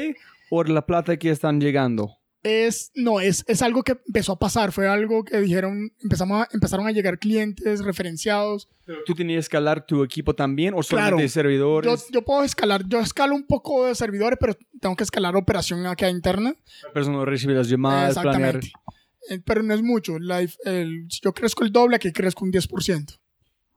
o 0.50 0.64
la 0.64 0.86
plata 0.86 1.16
que 1.18 1.30
están 1.30 1.60
llegando? 1.60 2.12
Es, 2.42 2.92
no, 2.94 3.18
es, 3.18 3.44
es 3.48 3.60
algo 3.60 3.82
que 3.82 3.98
empezó 4.06 4.30
a 4.32 4.38
pasar. 4.38 4.70
Fue 4.70 4.86
algo 4.86 5.24
que 5.24 5.40
dijeron, 5.40 5.90
empezamos 6.00 6.42
a- 6.42 6.48
empezaron 6.52 6.86
a 6.86 6.92
llegar 6.92 7.18
clientes 7.18 7.84
referenciados. 7.84 8.68
¿Tú 9.04 9.14
tenías 9.16 9.38
que 9.38 9.40
escalar 9.46 9.84
tu 9.84 10.04
equipo 10.04 10.32
también 10.32 10.72
o 10.74 10.76
Claro. 10.78 11.06
solamente 11.06 11.28
servidores? 11.28 11.90
Yo, 12.06 12.12
yo 12.12 12.22
puedo 12.22 12.44
escalar, 12.44 12.84
yo 12.86 13.00
escalo 13.00 13.34
un 13.34 13.44
poco 13.48 13.86
de 13.86 13.96
servidores, 13.96 14.38
pero 14.40 14.56
tengo 14.80 14.94
que 14.94 15.02
escalar 15.02 15.34
operación 15.34 15.84
acá 15.86 16.08
interna. 16.08 16.54
La 16.84 16.92
persona 16.92 17.24
recibe 17.24 17.54
las 17.54 17.68
llamadas, 17.68 18.16
planear. 18.16 18.60
Eh, 19.28 19.40
Pero 19.44 19.64
no 19.64 19.74
es 19.74 19.82
mucho. 19.82 20.20
La 20.20 20.40
el- 20.40 21.08
yo 21.20 21.32
crezco 21.34 21.64
el 21.64 21.72
doble, 21.72 21.96
aquí 21.96 22.12
crezco 22.12 22.44
un 22.44 22.52
10%. 22.52 23.18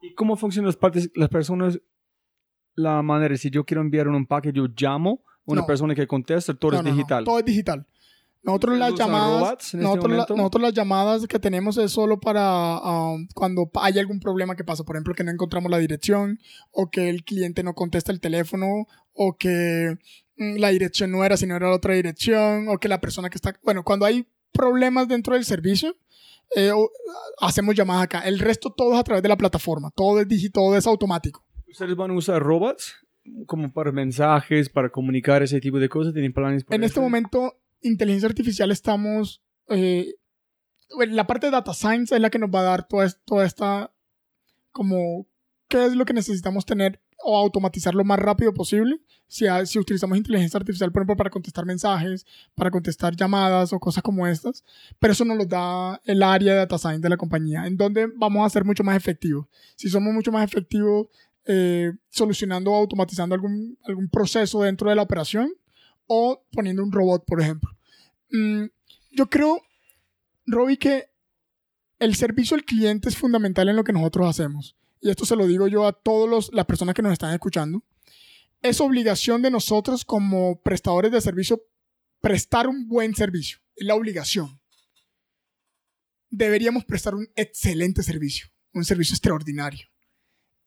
¿Y 0.03 0.14
cómo 0.14 0.36
funcionan 0.38 0.68
las 0.68 0.77
partes, 0.77 1.10
las 1.15 1.30
personas? 1.30 1.80
La 2.81 3.01
manera, 3.01 3.35
si 3.38 3.49
yo 3.49 3.65
quiero 3.65 3.81
enviar 3.81 4.07
un 4.07 4.15
empaque, 4.15 4.51
yo 4.53 4.65
llamo 4.77 5.23
a 5.26 5.51
una 5.51 5.61
No. 5.61 5.68
persona 5.68 5.95
que 5.95 6.07
contesta, 6.07 6.53
todo 6.53 6.72
No, 6.72 6.80
es 6.80 6.85
digital. 6.85 7.23
todo 7.26 7.39
es 7.39 7.45
digital. 7.45 7.85
Nosotros 8.41 8.77
las 8.77 8.93
¿Usan 8.93 9.07
llamadas, 9.07 9.65
este 9.65 9.77
nosotros, 9.80 10.11
la- 10.15 10.26
nosotros 10.38 10.61
las 10.61 10.73
llamadas 10.73 11.27
que 11.27 11.39
tenemos 11.39 11.77
es 11.77 11.91
solo 11.91 12.22
para 12.22 12.80
um, 12.80 13.27
cuando 13.35 13.69
hay 13.81 13.99
algún 13.99 14.22
problema 14.22 14.56
que 14.56 14.64
pasa, 14.64 14.85
por 14.85 14.95
ejemplo, 14.95 15.14
que 15.14 15.26
no 15.26 15.31
encontramos 15.31 15.69
la 15.69 15.77
dirección 15.77 16.39
o 16.72 16.89
que 16.89 17.10
el 17.10 17.26
cliente 17.26 17.64
no 17.64 17.73
contesta 17.76 18.14
el 18.14 18.22
teléfono 18.22 18.88
o 19.14 19.35
que 19.38 19.97
mm, 20.38 20.56
la 20.57 20.69
dirección 20.69 21.11
no 21.11 21.26
era 21.26 21.35
sino 21.35 21.57
era 21.57 21.68
la 21.68 21.76
otra 21.76 21.95
dirección 21.95 22.69
o 22.69 22.77
que 22.77 22.88
la 22.88 23.01
persona 23.01 23.30
que 23.30 23.35
está, 23.35 23.53
bueno, 23.61 23.84
cuando 23.84 24.06
hay 24.06 24.26
problemas 24.53 25.10
dentro 25.10 25.34
del 25.34 25.43
servicio, 25.43 25.97
eh, 26.56 26.72
o- 26.72 26.89
hacemos 27.41 27.76
llamadas 27.76 28.03
acá. 28.06 28.19
El 28.22 28.39
resto 28.39 28.69
todo 28.72 28.93
es 28.93 28.99
a 28.99 29.03
través 29.03 29.22
de 29.22 29.27
la 29.30 29.35
plataforma, 29.38 29.91
todo 29.93 30.22
es 30.22 30.27
digital, 30.30 30.51
todo 30.64 30.77
es 30.77 30.88
automático. 30.88 31.43
¿Ustedes 31.70 31.96
van 31.96 32.12
a 32.12 32.16
usar 32.16 32.41
robots 32.41 32.96
como 33.46 33.72
para 33.72 33.91
mensajes, 33.91 34.70
para 34.70 34.90
comunicar 34.90 35.44
ese 35.44 35.60
tipo 35.60 35.80
de 35.80 35.90
cosas? 35.90 36.14
¿Tienen 36.14 36.34
planes 36.34 36.64
para 36.64 36.76
En 36.76 36.84
este 36.84 37.00
momento, 37.00 37.60
inteligencia 37.82 38.28
artificial 38.28 38.72
estamos. 38.72 39.41
eh, 39.68 40.16
la 41.10 41.28
parte 41.28 41.48
de 41.48 41.52
data 41.52 41.74
science 41.74 42.16
es 42.16 42.22
la 42.22 42.32
que 42.32 42.40
nos 42.40 42.50
va 42.50 42.62
a 42.62 42.64
dar 42.64 42.88
toda, 42.88 43.10
toda 43.26 43.46
esta. 43.46 43.91
Como. 44.72 45.28
¿Qué 45.68 45.86
es 45.86 45.96
lo 45.96 46.06
que 46.06 46.14
necesitamos 46.14 46.66
tener 46.66 47.00
o 47.24 47.38
automatizar 47.38 47.94
lo 47.94 48.04
más 48.04 48.18
rápido 48.18 48.52
posible? 48.56 49.00
Si, 49.28 49.46
si 49.66 49.78
utilizamos 49.78 50.18
inteligencia 50.18 50.58
artificial, 50.58 50.91
por 50.91 51.02
ejemplo, 51.02 51.18
para 51.18 51.30
contestar 51.30 51.64
mensajes, 51.64 52.26
para 52.56 52.72
contestar 52.72 53.16
llamadas 53.16 53.72
o 53.72 53.80
cosas 53.80 54.02
como 54.02 54.26
estas. 54.26 54.64
Pero 54.98 55.14
eso 55.14 55.26
nos 55.26 55.38
lo 55.38 55.46
da 55.46 56.02
el 56.06 56.24
área 56.24 56.54
de 56.54 56.60
data 56.60 56.80
science 56.80 57.02
de 57.02 57.10
la 57.10 57.18
compañía, 57.18 57.68
en 57.68 57.78
donde 57.78 58.08
vamos 58.16 58.44
a 58.44 58.50
ser 58.50 58.66
mucho 58.66 58.84
más 58.84 58.98
efectivos. 58.98 59.46
Si 59.76 59.90
somos 59.90 60.12
mucho 60.12 60.32
más 60.32 60.44
efectivos 60.44 61.08
eh, 61.51 61.93
solucionando 62.11 62.71
o 62.71 62.76
automatizando 62.76 63.34
algún, 63.34 63.76
algún 63.84 64.07
proceso 64.07 64.61
dentro 64.61 64.88
de 64.88 64.95
la 64.95 65.01
operación, 65.01 65.51
o 66.05 66.45
poniendo 66.51 66.84
un 66.84 66.91
robot, 66.91 67.26
por 67.26 67.41
ejemplo. 67.41 67.71
Mm, 68.30 68.65
yo 69.13 69.30
creo, 69.31 69.63
Robbie, 70.45 70.77
que 70.77 71.09
el 71.97 72.13
servicio 72.13 72.55
al 72.55 72.65
cliente 72.65 73.09
es 73.09 73.17
fundamental 73.17 73.67
en 73.67 73.77
lo 73.77 73.84
que 73.84 73.93
nosotros 73.93 74.30
hacemos. 74.30 74.77
Y 75.01 75.09
esto 75.09 75.26
se 75.26 75.35
lo 75.35 75.47
digo 75.47 75.67
yo 75.67 75.88
a 75.88 75.93
todas 75.93 76.51
las 76.53 76.65
personas 76.67 76.93
que 76.93 77.01
nos 77.01 77.13
están 77.13 77.34
escuchando. 77.34 77.84
Es 78.61 78.80
obligación 78.80 79.41
de 79.41 79.49
nosotros 79.49 80.05
como 80.05 80.61
prestadores 80.61 81.11
de 81.11 81.19
servicio 81.19 81.63
prestar 82.21 82.67
un 82.67 82.88
buen 82.88 83.15
servicio. 83.15 83.57
Es 83.76 83.88
la 83.88 83.95
obligación. 83.95 84.61
Deberíamos 86.30 86.85
prestar 86.85 87.15
un 87.15 87.27
excelente 87.35 88.03
servicio, 88.03 88.49
un 88.71 88.85
servicio 88.85 89.13
extraordinario. 89.13 89.89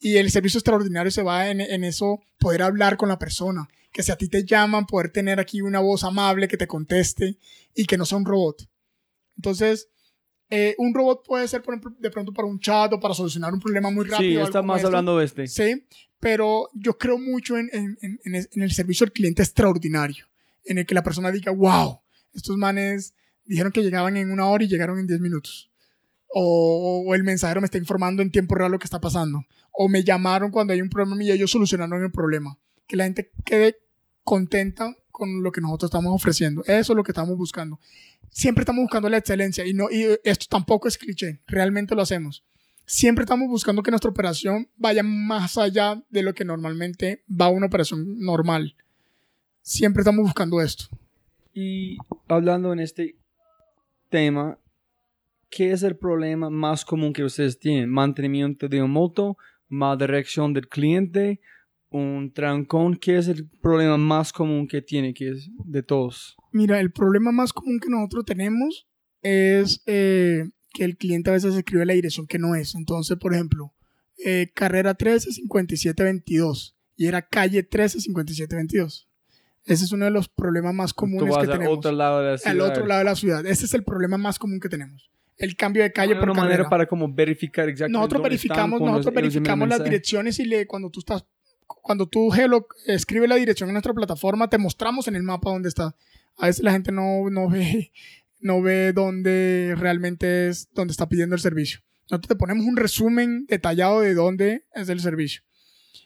Y 0.04 0.16
el 0.16 0.30
servicio 0.30 0.58
extraordinario 0.58 1.10
se 1.12 1.22
va 1.22 1.48
en, 1.48 1.60
en 1.60 1.84
eso, 1.84 2.20
poder 2.38 2.62
hablar 2.62 2.96
con 2.96 3.08
la 3.08 3.18
persona, 3.18 3.68
que 3.92 4.02
si 4.02 4.10
a 4.10 4.16
ti 4.16 4.26
te 4.28 4.44
llaman, 4.44 4.84
poder 4.86 5.10
tener 5.10 5.38
aquí 5.38 5.60
una 5.62 5.78
voz 5.80 6.02
amable 6.02 6.48
que 6.48 6.56
te 6.56 6.66
conteste 6.66 7.38
y 7.74 7.84
que 7.86 7.96
no 7.96 8.04
sea 8.04 8.18
un 8.18 8.24
robot. 8.26 8.68
Entonces, 9.36 9.88
Eh, 10.54 10.74
un 10.76 10.92
robot 10.92 11.24
puede 11.26 11.48
ser, 11.48 11.62
por 11.62 11.72
ejemplo, 11.72 11.96
de 11.98 12.10
pronto 12.10 12.30
para 12.34 12.46
un 12.46 12.60
chat 12.60 12.92
o 12.92 13.00
para 13.00 13.14
solucionar 13.14 13.54
un 13.54 13.60
problema 13.60 13.88
muy 13.90 14.04
rápido. 14.04 14.40
Sí, 14.42 14.46
está 14.46 14.60
más 14.60 14.76
esto. 14.78 14.88
hablando 14.88 15.16
de 15.16 15.24
este. 15.24 15.46
Sí, 15.46 15.86
pero 16.20 16.68
yo 16.74 16.98
creo 16.98 17.16
mucho 17.16 17.56
en, 17.56 17.70
en- 17.72 17.96
en 18.22 18.62
el 18.62 18.70
servicio 18.72 19.04
al 19.06 19.12
cliente 19.12 19.42
extraordinario, 19.42 20.26
en 20.66 20.76
el 20.76 20.84
que 20.84 20.94
la 20.94 21.02
persona 21.02 21.30
diga, 21.32 21.52
wow, 21.52 22.00
estos 22.34 22.58
manes 22.58 23.14
dijeron 23.46 23.72
que 23.72 23.80
llegaban 23.82 24.18
en 24.18 24.30
una 24.30 24.44
hora 24.46 24.62
y 24.64 24.68
llegaron 24.68 24.98
en 24.98 25.06
10 25.06 25.20
minutos. 25.20 25.70
O, 26.34 27.14
el 27.14 27.24
mensajero 27.24 27.60
me 27.60 27.66
está 27.66 27.78
informando 27.78 28.22
en 28.22 28.30
tiempo 28.30 28.54
real 28.54 28.72
lo 28.72 28.78
que 28.78 28.86
está 28.86 29.00
pasando. 29.00 29.44
O 29.72 29.88
me 29.88 30.04
llamaron 30.04 30.50
cuando 30.50 30.72
hay 30.72 30.80
un 30.80 30.88
problema 30.88 31.22
y 31.22 31.30
ellos 31.30 31.50
solucionaron 31.50 32.02
el 32.02 32.10
problema. 32.10 32.58
Que 32.86 32.96
la 32.96 33.04
gente 33.04 33.30
quede 33.44 33.76
contenta 34.24 34.96
con 35.10 35.42
lo 35.42 35.52
que 35.52 35.60
nosotros 35.60 35.90
estamos 35.90 36.12
ofreciendo. 36.14 36.62
Eso 36.64 36.92
es 36.92 36.96
lo 36.96 37.04
que 37.04 37.12
estamos 37.12 37.36
buscando. 37.36 37.78
Siempre 38.30 38.62
estamos 38.62 38.82
buscando 38.82 39.08
la 39.08 39.18
excelencia 39.18 39.66
y, 39.66 39.74
no, 39.74 39.90
y 39.90 40.06
esto 40.24 40.46
tampoco 40.48 40.88
es 40.88 40.96
cliché, 40.96 41.40
realmente 41.46 41.94
lo 41.94 42.00
hacemos. 42.00 42.42
Siempre 42.86 43.24
estamos 43.24 43.48
buscando 43.48 43.82
que 43.82 43.90
nuestra 43.90 44.10
operación 44.10 44.68
vaya 44.76 45.02
más 45.02 45.56
allá 45.58 46.02
de 46.08 46.22
lo 46.22 46.34
que 46.34 46.44
normalmente 46.44 47.22
va 47.28 47.48
una 47.48 47.66
operación 47.66 48.18
normal. 48.20 48.74
Siempre 49.60 50.00
estamos 50.00 50.24
buscando 50.24 50.60
esto. 50.60 50.86
Y 51.54 51.98
hablando 52.26 52.72
en 52.72 52.80
este 52.80 53.16
tema, 54.08 54.58
¿qué 55.52 55.70
es 55.70 55.82
el 55.82 55.96
problema 55.96 56.48
más 56.50 56.84
común 56.84 57.12
que 57.12 57.22
ustedes 57.22 57.58
tienen? 57.58 57.90
¿Mantenimiento 57.90 58.68
de 58.68 58.82
un 58.82 58.90
moto? 58.90 59.36
¿Mala 59.68 59.96
dirección 60.06 60.54
del 60.54 60.66
cliente? 60.66 61.40
¿Un 61.90 62.32
trancón? 62.32 62.96
¿Qué 62.96 63.18
es 63.18 63.28
el 63.28 63.48
problema 63.60 63.98
más 63.98 64.32
común 64.32 64.66
que 64.66 64.80
tiene 64.80 65.12
que 65.12 65.28
es 65.28 65.50
de 65.64 65.82
todos? 65.82 66.36
Mira, 66.52 66.80
el 66.80 66.90
problema 66.90 67.32
más 67.32 67.52
común 67.52 67.78
que 67.78 67.90
nosotros 67.90 68.24
tenemos 68.24 68.88
es 69.20 69.82
eh, 69.86 70.48
que 70.72 70.84
el 70.84 70.96
cliente 70.96 71.28
a 71.28 71.34
veces 71.34 71.54
escribe 71.54 71.84
la 71.84 71.92
dirección 71.92 72.26
que 72.26 72.38
no 72.38 72.54
es. 72.54 72.74
Entonces, 72.74 73.18
por 73.18 73.34
ejemplo, 73.34 73.74
eh, 74.24 74.50
carrera 74.54 74.94
13 74.94 75.32
57 75.32 76.02
22 76.02 76.76
y 76.96 77.06
era 77.08 77.20
calle 77.20 77.62
13 77.62 78.00
57 78.00 78.56
22. 78.56 79.06
Ese 79.66 79.84
es 79.84 79.92
uno 79.92 80.06
de 80.06 80.10
los 80.10 80.28
problemas 80.28 80.74
más 80.74 80.90
Tú 80.92 80.96
comunes 80.96 81.28
vas 81.28 81.44
que 81.44 81.52
al 81.52 81.58
tenemos. 81.58 81.78
otro 81.78 81.92
lado 81.92 82.22
de 82.22 82.30
la 82.32 82.38
ciudad. 82.38 82.52
al 82.52 82.60
otro 82.62 82.86
lado 82.86 82.98
de 83.00 83.04
la 83.04 83.14
ciudad. 83.16 83.46
Ese 83.46 83.66
es 83.66 83.74
el 83.74 83.84
problema 83.84 84.16
más 84.16 84.38
común 84.38 84.58
que 84.58 84.68
tenemos. 84.70 85.10
El 85.38 85.56
cambio 85.56 85.82
de 85.82 85.92
calle 85.92 86.14
por 86.16 86.30
una 86.30 86.42
manera 86.42 86.68
para 86.68 86.86
como 86.86 87.12
verificar 87.12 87.68
exactamente 87.68 87.98
nosotros 87.98 88.22
verificamos, 88.22 88.80
están 88.80 88.86
nosotros 88.94 89.14
los- 89.14 89.22
verificamos 89.22 89.68
las 89.68 89.82
direcciones 89.84 90.38
y 90.38 90.44
le, 90.44 90.66
cuando 90.66 90.90
tú 90.90 91.00
estás, 91.00 91.24
cuando 91.66 92.06
tú 92.06 92.32
Hello 92.32 92.66
escribes 92.86 93.28
la 93.28 93.36
dirección 93.36 93.68
en 93.68 93.74
nuestra 93.74 93.94
plataforma, 93.94 94.48
te 94.48 94.58
mostramos 94.58 95.08
en 95.08 95.16
el 95.16 95.22
mapa 95.22 95.50
dónde 95.50 95.68
está. 95.68 95.96
A 96.36 96.46
veces 96.46 96.62
la 96.64 96.72
gente 96.72 96.92
no, 96.92 97.28
no 97.30 97.48
ve, 97.48 97.90
no 98.40 98.62
ve 98.62 98.92
dónde 98.92 99.74
realmente 99.76 100.48
es, 100.48 100.68
dónde 100.74 100.92
está 100.92 101.08
pidiendo 101.08 101.34
el 101.34 101.40
servicio. 101.40 101.80
Nosotros 102.10 102.28
te 102.28 102.36
ponemos 102.36 102.66
un 102.66 102.76
resumen 102.76 103.46
detallado 103.46 104.00
de 104.00 104.14
dónde 104.14 104.64
es 104.74 104.88
el 104.90 105.00
servicio. 105.00 105.42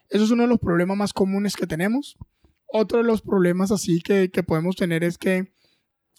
Eso 0.08 0.24
es 0.24 0.30
uno 0.30 0.44
de 0.44 0.48
los 0.48 0.60
problemas 0.60 0.96
más 0.96 1.12
comunes 1.12 1.56
que 1.56 1.66
tenemos. 1.66 2.16
Otro 2.66 2.98
de 2.98 3.04
los 3.04 3.22
problemas 3.22 3.72
así 3.72 4.00
que, 4.00 4.30
que 4.30 4.42
podemos 4.44 4.76
tener 4.76 5.02
es 5.02 5.18
que 5.18 5.52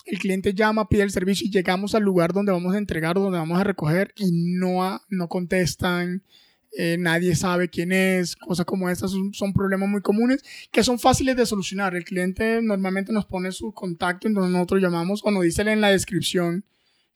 el 0.07 0.19
cliente 0.19 0.53
llama, 0.53 0.87
pide 0.87 1.03
el 1.03 1.11
servicio 1.11 1.45
y 1.45 1.51
llegamos 1.51 1.93
al 1.93 2.03
lugar 2.03 2.33
donde 2.33 2.51
vamos 2.51 2.73
a 2.73 2.77
entregar 2.77 3.15
donde 3.15 3.37
vamos 3.37 3.59
a 3.59 3.63
recoger 3.63 4.13
y 4.15 4.31
no, 4.31 5.01
no 5.09 5.27
contestan, 5.27 6.23
eh, 6.71 6.95
nadie 6.97 7.35
sabe 7.35 7.69
quién 7.69 7.91
es, 7.91 8.35
cosas 8.35 8.65
como 8.65 8.89
estas 8.89 9.11
son, 9.11 9.33
son 9.33 9.51
problemas 9.51 9.89
muy 9.89 10.01
comunes 10.01 10.43
que 10.71 10.83
son 10.83 10.97
fáciles 10.97 11.35
de 11.35 11.45
solucionar. 11.45 11.95
El 11.95 12.05
cliente 12.05 12.61
normalmente 12.61 13.11
nos 13.11 13.25
pone 13.25 13.51
su 13.51 13.73
contacto 13.73 14.27
en 14.27 14.33
donde 14.33 14.51
nosotros 14.51 14.81
llamamos 14.81 15.21
o 15.23 15.31
nos 15.31 15.43
dice 15.43 15.61
en 15.63 15.81
la 15.81 15.89
descripción 15.89 16.63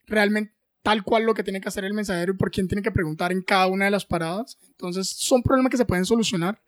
realmente 0.06 0.54
tal 0.84 1.04
cual 1.04 1.24
lo 1.24 1.34
que 1.34 1.44
tiene 1.44 1.62
que 1.62 1.70
hacer 1.70 1.86
el 1.86 1.94
mensajero 1.94 2.34
y 2.34 2.38
por 2.38 2.52
quién 2.52 2.68
tiene 2.68 2.82
que 2.82 2.92
preguntar 2.92 3.32
en 3.32 3.42
cada 3.42 3.68
una 3.68 3.86
de 3.86 3.92
las 3.92 4.06
paradas. 4.06 4.58
Entonces 4.72 5.08
son 5.08 5.44
problemas 5.44 5.70
que 5.70 5.78
se 5.78 5.86
pueden 5.86 6.06
solucionar, 6.06 6.62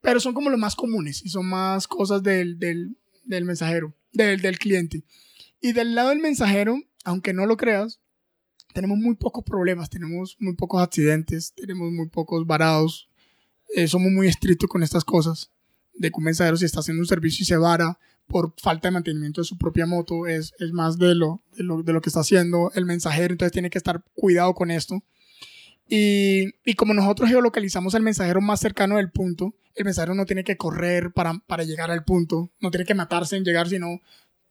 pero 0.00 0.20
son 0.20 0.34
como 0.34 0.50
los 0.50 0.58
más 0.58 0.74
comunes 0.74 1.24
y 1.24 1.28
son 1.28 1.46
más 1.46 1.86
cosas 1.86 2.22
del, 2.22 2.58
del, 2.58 2.96
del 3.24 3.44
mensajero, 3.44 3.94
del, 4.12 4.40
del 4.40 4.58
cliente. 4.58 5.04
Y 5.60 5.72
del 5.72 5.94
lado 5.94 6.10
del 6.10 6.20
mensajero, 6.20 6.80
aunque 7.04 7.32
no 7.32 7.46
lo 7.46 7.56
creas, 7.56 8.00
tenemos 8.72 8.98
muy 8.98 9.16
pocos 9.16 9.44
problemas, 9.44 9.90
tenemos 9.90 10.36
muy 10.38 10.54
pocos 10.54 10.82
accidentes, 10.82 11.52
tenemos 11.54 11.90
muy 11.92 12.08
pocos 12.08 12.46
varados. 12.46 13.08
Eh, 13.74 13.88
somos 13.88 14.10
muy 14.10 14.28
estrictos 14.28 14.68
con 14.68 14.82
estas 14.82 15.04
cosas. 15.04 15.50
De 15.94 16.10
que 16.10 16.16
un 16.16 16.24
mensajero 16.24 16.56
si 16.56 16.64
está 16.64 16.80
haciendo 16.80 17.02
un 17.02 17.06
servicio 17.06 17.42
y 17.42 17.46
se 17.46 17.56
vara 17.56 17.98
por 18.26 18.54
falta 18.62 18.88
de 18.88 18.92
mantenimiento 18.92 19.40
de 19.40 19.44
su 19.44 19.58
propia 19.58 19.86
moto, 19.86 20.26
es, 20.26 20.54
es 20.60 20.72
más 20.72 20.98
de 20.98 21.14
lo, 21.14 21.42
de, 21.56 21.64
lo, 21.64 21.82
de 21.82 21.92
lo 21.92 22.00
que 22.00 22.10
está 22.10 22.20
haciendo 22.20 22.70
el 22.74 22.86
mensajero, 22.86 23.34
entonces 23.34 23.52
tiene 23.52 23.70
que 23.70 23.78
estar 23.78 24.04
cuidado 24.14 24.54
con 24.54 24.70
esto. 24.70 25.02
Y, 25.88 26.54
y 26.64 26.74
como 26.74 26.94
nosotros 26.94 27.28
geolocalizamos 27.28 27.96
al 27.96 28.02
mensajero 28.02 28.40
más 28.40 28.60
cercano 28.60 28.96
del 28.96 29.10
punto, 29.10 29.56
el 29.74 29.84
mensajero 29.84 30.14
no 30.14 30.26
tiene 30.26 30.44
que 30.44 30.56
correr 30.56 31.12
para, 31.12 31.42
para 31.48 31.64
llegar 31.64 31.90
al 31.90 32.04
punto, 32.04 32.52
no 32.60 32.70
tiene 32.70 32.86
que 32.86 32.94
matarse 32.94 33.36
en 33.36 33.44
llegar, 33.44 33.68
sino 33.68 34.00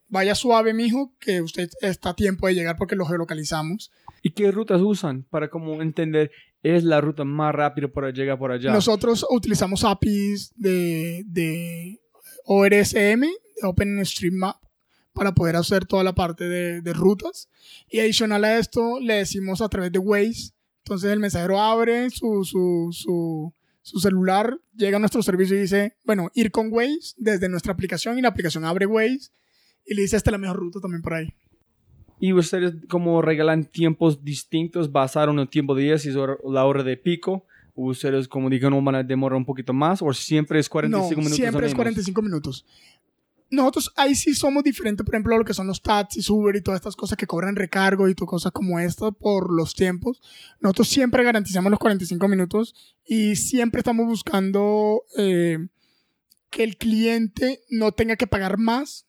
vaya 0.10 0.36
suave, 0.36 0.74
mijo, 0.74 1.14
que 1.20 1.42
usted 1.42 1.70
está 1.82 2.10
a 2.10 2.16
tiempo 2.16 2.48
de 2.48 2.56
llegar 2.56 2.76
porque 2.76 2.96
lo 2.96 3.06
geolocalizamos. 3.06 3.92
¿Y 4.22 4.32
qué 4.32 4.52
rutas 4.52 4.82
usan 4.82 5.24
para 5.30 5.50
como 5.50 5.82
entender 5.82 6.32
es 6.62 6.84
la 6.84 7.00
ruta 7.00 7.24
más 7.24 7.56
rápida 7.56 7.88
para 7.88 8.12
llegar 8.12 8.38
por 8.38 8.52
allá? 8.52 8.72
Nosotros 8.72 9.26
utilizamos 9.30 9.84
APIs 9.84 10.52
de, 10.56 11.24
de 11.26 12.00
ORSM, 12.46 13.22
de 13.22 13.68
OpenStreetMap, 13.68 14.58
para 15.14 15.34
poder 15.34 15.56
hacer 15.56 15.86
toda 15.86 16.04
la 16.04 16.14
parte 16.14 16.48
de, 16.48 16.82
de 16.82 16.94
rutas. 16.94 17.50
Y 17.90 18.00
adicional 18.00 18.44
a 18.44 18.58
esto, 18.58 19.00
le 19.00 19.16
decimos 19.16 19.62
a 19.62 19.70
través 19.70 19.92
de 19.92 20.00
Waze. 20.00 20.52
Entonces 20.84 21.12
el 21.12 21.20
mensajero 21.20 21.60
abre 21.60 22.10
su, 22.10 22.44
su, 22.46 22.90
su, 22.92 23.54
su 23.82 24.00
celular, 24.00 24.60
llega 24.76 24.98
a 24.98 25.00
nuestro 25.00 25.22
servicio 25.22 25.56
y 25.56 25.62
dice, 25.62 25.96
bueno, 26.06 26.30
ir 26.34 26.52
con 26.52 26.72
Waze 26.72 27.14
desde 27.18 27.50
nuestra 27.50 27.74
aplicación 27.74 28.18
y 28.18 28.22
la 28.22 28.30
aplicación 28.30 28.66
abre 28.66 28.86
Waze 28.86 29.30
y 29.90 29.96
le 29.96 30.04
dice, 30.04 30.18
es 30.18 30.26
la 30.32 30.38
mejor 30.38 30.58
ruta 30.58 30.80
también 30.80 31.02
por 31.02 31.14
ahí. 31.16 31.34
¿Y 32.22 32.34
ustedes 32.34 32.74
como 32.90 33.22
regalan 33.22 33.64
tiempos 33.66 34.24
distintos 34.24 34.92
basados 34.92 35.34
en 35.34 35.40
el 35.40 35.48
tiempo 35.50 35.74
de 35.74 35.84
día, 35.84 35.98
si 35.98 36.10
es 36.10 36.16
hora- 36.16 36.38
la 36.46 36.66
hora 36.66 36.84
de 36.84 36.98
pico? 36.98 37.46
¿O 37.76 37.86
ustedes 37.92 38.28
como 38.28 38.50
digan, 38.50 38.72
no 38.72 38.82
van 38.82 38.96
a 38.96 39.04
demorar 39.04 39.38
un 39.38 39.46
poquito 39.46 39.72
más? 39.74 40.02
¿O 40.02 40.12
siempre 40.14 40.60
es 40.60 40.68
45 40.68 41.10
no, 41.16 41.18
minutos? 41.18 41.36
siempre 41.38 41.66
es 41.66 41.72
menos? 41.74 41.76
45 41.76 42.22
minutos. 42.22 42.66
Nosotros 43.52 43.92
ahí 43.96 44.14
sí 44.16 44.36
somos 44.36 44.64
diferentes, 44.64 45.04
por 45.04 45.16
ejemplo, 45.16 45.34
a 45.34 45.40
lo 45.40 45.46
que 45.46 45.54
son 45.56 45.66
los 45.66 45.82
taxis, 45.82 46.30
Uber 46.30 46.56
y 46.56 46.62
todas 46.62 46.80
estas 46.82 46.96
cosas 46.96 47.18
que 47.18 47.26
cobran 47.26 47.56
recargo 47.56 48.08
y 48.08 48.14
cosas 48.14 48.52
como 48.52 48.80
esta 48.80 49.12
por 49.12 49.52
los 49.52 49.74
tiempos. 49.74 50.22
Nosotros 50.60 50.90
siempre 50.90 51.24
garantizamos 51.24 51.72
los 51.72 51.80
45 51.80 52.28
minutos 52.28 52.76
y 53.08 53.38
siempre 53.38 53.80
estamos 53.80 54.06
buscando 54.06 55.02
eh, 55.18 55.58
que 56.52 56.64
el 56.64 56.78
cliente 56.78 57.62
no 57.72 57.92
tenga 57.94 58.18
que 58.18 58.28
pagar 58.28 58.58
más 58.60 59.08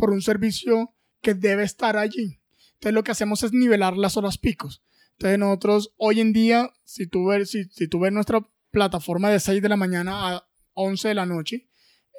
por 0.00 0.10
un 0.10 0.22
servicio 0.22 0.94
que 1.22 1.34
debe 1.34 1.62
estar 1.62 1.96
allí. 1.96 2.40
Entonces 2.74 2.94
lo 2.94 3.04
que 3.04 3.10
hacemos 3.10 3.42
es 3.42 3.52
nivelar 3.52 3.96
las 3.96 4.16
horas 4.16 4.38
picos. 4.38 4.82
Entonces 5.12 5.38
nosotros 5.38 5.94
hoy 5.98 6.20
en 6.20 6.32
día, 6.32 6.72
si 6.84 7.06
tú 7.06 7.26
ves, 7.26 7.50
si, 7.50 7.88
tú 7.88 8.00
ves 8.00 8.12
nuestra 8.12 8.40
plataforma 8.70 9.28
de 9.28 9.38
6 9.38 9.60
de 9.60 9.68
la 9.68 9.76
mañana 9.76 10.34
a 10.34 10.48
11 10.72 11.08
de 11.08 11.14
la 11.14 11.26
noche, 11.26 11.68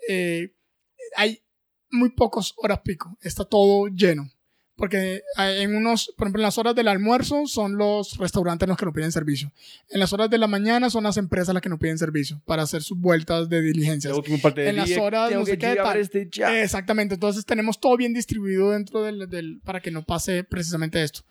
eh, 0.08 0.56
hay 1.16 1.44
muy 1.90 2.12
pocas 2.12 2.54
horas 2.58 2.82
pico. 2.82 3.18
Está 3.22 3.44
todo 3.44 3.88
lleno. 3.88 4.30
Porque 4.82 5.22
en 5.38 5.76
unos, 5.76 6.12
por 6.18 6.26
ejemplo, 6.26 6.40
en 6.42 6.46
las 6.46 6.58
horas 6.58 6.74
del 6.74 6.88
almuerzo 6.88 7.46
son 7.46 7.78
los 7.78 8.18
restaurantes 8.18 8.68
los 8.68 8.76
que 8.80 8.86
nos 8.86 8.96
piden 8.96 9.12
servicio. 9.12 9.52
En 9.90 10.00
las 10.00 10.12
horas 10.12 10.28
de 10.32 10.40
la 10.40 10.48
mañana 10.48 10.90
son 10.90 11.04
las 11.04 11.18
empresas 11.18 11.54
las 11.54 11.62
que 11.62 11.70
nos 11.70 11.78
piden 11.78 12.00
servicio 12.00 12.42
para 12.46 12.64
hacer 12.64 12.82
sus 12.82 12.98
vueltas 13.00 13.48
de 13.48 13.62
diligencias. 13.62 14.12
Parte 14.42 14.68
En 14.68 14.78
las 14.78 14.88
día, 14.88 15.00
horas, 15.04 15.32
no 15.32 15.46
sé 15.46 15.60
qué, 15.60 15.76
tal. 15.76 15.98
este. 16.00 16.28
Exactamente, 16.64 17.14
entonces 17.14 17.46
tenemos 17.46 17.80
todo 17.80 17.96
bien 17.96 18.12
distribuido 18.16 18.72
dentro 18.72 19.04
del, 19.04 19.30
del- 19.30 19.62
para 19.64 19.82
que 19.82 19.92
no 19.92 20.02
pase 20.04 20.44
precisamente 20.44 21.04
esto. 21.04 21.22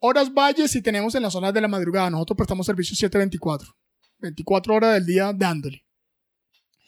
Horas 0.00 0.34
valles 0.34 0.74
y 0.74 0.82
tenemos 0.82 1.14
en 1.14 1.22
las 1.22 1.36
horas 1.36 1.54
de 1.54 1.60
la 1.60 1.68
madrugada. 1.68 2.10
Nosotros 2.10 2.36
prestamos 2.36 2.66
servicio 2.66 2.96
724. 2.96 3.76
24 4.18 4.74
horas 4.74 4.94
del 4.94 5.06
día 5.06 5.32
dándole. 5.32 5.84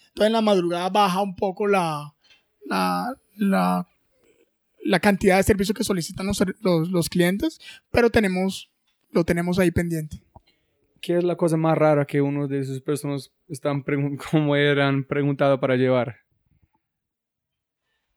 Entonces 0.09 0.27
en 0.27 0.33
la 0.33 0.41
madrugada 0.41 0.89
baja 0.89 1.23
un 1.23 1.37
poco 1.37 1.69
la, 1.69 2.13
la, 2.67 3.15
la, 3.37 3.87
la 4.85 5.01
cantidad 5.01 5.37
de 5.37 5.43
servicios 5.43 5.77
que 5.77 5.85
solicitan 5.85 6.27
los, 6.27 6.43
los, 6.61 6.91
los 6.91 7.09
clientes, 7.09 7.59
pero 7.91 8.11
tenemos, 8.11 8.71
lo 9.11 9.25
tenemos 9.25 9.59
ahí 9.59 9.71
pendiente. 9.71 10.23
¿Qué 11.01 11.17
es 11.17 11.25
la 11.25 11.37
cosa 11.37 11.57
más 11.57 11.77
rara 11.79 12.05
que 12.05 12.21
uno 12.21 12.47
de 12.47 12.65
sus 12.65 12.81
personas 12.81 13.33
están 13.49 13.83
como 14.31 14.57
eran 14.57 15.05
preguntado 15.05 15.59
para 15.61 15.77
llevar? 15.77 16.17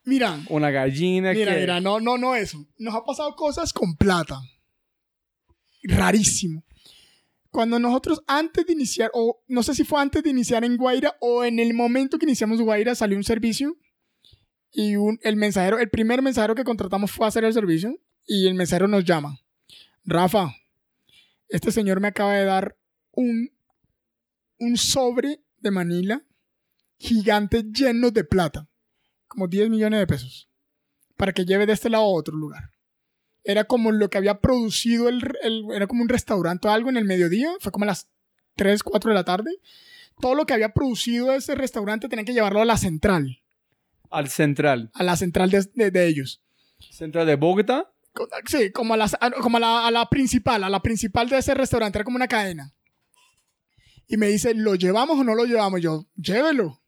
Mira, 0.05 0.37
Una 0.49 0.69
gallina 0.69 1.31
Mira, 1.31 1.53
que 1.53 1.61
mira, 1.61 1.79
no, 1.79 2.01
no, 2.01 2.17
no 2.17 2.35
eso. 2.35 2.67
Nos 2.77 2.93
ha 2.93 3.05
pasado 3.05 3.35
cosas 3.35 3.71
con 3.71 3.95
plata. 3.95 4.37
Rarísimo. 5.83 6.65
Cuando 7.49 7.79
nosotros 7.79 8.21
antes 8.27 8.65
de 8.65 8.73
iniciar, 8.73 9.11
o 9.13 9.41
no 9.47 9.63
sé 9.63 9.73
si 9.75 9.85
fue 9.85 10.01
antes 10.01 10.23
de 10.23 10.31
iniciar 10.31 10.65
en 10.65 10.75
Guaira 10.75 11.15
o 11.21 11.45
en 11.45 11.59
el 11.59 11.73
momento 11.73 12.17
que 12.17 12.25
iniciamos 12.25 12.59
Guaira 12.59 12.95
salió 12.95 13.15
un 13.15 13.23
servicio 13.23 13.77
y 14.73 14.95
un- 14.97 15.19
el 15.21 15.35
mensajero, 15.37 15.77
el 15.79 15.89
primer 15.89 16.21
mensajero 16.21 16.55
que 16.55 16.63
contratamos 16.65 17.11
fue 17.11 17.25
a 17.25 17.29
hacer 17.29 17.45
el 17.45 17.53
servicio 17.53 17.97
y 18.25 18.47
el 18.47 18.55
mensajero 18.55 18.87
nos 18.87 19.05
llama. 19.05 19.39
Rafa, 20.03 20.53
este 21.47 21.71
señor 21.71 21.99
me 22.01 22.07
acaba 22.09 22.33
de 22.33 22.43
dar 22.45 22.75
un, 23.11 23.49
un 24.59 24.75
sobre 24.77 25.41
de 25.59 25.71
Manila 25.71 26.23
gigante 26.97 27.63
lleno 27.63 28.11
de 28.11 28.23
plata, 28.23 28.67
como 29.27 29.47
10 29.47 29.69
millones 29.69 29.99
de 29.99 30.07
pesos, 30.07 30.49
para 31.17 31.31
que 31.33 31.45
lleve 31.45 31.65
de 31.65 31.73
este 31.73 31.89
lado 31.89 32.03
a 32.03 32.07
otro 32.07 32.35
lugar. 32.35 32.71
Era 33.43 33.65
como 33.65 33.91
lo 33.91 34.09
que 34.09 34.17
había 34.17 34.39
producido, 34.39 35.09
el, 35.09 35.21
el- 35.43 35.65
era 35.73 35.85
como 35.87 36.01
un 36.01 36.09
restaurante 36.09 36.67
o 36.67 36.71
algo 36.71 36.89
en 36.89 36.97
el 36.97 37.05
mediodía, 37.05 37.51
fue 37.59 37.71
como 37.71 37.83
a 37.83 37.87
las 37.87 38.09
3, 38.55 38.83
4 38.83 39.09
de 39.11 39.15
la 39.15 39.25
tarde. 39.25 39.51
Todo 40.21 40.33
lo 40.35 40.45
que 40.45 40.53
había 40.53 40.73
producido 40.73 41.33
ese 41.33 41.55
restaurante 41.55 42.07
tenía 42.07 42.23
que 42.25 42.33
llevarlo 42.33 42.61
a 42.61 42.65
la 42.65 42.77
central, 42.77 43.42
Al 44.13 44.29
central. 44.29 44.91
a 44.93 45.03
la 45.03 45.15
central 45.17 45.49
de, 45.49 45.67
de- 45.73 45.91
de 45.91 46.07
ellos. 46.07 46.41
Central 46.91 47.25
de 47.27 47.35
Bogotá. 47.35 47.89
Sí, 48.45 48.71
como, 48.71 48.93
a, 48.93 48.97
las- 48.97 49.17
a- 49.19 49.31
como 49.31 49.57
a, 49.57 49.59
la, 49.59 49.87
a 49.87 49.91
la 49.91 50.07
principal, 50.09 50.63
a 50.63 50.69
la 50.69 50.81
principal 50.81 51.29
de 51.29 51.37
ese 51.39 51.53
restaurante, 51.55 51.97
era 51.97 52.03
como 52.05 52.17
una 52.17 52.27
cadena. 52.27 52.73
Y 54.07 54.17
me 54.17 54.27
dice, 54.27 54.53
¿lo 54.53 54.75
llevamos 54.75 55.17
o 55.19 55.23
no 55.23 55.33
lo 55.33 55.45
llevamos? 55.45 55.81
Yo, 55.81 56.05
llévelo. 56.15 56.81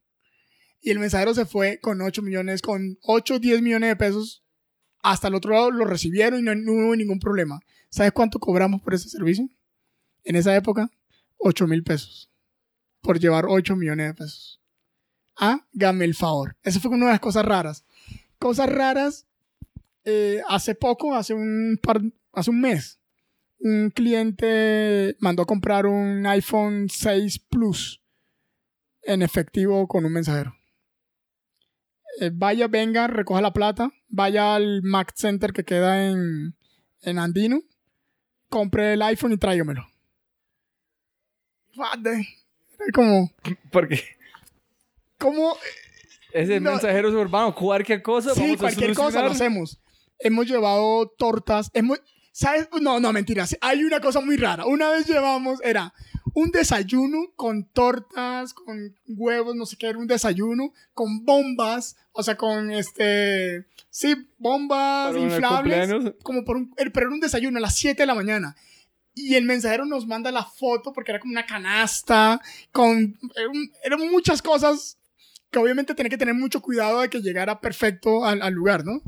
Y 0.82 0.92
el 0.92 1.00
mensajero 1.00 1.34
se 1.34 1.46
fue 1.46 1.80
con 1.80 2.00
8 2.02 2.22
millones, 2.22 2.62
con 2.62 2.98
8 3.02 3.40
10 3.40 3.62
millones 3.62 3.90
de 3.90 3.96
pesos. 3.96 4.44
Hasta 5.02 5.28
el 5.30 5.36
otro 5.36 5.54
lado 5.54 5.72
lo 5.72 5.86
recibieron 5.86 6.40
y 6.40 6.44
no, 6.44 6.54
no 6.54 6.72
hubo 6.74 6.96
ningún 6.96 7.20
problema. 7.20 7.60
¿Sabes 7.90 8.12
cuánto 8.12 8.40
cobramos 8.40 8.82
por 8.82 8.94
ese 8.94 9.10
servicio? 9.10 9.48
En 10.24 10.36
esa 10.36 10.56
época, 10.56 10.92
8 11.38 11.66
mil 11.68 11.84
pesos. 11.84 12.30
Por 13.02 13.20
llevar 13.20 13.46
8 13.48 13.76
millones 13.76 14.08
de 14.08 14.14
pesos. 14.14 14.62
Hágame 15.36 16.06
el 16.06 16.16
favor. 16.16 16.56
Eso 16.64 16.80
fue 16.80 16.92
una 16.92 17.08
de 17.08 17.12
las 17.14 17.20
cosas 17.20 17.46
raras. 17.46 17.86
Cosas 18.40 18.70
raras 18.70 19.28
eh, 20.06 20.42
hace 20.48 20.76
poco, 20.76 21.16
hace 21.16 21.34
un 21.34 21.80
par, 21.82 22.02
hace 22.32 22.52
un 22.52 22.62
mes, 22.62 23.00
un 23.60 23.90
cliente 23.90 25.16
mandó 25.20 25.42
a 25.42 25.48
comprar 25.48 25.88
un 25.88 26.26
iPhone 26.28 26.88
6 26.90 27.40
Plus 27.50 28.02
en 29.02 29.24
efectivo 29.24 29.88
con 29.88 30.06
un 30.06 30.14
mensajero. 30.14 30.56
Eh, 32.22 32.30
vaya, 32.32 32.68
venga, 32.68 33.08
recoja 33.08 33.42
la 33.42 33.52
plata, 33.54 33.92
vaya 34.08 34.56
al 34.56 34.84
Mac 34.84 35.14
Center 35.16 35.52
que 35.52 35.66
queda 35.66 36.08
en, 36.08 36.56
en 37.02 37.20
Andino, 37.20 37.62
compre 38.50 38.94
el 38.94 39.02
iPhone 39.02 39.34
y 39.34 39.38
tráigamelo. 39.38 39.88
Era 42.74 42.92
como, 42.94 43.32
Porque 45.26 45.38
como 45.40 45.58
ese 46.32 46.60
No. 46.60 46.72
mensajero 46.72 47.10
urbano, 47.10 47.56
cualquier 47.56 48.02
cosa. 48.02 48.34
Sí, 48.34 48.42
vamos 48.42 48.56
a 48.58 48.60
cualquier 48.60 48.94
cosa 48.94 49.22
lo 49.22 49.32
hacemos. 49.32 49.80
Hemos 50.20 50.48
llevado 50.48 51.08
tortas. 51.18 51.70
Hemos, 51.74 52.02
¿Sabes? 52.32 52.68
No, 52.82 53.00
no, 53.00 53.14
mentira. 53.14 53.48
sí, 53.48 53.56
Hay 53.62 53.84
una 53.86 54.02
cosa 54.02 54.20
muy 54.20 54.36
rara. 54.36 54.66
Una 54.66 54.90
vez 54.90 55.08
llevamos, 55.08 55.62
era 55.64 55.94
un 56.34 56.52
desayuno 56.52 57.32
con 57.38 57.64
tortas, 57.72 58.54
con 58.54 58.94
huevos, 59.08 59.56
no 59.56 59.66
sé 59.66 59.78
qué, 59.78 59.88
era 59.88 59.98
un 59.98 60.08
desayuno, 60.08 60.74
con 60.94 61.24
bombas, 61.24 61.96
o 62.12 62.24
sea, 62.24 62.36
con 62.36 62.72
este, 62.72 63.66
sí, 63.90 64.28
bombas 64.38 65.16
inflables, 65.16 65.90
como 66.24 66.44
por 66.44 66.58
un, 66.58 66.74
er, 66.76 66.92
pero 66.92 67.06
era 67.06 67.16
un 67.16 67.22
desayuno 67.22 67.58
a 67.58 67.62
las 67.62 67.76
7 67.76 68.04
de 68.04 68.08
la 68.08 68.16
mañana. 68.16 68.58
Y 69.14 69.36
el 69.36 69.46
mensajero 69.46 69.86
nos 69.86 70.06
manda 70.06 70.30
la 70.30 70.44
foto 70.44 70.92
porque 70.92 71.12
era 71.12 71.22
como 71.22 71.32
una 71.32 71.46
canasta, 71.46 72.42
con, 72.74 73.18
eran 73.86 74.12
muchas 74.12 74.42
cosas 74.42 74.98
que 75.56 75.60
obviamente 75.60 75.96
tenía 75.96 76.10
que 76.10 76.18
tener 76.18 76.36
mucho 76.36 76.62
cuidado 76.62 77.00
de 77.00 77.10
que 77.10 77.22
llegara 77.22 77.62
perfecto 77.62 78.26
al, 78.26 78.42
al 78.42 78.54
lugar, 78.54 78.84
¿no? 78.84 79.02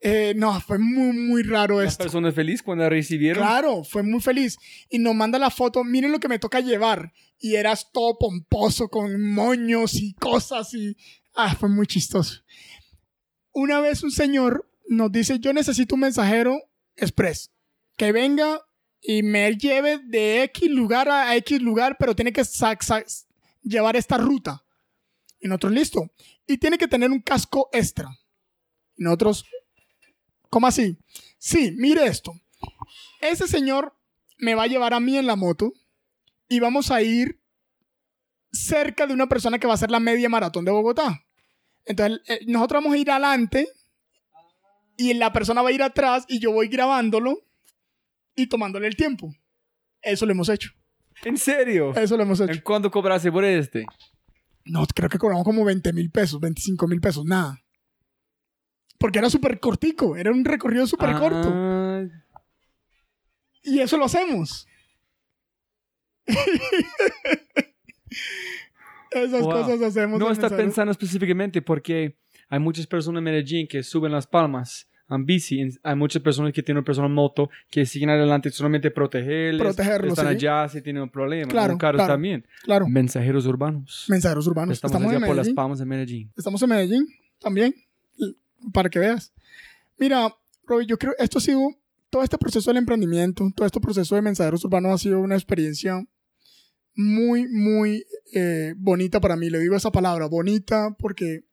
Eh, 0.00 0.34
no, 0.36 0.60
fue 0.60 0.76
muy, 0.80 1.16
muy 1.16 1.42
raro 1.44 1.80
La 1.80 1.86
esto. 1.86 2.02
persona 2.02 2.32
feliz 2.32 2.64
cuando 2.64 2.82
la 2.82 2.90
recibieron. 2.90 3.44
Claro, 3.44 3.84
fue 3.84 4.02
muy 4.02 4.20
feliz. 4.20 4.58
Y 4.88 4.98
nos 4.98 5.14
manda 5.14 5.38
la 5.38 5.50
foto, 5.50 5.84
miren 5.84 6.10
lo 6.10 6.18
que 6.18 6.26
me 6.26 6.40
toca 6.40 6.58
llevar. 6.58 7.12
Y 7.38 7.54
eras 7.54 7.92
todo 7.92 8.18
pomposo, 8.18 8.88
con 8.88 9.22
moños 9.22 9.94
y 9.94 10.14
cosas 10.14 10.74
y... 10.74 10.96
Ah, 11.32 11.54
fue 11.54 11.68
muy 11.68 11.86
chistoso. 11.86 12.42
Una 13.52 13.78
vez 13.80 14.02
un 14.02 14.10
señor 14.10 14.68
nos 14.88 15.12
dice, 15.12 15.38
yo 15.38 15.52
necesito 15.52 15.94
un 15.94 16.00
mensajero 16.00 16.58
express. 16.96 17.52
Que 17.96 18.10
venga 18.10 18.62
y 19.00 19.22
me 19.22 19.54
lleve 19.56 19.98
de 19.98 20.42
X 20.42 20.68
lugar 20.72 21.08
a 21.08 21.36
X 21.36 21.62
lugar, 21.62 21.96
pero 22.00 22.16
tiene 22.16 22.32
que 22.32 22.42
llevar 23.62 23.94
esta 23.94 24.18
ruta. 24.18 24.64
Y 25.40 25.48
nosotros, 25.48 25.72
listo. 25.72 26.10
Y 26.46 26.58
tiene 26.58 26.78
que 26.78 26.88
tener 26.88 27.10
un 27.10 27.20
casco 27.20 27.68
extra. 27.72 28.08
Y 28.96 29.04
nosotros, 29.04 29.44
¿cómo 30.50 30.66
así? 30.66 30.96
Sí, 31.38 31.72
mire 31.76 32.06
esto. 32.06 32.32
Ese 33.20 33.46
señor 33.46 33.94
me 34.38 34.54
va 34.54 34.64
a 34.64 34.66
llevar 34.68 34.94
a 34.94 35.00
mí 35.00 35.16
en 35.16 35.26
la 35.26 35.36
moto 35.36 35.72
y 36.48 36.60
vamos 36.60 36.90
a 36.90 37.02
ir 37.02 37.40
cerca 38.52 39.06
de 39.06 39.14
una 39.14 39.28
persona 39.28 39.58
que 39.58 39.66
va 39.66 39.74
a 39.74 39.76
hacer 39.76 39.90
la 39.90 40.00
media 40.00 40.28
maratón 40.28 40.64
de 40.64 40.70
Bogotá. 40.70 41.24
Entonces, 41.84 42.20
eh, 42.28 42.40
nosotros 42.46 42.82
vamos 42.82 42.96
a 42.96 42.98
ir 43.00 43.10
adelante 43.10 43.68
y 44.96 45.14
la 45.14 45.32
persona 45.32 45.62
va 45.62 45.68
a 45.68 45.72
ir 45.72 45.82
atrás 45.82 46.24
y 46.28 46.40
yo 46.40 46.52
voy 46.52 46.68
grabándolo 46.68 47.38
y 48.34 48.48
tomándole 48.48 48.86
el 48.88 48.96
tiempo. 48.96 49.34
Eso 50.02 50.26
lo 50.26 50.32
hemos 50.32 50.48
hecho. 50.48 50.70
¿En 51.24 51.36
serio? 51.36 51.94
Eso 51.94 52.16
lo 52.16 52.22
hemos 52.22 52.40
¿En 52.40 52.50
hecho. 52.50 52.60
cuánto 52.64 52.90
cobraste 52.90 53.30
por 53.30 53.44
este? 53.44 53.84
No, 54.68 54.86
creo 54.94 55.08
que 55.08 55.18
cobramos 55.18 55.44
como 55.44 55.64
20 55.64 55.92
mil 55.92 56.10
pesos, 56.10 56.40
25 56.40 56.86
mil 56.88 57.00
pesos, 57.00 57.24
nada. 57.24 57.58
Porque 58.98 59.18
era 59.18 59.30
súper 59.30 59.60
cortico, 59.60 60.16
era 60.16 60.30
un 60.32 60.44
recorrido 60.44 60.86
súper 60.86 61.14
corto. 61.16 61.50
Ah, 61.52 62.04
Y 63.62 63.80
eso 63.80 63.96
lo 63.96 64.04
hacemos. 64.06 64.66
Esas 69.10 69.40
Wow. 69.42 69.50
cosas 69.52 69.80
hacemos. 69.82 70.18
No 70.18 70.26
Mensajeros. 70.26 70.58
pensando 70.58 70.92
específicamente 70.92 71.62
porque 71.62 72.18
hay 72.48 72.58
muchas 72.58 72.86
personas 72.86 73.20
en 73.20 73.24
Medellín 73.24 73.66
que 73.66 73.82
suben 73.82 74.12
las 74.12 74.26
palmas 74.26 74.88
en- 75.10 75.78
Hay 75.82 75.96
muchas 75.96 76.22
personas 76.22 76.52
que 76.52 76.62
tienen 76.62 76.78
una 76.78 76.84
persona 76.84 77.08
moto 77.08 77.48
que 77.70 77.86
siguen 77.86 78.10
adelante 78.10 78.50
solamente 78.50 78.90
protegerles. 78.90 79.60
Protegerlos, 79.60 80.18
Están 80.18 80.38
sí. 80.38 80.46
allá 80.46 80.68
si 80.68 80.82
tienen 80.82 81.02
un 81.02 81.10
problema. 81.10 81.50
Claro, 81.50 81.78
claro. 81.78 81.98
también. 81.98 82.46
Claro, 82.62 82.86
Mensajeros 82.88 83.46
urbanos. 83.46 84.06
mensajeros 84.08 84.46
urbanos. 84.46 84.74
Estamos, 84.74 84.92
Estamos, 84.96 85.10
allá 85.14 85.24
en 85.24 85.26
por 85.26 85.36
las 85.36 85.48
palmas 85.50 85.78
de 85.78 85.84
Medellín. 85.86 86.30
Estamos 86.36 86.62
en 86.62 86.68
Medellín 86.68 87.06
también, 87.40 87.74
para 88.72 88.88
que 88.90 88.98
veas. 88.98 89.32
Mira, 89.98 90.34
Roy, 90.66 90.86
yo 90.86 90.98
creo 90.98 91.14
esto 91.18 91.38
ha 91.38 91.40
sido, 91.40 91.60
todo 92.10 92.22
este 92.22 92.38
proceso 92.38 92.70
del 92.70 92.76
emprendimiento, 92.78 93.50
todo 93.54 93.66
este 93.66 93.80
proceso 93.80 94.14
de 94.14 94.22
mensajeros 94.22 94.64
urbanos 94.64 94.92
ha 94.92 94.98
sido 94.98 95.20
una 95.20 95.34
experiencia 95.34 96.04
muy, 96.94 97.46
muy 97.48 98.04
eh, 98.34 98.74
bonita 98.76 99.20
para 99.20 99.36
mí. 99.36 99.50
Le 99.50 99.58
digo 99.60 99.76
esa 99.76 99.90
palabra, 99.92 100.26
bonita, 100.26 100.94
porque, 100.98 101.44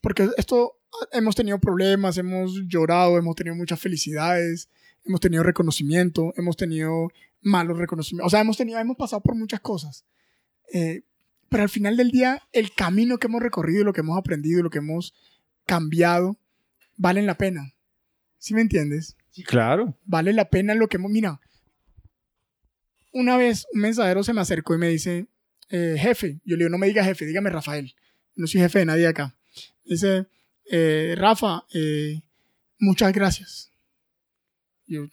porque 0.00 0.28
esto 0.36 0.78
hemos 1.12 1.34
tenido 1.34 1.58
problemas, 1.58 2.18
hemos 2.18 2.54
llorado, 2.66 3.18
hemos 3.18 3.36
tenido 3.36 3.56
muchas 3.56 3.80
felicidades, 3.80 4.68
hemos 5.04 5.20
tenido 5.20 5.42
reconocimiento, 5.42 6.32
hemos 6.36 6.56
tenido 6.56 7.08
malos 7.40 7.78
reconocimientos. 7.78 8.26
O 8.26 8.30
sea, 8.30 8.40
hemos, 8.40 8.56
tenido, 8.56 8.78
hemos 8.78 8.96
pasado 8.96 9.22
por 9.22 9.34
muchas 9.34 9.60
cosas. 9.60 10.04
Eh, 10.72 11.02
pero 11.48 11.62
al 11.62 11.68
final 11.68 11.96
del 11.96 12.10
día, 12.10 12.42
el 12.52 12.72
camino 12.72 13.18
que 13.18 13.26
hemos 13.26 13.42
recorrido, 13.42 13.84
lo 13.84 13.92
que 13.92 14.00
hemos 14.00 14.18
aprendido, 14.18 14.62
lo 14.62 14.70
que 14.70 14.78
hemos 14.78 15.14
cambiado, 15.66 16.38
valen 16.96 17.26
la 17.26 17.36
pena. 17.36 17.74
¿Sí 18.38 18.54
me 18.54 18.60
entiendes? 18.60 19.16
Claro. 19.46 19.96
Vale 20.04 20.32
la 20.32 20.48
pena 20.50 20.74
lo 20.74 20.88
que 20.88 20.96
hemos... 20.96 21.10
Mira, 21.10 21.40
una 23.12 23.36
vez 23.36 23.66
un 23.72 23.80
mensajero 23.80 24.22
se 24.24 24.32
me 24.32 24.40
acercó 24.40 24.74
y 24.74 24.78
me 24.78 24.88
dice, 24.88 25.28
eh, 25.70 25.96
jefe, 25.98 26.40
yo 26.44 26.56
le 26.56 26.64
digo, 26.64 26.70
no 26.70 26.78
me 26.78 26.88
diga 26.88 27.04
jefe, 27.04 27.24
dígame 27.24 27.50
Rafael. 27.50 27.94
No 28.34 28.46
soy 28.46 28.60
jefe 28.60 28.80
de 28.80 28.86
nadie 28.86 29.06
acá. 29.06 29.36
Dice, 29.84 30.26
eh, 30.70 31.14
Rafa, 31.16 31.64
eh, 31.74 32.22
muchas 32.78 33.12
gracias. 33.12 33.70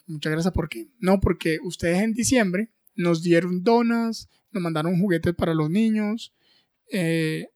Muchas 0.06 0.32
gracias, 0.32 0.54
¿por 0.54 0.68
qué? 0.70 0.90
No, 1.00 1.20
porque 1.20 1.60
ustedes 1.64 2.00
en 2.02 2.14
diciembre 2.14 2.70
nos 2.96 3.24
dieron 3.24 3.64
donas, 3.64 4.30
nos 4.52 4.62
mandaron 4.62 5.00
juguetes 5.00 5.34
para 5.34 5.54
los 5.54 5.70
niños, 5.70 6.34
eh, 6.92 7.48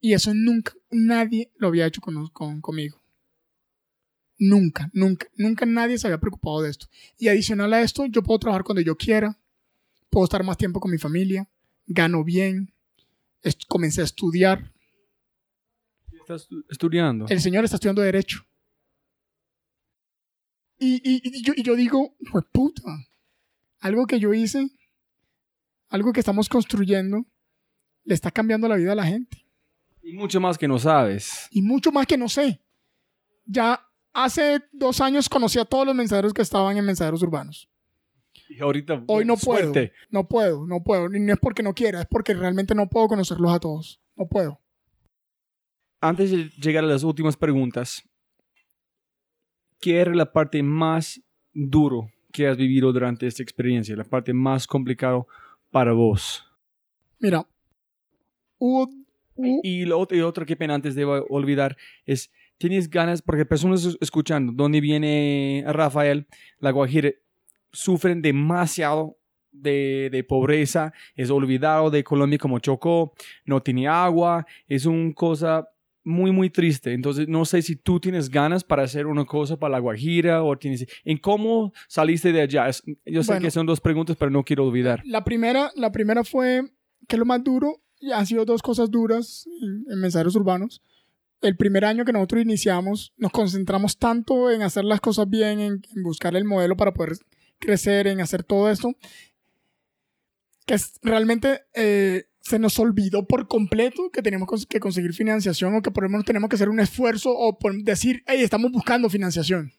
y 0.00 0.12
eso 0.14 0.32
nunca, 0.34 0.72
nadie 0.90 1.52
lo 1.56 1.68
había 1.68 1.86
hecho 1.86 2.00
con, 2.00 2.28
con- 2.28 2.60
conmigo. 2.60 3.00
Nunca, 4.38 4.90
nunca, 4.94 5.26
nunca 5.36 5.66
nadie 5.66 5.98
se 5.98 6.06
había 6.06 6.18
preocupado 6.18 6.62
de 6.62 6.70
esto. 6.70 6.86
Y 7.18 7.28
adicional 7.28 7.72
a 7.74 7.82
esto, 7.82 8.06
yo 8.06 8.22
puedo 8.22 8.38
trabajar 8.38 8.64
cuando 8.64 8.80
yo 8.80 8.96
quiera, 8.96 9.38
puedo 10.08 10.24
estar 10.24 10.42
más 10.42 10.56
tiempo 10.56 10.80
con 10.80 10.90
mi 10.90 10.98
familia, 10.98 11.48
gano 11.86 12.24
bien, 12.24 12.72
comencé 13.68 14.00
a 14.00 14.04
estudiar. 14.04 14.72
Estudiando. 16.68 17.26
El 17.28 17.40
señor 17.40 17.64
está 17.64 17.76
estudiando 17.76 18.02
Derecho. 18.02 18.44
Y, 20.78 20.94
y- 21.04 21.20
y 21.38 21.42
yo, 21.42 21.52
y 21.56 21.62
yo 21.62 21.74
digo, 21.76 22.16
pues 22.32 22.44
puta, 22.52 22.82
algo 23.80 24.06
que 24.06 24.18
yo 24.18 24.32
hice, 24.32 24.70
algo 25.88 26.12
que 26.12 26.20
estamos 26.20 26.48
construyendo, 26.48 27.24
le 28.04 28.14
está 28.14 28.30
cambiando 28.30 28.66
la 28.68 28.76
vida 28.76 28.92
a 28.92 28.96
la 28.96 29.04
gente. 29.04 29.44
Y 30.02 30.14
mucho 30.14 30.40
más 30.40 30.56
que 30.56 30.66
no 30.66 30.78
sabes. 30.78 31.48
Y 31.50 31.60
mucho 31.60 31.92
más 31.92 32.06
que 32.06 32.16
no 32.16 32.28
sé. 32.28 32.62
Ya 33.44 33.86
hace 34.14 34.62
dos 34.72 35.00
años 35.02 35.28
conocí 35.28 35.58
a 35.58 35.64
todos 35.66 35.84
los 35.86 35.94
mensajeros 35.94 36.32
que 36.32 36.42
estaban 36.42 36.76
en 36.78 36.84
mensajeros 36.86 37.22
urbanos. 37.22 37.68
Y 38.48 38.60
ahorita, 38.60 39.04
Hoy 39.06 39.24
no 39.26 39.36
puedo. 39.36 39.60
suerte. 39.72 39.92
No 40.08 40.26
puedo, 40.26 40.66
no 40.66 40.82
puedo. 40.82 41.14
Y 41.14 41.20
no 41.20 41.34
es 41.34 41.38
porque 41.38 41.62
no 41.62 41.74
quiera, 41.74 42.00
es 42.00 42.06
porque 42.06 42.32
realmente 42.32 42.74
no 42.74 42.88
puedo 42.88 43.06
conocerlos 43.08 43.52
a 43.52 43.60
todos. 43.60 44.00
No 44.16 44.26
puedo. 44.26 44.58
Antes 46.00 46.30
de 46.30 46.48
llegar 46.60 46.84
a 46.84 46.86
las 46.86 47.02
últimas 47.02 47.36
preguntas, 47.36 48.02
¿qué 49.80 49.98
era 50.00 50.14
la 50.14 50.32
parte 50.32 50.62
más 50.62 51.20
duro 51.52 52.10
que 52.32 52.46
has 52.46 52.56
vivido 52.56 52.92
durante 52.92 53.26
esta 53.26 53.42
experiencia? 53.42 53.96
La 53.96 54.04
parte 54.04 54.32
más 54.32 54.66
complicada 54.66 55.22
para 55.70 55.92
vos. 55.92 56.46
Mira, 57.18 57.46
hubo... 58.58 58.88
Y 59.62 59.86
lo 59.86 59.98
otro, 59.98 60.44
que 60.44 60.54
pena 60.56 60.74
antes 60.74 60.94
de 60.94 61.04
olvidar 61.06 61.76
es, 62.04 62.30
tienes 62.58 62.90
ganas, 62.90 63.22
porque 63.22 63.46
personas 63.46 63.84
es- 63.86 63.96
escuchando, 64.00 64.52
donde 64.52 64.82
viene 64.82 65.64
Rafael, 65.66 66.26
la 66.58 66.70
Guajira, 66.72 67.10
sufren 67.72 68.20
demasiado 68.20 69.16
de, 69.50 70.10
de 70.12 70.24
pobreza, 70.24 70.92
es 71.14 71.30
olvidado 71.30 71.88
de 71.90 72.04
Colombia 72.04 72.38
como 72.38 72.58
Chocó, 72.58 73.14
no 73.46 73.62
tiene 73.62 73.88
agua, 73.88 74.46
es 74.68 74.84
una 74.84 75.14
cosa 75.14 75.66
muy, 76.04 76.30
muy 76.32 76.50
triste. 76.50 76.92
Entonces, 76.92 77.28
no 77.28 77.44
sé 77.44 77.62
si 77.62 77.76
tú 77.76 78.00
tienes 78.00 78.30
ganas 78.30 78.64
para 78.64 78.82
hacer 78.84 79.06
una 79.06 79.24
cosa 79.24 79.58
para 79.58 79.72
la 79.72 79.78
Guajira 79.80 80.42
o 80.42 80.56
tienes... 80.56 80.86
¿En 81.04 81.18
cómo 81.18 81.72
saliste 81.88 82.32
de 82.32 82.40
allá? 82.42 82.68
Yo 83.04 83.22
sé 83.22 83.32
Bueno. 83.32 83.42
que 83.42 83.50
son 83.50 83.66
dos 83.66 83.80
preguntas, 83.80 84.16
pero 84.18 84.30
no 84.30 84.42
quiero 84.44 84.64
olvidar. 84.66 85.02
La 85.04 85.24
primera, 85.24 85.70
la 85.76 85.92
primera 85.92 86.24
fue 86.24 86.62
que 87.08 87.16
lo 87.16 87.24
más 87.26 87.42
duro, 87.44 87.82
y 88.00 88.12
han 88.12 88.26
sido 88.26 88.44
dos 88.44 88.62
cosas 88.62 88.90
duras 88.90 89.46
en, 89.60 89.84
en 89.92 90.00
mensajeros 90.00 90.34
urbanos. 90.36 90.82
El 91.42 91.56
primer 91.56 91.84
año 91.84 92.04
que 92.04 92.12
nosotros 92.12 92.42
iniciamos, 92.42 93.12
nos 93.16 93.30
concentramos 93.32 93.98
tanto 93.98 94.50
en 94.50 94.62
hacer 94.62 94.84
las 94.84 95.00
cosas 95.00 95.28
bien, 95.28 95.60
en, 95.60 95.82
en 95.94 96.02
buscar 96.02 96.34
el 96.36 96.44
modelo 96.44 96.76
para 96.76 96.92
poder 96.94 97.12
crecer, 97.58 98.06
en 98.06 98.20
hacer 98.20 98.42
todo 98.44 98.70
esto, 98.70 98.94
que 100.66 100.74
es- 100.74 100.98
realmente 101.02 101.62
eh, 101.74 102.24
se 102.40 102.58
nos 102.58 102.78
olvidó 102.78 103.26
por 103.26 103.48
completo 103.48 104.10
que 104.10 104.22
teníamos 104.22 104.48
cons- 104.48 104.66
que 104.66 104.80
conseguir 104.80 105.12
financiación 105.14 105.74
o 105.74 105.82
que 105.82 105.90
por 105.90 106.02
lo 106.04 106.08
menos 106.10 106.24
tenemos 106.24 106.48
que 106.48 106.56
hacer 106.56 106.68
un 106.68 106.80
esfuerzo 106.80 107.32
o 107.36 107.56
decir, 107.82 108.22
hey, 108.26 108.40
estamos 108.42 108.72
buscando 108.72 109.08
financiación. 109.10 109.72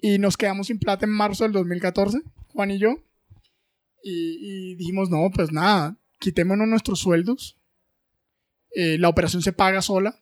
Y 0.00 0.18
nos 0.18 0.36
quedamos 0.36 0.66
sin 0.68 0.78
plata 0.78 1.04
en 1.06 1.12
marzo 1.12 1.44
del 1.44 1.52
2014, 1.52 2.20
Juan 2.48 2.70
y 2.72 2.78
yo. 2.78 2.96
Y, 4.02 4.72
y 4.72 4.74
dijimos, 4.74 5.10
no, 5.10 5.30
pues 5.32 5.52
nada, 5.52 5.96
quitémonos 6.18 6.66
nuestros 6.66 6.98
sueldos. 6.98 7.56
Eh, 8.74 8.98
la 8.98 9.08
operación 9.08 9.42
se 9.42 9.52
paga 9.52 9.80
sola. 9.82 10.18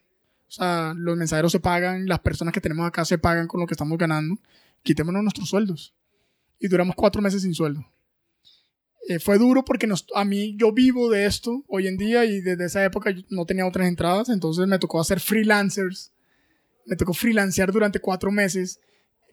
O 0.49 0.53
sea, 0.53 0.93
los 0.97 1.17
mensajeros 1.17 1.53
se 1.53 1.61
pagan, 1.61 2.07
las 2.07 2.19
personas 2.21 2.53
que 2.53 2.61
tenemos 2.61 2.87
acá 2.87 3.05
se 3.05 3.17
pagan 3.19 3.47
con 3.47 3.61
lo 3.61 3.67
que 3.67 3.75
estamos 3.75 3.97
ganando. 3.97 4.37
Quitémonos 4.83 5.23
nuestros 5.23 5.49
sueldos. 5.49 5.95
Y 6.59 6.69
duramos 6.69 6.97
cuatro 6.97 7.23
meses 7.23 7.43
sin 7.43 7.55
sueldo. 7.55 7.87
Eh, 9.11 9.19
fue 9.19 9.39
duro 9.39 9.65
porque 9.65 9.89
nos, 9.89 10.07
a 10.15 10.25
mí, 10.25 10.55
yo 10.57 10.71
vivo 10.71 11.11
de 11.11 11.27
esto 11.27 11.65
hoy 11.67 11.89
en 11.89 11.97
día 11.97 12.25
y 12.27 12.41
desde 12.43 12.67
esa 12.67 12.85
época 12.85 13.11
yo 13.11 13.23
no 13.29 13.45
tenía 13.45 13.67
otras 13.67 13.89
entradas, 13.89 14.29
entonces 14.29 14.69
me 14.69 14.79
tocó 14.79 15.01
hacer 15.01 15.19
freelancers. 15.19 16.13
Me 16.87 16.95
tocó 16.95 17.13
freelancear 17.13 17.73
durante 17.73 17.99
cuatro 17.99 18.31
meses, 18.31 18.79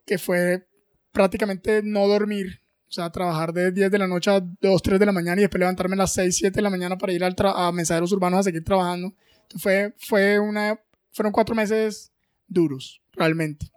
que 0.03 0.17
fue 0.17 0.65
prácticamente 1.11 1.81
no 1.83 2.07
dormir. 2.07 2.59
O 2.89 2.91
sea, 2.91 3.11
trabajar 3.11 3.53
de 3.53 3.71
10 3.71 3.91
de 3.91 3.99
la 3.99 4.07
noche 4.07 4.31
a 4.31 4.39
2, 4.39 4.81
3 4.81 4.99
de 4.99 5.05
la 5.05 5.11
mañana 5.11 5.41
y 5.41 5.43
después 5.43 5.59
levantarme 5.59 5.93
a 5.93 5.97
las 5.97 6.13
6, 6.13 6.35
7 6.35 6.55
de 6.55 6.61
la 6.63 6.71
mañana 6.71 6.97
para 6.97 7.13
ir 7.13 7.23
al 7.23 7.35
a 7.37 7.71
mensajeros 7.71 8.11
urbanos 8.13 8.39
a 8.39 8.43
seguir 8.43 8.63
trabajando. 8.63 9.13
Entonces 9.43 9.61
fue, 9.61 9.93
fue 9.99 10.39
una, 10.39 10.79
fueron 11.11 11.31
cuatro 11.31 11.53
meses 11.53 12.11
duros, 12.47 12.99
realmente. 13.13 13.67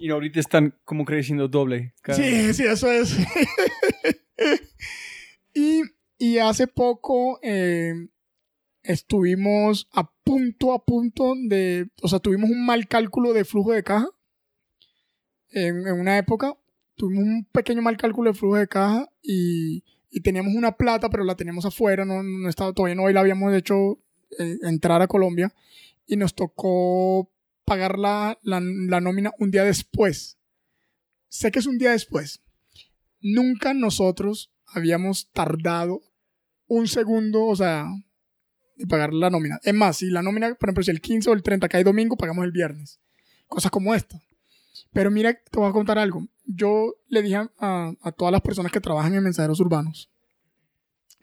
Y 0.00 0.10
ahorita 0.10 0.40
están 0.40 0.74
como 0.84 1.04
creciendo 1.04 1.46
doble. 1.46 1.94
cada- 2.02 2.18
Sí, 2.18 2.52
sí, 2.52 2.64
eso 2.64 2.90
es. 2.90 3.14
y, 6.18 6.38
hace 6.38 6.66
poco 6.66 7.38
eh, 7.42 7.94
estuvimos 8.82 9.88
a 9.92 10.10
punto, 10.22 10.72
a 10.72 10.84
punto 10.84 11.34
de, 11.36 11.88
o 12.02 12.08
sea, 12.08 12.18
tuvimos 12.18 12.50
un 12.50 12.64
mal 12.64 12.86
cálculo 12.88 13.32
de 13.32 13.44
flujo 13.44 13.72
de 13.72 13.82
caja 13.82 14.08
en, 15.50 15.86
una 15.92 16.18
época. 16.18 16.56
Tuvimos 16.96 17.24
un 17.24 17.44
pequeño 17.46 17.82
mal 17.82 17.96
cálculo 17.96 18.30
de 18.30 18.38
flujo 18.38 18.56
de 18.56 18.68
caja 18.68 19.10
y, 19.22 19.84
y 20.10 20.20
teníamos 20.20 20.54
una 20.54 20.72
plata, 20.72 21.08
pero 21.08 21.24
la 21.24 21.36
teníamos 21.36 21.64
afuera, 21.64 22.04
no, 22.04 22.22
no 22.22 22.48
estaba, 22.48 22.72
todavía 22.72 22.94
no 22.94 23.08
la 23.08 23.20
habíamos 23.20 23.54
hecho 23.54 23.98
eh, 24.38 24.58
entrar 24.62 25.00
a 25.02 25.08
Colombia 25.08 25.54
y 26.06 26.16
nos 26.16 26.34
tocó 26.34 27.30
pagar 27.64 27.98
la, 27.98 28.38
la 28.42 29.00
nómina 29.00 29.32
un 29.38 29.50
día 29.50 29.64
después. 29.64 30.38
Sé 31.28 31.52
que 31.52 31.60
es 31.60 31.66
un 31.66 31.78
día 31.78 31.92
después. 31.92 32.42
Nunca 33.20 33.74
nosotros 33.74 34.50
habíamos 34.72 35.30
tardado 35.32 36.02
un 36.66 36.88
segundo, 36.88 37.44
o 37.46 37.56
sea, 37.56 37.86
de 38.76 38.86
pagar 38.86 39.12
la 39.12 39.30
nómina. 39.30 39.58
Es 39.62 39.74
más, 39.74 39.98
si 39.98 40.10
la 40.10 40.22
nómina, 40.22 40.54
por 40.54 40.68
ejemplo, 40.68 40.84
si 40.84 40.90
el 40.90 41.00
15 41.00 41.30
o 41.30 41.32
el 41.32 41.42
30 41.42 41.68
cae 41.68 41.84
domingo, 41.84 42.16
pagamos 42.16 42.44
el 42.44 42.52
viernes. 42.52 43.00
Cosas 43.48 43.70
como 43.70 43.94
esta. 43.94 44.22
Pero 44.92 45.10
mira, 45.10 45.34
te 45.34 45.58
voy 45.58 45.68
a 45.68 45.72
contar 45.72 45.98
algo. 45.98 46.26
Yo 46.46 46.94
le 47.08 47.22
dije 47.22 47.36
a, 47.36 47.92
a 48.00 48.12
todas 48.12 48.32
las 48.32 48.40
personas 48.40 48.72
que 48.72 48.80
trabajan 48.80 49.14
en 49.14 49.22
mensajeros 49.22 49.60
urbanos, 49.60 50.10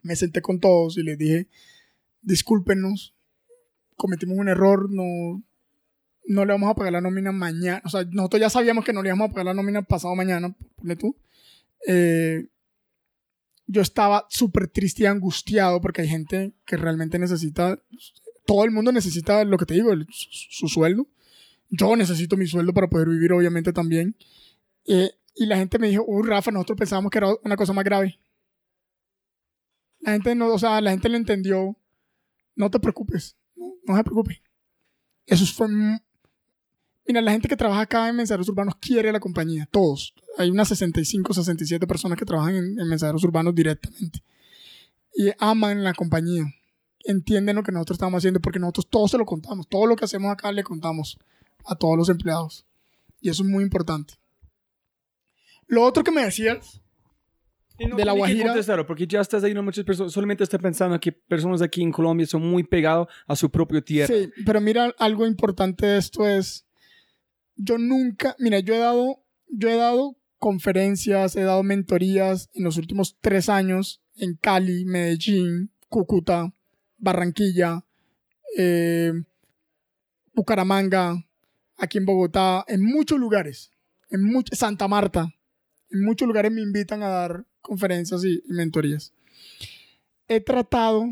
me 0.02 0.16
senté 0.16 0.40
con 0.40 0.60
todos 0.60 0.96
y 0.96 1.02
les 1.02 1.18
dije, 1.18 1.48
discúlpenos, 2.22 3.14
cometimos 3.96 4.38
un 4.38 4.48
error, 4.48 4.90
no, 4.90 5.42
no 6.26 6.44
le 6.44 6.52
vamos 6.52 6.70
a 6.70 6.74
pagar 6.74 6.92
la 6.92 7.00
nómina 7.00 7.32
mañana. 7.32 7.82
O 7.84 7.88
sea, 7.88 8.04
nosotros 8.10 8.40
ya 8.40 8.50
sabíamos 8.50 8.84
que 8.84 8.92
no 8.92 9.02
le 9.02 9.08
íbamos 9.08 9.30
a 9.30 9.32
pagar 9.32 9.46
la 9.46 9.54
nómina 9.54 9.82
pasado 9.82 10.14
mañana, 10.14 10.54
ponle 10.76 10.96
tú. 10.96 11.16
Eh, 11.86 12.46
yo 13.68 13.80
estaba 13.82 14.26
súper 14.30 14.66
triste 14.68 15.04
y 15.04 15.06
angustiado 15.06 15.80
porque 15.80 16.00
hay 16.02 16.08
gente 16.08 16.52
que 16.64 16.76
realmente 16.76 17.18
necesita, 17.18 17.80
todo 18.46 18.64
el 18.64 18.70
mundo 18.72 18.90
necesita 18.90 19.44
lo 19.44 19.56
que 19.58 19.66
te 19.66 19.74
digo, 19.74 19.92
el- 19.92 20.06
su, 20.10 20.28
su 20.50 20.68
sueldo. 20.68 21.06
Yo 21.70 21.94
necesito 21.94 22.36
mi 22.36 22.46
sueldo 22.46 22.72
para 22.72 22.88
poder 22.88 23.08
vivir, 23.08 23.30
obviamente, 23.32 23.72
también. 23.74 24.16
Eh, 24.86 25.10
y 25.36 25.44
la 25.46 25.58
gente 25.58 25.78
me 25.78 25.88
dijo, 25.88 26.02
uy, 26.06 26.26
Rafa, 26.26 26.50
nosotros 26.50 26.78
pensábamos 26.78 27.10
que 27.10 27.18
era 27.18 27.28
una 27.44 27.56
cosa 27.56 27.72
más 27.74 27.84
grave. 27.84 28.18
La 30.00 30.12
gente 30.12 30.34
no, 30.34 30.46
o 30.52 30.58
sea, 30.58 30.80
la 30.80 30.90
gente 30.90 31.08
lo 31.08 31.16
entendió. 31.16 31.76
No 32.56 32.70
te 32.70 32.80
preocupes, 32.80 33.36
no, 33.54 33.96
se 33.96 34.02
preocupe. 34.04 34.42
Eso 35.26 35.44
fue... 35.46 35.68
Mira, 37.06 37.20
la 37.20 37.32
gente 37.32 37.48
que 37.48 37.56
trabaja 37.56 37.82
acá 37.82 38.08
en 38.08 38.16
mensajeros 38.16 38.48
urbanos 38.48 38.74
quiere 38.80 39.12
la 39.12 39.20
compañía, 39.20 39.68
todos. 39.70 40.14
Hay 40.38 40.50
unas 40.50 40.68
65, 40.68 41.34
67 41.34 41.86
personas 41.86 42.18
que 42.18 42.24
trabajan 42.24 42.54
en, 42.56 42.80
en 42.80 42.88
mensajeros 42.88 43.22
urbanos 43.24 43.54
directamente. 43.54 44.22
Y 45.14 45.30
aman 45.38 45.82
la 45.84 45.92
compañía. 45.94 46.44
Entienden 47.04 47.56
lo 47.56 47.62
que 47.62 47.72
nosotros 47.72 47.96
estamos 47.96 48.18
haciendo 48.18 48.40
porque 48.40 48.58
nosotros 48.58 48.88
todos 48.88 49.10
se 49.10 49.18
lo 49.18 49.26
contamos. 49.26 49.68
Todo 49.68 49.86
lo 49.86 49.96
que 49.96 50.04
hacemos 50.04 50.30
acá 50.32 50.52
le 50.52 50.62
contamos 50.62 51.18
a 51.64 51.74
todos 51.74 51.96
los 51.96 52.08
empleados. 52.08 52.64
Y 53.20 53.30
eso 53.30 53.42
es 53.42 53.48
muy 53.48 53.64
importante. 53.64 54.14
Lo 55.66 55.84
otro 55.84 56.02
que 56.02 56.10
me 56.10 56.22
decías, 56.24 56.80
Y 57.78 57.86
no 57.86 57.96
de 57.96 58.04
la 58.04 58.12
que 58.12 58.18
Guajira. 58.18 58.46
contestar, 58.46 58.86
porque 58.86 59.06
ya 59.06 59.20
estás 59.20 59.44
ahí, 59.44 59.54
no 59.54 59.62
muchas 59.62 59.84
personas, 59.84 60.12
solamente 60.12 60.44
está 60.44 60.58
pensando 60.58 60.98
que 60.98 61.12
personas 61.12 61.62
aquí 61.62 61.82
en 61.82 61.92
Colombia 61.92 62.26
son 62.26 62.42
muy 62.42 62.62
pegados 62.64 63.08
a 63.26 63.36
su 63.36 63.50
propio 63.50 63.82
tierra. 63.82 64.12
Sí, 64.14 64.30
pero 64.46 64.60
mira, 64.60 64.94
algo 64.98 65.26
importante 65.26 65.86
de 65.86 65.98
esto 65.98 66.26
es, 66.26 66.66
yo 67.56 67.76
nunca, 67.76 68.34
mira, 68.38 68.60
yo 68.60 68.74
he 68.74 68.78
dado, 68.78 69.22
yo 69.48 69.68
he 69.68 69.76
dado 69.76 70.16
conferencias, 70.38 71.36
he 71.36 71.42
dado 71.42 71.62
mentorías 71.62 72.48
en 72.54 72.64
los 72.64 72.76
últimos 72.76 73.16
tres 73.20 73.48
años 73.48 74.02
en 74.16 74.36
Cali, 74.36 74.84
Medellín, 74.84 75.72
Cúcuta, 75.88 76.54
Barranquilla, 76.96 77.84
eh, 78.56 79.12
Bucaramanga, 80.34 81.26
aquí 81.76 81.98
en 81.98 82.06
Bogotá, 82.06 82.64
en 82.68 82.82
muchos 82.82 83.18
lugares, 83.18 83.72
en 84.10 84.20
Santa 84.52 84.88
Marta, 84.88 85.34
en 85.90 86.04
muchos 86.04 86.26
lugares 86.26 86.52
me 86.52 86.62
invitan 86.62 87.02
a 87.02 87.08
dar 87.08 87.46
conferencias 87.60 88.24
y, 88.24 88.42
mentorías. 88.48 89.14
He 90.28 90.40
tratado 90.40 91.06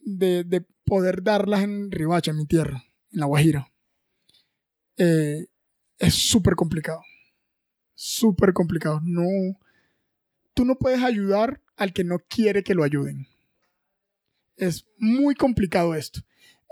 de, 0.00 0.44
de 0.44 0.66
poder 0.84 1.22
darlas 1.22 1.62
en 1.62 1.90
Ribacha, 1.90 2.32
en 2.32 2.38
mi 2.38 2.46
tierra, 2.46 2.84
en 3.12 3.20
La 3.20 3.26
Guajira. 3.26 3.72
Eh, 4.96 5.46
es 5.98 6.14
súper 6.14 6.54
complicado. 6.54 7.02
Súper 8.00 8.52
complicado. 8.52 9.00
No, 9.02 9.58
tú 10.54 10.64
no 10.64 10.76
puedes 10.76 11.02
ayudar 11.02 11.60
al 11.76 11.92
que 11.92 12.04
no 12.04 12.20
quiere 12.20 12.62
que 12.62 12.74
lo 12.76 12.84
ayuden. 12.84 13.26
Es 14.56 14.86
muy 14.98 15.34
complicado 15.34 15.96
esto. 15.96 16.20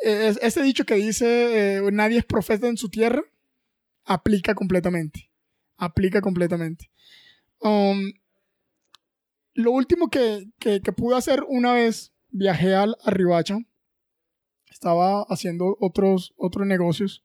Es- 0.03 0.39
ese 0.41 0.63
dicho 0.63 0.85
que 0.85 0.95
dice 0.95 1.79
eh, 1.79 1.91
nadie 1.93 2.19
es 2.19 2.25
profeta 2.25 2.69
en 2.69 2.77
su 2.77 2.89
tierra 2.91 3.23
aplica 4.05 4.55
completamente. 4.55 5.29
Aplica 5.77 6.21
completamente. 6.21 6.91
Um, 7.61 8.13
lo 9.55 9.73
último 9.73 10.09
que, 10.11 10.49
que, 10.61 10.81
que 10.81 10.93
pude 10.93 11.17
hacer 11.17 11.43
una 11.49 11.73
vez, 11.73 12.13
viajé 12.31 12.73
al, 12.77 12.97
a 13.03 13.11
Ribacha. 13.11 13.59
Estaba 14.71 15.23
haciendo 15.29 15.77
otros, 15.81 16.35
otros 16.37 16.67
negocios. 16.69 17.25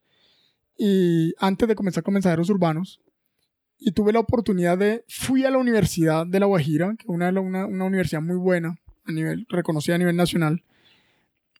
y 0.75 1.33
antes 1.37 1.67
de 1.67 1.75
comenzar 1.75 2.01
con 2.01 2.15
mensajeros 2.15 2.49
urbanos. 2.49 2.99
Y 3.83 3.93
tuve 3.93 4.13
la 4.13 4.19
oportunidad 4.19 4.77
de, 4.77 5.03
fui 5.09 5.43
a 5.43 5.49
la 5.49 5.57
Universidad 5.57 6.27
de 6.27 6.39
La 6.39 6.45
Guajira, 6.45 6.89
que 6.97 7.03
es 7.03 7.09
una, 7.09 7.29
una, 7.41 7.65
una 7.65 7.85
universidad 7.85 8.21
muy 8.21 8.35
buena, 8.37 8.77
a 9.05 9.11
nivel, 9.11 9.47
reconocida 9.49 9.95
a 9.95 9.97
nivel 9.97 10.15
nacional. 10.15 10.63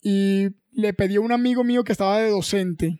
Y 0.04 0.50
le 0.72 0.94
pedí 0.94 1.16
a 1.16 1.22
un 1.22 1.32
amigo 1.32 1.64
mío 1.64 1.84
que 1.84 1.92
estaba 1.92 2.20
de 2.20 2.30
docente 2.30 3.00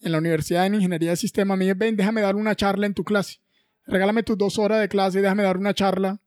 en 0.00 0.12
la 0.12 0.18
Universidad 0.18 0.68
de 0.68 0.76
Ingeniería 0.76 1.10
de 1.10 1.16
Sistema, 1.16 1.56
me 1.56 1.64
dijo, 1.66 1.76
ven, 1.78 1.96
déjame 1.96 2.20
dar 2.22 2.36
una 2.36 2.54
charla 2.54 2.86
en 2.86 2.94
tu 2.94 3.04
clase. 3.04 3.38
Regálame 3.86 4.22
tus 4.22 4.36
dos 4.38 4.58
horas 4.58 4.80
de 4.80 4.88
clase 4.88 5.18
y 5.18 5.22
déjame 5.22 5.42
dar 5.42 5.56
una 5.58 5.74
charla 5.74 6.20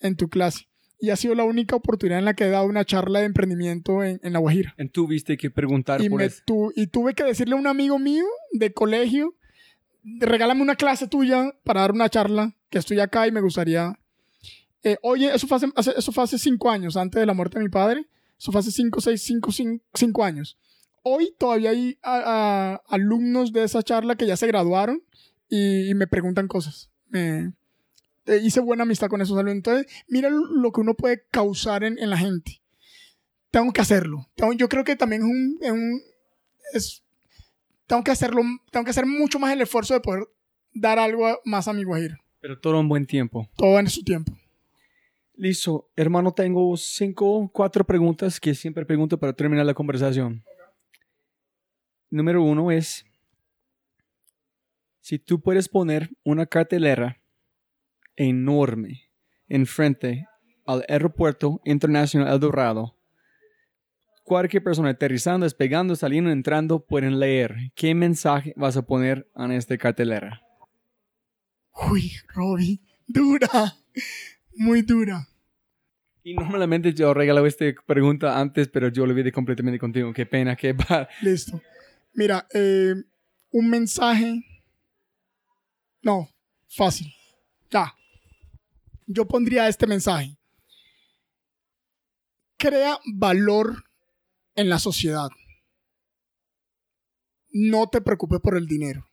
en 0.00 0.16
tu 0.16 0.28
clase. 0.28 0.66
Y 1.00 1.10
ha 1.10 1.16
sido 1.16 1.34
la 1.34 1.44
única 1.44 1.76
oportunidad 1.76 2.18
en 2.20 2.24
la 2.24 2.34
que 2.34 2.44
he 2.44 2.50
dado 2.50 2.66
una 2.66 2.84
charla 2.84 3.18
de 3.20 3.26
emprendimiento 3.26 4.02
en, 4.02 4.18
en 4.22 4.32
La 4.32 4.38
Guajira. 4.38 4.74
Y 4.78 4.88
tuviste 4.88 5.36
que 5.36 5.50
preguntar 5.50 6.00
Y, 6.02 6.08
por 6.08 6.18
me 6.20 6.26
eso. 6.26 6.42
tu- 6.46 6.72
y 6.74 6.86
tuve 6.86 7.14
que 7.14 7.24
decirle 7.24 7.54
a 7.54 7.58
un 7.58 7.66
amigo 7.66 7.98
mío 7.98 8.24
de 8.52 8.72
colegio, 8.72 9.34
regálame 10.20 10.62
una 10.62 10.76
clase 10.76 11.08
tuya 11.08 11.52
para 11.64 11.80
dar 11.82 11.92
una 11.92 12.08
charla, 12.08 12.54
que 12.70 12.78
estoy 12.78 13.00
acá 13.00 13.26
y 13.26 13.32
me 13.32 13.40
gustaría... 13.40 13.98
Eh, 14.82 14.98
oye, 15.02 15.34
eso 15.34 15.48
fue, 15.48 15.58
hace, 15.74 15.94
eso 15.96 16.12
fue 16.12 16.22
hace 16.24 16.38
cinco 16.38 16.70
años, 16.70 16.96
antes 16.96 17.18
de 17.18 17.26
la 17.26 17.34
muerte 17.34 17.58
de 17.58 17.64
mi 17.64 17.70
padre. 17.70 18.06
Eso 18.38 18.52
fue 18.52 18.60
hace 18.60 18.70
cinco, 18.70 19.00
seis, 19.00 19.22
cinco, 19.22 19.50
cinco, 19.50 20.24
años. 20.24 20.58
Hoy 21.02 21.34
todavía 21.38 21.70
hay 21.70 21.98
alumnos 22.02 23.52
de 23.52 23.64
esa 23.64 23.82
charla 23.82 24.16
que 24.16 24.26
ya 24.26 24.36
se 24.36 24.46
graduaron 24.46 25.02
y, 25.48 25.92
me 25.94 26.06
preguntan 26.06 26.46
cosas. 26.46 26.90
Me- 27.08 27.52
eh, 28.26 28.40
hice 28.42 28.60
buena 28.60 28.82
amistad 28.82 29.08
con 29.08 29.20
esos 29.22 29.36
alumnos. 29.36 29.56
Entonces, 29.56 29.86
mira 30.08 30.30
lo 30.30 30.72
que 30.72 30.80
uno 30.80 30.94
puede 30.94 31.24
causar 31.30 31.82
en, 31.82 31.98
en 31.98 32.10
la 32.10 32.18
gente. 32.18 32.60
Tengo 33.50 33.72
que 33.72 33.80
hacerlo. 33.80 34.28
Yo 34.56 34.68
creo 34.68 34.84
que 34.84 34.96
también 34.96 35.22
es 35.62 35.72
un- 35.72 36.00
es- 36.74 37.02
tengo 37.86 38.02
que 38.02 38.10
hacerlo, 38.10 38.42
tengo 38.70 38.84
que 38.84 38.90
hacer 38.90 39.06
mucho 39.06 39.38
más 39.38 39.52
el 39.52 39.60
esfuerzo 39.60 39.94
de 39.94 40.00
poder 40.00 40.24
dar 40.72 40.98
algo 40.98 41.40
más 41.44 41.68
a 41.68 41.72
mi 41.72 41.84
Guajira. 41.84 42.18
Pero 42.40 42.58
todo 42.58 42.80
en 42.80 42.88
buen 42.88 43.06
tiempo. 43.06 43.48
Todo 43.56 43.78
en 43.78 43.88
su 43.88 44.02
tiempo. 44.02 44.36
Listo. 45.34 45.90
Hermano, 45.96 46.32
tengo 46.32 46.76
cinco, 46.76 47.50
cuatro 47.52 47.84
preguntas 47.84 48.40
que 48.40 48.54
siempre 48.54 48.86
pregunto 48.86 49.18
para 49.18 49.32
terminar 49.32 49.66
la 49.66 49.74
conversación. 49.74 50.42
Número 52.10 52.42
uno 52.42 52.70
es, 52.70 53.04
si 55.00 55.18
tú 55.18 55.40
puedes 55.40 55.68
poner 55.68 56.10
una 56.24 56.46
cartelera 56.46 57.20
enorme 58.16 59.10
enfrente 59.48 60.26
al 60.64 60.84
aeropuerto 60.88 61.60
internacional 61.64 62.32
El 62.32 62.40
Dorado, 62.40 62.96
cualquier 64.26 64.62
persona 64.62 64.90
aterrizando, 64.90 65.44
despegando, 65.44 65.94
saliendo, 65.94 66.30
entrando, 66.30 66.80
pueden 66.80 67.20
leer 67.20 67.70
qué 67.74 67.94
mensaje 67.94 68.52
vas 68.56 68.76
a 68.76 68.82
poner 68.82 69.30
en 69.36 69.52
esta 69.52 69.78
cartelera. 69.78 70.42
Uy, 71.90 72.12
Robbie, 72.34 72.80
dura. 73.06 73.76
Muy 74.56 74.82
dura. 74.82 75.28
Y 76.24 76.34
normalmente 76.34 76.92
yo 76.92 77.14
regalo 77.14 77.46
esta 77.46 77.66
pregunta 77.86 78.40
antes, 78.40 78.66
pero 78.66 78.88
yo 78.88 79.06
lo 79.06 79.12
olvidé 79.12 79.30
completamente 79.30 79.78
contigo. 79.78 80.12
Qué 80.12 80.26
pena, 80.26 80.56
qué 80.56 80.72
va. 80.90 81.08
Listo. 81.22 81.62
Mira, 82.12 82.48
eh, 82.52 82.94
un 83.52 83.70
mensaje. 83.70 84.44
No, 86.02 86.28
fácil. 86.66 87.12
Ya. 87.70 87.94
Yo 89.06 89.26
pondría 89.28 89.68
este 89.68 89.86
mensaje. 89.86 90.36
Crea 92.58 92.98
valor 93.14 93.85
en 94.56 94.68
la 94.68 94.78
sociedad. 94.78 95.28
No 97.50 97.88
te 97.88 98.00
preocupes 98.00 98.40
por 98.40 98.56
el 98.56 98.66
dinero. 98.66 99.06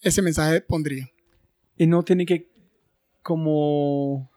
Ese 0.00 0.20
mensaje 0.22 0.60
pondría. 0.60 1.08
Y 1.76 1.86
no 1.86 2.02
tiene 2.02 2.26
que 2.26 2.50
como... 3.22 4.30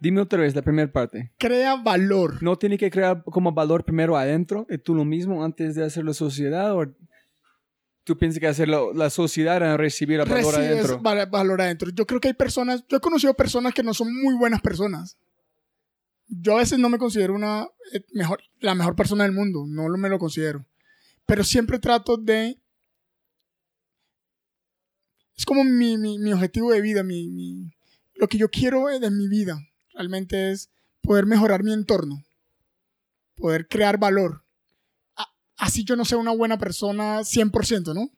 Dime 0.00 0.20
otra 0.20 0.40
vez 0.40 0.54
la 0.54 0.62
primera 0.62 0.90
parte. 0.92 1.32
Crea 1.38 1.76
valor. 1.76 2.42
No 2.42 2.56
tiene 2.56 2.76
que 2.78 2.90
crear 2.90 3.24
como 3.24 3.52
valor 3.52 3.84
primero 3.84 4.16
adentro 4.16 4.66
de 4.68 4.78
tú 4.78 4.94
lo 4.94 5.04
mismo 5.04 5.42
antes 5.42 5.74
de 5.74 5.84
hacer 5.84 6.04
la 6.04 6.12
sociedad 6.12 6.76
o 6.76 6.84
tú 8.04 8.16
piensas 8.16 8.38
que 8.38 8.46
hacer 8.46 8.68
la, 8.68 9.10
sociedad 9.10 9.62
a 9.62 9.76
recibir 9.76 10.20
el 10.20 10.28
valor 10.28 10.54
recibes 10.54 10.70
adentro. 10.70 11.00
val- 11.00 11.26
valor 11.30 11.60
adentro. 11.62 11.90
Yo 11.90 12.06
creo 12.06 12.20
que 12.20 12.28
hay 12.28 12.34
personas, 12.34 12.84
yo 12.88 12.98
he 12.98 13.00
conocido 13.00 13.34
personas 13.34 13.72
que 13.72 13.82
no 13.82 13.94
son 13.94 14.14
muy 14.22 14.34
buenas 14.36 14.60
personas. 14.60 15.16
Yo 16.28 16.54
a 16.54 16.58
veces 16.58 16.78
no 16.78 16.88
me 16.88 16.98
considero 16.98 17.34
una 17.34 17.68
eh, 17.92 18.04
mejor, 18.12 18.42
la 18.60 18.74
mejor 18.74 18.96
persona 18.96 19.24
del 19.24 19.32
mundo, 19.32 19.64
no 19.68 19.88
me 19.96 20.08
lo 20.08 20.18
considero. 20.18 20.66
Pero 21.24 21.44
siempre 21.44 21.78
trato 21.78 22.16
de... 22.16 22.60
Es 25.36 25.44
como 25.44 25.64
mi, 25.64 25.98
mi- 25.98 26.18
mi 26.18 26.32
objetivo 26.32 26.72
de 26.72 26.80
vida, 26.80 27.02
mi, 27.02 27.28
mi- 27.28 27.70
lo 28.14 28.28
que 28.28 28.38
yo 28.38 28.48
quiero 28.50 28.86
de 28.86 29.10
mi 29.10 29.28
vida. 29.28 29.58
Realmente 29.94 30.50
es 30.52 30.70
poder 31.02 31.26
mejorar 31.26 31.62
mi 31.62 31.72
entorno, 31.72 32.24
poder 33.36 33.68
crear 33.68 33.98
valor. 33.98 34.44
Así 35.58 35.84
yo 35.84 35.96
no 35.96 36.04
sea 36.04 36.18
una 36.18 36.32
buena 36.32 36.58
persona 36.58 37.20
100%, 37.20 37.94
¿no? 37.94 38.10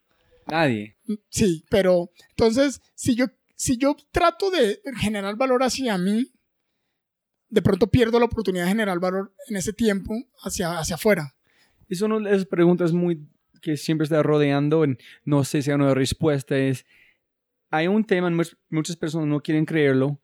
Nadie. 0.47 0.97
Sí, 1.29 1.65
pero 1.71 2.11
entonces, 2.31 2.81
si 2.95 3.15
yo, 3.15 3.27
si 3.55 3.77
yo 3.77 3.97
trato 4.11 4.51
de 4.51 4.81
generar 4.99 5.37
valor 5.37 5.63
hacia 5.63 5.99
mí, 5.99 6.33
de 7.51 7.63
pronto 7.63 7.87
pierdo 7.87 8.19
la 8.19 8.27
oportunidad 8.27 8.65
de 8.65 8.71
generar 8.71 8.99
valor 8.99 9.33
en 9.49 9.57
ese 9.57 9.73
tiempo 9.73 10.15
hacia, 10.43 10.79
hacia 10.79 10.97
afuera. 10.97 11.35
Es 11.89 12.03
una 12.03 12.19
de 12.19 12.35
esas 12.37 12.47
preguntas 12.47 12.93
que 13.63 13.77
siempre 13.77 14.05
está 14.05 14.23
rodeando, 14.23 14.85
en, 14.85 14.99
no 15.25 15.45
sé 15.45 15.63
si 15.63 15.71
hay 15.71 15.75
una 15.77 15.95
respuesta, 15.95 16.57
es, 16.57 16.85
hay 17.71 17.87
un 17.89 18.05
tema, 18.05 18.31
much- 18.31 18.57
muchas 18.71 18.97
personas 18.97 19.29
no 19.29 19.41
quieren 19.41 19.65
creerlo, 19.65 20.19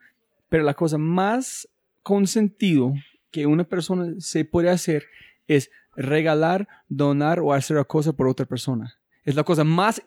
pero 0.48 0.62
la 0.64 0.74
cosa 0.74 0.98
más 0.98 1.68
con 2.02 2.26
sentido 2.26 2.92
que 3.30 3.46
una 3.46 3.64
persona 3.64 4.14
se 4.18 4.44
puede 4.44 4.70
hacer 4.70 5.04
es 5.48 5.70
regalar, 5.96 6.68
donar 6.88 7.40
o 7.40 7.52
hacer 7.52 7.76
una 7.76 7.84
cosa 7.84 8.12
por 8.12 8.28
otra 8.28 8.46
persona. 8.46 8.98
Es 9.24 9.34
la 9.34 9.42
cosa 9.44 9.64
más 9.64 10.02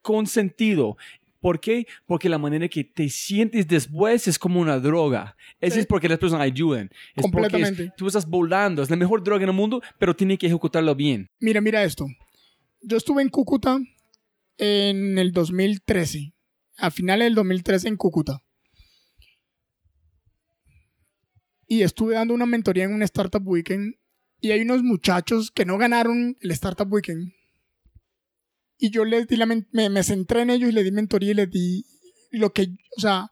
con 0.00 0.26
sentido. 0.26 0.96
¿Por 1.42 1.60
qué? 1.60 1.86
Porque 2.06 2.28
la 2.30 2.38
manera 2.38 2.68
que 2.68 2.84
te 2.84 3.08
sientes 3.10 3.66
después 3.66 4.26
es 4.28 4.38
como 4.38 4.60
una 4.60 4.78
droga. 4.78 5.36
Eso 5.60 5.74
Sí. 5.74 5.80
es 5.80 5.86
porque 5.86 6.08
las 6.08 6.18
personas 6.18 6.44
ayudan. 6.44 6.84
Es 6.86 6.90
porque 7.14 7.26
es- 7.26 7.32
Completamente. 7.52 7.92
tú 7.96 8.06
estás 8.06 8.26
volando. 8.26 8.80
Es 8.82 8.88
la 8.88 8.96
mejor 8.96 9.22
droga 9.24 9.42
en 9.42 9.48
el 9.50 9.54
mundo, 9.56 9.82
pero 9.98 10.14
tiene 10.16 10.38
que 10.38 10.46
ejecutarlo 10.46 10.94
bien. 10.94 11.28
Mira, 11.40 11.60
mira 11.60 11.82
esto. 11.82 12.06
Yo 12.80 12.96
estuve 12.96 13.22
en 13.22 13.28
Cúcuta 13.28 13.78
en 14.56 15.18
el 15.18 15.32
2013, 15.32 16.32
a 16.76 16.90
finales 16.92 17.26
del 17.26 17.34
2013 17.34 17.88
en 17.88 17.96
Cúcuta. 17.96 18.40
Y 21.66 21.82
estuve 21.82 22.14
dando 22.14 22.34
una 22.34 22.46
mentoría 22.46 22.84
en 22.84 22.94
un 22.94 23.02
Startup 23.02 23.42
Weekend 23.46 23.96
y 24.40 24.50
hay 24.50 24.60
unos 24.62 24.82
muchachos 24.82 25.50
que 25.50 25.64
no 25.64 25.78
ganaron 25.78 26.36
el 26.40 26.50
Startup 26.52 26.90
Weekend. 26.92 27.32
Y 28.84 28.90
yo 28.90 29.04
les 29.04 29.28
di 29.28 29.36
la 29.36 29.46
me, 29.46 29.64
me 29.70 30.02
centré 30.02 30.42
en 30.42 30.50
ellos 30.50 30.68
y 30.68 30.72
les 30.72 30.82
di 30.84 30.90
mentoría 30.90 31.30
y 31.30 31.34
les 31.34 31.48
di 31.50 31.86
lo 32.32 32.52
que, 32.52 32.62
o 32.96 33.00
sea, 33.00 33.30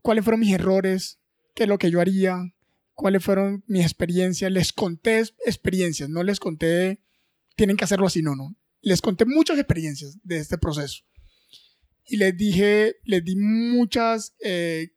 cuáles 0.00 0.24
fueron 0.24 0.40
mis 0.40 0.54
errores, 0.54 1.18
qué 1.54 1.64
es 1.64 1.68
lo 1.68 1.76
que 1.78 1.90
yo 1.90 2.00
haría, 2.00 2.54
cuáles 2.94 3.22
fueron 3.22 3.62
mis 3.66 3.82
experiencias. 3.84 4.50
Les 4.50 4.72
conté 4.72 5.18
experiencias, 5.44 6.08
no 6.08 6.22
les 6.22 6.40
conté, 6.40 6.98
tienen 7.56 7.76
que 7.76 7.84
hacerlo 7.84 8.06
así, 8.06 8.22
no, 8.22 8.34
no. 8.36 8.56
Les 8.80 9.02
conté 9.02 9.26
muchas 9.26 9.58
experiencias 9.58 10.16
de 10.22 10.38
este 10.38 10.56
proceso. 10.56 11.02
Y 12.06 12.16
les 12.16 12.34
dije, 12.34 12.96
les 13.04 13.22
di 13.22 13.36
muchas, 13.36 14.34
eh, 14.40 14.92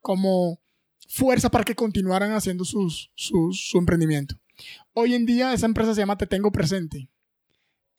como 0.00 0.62
fuerza 1.08 1.50
para 1.50 1.64
que 1.64 1.74
continuaran 1.74 2.32
haciendo 2.32 2.64
sus, 2.64 3.10
sus- 3.16 3.68
su 3.68 3.76
emprendimiento. 3.78 4.40
Hoy 4.94 5.12
en 5.14 5.26
día 5.26 5.52
esa 5.52 5.66
empresa 5.66 5.94
se 5.94 6.00
llama 6.00 6.16
Te 6.16 6.26
Tengo 6.26 6.50
Presente. 6.50 7.10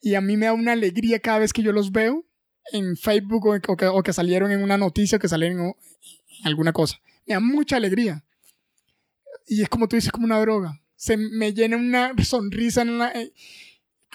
Y 0.00 0.14
a 0.14 0.20
mí 0.20 0.36
me 0.36 0.46
da 0.46 0.52
una 0.52 0.72
alegría 0.72 1.20
cada 1.20 1.40
vez 1.40 1.52
que 1.52 1.62
yo 1.62 1.72
los 1.72 1.92
veo 1.92 2.24
en 2.72 2.96
Facebook 2.96 3.46
o, 3.46 3.54
o 3.54 3.76
que, 3.76 3.86
o 3.86 4.02
que 4.02 4.12
salieron 4.12 4.50
en 4.50 4.62
una 4.62 4.78
noticia 4.78 5.16
o 5.16 5.20
que 5.20 5.28
salieron 5.28 5.60
en, 5.60 5.74
alguna 6.44 6.72
cosa. 6.72 7.00
Me 7.26 7.34
da 7.34 7.40
mucha 7.40 7.76
alegría. 7.76 8.24
Y 9.46 9.62
es 9.62 9.68
como 9.68 9.88
tú 9.88 9.96
dices, 9.96 10.12
como 10.12 10.24
una 10.24 10.40
droga. 10.40 10.80
Se 10.96 11.16
me 11.16 11.52
llena 11.52 11.76
una 11.76 12.12
sonrisa 12.22 12.82
en 12.82 12.98
la... 12.98 13.10
eh, 13.12 13.32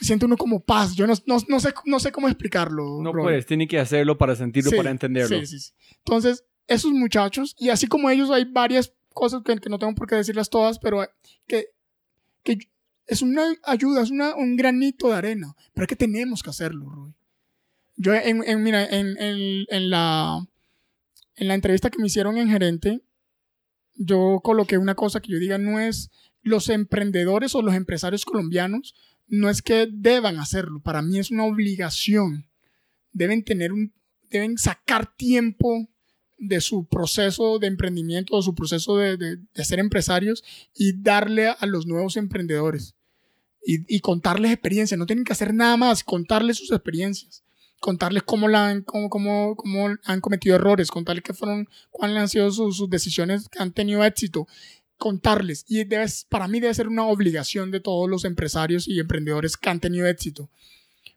siento 0.01 0.25
uno 0.25 0.37
como 0.37 0.59
paz. 0.59 0.95
Yo 0.95 1.07
no, 1.07 1.13
no, 1.25 1.37
no 1.47 1.59
sé, 1.59 1.73
no 1.85 1.99
sé 1.99 2.11
cómo 2.11 2.27
explicarlo. 2.27 3.01
No 3.01 3.11
Robert. 3.11 3.23
puedes, 3.23 3.45
tiene 3.45 3.67
que 3.67 3.79
hacerlo 3.79 4.17
para 4.17 4.35
sentirlo, 4.35 4.71
Sí, 4.71 4.77
para 4.77 4.91
entenderlo. 4.91 5.39
Sí, 5.39 5.45
sí, 5.45 5.59
sí. 5.59 5.73
Entonces, 5.99 6.45
esos 6.67 6.91
muchachos, 6.91 7.55
y 7.59 7.69
así 7.69 7.87
como 7.87 8.09
ellos, 8.09 8.31
hay 8.31 8.45
varias 8.45 8.93
cosas 9.13 9.43
que, 9.43 9.57
que 9.57 9.69
no 9.69 9.79
tengo 9.79 9.95
por 9.95 10.07
qué 10.07 10.15
decirlas 10.15 10.49
todas, 10.49 10.79
pero 10.79 11.07
que, 11.47 11.67
que 12.43 12.57
es 13.07 13.21
una 13.21 13.43
ayuda, 13.63 14.01
es 14.03 14.11
una, 14.11 14.35
un 14.35 14.55
granito 14.55 15.09
de 15.09 15.15
arena. 15.15 15.55
Pero 15.73 15.85
es 15.85 15.89
que 15.89 15.95
tenemos 15.95 16.41
que 16.43 16.49
hacerlo, 16.49 16.89
Roy. 16.89 17.13
Yo, 17.97 18.13
en, 18.13 18.43
en- 18.43 18.63
mira, 18.63 18.85
en, 18.85 19.17
en- 19.21 19.65
en 19.69 19.89
la, 19.89 20.45
en 21.35 21.47
la 21.47 21.53
entrevista 21.53 21.89
que 21.89 21.99
me 21.99 22.07
hicieron 22.07 22.37
en 22.37 22.49
gerente, 22.49 23.01
yo 23.95 24.41
coloqué 24.43 24.77
una 24.77 24.95
cosa 24.95 25.21
que 25.21 25.31
yo 25.31 25.39
diga, 25.39 25.57
no 25.57 25.79
es 25.79 26.11
los 26.41 26.69
emprendedores 26.69 27.55
o 27.55 27.61
los 27.61 27.73
empresarios 27.75 28.25
colombianos 28.25 28.93
no 29.27 29.49
es 29.49 29.61
que 29.63 29.87
deban 29.91 30.37
hacerlo, 30.37 30.79
para 30.81 31.01
mí 31.01 31.17
es 31.17 31.31
una 31.31 31.45
obligación. 31.45 32.47
Deben 33.11 33.43
tener 33.43 33.71
un, 33.73 33.91
deben 34.29 34.57
sacar 34.59 35.15
tiempo 35.15 35.89
de 36.37 36.61
su 36.61 36.85
proceso 36.85 37.59
de 37.59 37.67
emprendimiento, 37.67 38.35
de 38.35 38.43
su 38.43 38.55
proceso 38.55 38.97
de, 38.97 39.17
de, 39.17 39.65
ser 39.65 39.79
empresarios 39.79 40.43
y 40.75 41.01
darle 41.01 41.47
a 41.47 41.65
los 41.65 41.87
nuevos 41.87 42.17
emprendedores 42.17 42.95
y, 43.65 43.99
contarles 44.01 44.51
experiencias. 44.51 44.97
No 44.97 45.05
tienen 45.05 45.25
que 45.25 45.33
hacer 45.33 45.53
nada 45.53 45.75
más, 45.77 46.03
contarles 46.03 46.57
sus 46.57 46.71
experiencias, 46.71 47.43
contarles 47.79 48.23
cómo, 48.23 48.47
han, 48.47 48.83
cómo, 48.83 49.09
cómo, 49.09 49.95
han 50.03 50.21
cometido 50.21 50.55
errores, 50.55 50.91
contarles 50.91 51.23
qué 51.23 51.33
fueron, 51.33 51.67
cuáles 51.89 52.17
han 52.17 52.29
sido 52.29 52.51
sus, 52.51 52.77
sus 52.77 52.89
decisiones 52.89 53.49
que 53.49 53.59
han 53.59 53.71
tenido 53.71 54.03
éxito, 54.03 54.47
contarles. 54.97 55.65
Y 55.67 55.83
debes, 55.85 56.25
para 56.29 56.47
mí 56.47 56.59
debe 56.59 56.73
ser 56.73 56.87
una 56.87 57.05
obligación 57.05 57.71
de 57.71 57.79
todos 57.79 58.07
los 58.09 58.23
empresarios 58.23 58.87
y 58.87 58.99
emprendedores 58.99 59.57
que 59.57 59.69
han 59.69 59.79
tenido 59.79 60.05
éxito, 60.07 60.49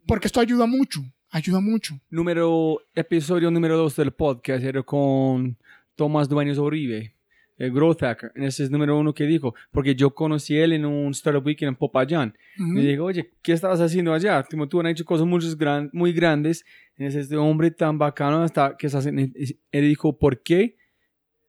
porque 0.06 0.28
esto 0.28 0.40
ayuda 0.40 0.66
mucho 0.66 1.02
ayuda 1.30 1.60
mucho. 1.60 2.00
Número, 2.10 2.80
episodio 2.94 3.50
número 3.50 3.76
2 3.76 3.96
del 3.96 4.12
podcast 4.12 4.64
era 4.64 4.82
con 4.82 5.56
Tomás 5.94 6.28
Dueños 6.28 6.58
Uribe, 6.58 7.14
el 7.56 7.72
Growth 7.72 8.00
Hacker. 8.00 8.32
Ese 8.36 8.64
es 8.64 8.70
número 8.70 8.98
uno 8.98 9.12
que 9.12 9.24
dijo, 9.24 9.54
porque 9.70 9.94
yo 9.94 10.14
conocí 10.14 10.56
a 10.56 10.64
él 10.64 10.72
en 10.72 10.86
un 10.86 11.10
Startup 11.10 11.44
Weekend 11.44 11.70
en 11.70 11.76
Popayán. 11.76 12.34
Uh 12.58 12.62
-huh. 12.62 12.78
Y 12.78 12.82
le 12.82 12.90
digo, 12.90 13.04
oye, 13.04 13.32
¿qué 13.42 13.52
estabas 13.52 13.80
haciendo 13.80 14.14
allá? 14.14 14.42
Como 14.44 14.68
tú 14.68 14.80
han 14.80 14.86
hecho 14.86 15.04
cosas 15.04 15.26
muy, 15.26 15.40
gran, 15.56 15.90
muy 15.92 16.12
grandes. 16.12 16.64
Es 16.96 17.14
este 17.14 17.36
hombre 17.36 17.70
tan 17.70 17.98
bacano 17.98 18.42
hasta 18.42 18.76
que 18.76 18.88
se 18.88 18.96
hacen. 18.96 19.18
Él 19.18 19.88
dijo, 19.88 20.18
¿por 20.18 20.42
qué? 20.42 20.76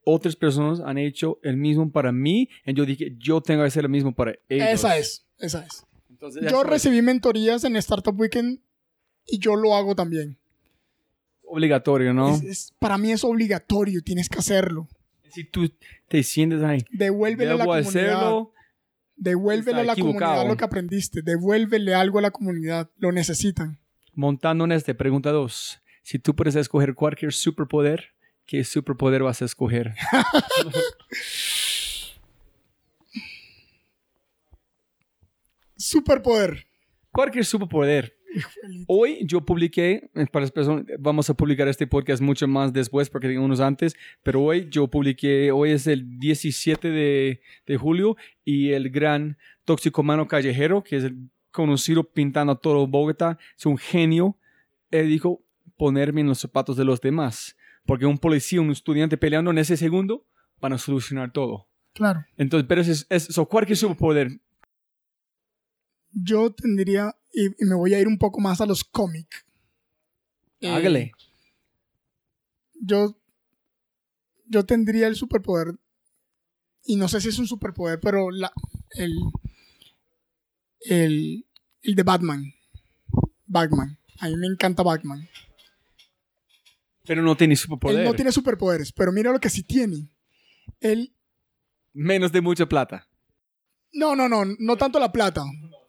Otras 0.04 0.34
personas 0.34 0.80
han 0.80 0.98
hecho 0.98 1.38
el 1.42 1.56
mismo 1.56 1.90
para 1.90 2.12
mí. 2.12 2.48
Y 2.64 2.74
yo 2.74 2.84
dije, 2.84 3.14
yo 3.18 3.40
tengo 3.40 3.62
que 3.62 3.68
hacer 3.68 3.82
lo 3.82 3.88
mismo 3.88 4.14
para 4.14 4.32
ellos. 4.48 4.68
Esa 4.68 4.96
es, 4.96 5.26
esa 5.38 5.64
es. 5.64 5.86
Entonces, 6.08 6.50
yo 6.50 6.64
recibí 6.64 7.00
mentorías 7.02 7.64
en 7.64 7.76
Startup 7.76 8.18
Weekend 8.18 8.60
y 9.30 9.38
yo 9.38 9.56
lo 9.56 9.74
hago 9.74 9.94
también. 9.94 10.36
Obligatorio, 11.44 12.12
¿no? 12.12 12.34
Es, 12.34 12.42
es, 12.42 12.72
para 12.78 12.98
mí 12.98 13.12
es 13.12 13.24
obligatorio, 13.24 14.02
tienes 14.02 14.28
que 14.28 14.38
hacerlo. 14.38 14.88
Si 15.30 15.44
tú 15.44 15.70
te 16.08 16.22
sientes 16.22 16.62
ahí, 16.62 16.84
devuélvele 16.90 17.52
a 17.52 17.54
la 17.54 17.64
comunidad. 17.64 17.88
Hacerlo, 17.88 18.52
devuélvele 19.16 19.80
a 19.80 19.84
la 19.84 19.92
equivocado. 19.92 20.32
comunidad 20.32 20.48
lo 20.48 20.56
que 20.56 20.64
aprendiste. 20.64 21.22
Devuélvele 21.22 21.94
algo 21.94 22.18
a 22.18 22.22
la 22.22 22.30
comunidad. 22.30 22.90
Lo 22.98 23.12
necesitan. 23.12 23.78
Montando 24.14 24.64
en 24.64 24.72
este, 24.72 24.94
pregunta 24.94 25.30
dos. 25.30 25.80
Si 26.02 26.18
tú 26.18 26.34
puedes 26.34 26.56
escoger 26.56 26.94
cualquier 26.94 27.32
superpoder, 27.32 28.12
¿qué 28.46 28.64
superpoder 28.64 29.22
vas 29.22 29.42
a 29.42 29.44
escoger? 29.44 29.94
superpoder. 35.76 36.66
Cualquier 37.12 37.44
superpoder. 37.44 38.16
Hoy 38.86 39.18
yo 39.26 39.44
publiqué, 39.44 40.10
eh, 40.14 40.26
para 40.30 40.44
las 40.44 40.52
personas, 40.52 40.84
vamos 40.98 41.28
a 41.30 41.34
publicar 41.34 41.68
este 41.68 41.86
podcast 41.86 42.22
mucho 42.22 42.46
más 42.46 42.72
después 42.72 43.10
porque 43.10 43.28
tengo 43.28 43.44
unos 43.44 43.60
antes, 43.60 43.94
pero 44.22 44.42
hoy 44.42 44.68
yo 44.70 44.88
publiqué, 44.88 45.50
hoy 45.50 45.72
es 45.72 45.86
el 45.86 46.18
17 46.18 46.90
de, 46.90 47.40
de 47.66 47.76
julio 47.76 48.16
y 48.44 48.70
el 48.70 48.90
gran 48.90 49.36
toxicomano 49.64 50.28
callejero, 50.28 50.82
que 50.82 50.96
es 50.96 51.04
el 51.04 51.16
conocido 51.50 52.04
pintando 52.04 52.56
todo 52.56 52.86
Bogotá, 52.86 53.38
es 53.58 53.66
un 53.66 53.78
genio, 53.78 54.36
él 54.90 55.08
dijo 55.08 55.42
ponerme 55.76 56.20
en 56.20 56.28
los 56.28 56.38
zapatos 56.38 56.76
de 56.76 56.84
los 56.84 57.00
demás, 57.00 57.56
porque 57.86 58.06
un 58.06 58.18
policía, 58.18 58.60
un 58.60 58.70
estudiante 58.70 59.16
peleando 59.16 59.50
en 59.50 59.58
ese 59.58 59.76
segundo 59.76 60.26
van 60.60 60.74
a 60.74 60.78
solucionar 60.78 61.32
todo. 61.32 61.66
Claro. 61.92 62.24
Entonces, 62.36 62.66
pero 62.68 62.80
es, 62.82 62.88
es, 62.88 63.06
es 63.10 63.40
cualquier 63.48 63.76
superpoder. 63.76 64.40
Yo 66.12 66.52
tendría 66.52 67.16
y, 67.32 67.46
y, 67.46 67.66
me 67.66 67.74
voy 67.74 67.94
a 67.94 68.00
ir 68.00 68.08
un 68.08 68.18
poco 68.18 68.40
más 68.40 68.60
a 68.60 68.66
los 68.66 68.84
cómics. 68.84 69.44
Hágale. 70.62 71.00
Eh, 71.00 71.12
yo, 72.80 73.16
yo 74.46 74.66
tendría 74.66 75.06
el 75.06 75.16
superpoder, 75.16 75.78
y 76.84 76.96
no 76.96 77.08
sé 77.08 77.20
si 77.20 77.28
es 77.28 77.38
un 77.38 77.46
superpoder, 77.46 78.00
pero 78.00 78.30
la, 78.30 78.52
el, 78.90 79.14
el, 80.80 81.46
el 81.82 81.94
de 81.94 82.02
Batman. 82.02 82.44
Batman. 83.46 83.98
A 84.18 84.28
mí 84.28 84.36
me 84.36 84.46
encanta 84.46 84.82
Batman. 84.82 85.28
Pero 87.04 87.22
no 87.22 87.36
tiene 87.36 87.56
superpoderes. 87.56 88.00
Él 88.00 88.10
no 88.10 88.14
tiene 88.14 88.32
superpoderes, 88.32 88.92
pero 88.92 89.12
mira 89.12 89.32
lo 89.32 89.40
que 89.40 89.50
sí 89.50 89.62
tiene. 89.62 90.08
Él... 90.80 91.14
Menos 91.92 92.30
de 92.32 92.40
mucha 92.40 92.66
plata. 92.66 93.08
No, 93.92 94.14
no, 94.14 94.28
no, 94.28 94.44
no 94.58 94.76
tanto 94.76 95.00
la 95.00 95.10
plata. 95.10 95.42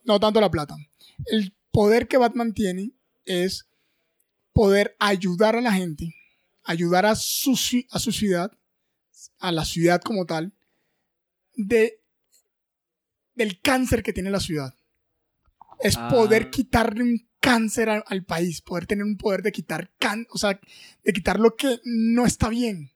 No 0.03 0.19
tanto 0.19 0.41
la 0.41 0.51
plata 0.51 0.75
el 1.25 1.53
poder 1.71 2.07
que 2.07 2.17
Batman 2.17 2.53
tiene 2.53 2.91
es 3.25 3.67
poder 4.53 4.95
ayudar 4.99 5.55
a 5.55 5.61
la 5.61 5.71
gente, 5.71 6.13
ayudar 6.63 7.05
a 7.05 7.15
su, 7.15 7.57
a 7.91 7.99
su 7.99 8.11
ciudad, 8.11 8.51
a 9.39 9.51
la 9.51 9.65
ciudad 9.65 10.01
como 10.01 10.25
tal, 10.25 10.53
de, 11.55 12.01
del 13.35 13.59
cáncer 13.61 14.03
que 14.03 14.13
tiene 14.13 14.31
la 14.31 14.39
ciudad. 14.39 14.73
Es 15.79 15.95
ah. 15.97 16.09
poder 16.09 16.49
quitarle 16.49 17.03
un 17.03 17.27
cáncer 17.39 17.89
al, 17.89 18.03
al, 18.05 18.23
país, 18.23 18.61
poder 18.61 18.85
tener 18.85 19.03
un 19.03 19.17
poder 19.17 19.41
de 19.41 19.51
quitar 19.51 19.91
can, 19.97 20.27
o 20.29 20.37
sea, 20.37 20.59
de 21.03 21.13
quitar 21.13 21.39
lo 21.39 21.55
que 21.55 21.79
no 21.83 22.25
está 22.25 22.49
bien. 22.49 22.91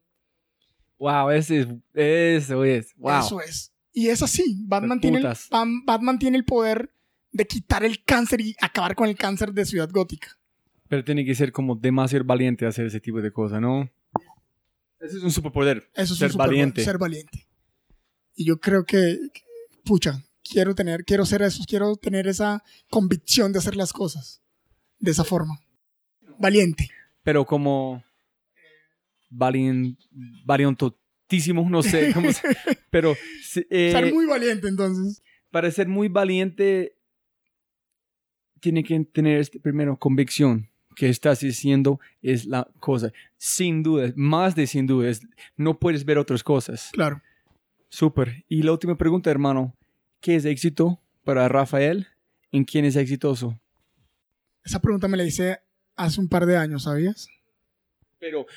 Wow, 0.99 1.32
ese 1.32 1.61
es, 1.61 1.68
eso 1.94 2.64
es, 2.64 2.95
wow. 2.95 3.26
Eso 3.26 3.41
es. 3.41 3.72
Y 3.91 4.10
es 4.10 4.22
así. 4.22 4.61
Batman 4.65 4.99
tiene, 4.99 5.19
el, 5.19 5.34
Batman 5.86 6.19
tiene 6.19 6.38
el 6.38 6.45
poder 6.45 6.94
de 7.35 7.45
quitar 7.45 7.83
el 7.83 8.01
cáncer 8.01 8.39
y 8.39 8.55
acabar 8.61 8.95
con 8.95 9.09
el 9.09 9.17
cáncer 9.17 9.51
de 9.51 9.65
Ciudad 9.65 9.89
Gótica. 9.91 10.39
Pero 10.87 11.03
tiene 11.03 11.25
que 11.25 11.35
ser 11.35 11.51
como 11.51 11.75
demasiado 11.75 12.23
valiente 12.23 12.65
hacer 12.65 12.85
ese 12.85 13.01
tipo 13.01 13.21
de 13.21 13.29
cosas, 13.29 13.59
¿no? 13.59 13.91
Ese 15.01 15.17
es 15.17 15.23
un 15.23 15.31
superpoder. 15.31 15.89
Eso 15.95 16.13
es 16.13 16.19
ser 16.19 16.27
un 16.27 16.31
superpoder, 16.31 16.47
valiente. 16.47 16.83
Ser 16.85 16.97
valiente. 16.97 17.45
Y 18.35 18.45
yo 18.45 18.57
creo 18.61 18.85
que, 18.85 19.19
pucha, 19.83 20.23
quiero 20.49 20.75
tener, 20.75 21.03
quiero 21.03 21.25
ser 21.25 21.41
eso, 21.41 21.61
quiero 21.67 21.97
tener 21.97 22.25
esa 22.27 22.63
convicción 22.89 23.51
de 23.51 23.59
hacer 23.59 23.75
las 23.75 23.91
cosas 23.91 24.41
de 24.99 25.11
esa 25.11 25.25
forma. 25.25 25.59
Valiente. 26.39 26.89
Pero 27.21 27.45
como 27.45 28.01
valient, 29.29 29.99
valientotísimo, 30.45 31.69
no 31.69 31.83
sé 31.83 32.13
cómo 32.13 32.31
se, 32.31 32.41
pero 32.89 33.13
eh, 33.69 33.91
ser 33.91 34.13
muy 34.13 34.25
valiente 34.25 34.69
entonces. 34.69 35.21
Para 35.51 35.69
ser 35.71 35.89
muy 35.89 36.07
valiente 36.07 36.94
tiene 38.60 38.84
que 38.84 38.99
tener 39.06 39.40
este, 39.40 39.60
primero 39.60 39.98
convicción 39.98 40.69
que 40.95 41.10
estás 41.10 41.41
diciendo 41.41 41.99
es 42.22 42.45
la 42.45 42.68
cosa. 42.80 43.11
Sin 43.38 43.84
duda, 43.84 44.11
más 44.15 44.56
de 44.56 44.65
sin 44.65 44.88
duda, 44.88 45.11
no 45.57 45.77
puedes 45.77 46.06
ver 46.06 46.18
otras 46.18 46.44
cosas. 46.44 46.90
Claro. 46.94 47.22
Súper. 47.90 48.44
Y 48.48 48.64
la 48.64 48.72
última 48.72 48.98
pregunta, 48.98 49.30
hermano. 49.30 49.76
¿Qué 50.22 50.36
es 50.36 50.45
éxito 50.45 50.99
para 51.23 51.48
Rafael? 51.48 52.07
¿En 52.52 52.64
quién 52.64 52.86
es 52.86 52.95
exitoso? 52.95 53.60
Esa 54.64 54.82
pregunta 54.82 55.07
me 55.07 55.18
la 55.18 55.23
hice 55.23 55.60
hace 55.95 56.19
un 56.19 56.27
par 56.27 56.45
de 56.45 56.57
años, 56.57 56.84
¿sabías? 56.84 57.27
Pero 58.26 58.47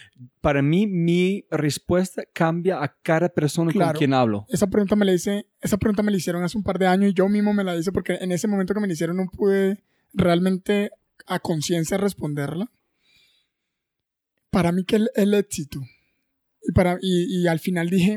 para 0.40 0.62
mí, 0.62 0.86
mi 0.86 1.44
respuesta 1.50 2.22
cambia 2.32 2.82
a 2.82 2.88
cada 3.02 3.28
persona 3.28 3.70
claro. 3.70 3.92
con 3.92 3.98
quien 3.98 4.14
hablo. 4.14 4.46
Esa 4.48 4.66
pregunta, 4.66 4.96
me 4.96 5.04
la 5.04 5.12
hice, 5.12 5.46
esa 5.60 5.76
pregunta 5.76 6.02
me 6.02 6.10
la 6.10 6.16
hicieron 6.16 6.42
hace 6.42 6.56
un 6.56 6.64
par 6.64 6.78
de 6.78 6.86
años 6.86 7.10
y 7.10 7.12
yo 7.12 7.28
mismo 7.28 7.52
me 7.52 7.64
la 7.64 7.76
hice 7.76 7.92
porque 7.92 8.14
en 8.14 8.32
ese 8.32 8.48
momento 8.48 8.72
que 8.72 8.80
me 8.80 8.86
la 8.86 8.94
hicieron 8.94 9.18
no 9.18 9.26
pude 9.26 9.84
realmente 10.14 10.90
a 11.26 11.38
conciencia 11.38 11.98
responderla. 11.98 12.72
Para 14.48 14.72
mí 14.72 14.84
que 14.84 14.96
el, 14.96 15.10
el 15.14 15.34
éxito, 15.34 15.82
y, 16.62 16.72
para, 16.72 16.96
y, 17.02 17.42
y, 17.42 17.46
al 17.46 17.58
final 17.58 17.90
dije, 17.90 18.16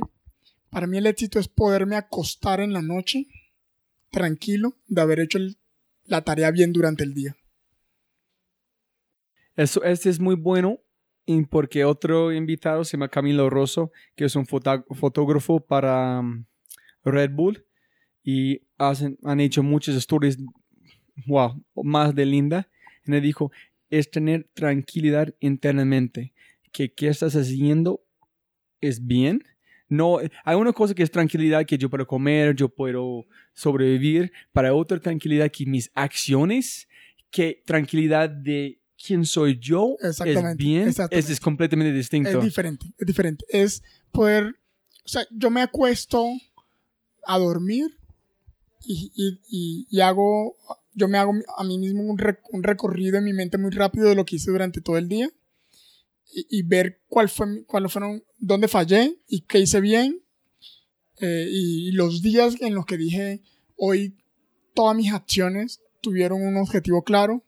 para 0.70 0.88
mí 0.88 1.00
el 1.00 1.06
éxito 1.06 1.38
es 1.38 1.50
poderme 1.50 1.98
acostar 1.98 2.62
en 2.62 2.72
la 2.72 2.82
noche 2.82 3.28
tranquilo 4.10 4.78
de 4.88 5.02
haber 5.02 5.20
hecho 5.20 5.38
el, 5.38 5.58
la 6.06 6.22
tarea 6.22 6.50
bien 6.52 6.72
durante 6.72 7.04
el 7.04 7.14
día. 7.14 7.36
Eso 9.58 9.84
este 9.84 10.10
es 10.10 10.22
muy 10.22 10.36
bueno 10.36 10.80
porque 11.50 11.86
otro 11.86 12.32
invitado 12.32 12.84
se 12.84 12.94
llama 12.94 13.10
Camilo 13.10 13.50
Rosso, 13.50 13.92
que 14.16 14.26
es 14.26 14.36
un 14.36 14.46
fotógrafo 14.46 15.60
para 15.60 16.20
um, 16.20 16.46
Red 17.04 17.32
Bull 17.32 17.66
y 18.24 18.62
hacen, 18.78 19.18
han 19.24 19.40
hecho 19.40 19.64
muchas 19.64 19.96
stories 19.96 20.38
wow, 21.26 21.64
más 21.84 22.14
de 22.16 22.26
linda. 22.26 22.70
Y 23.06 23.12
me 23.12 23.22
dijo, 23.22 23.52
es 23.90 24.10
tener 24.10 24.48
tranquilidad 24.54 25.34
internamente, 25.40 26.34
que 26.72 26.94
qué 26.94 27.08
estás 27.08 27.36
haciendo 27.36 28.04
es 28.80 29.06
bien. 29.06 29.44
No, 29.90 30.20
hay 30.46 30.56
una 30.56 30.72
cosa 30.72 30.94
que 30.94 31.04
es 31.04 31.12
tranquilidad 31.12 31.66
que 31.66 31.78
yo 31.78 31.90
puedo 31.90 32.08
comer, 32.08 32.56
yo 32.56 32.70
puedo 32.70 33.26
sobrevivir, 33.54 34.32
para 34.54 34.74
otra 34.74 35.00
tranquilidad 35.00 35.52
que 35.52 35.66
mis 35.66 35.92
acciones, 35.94 36.88
que 37.30 37.62
tranquilidad 37.66 38.30
de 38.30 38.81
quién 39.06 39.26
soy 39.26 39.60
yo 39.60 39.98
es 40.02 40.20
bien, 40.56 40.90
es, 40.90 41.30
es 41.30 41.40
completamente 41.40 41.94
distinto. 41.94 42.30
Es 42.30 42.44
diferente, 42.44 42.86
es 42.98 43.08
diferente. 43.08 43.46
Es 43.50 43.84
poder, 44.12 44.56
o 45.06 45.08
sea, 45.08 45.26
yo 45.32 45.50
me 45.50 45.62
acuesto 45.62 46.28
a 47.26 47.38
dormir 47.38 47.98
y, 48.84 49.12
y, 49.16 49.40
y, 49.50 49.88
y 49.90 50.02
hago 50.02 50.56
yo 50.94 51.08
me 51.08 51.18
hago 51.18 51.34
a 51.58 51.64
mí 51.64 51.78
mismo 51.78 52.04
un, 52.04 52.18
recorrido 52.64 53.18
en 53.18 53.24
mi 53.24 53.34
mente 53.34 53.58
muy 53.58 53.72
rápido 53.72 54.10
de 54.10 54.16
lo 54.16 54.26
que 54.26 54.36
hice 54.36 54.52
durante 54.52 54.82
todo 54.82 54.98
el 54.98 55.08
día 55.08 55.30
y, 56.34 56.64
ver 56.64 57.02
cuál 57.10 57.28
fue, 57.28 57.66
cuáles 57.66 57.92
fueron, 57.92 58.24
dónde 58.38 58.70
fallé 58.70 59.20
y 59.28 59.42
qué 59.42 59.60
hice 59.60 59.82
bien. 59.82 60.24
Eh, 61.20 61.48
y, 61.50 61.92
los 61.92 62.22
días 62.22 62.56
en 62.62 62.74
los 62.74 62.86
que 62.86 62.96
dije, 62.96 63.42
hoy 63.76 64.16
todas 64.74 64.96
mis 64.96 65.12
acciones 65.12 65.82
tuvieron 66.02 66.42
un 66.42 66.56
objetivo 66.56 67.04
claro, 67.04 67.44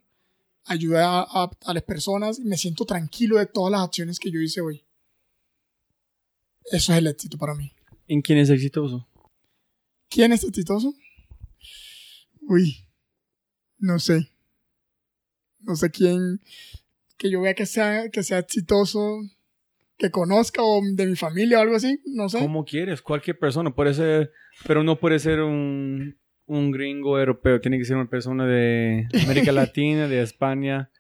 ayudé 0.66 1.02
a, 1.02 1.22
a 1.22 1.74
las 1.74 1.84
personas 1.84 2.40
y 2.40 2.44
me 2.44 2.58
siento 2.58 2.86
tranquilo 2.86 3.38
de 3.38 3.46
todas 3.46 3.72
las 3.72 3.82
acciones 3.82 4.20
que 4.20 4.32
yo 4.32 4.40
hice 4.40 4.62
hoy. 4.62 4.84
Eso 6.72 6.94
es 6.94 7.00
el 7.00 7.08
éxito 7.08 7.38
para 7.38 7.56
mí. 7.56 7.72
¿En 8.08 8.22
quién 8.22 8.40
es 8.40 8.50
exitoso? 8.50 9.08
¿Quién 10.10 10.32
es 10.32 10.44
exitoso? 10.44 10.94
Uy, 12.42 12.86
no 13.80 14.00
sé. 14.00 14.30
No 15.60 15.76
sé 15.76 15.90
quién 15.92 16.42
que 17.24 17.32
yo 17.32 17.40
vea 17.40 17.54
que 17.54 17.66
sea, 17.66 18.10
que 18.10 18.22
sea 18.22 18.40
exitoso, 18.40 19.22
que 19.98 20.12
conozca 20.12 20.62
o 20.62 20.82
de 20.84 21.06
mi 21.06 21.16
familia 21.16 21.60
o 21.60 21.62
algo 21.62 21.78
así, 21.78 22.02
no 22.06 22.28
sé. 22.28 22.40
Como 22.40 22.66
quieres, 22.66 23.02
cualquier 23.02 23.40
persona, 23.40 23.74
puede 23.74 23.94
ser, 23.94 24.32
pero 24.68 24.84
no 24.84 25.00
puede 25.00 25.20
ser 25.20 25.40
un, 25.40 26.18
un 26.46 26.72
gringo 26.72 27.18
europeo, 27.20 27.62
tiene 27.62 27.78
que 27.78 27.86
ser 27.86 27.96
una 27.96 28.10
persona 28.10 28.46
de 28.46 29.08
América 29.24 29.52
Latina, 29.52 30.08
de 30.08 30.22
España. 30.22 30.92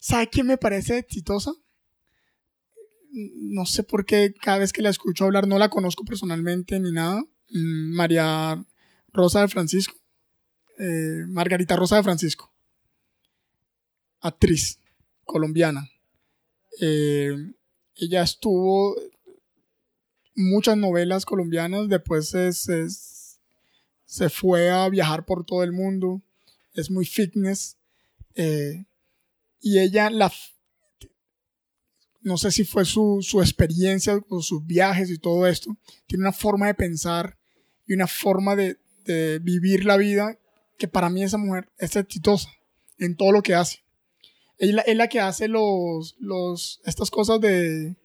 ¿Sabe 0.00 0.28
quién 0.28 0.46
me 0.46 0.58
parece 0.58 0.98
exitosa? 0.98 1.52
no 3.10 3.66
sé 3.66 3.82
por 3.82 4.04
qué 4.04 4.34
cada 4.40 4.58
vez 4.58 4.72
que 4.72 4.82
la 4.82 4.90
escucho 4.90 5.24
hablar, 5.24 5.46
no 5.46 5.58
la 5.58 5.68
conozco 5.68 6.04
personalmente 6.04 6.78
ni 6.80 6.92
nada. 6.92 7.22
Mm, 7.50 7.94
María 7.94 8.64
Rosa 9.12 9.42
de 9.42 9.48
Francisco. 9.48 9.94
Eh, 10.78 11.24
Margarita 11.26 11.76
Rosa 11.76 11.96
de 11.96 12.02
Francisco. 12.02 12.52
Actriz 14.20 14.80
colombiana. 15.24 15.88
Eh, 16.80 17.34
ella 17.96 18.22
estuvo 18.22 18.94
muchas 20.34 20.76
novelas 20.76 21.24
colombianas, 21.24 21.88
después 21.88 22.28
se, 22.28 22.52
se, 24.08 24.30
fue 24.30 24.70
a 24.70 24.88
viajar 24.88 25.26
por 25.26 25.44
todo 25.44 25.62
el 25.62 25.72
mundo, 25.72 26.22
es 26.72 26.90
muy 26.90 27.04
fitness. 27.04 27.76
Eh, 28.34 28.86
y 29.60 29.78
ella, 29.78 30.08
la, 30.08 30.32
no 32.22 32.38
sé 32.38 32.50
si 32.50 32.64
fue 32.64 32.86
su, 32.86 33.20
experiencia 33.40 34.18
o 34.30 34.40
sus 34.40 34.64
viajes 34.64 35.10
y 35.10 35.18
todo 35.18 35.46
esto, 35.46 35.76
tiene 36.06 36.24
una 36.24 36.32
forma 36.32 36.66
de 36.68 36.74
pensar 36.74 37.36
y 37.86 37.94
una 37.94 38.06
forma 38.06 38.56
de, 38.56 38.78
vivir 39.40 39.86
la 39.86 39.96
vida 39.96 40.38
que 40.76 40.86
para 40.86 41.08
mí 41.08 41.22
esa 41.22 41.38
mujer 41.38 41.70
es 41.78 41.96
exitosa 41.96 42.50
en 42.98 43.16
todo 43.16 43.32
lo 43.32 43.42
que 43.42 43.54
hace. 43.54 43.78
Ella 44.58 44.82
es 44.82 44.96
la 44.96 45.08
que 45.08 45.18
hace 45.18 45.48
los, 45.48 46.14
los, 46.18 46.82
estas 46.84 47.10
cosas 47.10 47.40
de... 47.40 47.96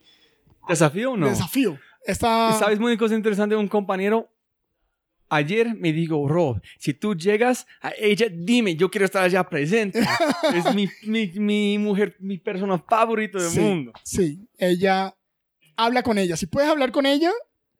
¿Desafío 0.69 1.11
o 1.11 1.17
no? 1.17 1.27
Desafío. 1.27 1.77
Esta... 2.05 2.57
¿Sabes 2.57 2.79
muy 2.79 2.95
cosa 2.95 3.15
interesante? 3.15 3.57
Un 3.57 3.67
compañero 3.67 4.32
ayer 5.35 5.75
me 5.75 5.91
dijo, 5.91 6.27
Rob, 6.27 6.61
si 6.77 6.93
tú 6.93 7.15
llegas 7.15 7.67
a 7.81 7.91
ella, 7.97 8.27
dime, 8.31 8.75
yo 8.75 8.89
quiero 8.89 9.05
estar 9.05 9.23
allá 9.23 9.43
presente. 9.43 9.99
es 10.55 10.73
mi, 10.73 10.87
mi, 11.03 11.27
mi, 11.27 11.77
mujer, 11.77 12.15
mi 12.19 12.37
persona 12.37 12.77
favorita 12.77 13.41
del 13.41 13.61
mundo. 13.61 13.93
Sí, 14.03 14.47
ella 14.57 15.15
habla 15.75 16.03
con 16.03 16.17
ella. 16.17 16.37
Si 16.37 16.45
puedes 16.45 16.69
hablar 16.69 16.91
con 16.91 17.05
ella, 17.05 17.31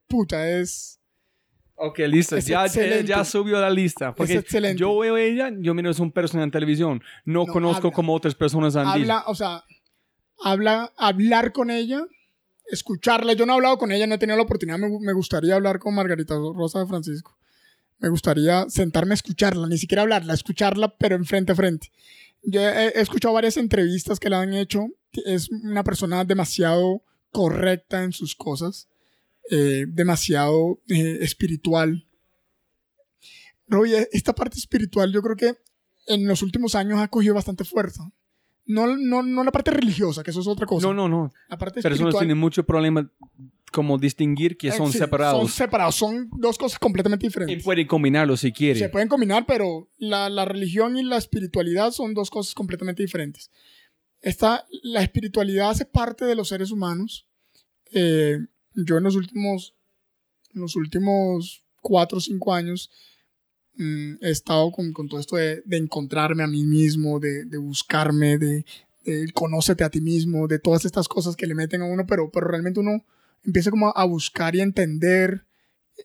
puta, 0.08 0.50
es... 0.50 1.00
Ok, 1.76 2.00
listo. 2.00 2.38
Ya, 2.38 2.68
ya, 2.68 3.26
subió 3.26 3.60
la 3.60 3.70
lista. 3.70 4.14
Porque 4.14 4.34
es 4.34 4.40
excelente. 4.40 4.80
yo 4.80 4.98
veo 5.00 5.18
ella, 5.18 5.52
yo 5.58 5.74
miro 5.74 5.90
es 5.90 6.00
un 6.00 6.12
personaje 6.12 6.46
en 6.46 6.52
televisión. 6.52 7.04
No, 7.26 7.46
conozco 7.46 7.92
como 7.92 8.14
otras 8.14 8.36
personas 8.36 8.76
han 8.76 8.88
habla, 8.88 9.24
O 9.28 9.36
sea, 9.36 9.64
habla, 10.44 10.94
hablar 10.98 11.52
con 11.52 11.72
ella 11.72 12.06
escucharla. 12.68 13.34
Yo 13.34 13.46
no 13.46 13.54
he 13.54 13.56
hablado 13.56 13.78
con 13.78 13.92
ella, 13.92 14.08
no 14.08 14.16
he 14.16 14.18
tenido 14.18 14.38
la 14.38 14.44
oportunidad. 14.44 14.78
Me, 14.78 14.88
me, 15.00 15.14
gustaría 15.14 15.56
hablar 15.56 15.80
con 15.80 15.96
Margarita 15.96 16.36
Rosa 16.36 16.80
de 16.80 16.88
Francisco 16.88 17.38
me 18.04 18.10
gustaría 18.10 18.70
sentarme 18.70 19.14
a 19.14 19.16
escucharla, 19.16 19.66
ni 19.66 19.78
siquiera 19.78 20.02
hablarla, 20.02 20.34
escucharla, 20.34 20.94
pero 20.98 21.16
en 21.16 21.24
frente 21.24 21.54
a 21.54 21.56
frente. 21.56 21.90
Yo 22.44 22.60
he, 22.60 23.00
escuchado 23.00 23.34
varias 23.34 23.56
entrevistas 23.56 24.20
que 24.20 24.30
la 24.30 24.42
han 24.42 24.54
hecho. 24.54 24.88
Es 25.26 25.50
una 25.50 25.86
persona 25.86 26.26
demasiado 26.26 27.02
correcta 27.32 28.04
en 28.04 28.12
sus 28.12 28.36
cosas, 28.36 28.90
eh, 29.50 29.86
demasiado 29.88 30.82
eh, 30.90 31.20
espiritual. 31.22 32.06
esta 34.12 34.36
parte 34.36 34.58
espiritual 34.58 35.14
yo 35.14 35.22
creo 35.22 35.38
que 35.38 35.56
en 36.08 36.28
los 36.28 36.42
últimos 36.42 36.76
años 36.76 37.00
ha 37.00 37.08
cogido 37.08 37.36
bastante 37.36 37.64
fuerza. 37.64 38.12
No, 38.66 38.98
no, 38.98 39.24
no 39.24 39.46
la 39.46 39.52
parte 39.54 39.72
religiosa, 39.72 40.24
que 40.24 40.32
eso 40.32 40.42
es 40.42 40.48
otra 40.48 40.66
cosa. 40.66 40.88
No, 40.88 40.94
no, 40.94 41.08
no. 41.08 41.32
La 41.48 41.58
parte 41.58 41.82
Personas 41.82 42.18
tienen 42.18 42.38
mucho 42.38 42.66
problema 42.66 43.10
como 43.74 43.98
distinguir 43.98 44.56
que 44.56 44.70
eh, 44.70 44.72
son 44.72 44.94
separados. 44.94 45.42
Son 45.42 45.50
separados, 45.50 45.96
son 45.96 46.30
dos 46.38 46.58
cosas 46.58 46.80
completamente 46.80 47.26
diferentes. 47.26 47.60
Y 47.60 47.62
pueden 47.62 47.88
combinarlos 47.88 48.40
si 48.40 48.54
quieren. 48.54 48.78
Se 48.78 48.88
pueden 48.88 49.10
combinar, 49.10 49.46
pero 49.46 49.90
la, 49.98 50.30
la, 50.30 50.46
religión 50.46 50.96
y 50.96 51.04
la 51.04 51.18
espiritualidad 51.18 51.92
son 51.92 52.14
dos 52.14 52.30
cosas 52.30 52.54
completamente 52.54 53.02
diferentes. 53.02 53.50
Esta, 54.22 54.66
la 54.84 55.02
espiritualidad 55.02 55.72
hace 55.72 55.86
parte 55.86 56.24
de 56.24 56.36
los 56.36 56.48
seres 56.50 56.72
humanos. 56.72 57.28
Eh, 57.92 58.38
yo 58.76 58.98
en 58.98 59.04
los 59.04 59.16
últimos, 59.16 59.76
en 60.54 60.62
los 60.62 60.76
últimos 60.76 61.66
cuatro 61.82 62.20
o 62.20 62.22
cinco 62.22 62.54
años 62.54 62.92
mm, 63.76 64.14
he 64.22 64.30
estado 64.30 64.72
con, 64.72 64.94
con 64.94 65.10
todo 65.10 65.20
esto 65.20 65.36
de, 65.36 65.64
de, 65.66 65.78
encontrarme 65.78 66.44
a 66.44 66.48
mí 66.48 66.64
mismo, 66.64 67.20
de, 67.20 67.46
de 67.46 67.58
buscarme, 67.58 68.38
de, 68.38 68.66
de 69.04 69.32
conócete 69.34 69.84
a 69.84 69.90
ti 69.90 70.00
mismo, 70.00 70.48
de 70.48 70.60
todas 70.60 70.86
estas 70.86 71.08
cosas 71.08 71.36
que 71.36 71.48
le 71.48 71.56
meten 71.56 71.82
a 71.82 71.86
uno, 71.86 72.06
pero, 72.06 72.30
pero 72.32 72.48
realmente 72.48 72.80
uno 72.80 73.04
empieza 73.44 73.72
como 73.72 73.92
a 73.96 74.06
buscar 74.06 74.56
y 74.56 74.62
a 74.62 74.64
entender 74.64 75.46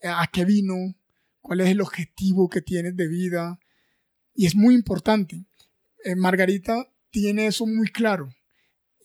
a 0.02 0.26
qué 0.32 0.44
vino, 0.44 0.94
cuál 1.40 1.60
es 1.60 1.68
el 1.68 1.80
objetivo 1.80 2.48
que 2.48 2.60
tienes 2.60 2.96
de 2.96 3.08
vida. 3.08 3.58
Y 4.34 4.46
es 4.46 4.54
muy 4.54 4.74
importante. 4.74 5.44
Eh, 6.04 6.14
Margarita 6.14 6.88
tiene 7.10 7.46
eso 7.46 7.66
muy 7.66 7.88
claro. 7.88 8.28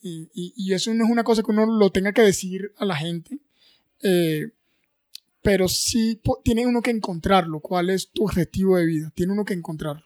Y, 0.05 0.73
eso 0.73 0.93
no 0.93 1.05
es 1.05 1.10
una 1.10 1.23
cosa 1.23 1.43
que 1.43 1.51
uno 1.51 1.65
lo 1.65 1.89
tenga 1.89 2.11
que 2.11 2.22
decir 2.22 2.73
a 2.77 2.84
la 2.84 2.97
gente. 2.97 3.39
Eh, 4.01 4.51
pero 5.41 5.69
sí 5.69 6.22
tiene 6.43 6.68
uno 6.68 6.81
que 6.81 6.91
encontrarlo. 6.91 7.61
¿Cuál 7.61 7.89
es 7.89 8.11
tu 8.11 8.26
objetivo 8.26 8.77
de 8.77 8.85
vida? 8.85 9.11
Tiene 9.15 9.31
uno 9.31 9.45
que 9.45 9.53
encontrarlo. 9.53 10.03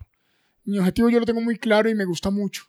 Mi 0.66 0.78
objetivo 0.78 1.10
yo 1.10 1.20
lo 1.20 1.26
tengo 1.26 1.42
muy 1.42 1.58
claro 1.58 1.90
y 1.90 1.96
me 1.96 2.06
gusta 2.06 2.30
mucho. 2.30 2.64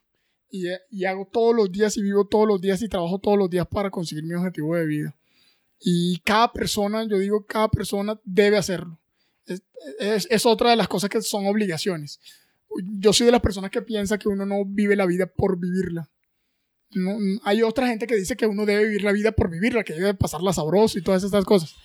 Y 0.50 1.04
hago 1.04 1.28
todos 1.30 1.54
los 1.54 1.70
días 1.70 1.98
y 1.98 2.02
vivo 2.02 2.26
todos 2.26 2.48
los 2.48 2.60
días 2.60 2.80
y 2.80 2.88
trabajo 2.88 3.18
todos 3.18 3.36
los 3.36 3.50
días 3.50 3.66
para 3.66 3.90
conseguir 3.90 4.24
mi 4.24 4.34
objetivo 4.34 4.74
de 4.76 4.86
vida. 4.86 5.17
Y 5.80 6.18
cada 6.20 6.52
persona, 6.52 7.04
yo 7.04 7.18
digo, 7.18 7.44
cada 7.46 7.68
persona 7.68 8.18
debe 8.24 8.56
hacerlo. 8.56 8.98
Es, 9.98 10.26
es, 10.28 10.46
otra 10.46 10.70
de 10.70 10.76
las 10.76 10.88
cosas 10.88 11.08
que 11.08 11.22
son 11.22 11.46
obligaciones. 11.46 12.20
Yo 12.98 13.12
soy 13.12 13.26
de 13.26 13.32
las 13.32 13.40
personas 13.40 13.70
que 13.70 13.82
piensa 13.82 14.18
que 14.18 14.28
uno 14.28 14.44
no 14.44 14.64
vive 14.64 14.96
la 14.96 15.06
vida 15.06 15.26
por 15.26 15.58
vivirla. 15.58 16.10
No, 16.90 17.16
hay 17.44 17.62
otra 17.62 17.86
gente 17.86 18.06
que 18.06 18.16
dice 18.16 18.36
que 18.36 18.46
uno 18.46 18.66
debe 18.66 18.84
vivir 18.84 19.02
la 19.02 19.12
vida 19.12 19.32
por 19.32 19.50
vivirla, 19.50 19.84
que 19.84 19.92
debe 19.94 20.14
pasarla 20.14 20.52
sabroso 20.52 20.98
y 20.98 21.02
todas 21.02 21.22
estas 21.22 21.44
cosas. 21.44 21.76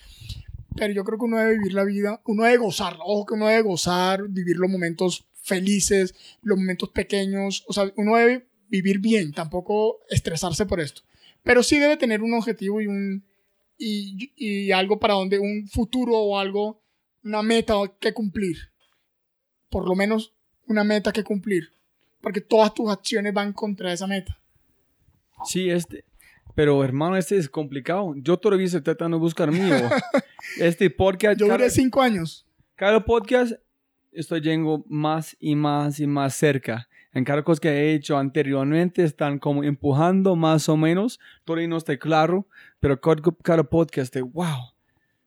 Pero 0.75 0.93
yo 0.93 1.03
creo 1.03 1.19
que 1.19 1.25
uno 1.25 1.37
debe 1.37 1.57
vivir 1.57 1.73
la 1.73 1.83
vida, 1.83 2.21
uno 2.25 2.43
debe 2.43 2.57
gozarla. 2.57 3.03
Ojo 3.05 3.25
que 3.25 3.33
uno 3.35 3.47
debe 3.47 3.61
gozar, 3.61 4.27
vivir 4.29 4.57
los 4.57 4.69
momentos 4.69 5.25
felices, 5.41 6.15
los 6.41 6.57
momentos 6.57 6.89
pequeños. 6.89 7.63
O 7.67 7.73
sea, 7.73 7.91
uno 7.95 8.15
debe 8.15 8.47
vivir 8.69 8.99
bien, 8.99 9.33
tampoco 9.33 9.99
estresarse 10.09 10.65
por 10.65 10.79
esto. 10.79 11.01
Pero 11.43 11.61
sí 11.61 11.77
debe 11.77 11.97
tener 11.97 12.21
un 12.21 12.33
objetivo 12.33 12.81
y 12.81 12.87
un, 12.87 13.23
y, 13.77 14.71
algo 14.71 14.99
para 14.99 15.15
donde 15.15 15.39
un 15.39 15.67
futuro 15.67 16.17
o 16.17 16.37
algo, 16.37 16.81
una 17.23 17.41
meta 17.41 17.75
que 17.99 18.13
cumplir. 18.13 18.57
Por 19.69 19.87
lo 19.87 19.95
menos 19.95 20.33
una 20.67 20.83
meta 20.83 21.11
que 21.11 21.23
cumplir. 21.23 21.71
Porque 22.21 22.41
todas 22.41 22.73
tus 22.73 22.89
acciones 22.89 23.33
van 23.33 23.53
contra 23.53 23.91
esa 23.91 24.07
meta. 24.07 24.39
Sí, 25.45 25.69
este. 25.69 26.05
Pero 26.55 26.83
hermano, 26.83 27.17
este 27.17 27.37
es 27.37 27.49
complicado. 27.49 28.13
Yo 28.15 28.37
todavía 28.37 28.65
estoy 28.65 28.81
tratando 28.81 29.17
de 29.17 29.21
buscar 29.21 29.51
mío. 29.51 29.75
este 30.59 30.89
podcast. 30.89 31.39
Yo 31.39 31.47
duré 31.47 31.69
cinco 31.69 32.01
años. 32.01 32.45
Cada 32.75 33.03
podcast 33.03 33.53
estoy 34.11 34.41
llegando 34.41 34.85
más 34.87 35.35
y 35.39 35.55
más 35.55 35.99
y 35.99 36.07
más 36.07 36.35
cerca 36.35 36.87
en 37.13 37.23
cada 37.23 37.43
cosa 37.43 37.61
que 37.61 37.69
he 37.69 37.93
hecho 37.93 38.17
anteriormente 38.17 39.03
están 39.03 39.39
como 39.39 39.63
empujando 39.63 40.35
más 40.35 40.67
o 40.67 40.77
menos. 40.77 41.19
Todavía 41.45 41.67
no 41.67 41.77
está 41.77 41.97
claro, 41.97 42.47
pero 42.79 42.99
cada, 42.99 43.63
podcast 43.63 44.13
de 44.13 44.21
wow. 44.21 44.73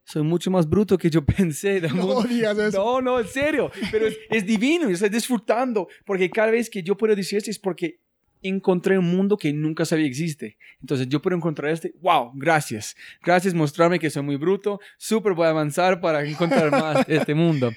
Soy 0.04 0.22
mucho 0.22 0.50
más 0.50 0.68
bruto 0.68 0.98
que 0.98 1.10
yo 1.10 1.24
pensé. 1.26 1.80
No 1.80 2.22
digas 2.22 2.58
eso. 2.58 2.78
No, 2.78 3.00
no, 3.00 3.20
en 3.20 3.26
serio. 3.26 3.70
Pero 3.90 4.06
es, 4.06 4.16
es 4.30 4.46
divino. 4.46 4.88
Estoy 4.88 5.08
disfrutando. 5.08 5.88
Porque 6.04 6.30
cada 6.30 6.50
vez 6.50 6.70
que 6.70 6.82
yo 6.82 6.96
puedo 6.96 7.14
decir 7.14 7.38
esto 7.38 7.50
es 7.50 7.58
porque 7.58 8.00
encontré 8.42 8.98
un 8.98 9.06
mundo 9.06 9.36
que 9.36 9.52
nunca 9.52 9.84
sabía 9.84 10.06
existe. 10.06 10.56
Entonces 10.80 11.08
yo 11.08 11.22
puedo 11.22 11.36
encontrar 11.36 11.72
este, 11.72 11.94
wow, 12.00 12.32
gracias. 12.34 12.96
Gracias 13.22 13.54
mostrarme 13.54 13.98
que 13.98 14.10
soy 14.10 14.22
muy 14.22 14.36
bruto. 14.36 14.80
Súper 14.96 15.34
voy 15.34 15.46
a 15.46 15.50
avanzar 15.50 16.00
para 16.00 16.24
encontrar 16.24 16.70
más 16.70 17.04
este 17.08 17.34
mundo. 17.34 17.72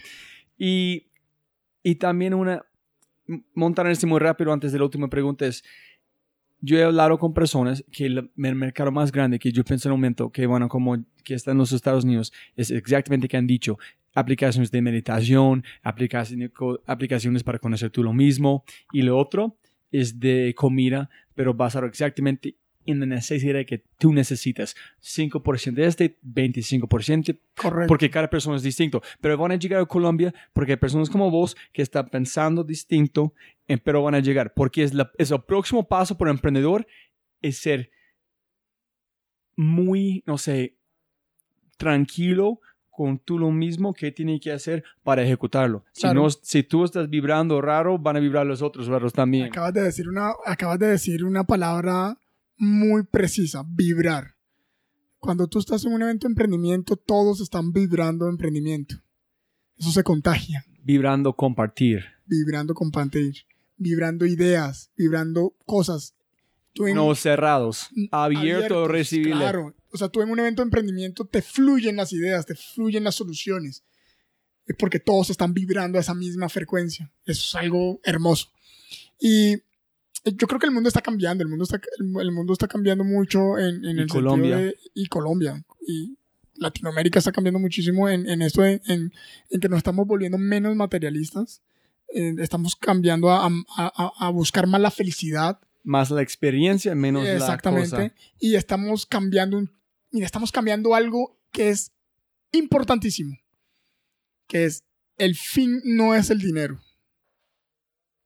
Y, 0.58 1.08
y 1.84 1.96
también 1.96 2.34
una, 2.34 2.66
montar 3.54 3.86
en 3.86 3.92
este 3.92 4.08
muy 4.08 4.20
rápido 4.20 4.52
antes 4.52 4.72
de 4.72 4.80
la 4.80 4.86
última 4.86 5.10
pregunta 5.10 5.46
es, 5.46 5.64
yo 6.62 6.78
he 6.78 6.84
hablado 6.84 7.18
con 7.18 7.34
personas 7.34 7.84
que 7.92 8.06
el, 8.06 8.32
mercado 8.36 8.92
más 8.92 9.12
grande 9.12 9.40
que 9.40 9.52
yo 9.52 9.64
pienso 9.64 9.88
en 9.88 9.94
un 9.94 10.00
momento 10.00 10.32
que, 10.32 10.46
bueno, 10.46 10.68
como 10.68 10.98
que 11.24 11.34
está 11.34 11.52
en 11.52 11.58
los 11.58 11.72
Estados 11.72 12.04
Unidos, 12.04 12.34
es 12.56 12.72
exactamente 12.72 13.28
que 13.28 13.38
han 13.38 13.48
dicho 13.48 13.78
aplicaciones 14.14 14.72
de 14.72 14.82
meditación, 14.82 15.64
aplicaciones, 15.84 16.52
aplicaciones 16.86 17.44
para 17.44 17.60
conocer 17.60 17.92
tú 17.92 18.04
lo 18.04 18.12
mismo, 18.12 18.66
y 18.92 19.04
lo 19.04 19.18
otro 19.18 19.58
es 19.92 20.20
de 20.20 20.54
comida, 20.56 21.10
pero 21.34 21.54
basado 21.54 21.86
exactamente 21.86 22.56
en 22.92 23.00
la 23.00 23.06
necesidad 23.06 23.66
que 23.66 23.84
tú 23.98 24.14
necesitas. 24.14 24.76
5% 25.02 25.74
de 25.74 25.86
este, 25.86 26.20
25%. 26.24 27.40
Correcto. 27.56 27.88
Porque 27.88 28.10
cada 28.10 28.30
persona 28.30 28.56
es 28.56 28.64
distinto. 28.64 29.02
Pero 29.22 29.38
van 29.38 29.52
a 29.52 29.56
llegar 29.56 29.82
a 29.82 29.86
Colombia 29.86 30.34
porque 30.54 30.74
hay 30.74 30.78
personas 30.78 31.10
como 31.10 31.30
vos 31.30 31.56
que 31.74 31.82
están 31.82 32.10
pensando 32.10 32.64
distinto, 32.64 33.34
eh, 33.68 33.78
pero 33.78 34.04
van 34.04 34.16
a 34.16 34.20
llegar. 34.20 34.54
Porque 34.54 34.84
es, 34.84 34.94
la, 34.94 35.12
es 35.18 35.32
el 35.32 35.42
próximo 35.42 35.88
paso 35.88 36.18
por 36.18 36.30
emprendedor 36.30 36.88
es 37.42 37.58
ser 37.58 37.92
muy, 39.56 40.24
no 40.26 40.38
sé, 40.38 40.76
tranquilo 41.78 42.60
con 42.90 43.18
tú 43.18 43.40
lo 43.40 43.50
mismo 43.50 43.94
que 43.94 44.12
tiene 44.12 44.40
que 44.42 44.52
hacer 44.52 44.84
para 45.04 45.24
ejecutarlo. 45.24 45.86
Si, 45.94 46.02
Claro. 46.02 46.24
no, 46.24 46.30
si 46.30 46.64
tú 46.64 46.84
estás 46.84 47.10
vibrando 47.10 47.62
raro, 47.62 47.98
van 47.98 48.18
a 48.18 48.20
vibrar 48.20 48.46
los 48.46 48.62
otros 48.62 48.88
raros 48.88 49.14
también. 49.14 49.48
Acabas 49.48 49.74
de 49.74 49.84
decir 49.84 50.10
una, 50.10 50.32
acabas 50.46 50.80
de 50.80 50.88
decir 50.88 51.24
una 51.24 51.46
palabra 51.46 52.18
muy 52.60 53.04
precisa, 53.04 53.64
vibrar. 53.68 54.36
Cuando 55.18 55.48
tú 55.48 55.60
estás 55.60 55.84
en 55.86 55.94
un 55.94 56.02
evento 56.02 56.28
de 56.28 56.32
emprendimiento, 56.34 56.96
todos 56.96 57.42
están 57.42 57.72
vibrando 57.74 58.26
de 58.26 58.32
emprendimiento. 58.32 58.96
Eso 59.78 59.92
se 59.92 60.04
contagia. 60.04 60.64
Vibrando 60.84 61.34
compartir. 61.34 62.04
Vibrando 62.26 62.74
compartir, 62.74 63.34
vibrando 63.78 64.26
ideas, 64.26 64.92
vibrando 64.96 65.56
cosas. 65.66 66.16
Tú 66.74 66.86
en- 66.88 66.96
No 66.96 67.16
cerrados. 67.16 67.90
Abierto 68.12 68.88
a. 68.88 69.38
Claro. 69.40 69.76
O 69.92 69.98
sea, 69.98 70.10
tú 70.10 70.22
en 70.22 70.30
un 70.30 70.40
evento 70.40 70.62
de 70.62 70.68
emprendimiento 70.68 71.26
te 71.26 71.42
fluyen 71.42 71.96
las 71.96 72.14
ideas, 72.14 72.46
te 72.46 72.56
fluyen 72.56 73.04
las 73.04 73.16
soluciones. 73.16 73.84
Es 74.68 74.76
porque 74.78 75.00
todos 75.00 75.32
están 75.32 75.54
vibrando 75.54 75.98
a 75.98 76.02
esa 76.02 76.14
misma 76.14 76.48
frecuencia. 76.48 77.12
Eso 77.26 77.42
es 77.44 77.56
algo 77.56 78.00
hermoso. 78.04 78.52
Y 79.20 79.56
yo 80.26 80.48
creo 80.48 80.60
que 80.60 80.66
el 80.66 80.72
mundo 80.72 80.88
está 80.90 81.02
cambiando. 81.02 81.44
El 81.44 81.50
mundo 81.50 81.64
está, 81.64 81.80
el 82.00 82.32
mundo 82.32 82.54
está 82.54 82.68
cambiando 82.68 83.04
mucho 83.04 83.58
en, 83.58 83.86
en 83.86 84.00
el 84.00 84.08
Colombia. 84.08 84.58
sentido 84.58 84.60
de... 84.72 84.92
Y 84.94 85.06
Colombia. 85.08 85.66
Y 85.88 86.18
Latinoamérica 86.56 87.20
está 87.20 87.32
cambiando 87.32 87.60
muchísimo 87.60 88.10
en, 88.10 88.28
en 88.30 88.42
esto, 88.42 88.62
de- 88.62 88.82
en, 88.88 89.14
en 89.50 89.60
que 89.60 89.70
nos 89.70 89.78
estamos 89.78 90.06
volviendo 90.06 90.38
menos 90.38 90.76
materialistas. 90.76 91.62
Eh, 92.14 92.36
estamos 92.40 92.76
cambiando 92.76 93.30
a, 93.32 93.46
a- 93.46 93.52
a- 93.78 94.12
a 94.20 94.30
buscar 94.30 94.68
más 94.68 94.82
la 94.82 94.92
felicidad, 94.92 95.60
Más 95.84 96.10
la 96.12 96.22
experiencia, 96.22 96.94
menos 96.96 97.24
la 97.24 97.34
Exactamente. 97.36 98.14
Y 98.40 98.56
estamos 98.56 99.06
cambiando 99.06 99.58
un, 99.58 99.72
mira, 100.12 100.26
estamos 100.26 100.52
cambiando 100.52 100.94
algo 100.96 101.38
que 101.52 101.70
es 101.70 101.92
importantísimo. 102.52 103.38
Que 104.48 104.66
es 104.66 104.84
el 105.18 105.36
fin 105.36 105.82
no 105.86 106.16
es 106.16 106.30
el 106.30 106.40
dinero. 106.40 106.82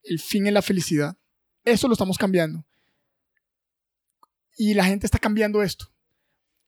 El 0.03 0.20
fin 0.20 0.48
es 0.48 0.53
la 0.53 0.61
felicidad. 0.61 1.18
Eso 1.65 1.88
lo 1.88 1.94
estamos 1.94 2.18
cambiando. 2.18 2.64
Y 4.57 4.73
la 4.73 4.85
gente 4.85 5.06
está 5.06 5.19
cambiando 5.19 5.64
esto. 5.64 5.90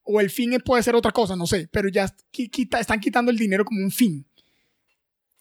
O 0.04 0.20
el 0.20 0.30
fin 0.30 0.56
puede 0.64 0.84
ser 0.84 0.96
otra 0.96 1.12
cosa, 1.12 1.36
no 1.36 1.48
sé, 1.48 1.68
pero 1.72 1.90
ya 1.90 2.06
qui- 2.32 2.50
quita- 2.50 2.80
están 2.80 3.00
quitando 3.00 3.32
el 3.32 3.38
dinero 3.38 3.66
como 3.66 3.82
un 3.84 3.92
fin. 3.92 4.26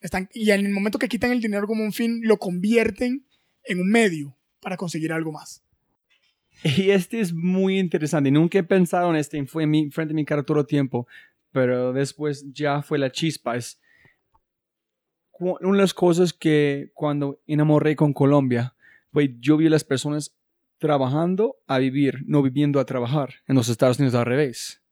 Están, 0.01 0.29
y 0.33 0.51
en 0.51 0.67
el 0.67 0.73
momento 0.73 0.99
que 0.99 1.09
quitan 1.09 1.33
el 1.33 1.41
dinero 1.41 1.67
como 1.67 1.83
un 1.85 1.93
fin, 1.93 2.21
lo 2.25 2.39
convierten 2.39 3.27
en 3.65 3.81
un 3.81 3.89
medio 3.91 4.37
para 4.61 4.77
conseguir 4.77 5.13
algo 5.13 5.33
más. 5.33 5.63
Y 6.65 6.91
este 6.91 7.21
es 7.21 7.33
muy 7.35 7.79
interesante. 7.79 8.31
Nunca 8.31 8.59
he 8.59 8.63
pensado 8.63 9.11
en 9.11 9.17
este. 9.17 9.45
Fue 9.47 9.65
frente 9.91 10.13
a 10.13 10.15
mi 10.15 10.25
cara 10.25 10.43
todo 10.45 10.61
el 10.61 10.67
tiempo. 10.67 11.07
Pero 11.53 11.93
después 11.93 12.45
ya 12.53 12.83
fue 12.83 12.99
la 12.99 13.13
chispa. 13.13 13.57
Es 13.57 13.79
una 15.39 15.77
de 15.77 15.79
las 15.83 15.93
cosas 15.95 16.33
que 16.33 16.91
cuando 16.95 17.41
enamoré 17.47 17.97
con 17.97 18.13
Colombia, 18.13 18.75
fue 19.15 19.35
yo 19.41 19.57
vi 19.57 19.69
a 19.69 19.71
las 19.71 19.85
personas 19.85 20.35
trabajando 20.79 21.57
a 21.67 21.79
vivir, 21.79 22.23
no 22.27 22.43
viviendo 22.43 22.79
a 22.81 22.85
trabajar. 22.85 23.37
En 23.47 23.55
los 23.57 23.71
Estados 23.71 23.99
Unidos 23.99 24.15
al 24.15 24.27
revés. 24.27 24.83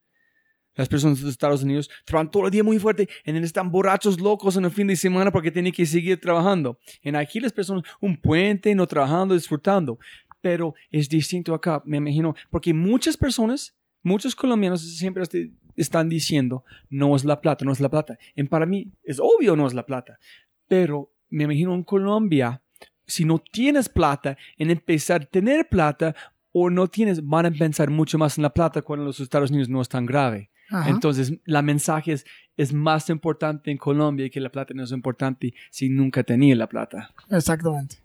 Las 0.75 0.89
personas 0.89 1.21
de 1.21 1.29
Estados 1.29 1.63
Unidos 1.63 1.91
trabajan 2.07 2.31
todo 2.31 2.47
el 2.47 2.51
día 2.51 2.65
muy 2.65 2.79
fuerte 2.79 3.07
y 3.27 3.37
están 3.37 3.71
borrachos 3.71 4.19
locos 4.19 4.57
en 4.57 4.65
el 4.65 4.71
fin 4.71 4.87
de 4.87 4.97
semana 4.97 5.31
porque 5.31 5.51
tienen 5.51 5.73
que 5.73 5.85
seguir 5.85 6.19
trabajando. 6.19 6.79
En 7.03 7.15
aquí 7.17 7.41
las 7.41 7.53
personas 7.53 7.83
un 8.01 8.17
puente, 8.17 8.75
no 8.75 8.87
trabajando, 8.87 9.35
disfrutando 9.35 9.99
pero 10.41 10.75
es 10.91 11.09
distinto 11.09 11.55
acá, 11.55 11.83
me 11.85 11.99
imagino, 11.99 12.35
porque 12.51 12.75
muchas 12.75 13.17
personas, 13.17 13.77
muchos 14.03 14.35
colombianos 14.35 14.81
siempre 14.99 15.23
est- 15.23 15.53
están 15.77 16.09
diciendo, 16.09 16.65
no 16.91 17.15
es 17.15 17.25
la 17.25 17.41
plata, 17.41 17.65
no 17.65 17.71
es 17.71 17.79
la 17.79 17.89
plata. 17.89 18.19
Y 18.35 18.43
para 18.45 18.67
mí 18.67 18.91
es 19.05 19.21
obvio 19.21 19.55
no 19.55 19.69
es 19.69 19.73
la 19.75 19.87
plata, 19.87 20.19
pero 20.67 21.13
me 21.31 21.45
imagino 21.45 21.73
en 21.75 21.85
Colombia, 21.85 22.61
si 23.07 23.25
no 23.25 23.39
tienes 23.39 23.89
plata, 23.89 24.37
en 24.57 24.71
empezar 24.71 25.23
a 25.23 25.27
tener 25.27 25.69
plata 25.69 26.15
o 26.53 26.71
no 26.71 26.87
tienes, 26.87 27.27
van 27.27 27.47
a 27.47 27.51
pensar 27.51 27.91
mucho 27.91 28.19
más 28.19 28.37
en 28.39 28.43
la 28.43 28.53
plata 28.53 28.83
cuando 28.83 29.05
los 29.07 29.21
Estados 29.21 29.51
Unidos 29.51 29.69
no 29.69 29.81
es 29.81 29.89
tan 29.89 30.07
grave. 30.07 30.51
Ajá. 30.71 30.89
Entonces, 30.91 31.33
la 31.45 31.61
mensaje 31.63 32.13
es, 32.13 32.25
es 32.57 32.73
más 32.73 33.09
importante 33.11 33.71
en 33.71 33.77
Colombia 33.79 34.29
que 34.31 34.41
la 34.41 34.51
plata 34.51 34.73
no 34.75 34.85
es 34.85 34.93
importante 34.93 35.53
si 35.71 35.89
nunca 35.89 36.23
tenía 36.23 36.55
la 36.57 36.69
plata. 36.69 37.13
Exactamente. 37.31 37.97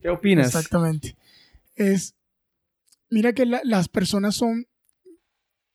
¿Qué 0.00 0.08
opinas? 0.08 0.46
Exactamente. 0.46 1.16
Es. 1.74 2.14
Mira 3.10 3.32
que 3.32 3.44
la- 3.46 3.60
las 3.64 3.88
personas 3.88 4.34
son. 4.34 4.66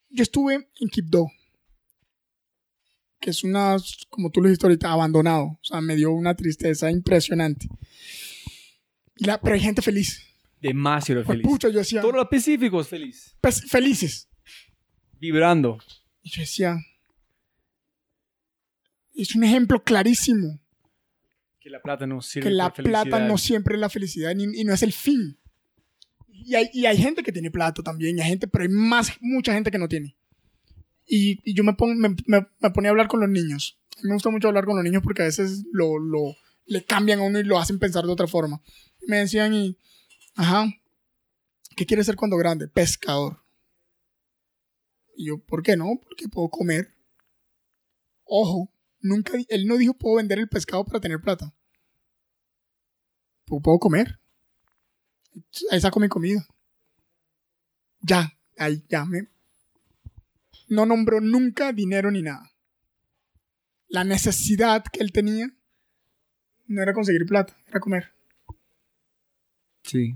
Yo 0.10 0.24
estuve 0.24 0.56
en 0.80 0.90
Quibdó, 0.90 1.28
que 3.20 3.30
es 3.32 3.44
una, 3.44 3.78
como 4.10 4.30
tú 4.32 4.42
lo 4.42 4.48
dijiste 4.48 4.66
ahorita, 4.66 4.92
abandonado. 4.92 5.44
O 5.46 5.60
sea, 5.64 5.82
me 5.82 5.96
dio 5.96 6.12
una 6.12 6.36
tristeza 6.36 6.90
impresionante. 6.90 7.68
La, 9.18 9.40
pero 9.42 9.56
hay 9.56 9.62
gente 9.62 9.82
feliz. 9.82 10.22
Demasiado 10.62 11.24
feliz. 11.24 11.44
pucha, 11.46 11.70
yo 11.70 11.80
decía, 11.80 12.02
Todo 12.02 12.14
lo 12.14 12.30
Pacífico 12.30 12.80
es 12.82 12.88
feliz. 12.88 13.36
pues, 13.42 13.62
felices. 13.70 14.28
Vibrando. 15.20 15.78
Y 16.24 16.30
yo 16.32 16.42
decía, 16.42 16.78
es 19.16 19.36
un 19.36 19.44
ejemplo 19.44 19.84
clarísimo 19.84 20.60
Que 21.60 21.70
la 21.70 21.82
plata 21.82 22.08
no 22.08 22.22
sirve 22.22 22.48
que 22.50 22.54
la 22.56 22.74
plata 22.74 23.04
felicidad. 23.12 23.28
no 23.28 23.38
siempre 23.38 23.76
es 23.76 23.82
la 23.82 23.90
felicidad 23.90 24.34
ni- 24.36 24.60
y 24.60 24.64
no 24.64 24.74
es 24.74 24.82
el 24.84 24.94
fin. 24.94 25.38
Y 26.30 26.56
hay, 26.56 26.70
y 26.74 26.86
hay 26.86 26.98
gente 26.98 27.22
que 27.22 27.34
tiene 27.34 27.52
plata 27.52 27.84
también, 27.84 28.18
y 28.18 28.22
hay 28.22 28.30
gente, 28.30 28.48
pero 28.48 28.64
hay 28.64 28.70
más, 28.70 29.12
mucha 29.20 29.54
gente 29.54 29.70
que 29.72 29.78
no 29.78 29.90
tiene. 29.90 30.16
Y, 31.12 31.40
yo 31.54 31.64
me, 31.64 31.74
pon- 31.74 31.98
me, 31.98 32.16
me- 32.28 32.72
ponía 32.72 32.90
a 32.90 32.92
hablar 32.92 33.08
con 33.08 33.20
los 33.20 33.30
niños. 33.30 33.80
Me 34.04 34.14
gusta 34.14 34.30
mucho 34.30 34.48
hablar 34.48 34.66
con 34.66 34.76
los 34.76 34.84
niños 34.84 35.02
porque 35.04 35.24
a 35.24 35.26
veces 35.26 35.64
lo, 35.74 35.98
lo, 36.00 36.36
le 36.66 36.86
cambian 36.86 37.20
a 37.20 37.24
uno 37.24 37.40
y 37.40 37.44
lo 37.44 37.58
hacen 37.60 37.80
pensar 37.80 38.06
de 38.06 38.12
otra 38.12 38.28
forma. 38.28 38.62
Me 39.08 39.18
decían, 39.18 39.54
y, 39.54 39.78
ajá, 40.36 40.68
¿qué 41.76 41.86
quieres 41.88 42.06
ser 42.06 42.16
cuando 42.16 42.38
grande? 42.38 42.68
Pescador. 42.68 43.44
Y 45.16 45.28
yo, 45.28 45.38
¿por 45.38 45.62
qué 45.64 45.76
no? 45.78 46.00
Porque 46.02 46.30
puedo 46.30 46.50
comer. 46.50 46.96
Ojo, 48.24 48.72
nunca, 49.02 49.34
él 49.50 49.68
no 49.68 49.76
dijo 49.78 49.94
puedo 49.94 50.16
vender 50.16 50.40
el 50.40 50.48
pescado 50.48 50.86
para 50.86 51.02
tener 51.02 51.20
plata. 51.20 51.54
Puedo 53.46 53.80
comer. 53.80 54.18
Ahí 55.72 55.80
saco 55.82 56.00
mi 56.00 56.08
comida. 56.10 56.46
Ya, 58.02 58.34
ahí 58.58 58.84
ya 58.90 59.06
me. 59.06 59.28
No 60.70 60.86
nombró 60.86 61.20
nunca 61.20 61.74
dinero 61.74 62.12
ni 62.12 62.22
nada. 62.22 62.52
La 63.88 64.04
necesidad 64.04 64.84
que 64.92 65.02
él 65.02 65.12
tenía 65.12 65.50
no 66.68 66.82
era 66.82 66.94
conseguir 66.94 67.26
plata, 67.26 67.58
era 67.68 67.80
comer. 67.80 68.14
Sí. 69.84 70.16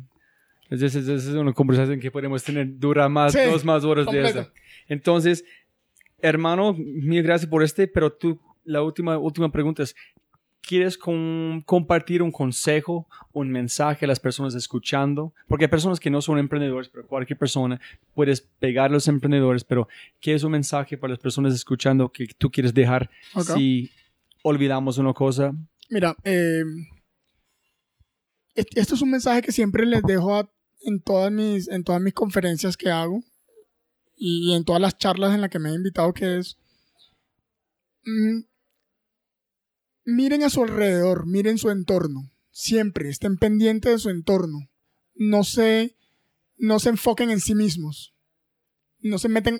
Esa 0.69 0.85
es, 0.85 1.27
una 1.27 1.53
conversación 1.53 1.99
que 1.99 2.11
podemos 2.11 2.43
tener. 2.43 2.77
Dura 2.77 3.09
más, 3.09 3.33
Sí, 3.33 3.39
dos 3.45 3.65
más 3.65 3.83
horas 3.83 4.05
de 4.05 4.11
completo. 4.11 4.39
eso. 4.41 4.51
Entonces, 4.87 5.43
hermano, 6.19 6.73
mil 6.77 7.21
gracias 7.23 7.49
por 7.49 7.63
este, 7.63 7.87
pero 7.87 8.13
tú, 8.13 8.39
la 8.63 8.81
última, 8.81 9.17
última 9.17 9.51
pregunta 9.51 9.83
es, 9.83 9.95
¿quieres 10.65 10.97
con- 10.97 11.61
compartir 11.65 12.21
un 12.23 12.31
consejo, 12.31 13.07
un 13.33 13.49
mensaje 13.51 14.05
a 14.05 14.07
las 14.07 14.19
personas 14.19 14.55
escuchando? 14.55 15.33
Porque 15.47 15.65
hay 15.65 15.69
personas 15.69 15.99
que 15.99 16.09
no 16.09 16.21
son 16.21 16.39
emprendedores, 16.39 16.89
pero 16.89 17.05
cualquier 17.05 17.37
persona 17.37 17.79
puedes 18.15 18.41
pegar 18.41 18.89
a 18.89 18.93
los 18.93 19.07
emprendedores, 19.07 19.63
pero 19.63 19.87
¿qué 20.19 20.33
es 20.33 20.43
un 20.43 20.51
mensaje 20.53 20.97
para 20.97 21.11
las 21.11 21.19
personas 21.19 21.53
escuchando 21.53 22.09
que 22.11 22.27
tú 22.37 22.49
quieres 22.49 22.73
dejar 22.73 23.09
si 23.55 23.91
olvidamos 24.41 24.97
una 24.97 25.13
cosa? 25.13 25.53
Mira, 25.89 26.15
eh, 26.23 26.63
est- 28.55 28.77
esto 28.77 28.95
es 28.95 29.01
un 29.01 29.11
mensaje 29.11 29.41
que 29.41 29.51
siempre 29.51 29.85
les 29.85 30.01
dejo 30.03 30.35
a- 30.35 30.49
en, 30.81 30.99
todas 31.01 31.31
mis, 31.31 31.67
en 31.69 31.83
todas 31.83 32.01
mis 32.01 32.13
conferencias 32.13 32.75
que 32.77 32.89
hago 32.89 33.21
y 34.15 34.53
en 34.53 34.63
todas 34.63 34.81
las 34.81 34.97
charlas 34.97 35.33
en 35.33 35.41
las 35.41 35.49
que 35.49 35.59
me 35.59 35.69
he 35.69 35.75
invitado, 35.75 36.13
que 36.13 36.37
es, 36.39 36.57
mm, 38.05 38.39
miren 40.05 40.43
a 40.43 40.49
su 40.49 40.63
alrededor, 40.63 41.25
miren 41.25 41.57
su 41.57 41.69
entorno, 41.69 42.33
Siempre 42.55 43.09
estén 43.09 43.37
pendientes 43.37 43.91
de 43.91 43.97
su 43.97 44.11
entorno. 44.11 44.69
No 45.15 45.43
se, 45.43 45.97
no 46.55 46.79
se 46.79 46.89
enfoquen 46.89 47.31
en 47.31 47.41
sí 47.41 47.55
mismos. 47.55 48.13
No 48.99 49.17
se 49.17 49.27
meten. 49.27 49.59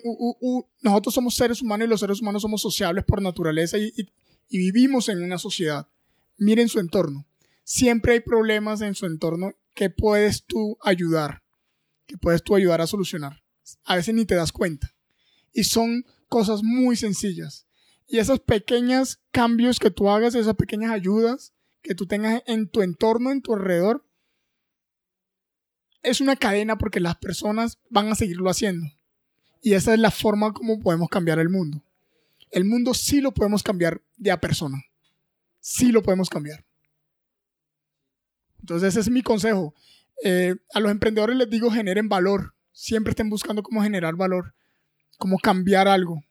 nosotros 0.80 1.12
somos 1.12 1.34
seres 1.34 1.60
humanos 1.60 1.86
y 1.86 1.90
los 1.90 1.98
seres 1.98 2.22
humanos 2.22 2.42
somos 2.42 2.62
sociables 2.62 3.04
por 3.04 3.20
naturaleza 3.20 3.78
y, 3.78 3.92
y 4.48 4.58
vivimos 4.58 5.08
en 5.08 5.24
una 5.24 5.38
sociedad. 5.38 5.88
Miren 6.38 6.68
su 6.68 6.78
entorno. 6.78 7.26
Siempre 7.64 8.12
hay 8.12 8.20
problemas 8.20 8.80
en 8.80 8.94
su 8.94 9.06
entorno 9.06 9.54
que 9.74 9.90
puedes 9.90 10.44
tú 10.44 10.78
ayudar, 10.80 11.42
que 12.06 12.16
puedes 12.16 12.44
tú 12.44 12.54
ayudar 12.54 12.80
a 12.80 12.86
solucionar. 12.86 13.42
A 13.82 13.96
veces 13.96 14.14
ni 14.14 14.24
te 14.24 14.36
das 14.36 14.52
cuenta. 14.52 14.94
Y 15.52 15.64
son 15.64 16.06
cosas 16.28 16.62
muy 16.62 16.94
sencillas. 16.94 17.63
Y 18.06 18.18
esos 18.18 18.40
pequeños 18.40 19.20
cambios 19.30 19.78
que 19.78 19.90
tú 19.90 20.10
hagas, 20.10 20.34
esas 20.34 20.56
pequeñas 20.56 20.92
ayudas 20.92 21.52
que 21.82 21.94
tú 21.94 22.06
tengas 22.06 22.42
en 22.46 22.68
tu 22.68 22.82
entorno, 22.82 23.30
en 23.30 23.42
tu 23.42 23.54
alrededor, 23.54 24.06
es 26.02 26.20
una 26.20 26.36
cadena 26.36 26.76
porque 26.78 27.00
las 27.00 27.16
personas 27.16 27.78
van 27.90 28.08
a 28.08 28.14
seguirlo 28.14 28.50
haciendo. 28.50 28.86
Y 29.62 29.74
esa 29.74 29.94
es 29.94 30.00
la 30.00 30.10
forma 30.10 30.52
como 30.52 30.80
podemos 30.80 31.08
cambiar 31.08 31.38
el 31.38 31.48
mundo. 31.48 31.82
El 32.50 32.64
mundo 32.64 32.94
sí 32.94 33.20
lo 33.20 33.32
podemos 33.32 33.62
cambiar 33.62 34.02
de 34.16 34.30
a 34.30 34.40
persona. 34.40 34.82
Sí 35.60 35.92
lo 35.92 36.02
podemos 36.02 36.28
cambiar. 36.28 36.64
Entonces 38.60 38.90
ese 38.90 39.00
es 39.00 39.10
mi 39.10 39.22
consejo. 39.22 39.74
Eh, 40.22 40.54
a 40.72 40.80
los 40.80 40.90
emprendedores 40.90 41.36
les 41.36 41.48
digo 41.48 41.70
generen 41.70 42.08
valor. 42.08 42.54
Siempre 42.72 43.10
estén 43.10 43.30
buscando 43.30 43.62
cómo 43.62 43.82
generar 43.82 44.14
valor, 44.16 44.54
cómo 45.18 45.38
cambiar 45.38 45.88
algo 45.88 46.22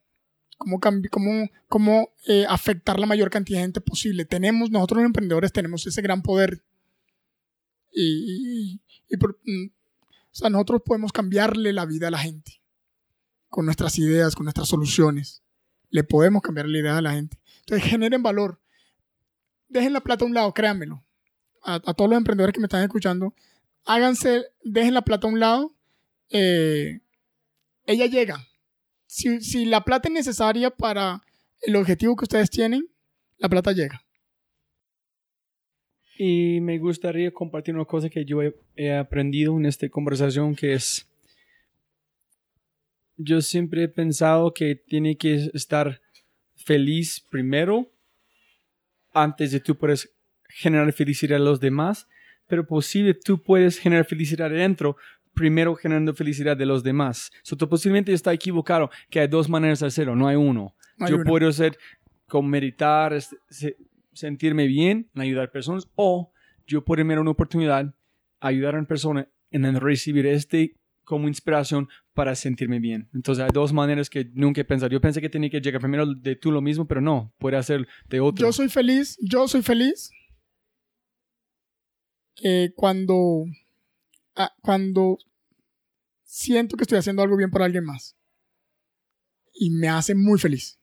cómo, 0.64 0.80
cómo, 1.12 1.50
cómo 1.68 2.10
eh, 2.28 2.46
afectar 2.48 3.00
la 3.00 3.06
mayor 3.06 3.30
cantidad 3.30 3.60
de 3.60 3.66
gente 3.66 3.82
posible. 3.82 4.26
Tenemos, 4.26 4.72
nosotros 4.72 4.98
los 4.98 5.06
emprendedores 5.06 5.52
tenemos 5.52 5.86
ese 5.86 6.02
gran 6.02 6.22
poder. 6.22 6.64
Y, 7.92 8.80
mm, 9.12 9.66
o 9.66 10.36
sea, 10.36 10.50
nosotros 10.50 10.82
podemos 10.86 11.12
cambiarle 11.12 11.74
la 11.74 11.86
vida 11.86 12.08
a 12.08 12.12
la 12.12 12.18
gente 12.18 12.62
con 13.50 13.66
nuestras 13.66 14.00
ideas, 14.00 14.36
con 14.36 14.46
nuestras 14.46 14.68
soluciones. 14.68 15.44
Le 15.90 16.04
podemos 16.04 16.42
cambiar 16.42 16.68
la 16.68 16.80
idea 16.80 16.98
a 16.98 17.02
la 17.02 17.14
gente. 17.14 17.38
Entonces, 17.60 17.88
generen 17.88 18.24
valor. 18.24 18.60
Dejen 19.68 19.94
la 19.94 20.02
plata 20.02 20.26
a 20.26 20.28
un 20.28 20.34
lado, 20.34 20.54
créanmelo. 20.54 21.04
A, 21.62 21.80
todos 21.80 22.10
los 22.10 22.18
emprendedores 22.18 22.54
que 22.54 22.60
me 22.60 22.66
están 22.66 22.84
escuchando, 22.84 23.34
háganse, 23.86 24.46
dejen 24.64 24.94
la 24.94 25.04
plata 25.04 25.28
a 25.28 25.30
un 25.30 25.40
lado. 25.40 25.76
Eh, 26.30 27.00
ella 27.86 28.06
llega 28.08 28.48
si, 29.14 29.66
la 29.66 29.84
plata 29.84 30.08
es 30.08 30.14
necesaria 30.14 30.72
para 30.72 31.22
el 31.62 31.76
objetivo 31.76 32.16
que 32.16 32.26
ustedes 32.26 32.50
tienen, 32.50 32.88
la 33.38 33.48
plata 33.48 33.72
llega. 33.72 34.04
Y 36.18 36.60
me 36.62 36.80
gustaría 36.80 37.32
compartir 37.32 37.76
una 37.76 37.86
cosa 37.86 38.10
que 38.10 38.26
yo 38.26 38.42
he, 38.42 38.92
aprendido 38.92 39.56
en 39.58 39.66
esta 39.66 39.88
conversación, 39.90 40.56
que 40.56 40.74
es, 40.74 41.08
yo 43.18 43.42
siempre 43.42 43.84
he 43.84 43.88
pensado 43.88 44.54
que 44.54 44.76
tiene 44.76 45.16
que 45.16 45.52
estar 45.54 46.02
feliz 46.56 47.20
primero, 47.30 47.92
antes 49.14 49.52
de 49.52 49.60
tú 49.60 49.78
puedes 49.78 50.12
generar 50.50 50.92
felicidad 50.92 51.38
a 51.38 51.44
los 51.44 51.60
demás, 51.60 52.08
pero 52.48 52.66
posible 52.66 53.14
tú 53.14 53.42
puedes 53.42 53.78
generar 53.78 54.06
felicidad 54.06 54.48
adentro 54.48 54.98
primero 55.34 55.76
generando 55.76 56.14
felicidad 56.14 56.56
de 56.56 56.66
los 56.66 56.84
demás. 56.84 57.32
So, 57.44 57.58
posiblemente 57.58 58.14
está 58.14 58.34
equivocado 58.34 58.90
que 59.10 59.20
hay 59.20 59.28
dos 59.28 59.50
maneras 59.50 59.80
de 59.80 59.88
hacerlo, 59.88 60.16
no 60.16 60.28
hay 60.28 60.36
uno. 60.36 60.76
Yo 61.08 61.24
puedo 61.24 61.48
hacer 61.48 61.78
con 62.28 62.48
meditar, 62.48 63.18
sentirme 64.14 64.68
bien, 64.68 65.10
ayudar 65.16 65.48
a 65.48 65.52
personas, 65.52 65.88
o 65.96 66.32
yo 66.66 66.84
puedo 66.84 67.02
tener 67.02 67.20
una 67.20 67.32
oportunidad, 67.32 67.94
ayudar 68.40 68.76
a 68.76 68.80
una 68.80 68.88
persona 68.88 69.28
en 69.52 69.80
recibir 69.80 70.26
este 70.26 70.76
como 71.04 71.28
inspiración 71.28 71.90
para 72.14 72.36
sentirme 72.36 72.80
bien. 72.80 73.10
Entonces 73.14 73.44
hay 73.44 73.50
dos 73.54 73.74
maneras 73.74 74.10
que 74.10 74.30
nunca 74.34 74.62
he 74.62 74.66
pensado. 74.66 74.92
Yo 74.92 75.02
pensé 75.02 75.20
que 75.20 75.30
tenía 75.30 75.50
que 75.50 75.60
llegar 75.60 75.82
primero 75.82 76.06
de 76.06 76.36
tú 76.36 76.52
lo 76.52 76.62
mismo, 76.62 76.88
pero 76.88 77.02
no, 77.02 77.34
puede 77.40 77.58
hacer 77.58 77.88
de 78.08 78.20
otro. 78.20 78.46
Yo 78.46 78.54
soy 78.54 78.70
feliz, 78.70 79.18
yo 79.22 79.48
soy 79.48 79.62
feliz 79.62 80.12
eh, 82.42 82.72
cuando 82.76 83.46
Ah, 84.36 84.52
cuando 84.62 85.18
siento 86.24 86.76
que 86.78 86.84
estoy 86.84 86.98
haciendo 86.98 87.22
algo 87.22 87.38
bien 87.38 87.52
por 87.52 87.62
alguien 87.62 87.86
más. 87.86 88.16
Y 89.54 89.70
me 89.70 89.88
hace 89.88 90.16
muy 90.16 90.40
feliz. 90.40 90.80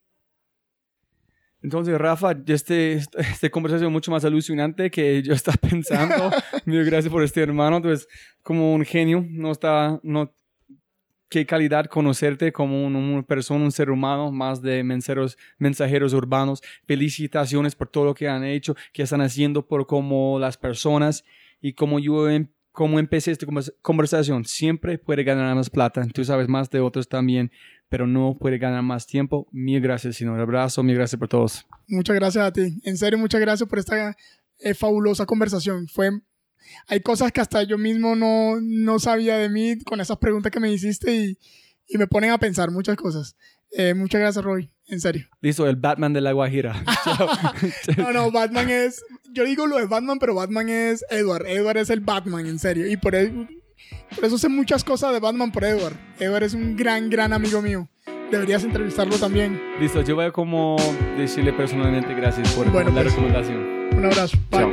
Entonces, 1.62 1.98
Rafa, 1.98 2.34
este, 2.46 2.94
esta 2.94 3.50
conversación 3.50 3.88
es 3.88 3.92
mucho 3.92 4.10
más 4.10 4.24
alucinante 4.24 4.90
que 4.90 5.22
yo 5.22 5.34
estaba 5.34 5.56
pensando. 5.70 6.30
Mil 6.64 6.84
gracias 6.84 7.12
por 7.12 7.22
este 7.22 7.42
hermano. 7.42 7.76
Entonces, 7.76 8.08
como 8.42 8.72
un 8.72 8.84
genio, 8.84 9.26
no 9.28 9.50
está, 9.50 10.00
no, 10.02 10.32
qué 11.28 11.44
calidad 11.44 11.86
conocerte 11.86 12.52
como 12.52 12.86
una 12.86 13.22
persona, 13.22 13.64
un 13.64 13.72
ser 13.72 13.90
humano, 13.90 14.32
más 14.32 14.62
de 14.62 14.82
mensajeros, 14.82 15.36
mensajeros 15.58 16.12
urbanos. 16.14 16.62
Felicitaciones 16.86 17.74
por 17.74 17.88
todo 17.88 18.04
lo 18.04 18.14
que 18.14 18.28
han 18.28 18.44
hecho, 18.44 18.74
que 18.92 19.02
están 19.02 19.20
haciendo 19.20 19.66
por 19.66 19.86
como 19.86 20.38
las 20.38 20.56
personas 20.56 21.24
y 21.60 21.74
como 21.74 21.98
yo 21.98 22.28
como 22.80 22.98
empecé 22.98 23.30
esta 23.30 23.46
conversación, 23.82 24.46
siempre 24.46 24.96
puede 24.96 25.22
ganar 25.22 25.54
más 25.54 25.68
plata. 25.68 26.02
Tú 26.14 26.24
sabes 26.24 26.48
más 26.48 26.70
de 26.70 26.80
otros 26.80 27.10
también, 27.10 27.52
pero 27.90 28.06
no 28.06 28.38
puede 28.40 28.56
ganar 28.56 28.82
más 28.82 29.06
tiempo. 29.06 29.46
Mil 29.52 29.82
gracias, 29.82 30.16
señor. 30.16 30.40
abrazo, 30.40 30.82
mil 30.82 30.96
gracias 30.96 31.18
por 31.18 31.28
todos. 31.28 31.66
Muchas 31.88 32.16
gracias 32.16 32.42
a 32.42 32.50
ti. 32.50 32.80
En 32.84 32.96
serio, 32.96 33.18
muchas 33.18 33.38
gracias 33.38 33.68
por 33.68 33.78
esta 33.78 34.16
eh, 34.60 34.72
fabulosa 34.72 35.26
conversación. 35.26 35.88
Fue, 35.88 36.08
hay 36.86 37.00
cosas 37.00 37.32
que 37.32 37.42
hasta 37.42 37.62
yo 37.64 37.76
mismo 37.76 38.16
no, 38.16 38.58
no 38.62 38.98
sabía 38.98 39.36
de 39.36 39.50
mí 39.50 39.78
con 39.80 40.00
esas 40.00 40.16
preguntas 40.16 40.50
que 40.50 40.58
me 40.58 40.72
hiciste 40.72 41.14
y, 41.14 41.38
y 41.86 41.98
me 41.98 42.06
ponen 42.06 42.30
a 42.30 42.38
pensar 42.38 42.70
muchas 42.70 42.96
cosas. 42.96 43.36
Eh, 43.72 43.94
muchas 43.94 44.20
gracias, 44.20 44.44
Roy. 44.44 44.70
En 44.88 45.00
serio. 45.00 45.28
Listo, 45.40 45.68
el 45.68 45.76
Batman 45.76 46.12
de 46.12 46.20
la 46.20 46.32
Guajira. 46.32 46.84
no, 47.96 48.12
no, 48.12 48.30
Batman 48.32 48.68
es. 48.68 49.04
Yo 49.32 49.44
digo 49.44 49.66
lo 49.66 49.78
de 49.78 49.86
Batman, 49.86 50.18
pero 50.18 50.34
Batman 50.34 50.68
es 50.68 51.04
Edward. 51.10 51.46
Edward 51.46 51.76
es 51.76 51.90
el 51.90 52.00
Batman, 52.00 52.46
en 52.46 52.58
serio. 52.58 52.90
Y 52.90 52.96
por 52.96 53.14
eso, 53.14 53.32
por 54.16 54.24
eso 54.24 54.38
sé 54.38 54.48
muchas 54.48 54.82
cosas 54.82 55.12
de 55.12 55.20
Batman 55.20 55.52
por 55.52 55.64
Edward. 55.64 55.94
Edward 56.18 56.42
es 56.42 56.54
un 56.54 56.76
gran, 56.76 57.08
gran 57.08 57.32
amigo 57.32 57.62
mío. 57.62 57.88
Deberías 58.32 58.64
entrevistarlo 58.64 59.16
también. 59.16 59.60
Listo, 59.78 60.02
yo 60.02 60.16
voy 60.16 60.24
a 60.24 60.32
como 60.32 60.76
decirle 61.16 61.52
personalmente 61.52 62.12
gracias 62.14 62.52
por 62.52 62.66
la 62.66 62.72
pues, 62.72 63.04
recomendación. 63.04 63.90
Un 63.96 64.04
abrazo. 64.06 64.36
Chao. 64.50 64.72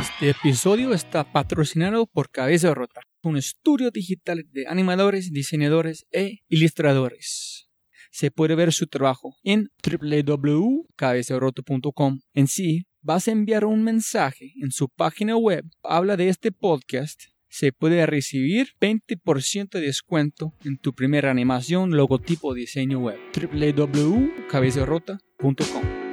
Este 0.00 0.30
episodio 0.30 0.92
está 0.92 1.24
patrocinado 1.24 2.06
por 2.06 2.30
Cabeza 2.30 2.72
Rota 2.74 3.00
un 3.28 3.36
estudio 3.36 3.90
digital 3.90 4.46
de 4.52 4.66
animadores, 4.66 5.30
diseñadores 5.32 6.06
e 6.12 6.38
ilustradores. 6.48 7.68
Se 8.10 8.30
puede 8.30 8.54
ver 8.54 8.72
su 8.72 8.86
trabajo 8.86 9.34
en 9.42 9.70
www.cabeceroto.com. 9.82 12.20
En 12.32 12.46
sí, 12.46 12.86
vas 13.00 13.26
a 13.26 13.32
enviar 13.32 13.64
un 13.64 13.82
mensaje 13.82 14.52
en 14.62 14.70
su 14.70 14.88
página 14.88 15.36
web. 15.36 15.64
Habla 15.82 16.16
de 16.16 16.28
este 16.28 16.52
podcast. 16.52 17.20
Se 17.48 17.72
puede 17.72 18.06
recibir 18.06 18.68
20% 18.80 19.70
de 19.70 19.80
descuento 19.80 20.54
en 20.64 20.78
tu 20.78 20.94
primera 20.94 21.28
animación, 21.30 21.96
logotipo, 21.96 22.54
diseño 22.54 23.00
web. 23.00 23.18
www.cabeceroto.com. 23.34 26.04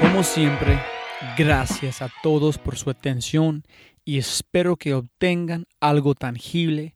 Como 0.00 0.24
siempre, 0.24 0.80
gracias 1.40 2.02
a 2.02 2.12
todos 2.22 2.58
por 2.58 2.76
su 2.76 2.90
atención 2.90 3.64
y 4.04 4.18
espero 4.18 4.76
que 4.76 4.92
obtengan 4.92 5.64
algo 5.80 6.14
tangible 6.14 6.94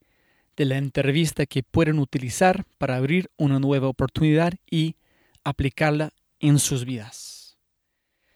de 0.54 0.66
la 0.66 0.76
entrevista 0.76 1.46
que 1.46 1.62
pueden 1.62 1.98
utilizar 1.98 2.66
para 2.76 2.96
abrir 2.96 3.30
una 3.38 3.58
nueva 3.58 3.88
oportunidad 3.88 4.52
y 4.70 4.96
aplicarla 5.44 6.10
en 6.40 6.58
sus 6.58 6.84
vidas. 6.84 7.56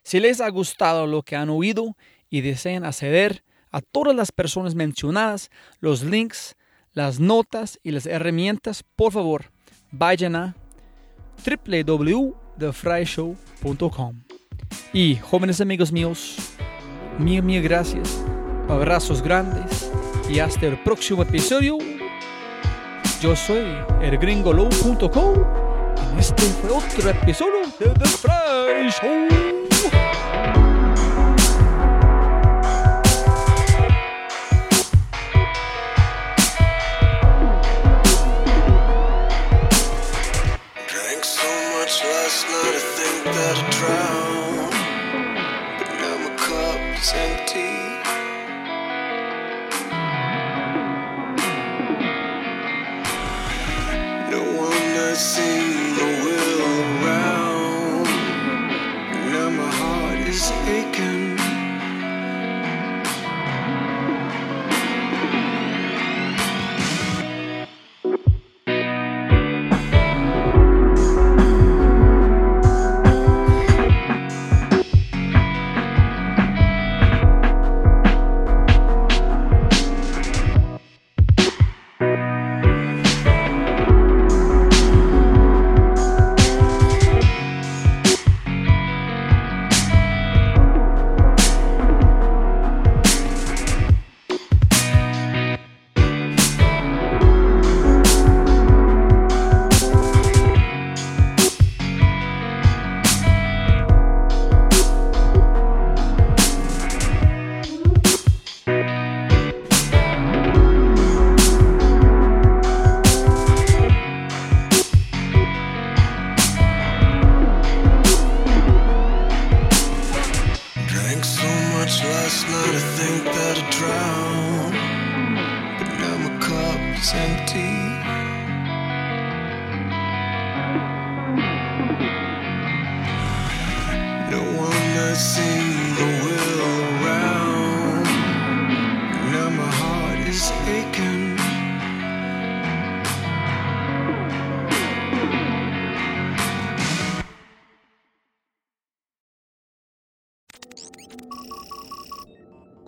Si 0.02 0.18
les 0.18 0.40
ha 0.40 0.48
gustado 0.48 1.06
lo 1.06 1.22
que 1.22 1.36
han 1.36 1.50
oído 1.50 1.94
y 2.30 2.40
desean 2.40 2.86
acceder 2.86 3.44
a 3.70 3.82
todas 3.82 4.16
las 4.16 4.32
personas 4.32 4.74
mencionadas, 4.74 5.50
los 5.80 6.02
links, 6.02 6.56
las 6.94 7.20
notas 7.20 7.78
y 7.82 7.90
las 7.90 8.06
herramientas, 8.06 8.82
por 8.96 9.12
favor, 9.12 9.50
vayan 9.90 10.36
a 10.36 10.56
www.thefryshow.com. 11.44 14.27
Y 14.92 15.16
jóvenes 15.16 15.60
amigos 15.60 15.92
míos, 15.92 16.36
mil, 17.18 17.42
mil 17.42 17.62
gracias, 17.62 18.22
abrazos 18.68 19.22
grandes 19.22 19.90
y 20.30 20.38
hasta 20.38 20.66
el 20.66 20.82
próximo 20.82 21.22
episodio. 21.22 21.76
Yo 23.20 23.36
soy 23.36 23.66
elgringolow.com 24.00 25.34
y 26.16 26.20
este 26.20 26.42
fue 26.42 26.70
otro 26.70 27.10
episodio 27.10 27.66
de 27.78 27.86
The 27.90 28.06
Fry 28.06 28.90
Show. 28.90 29.47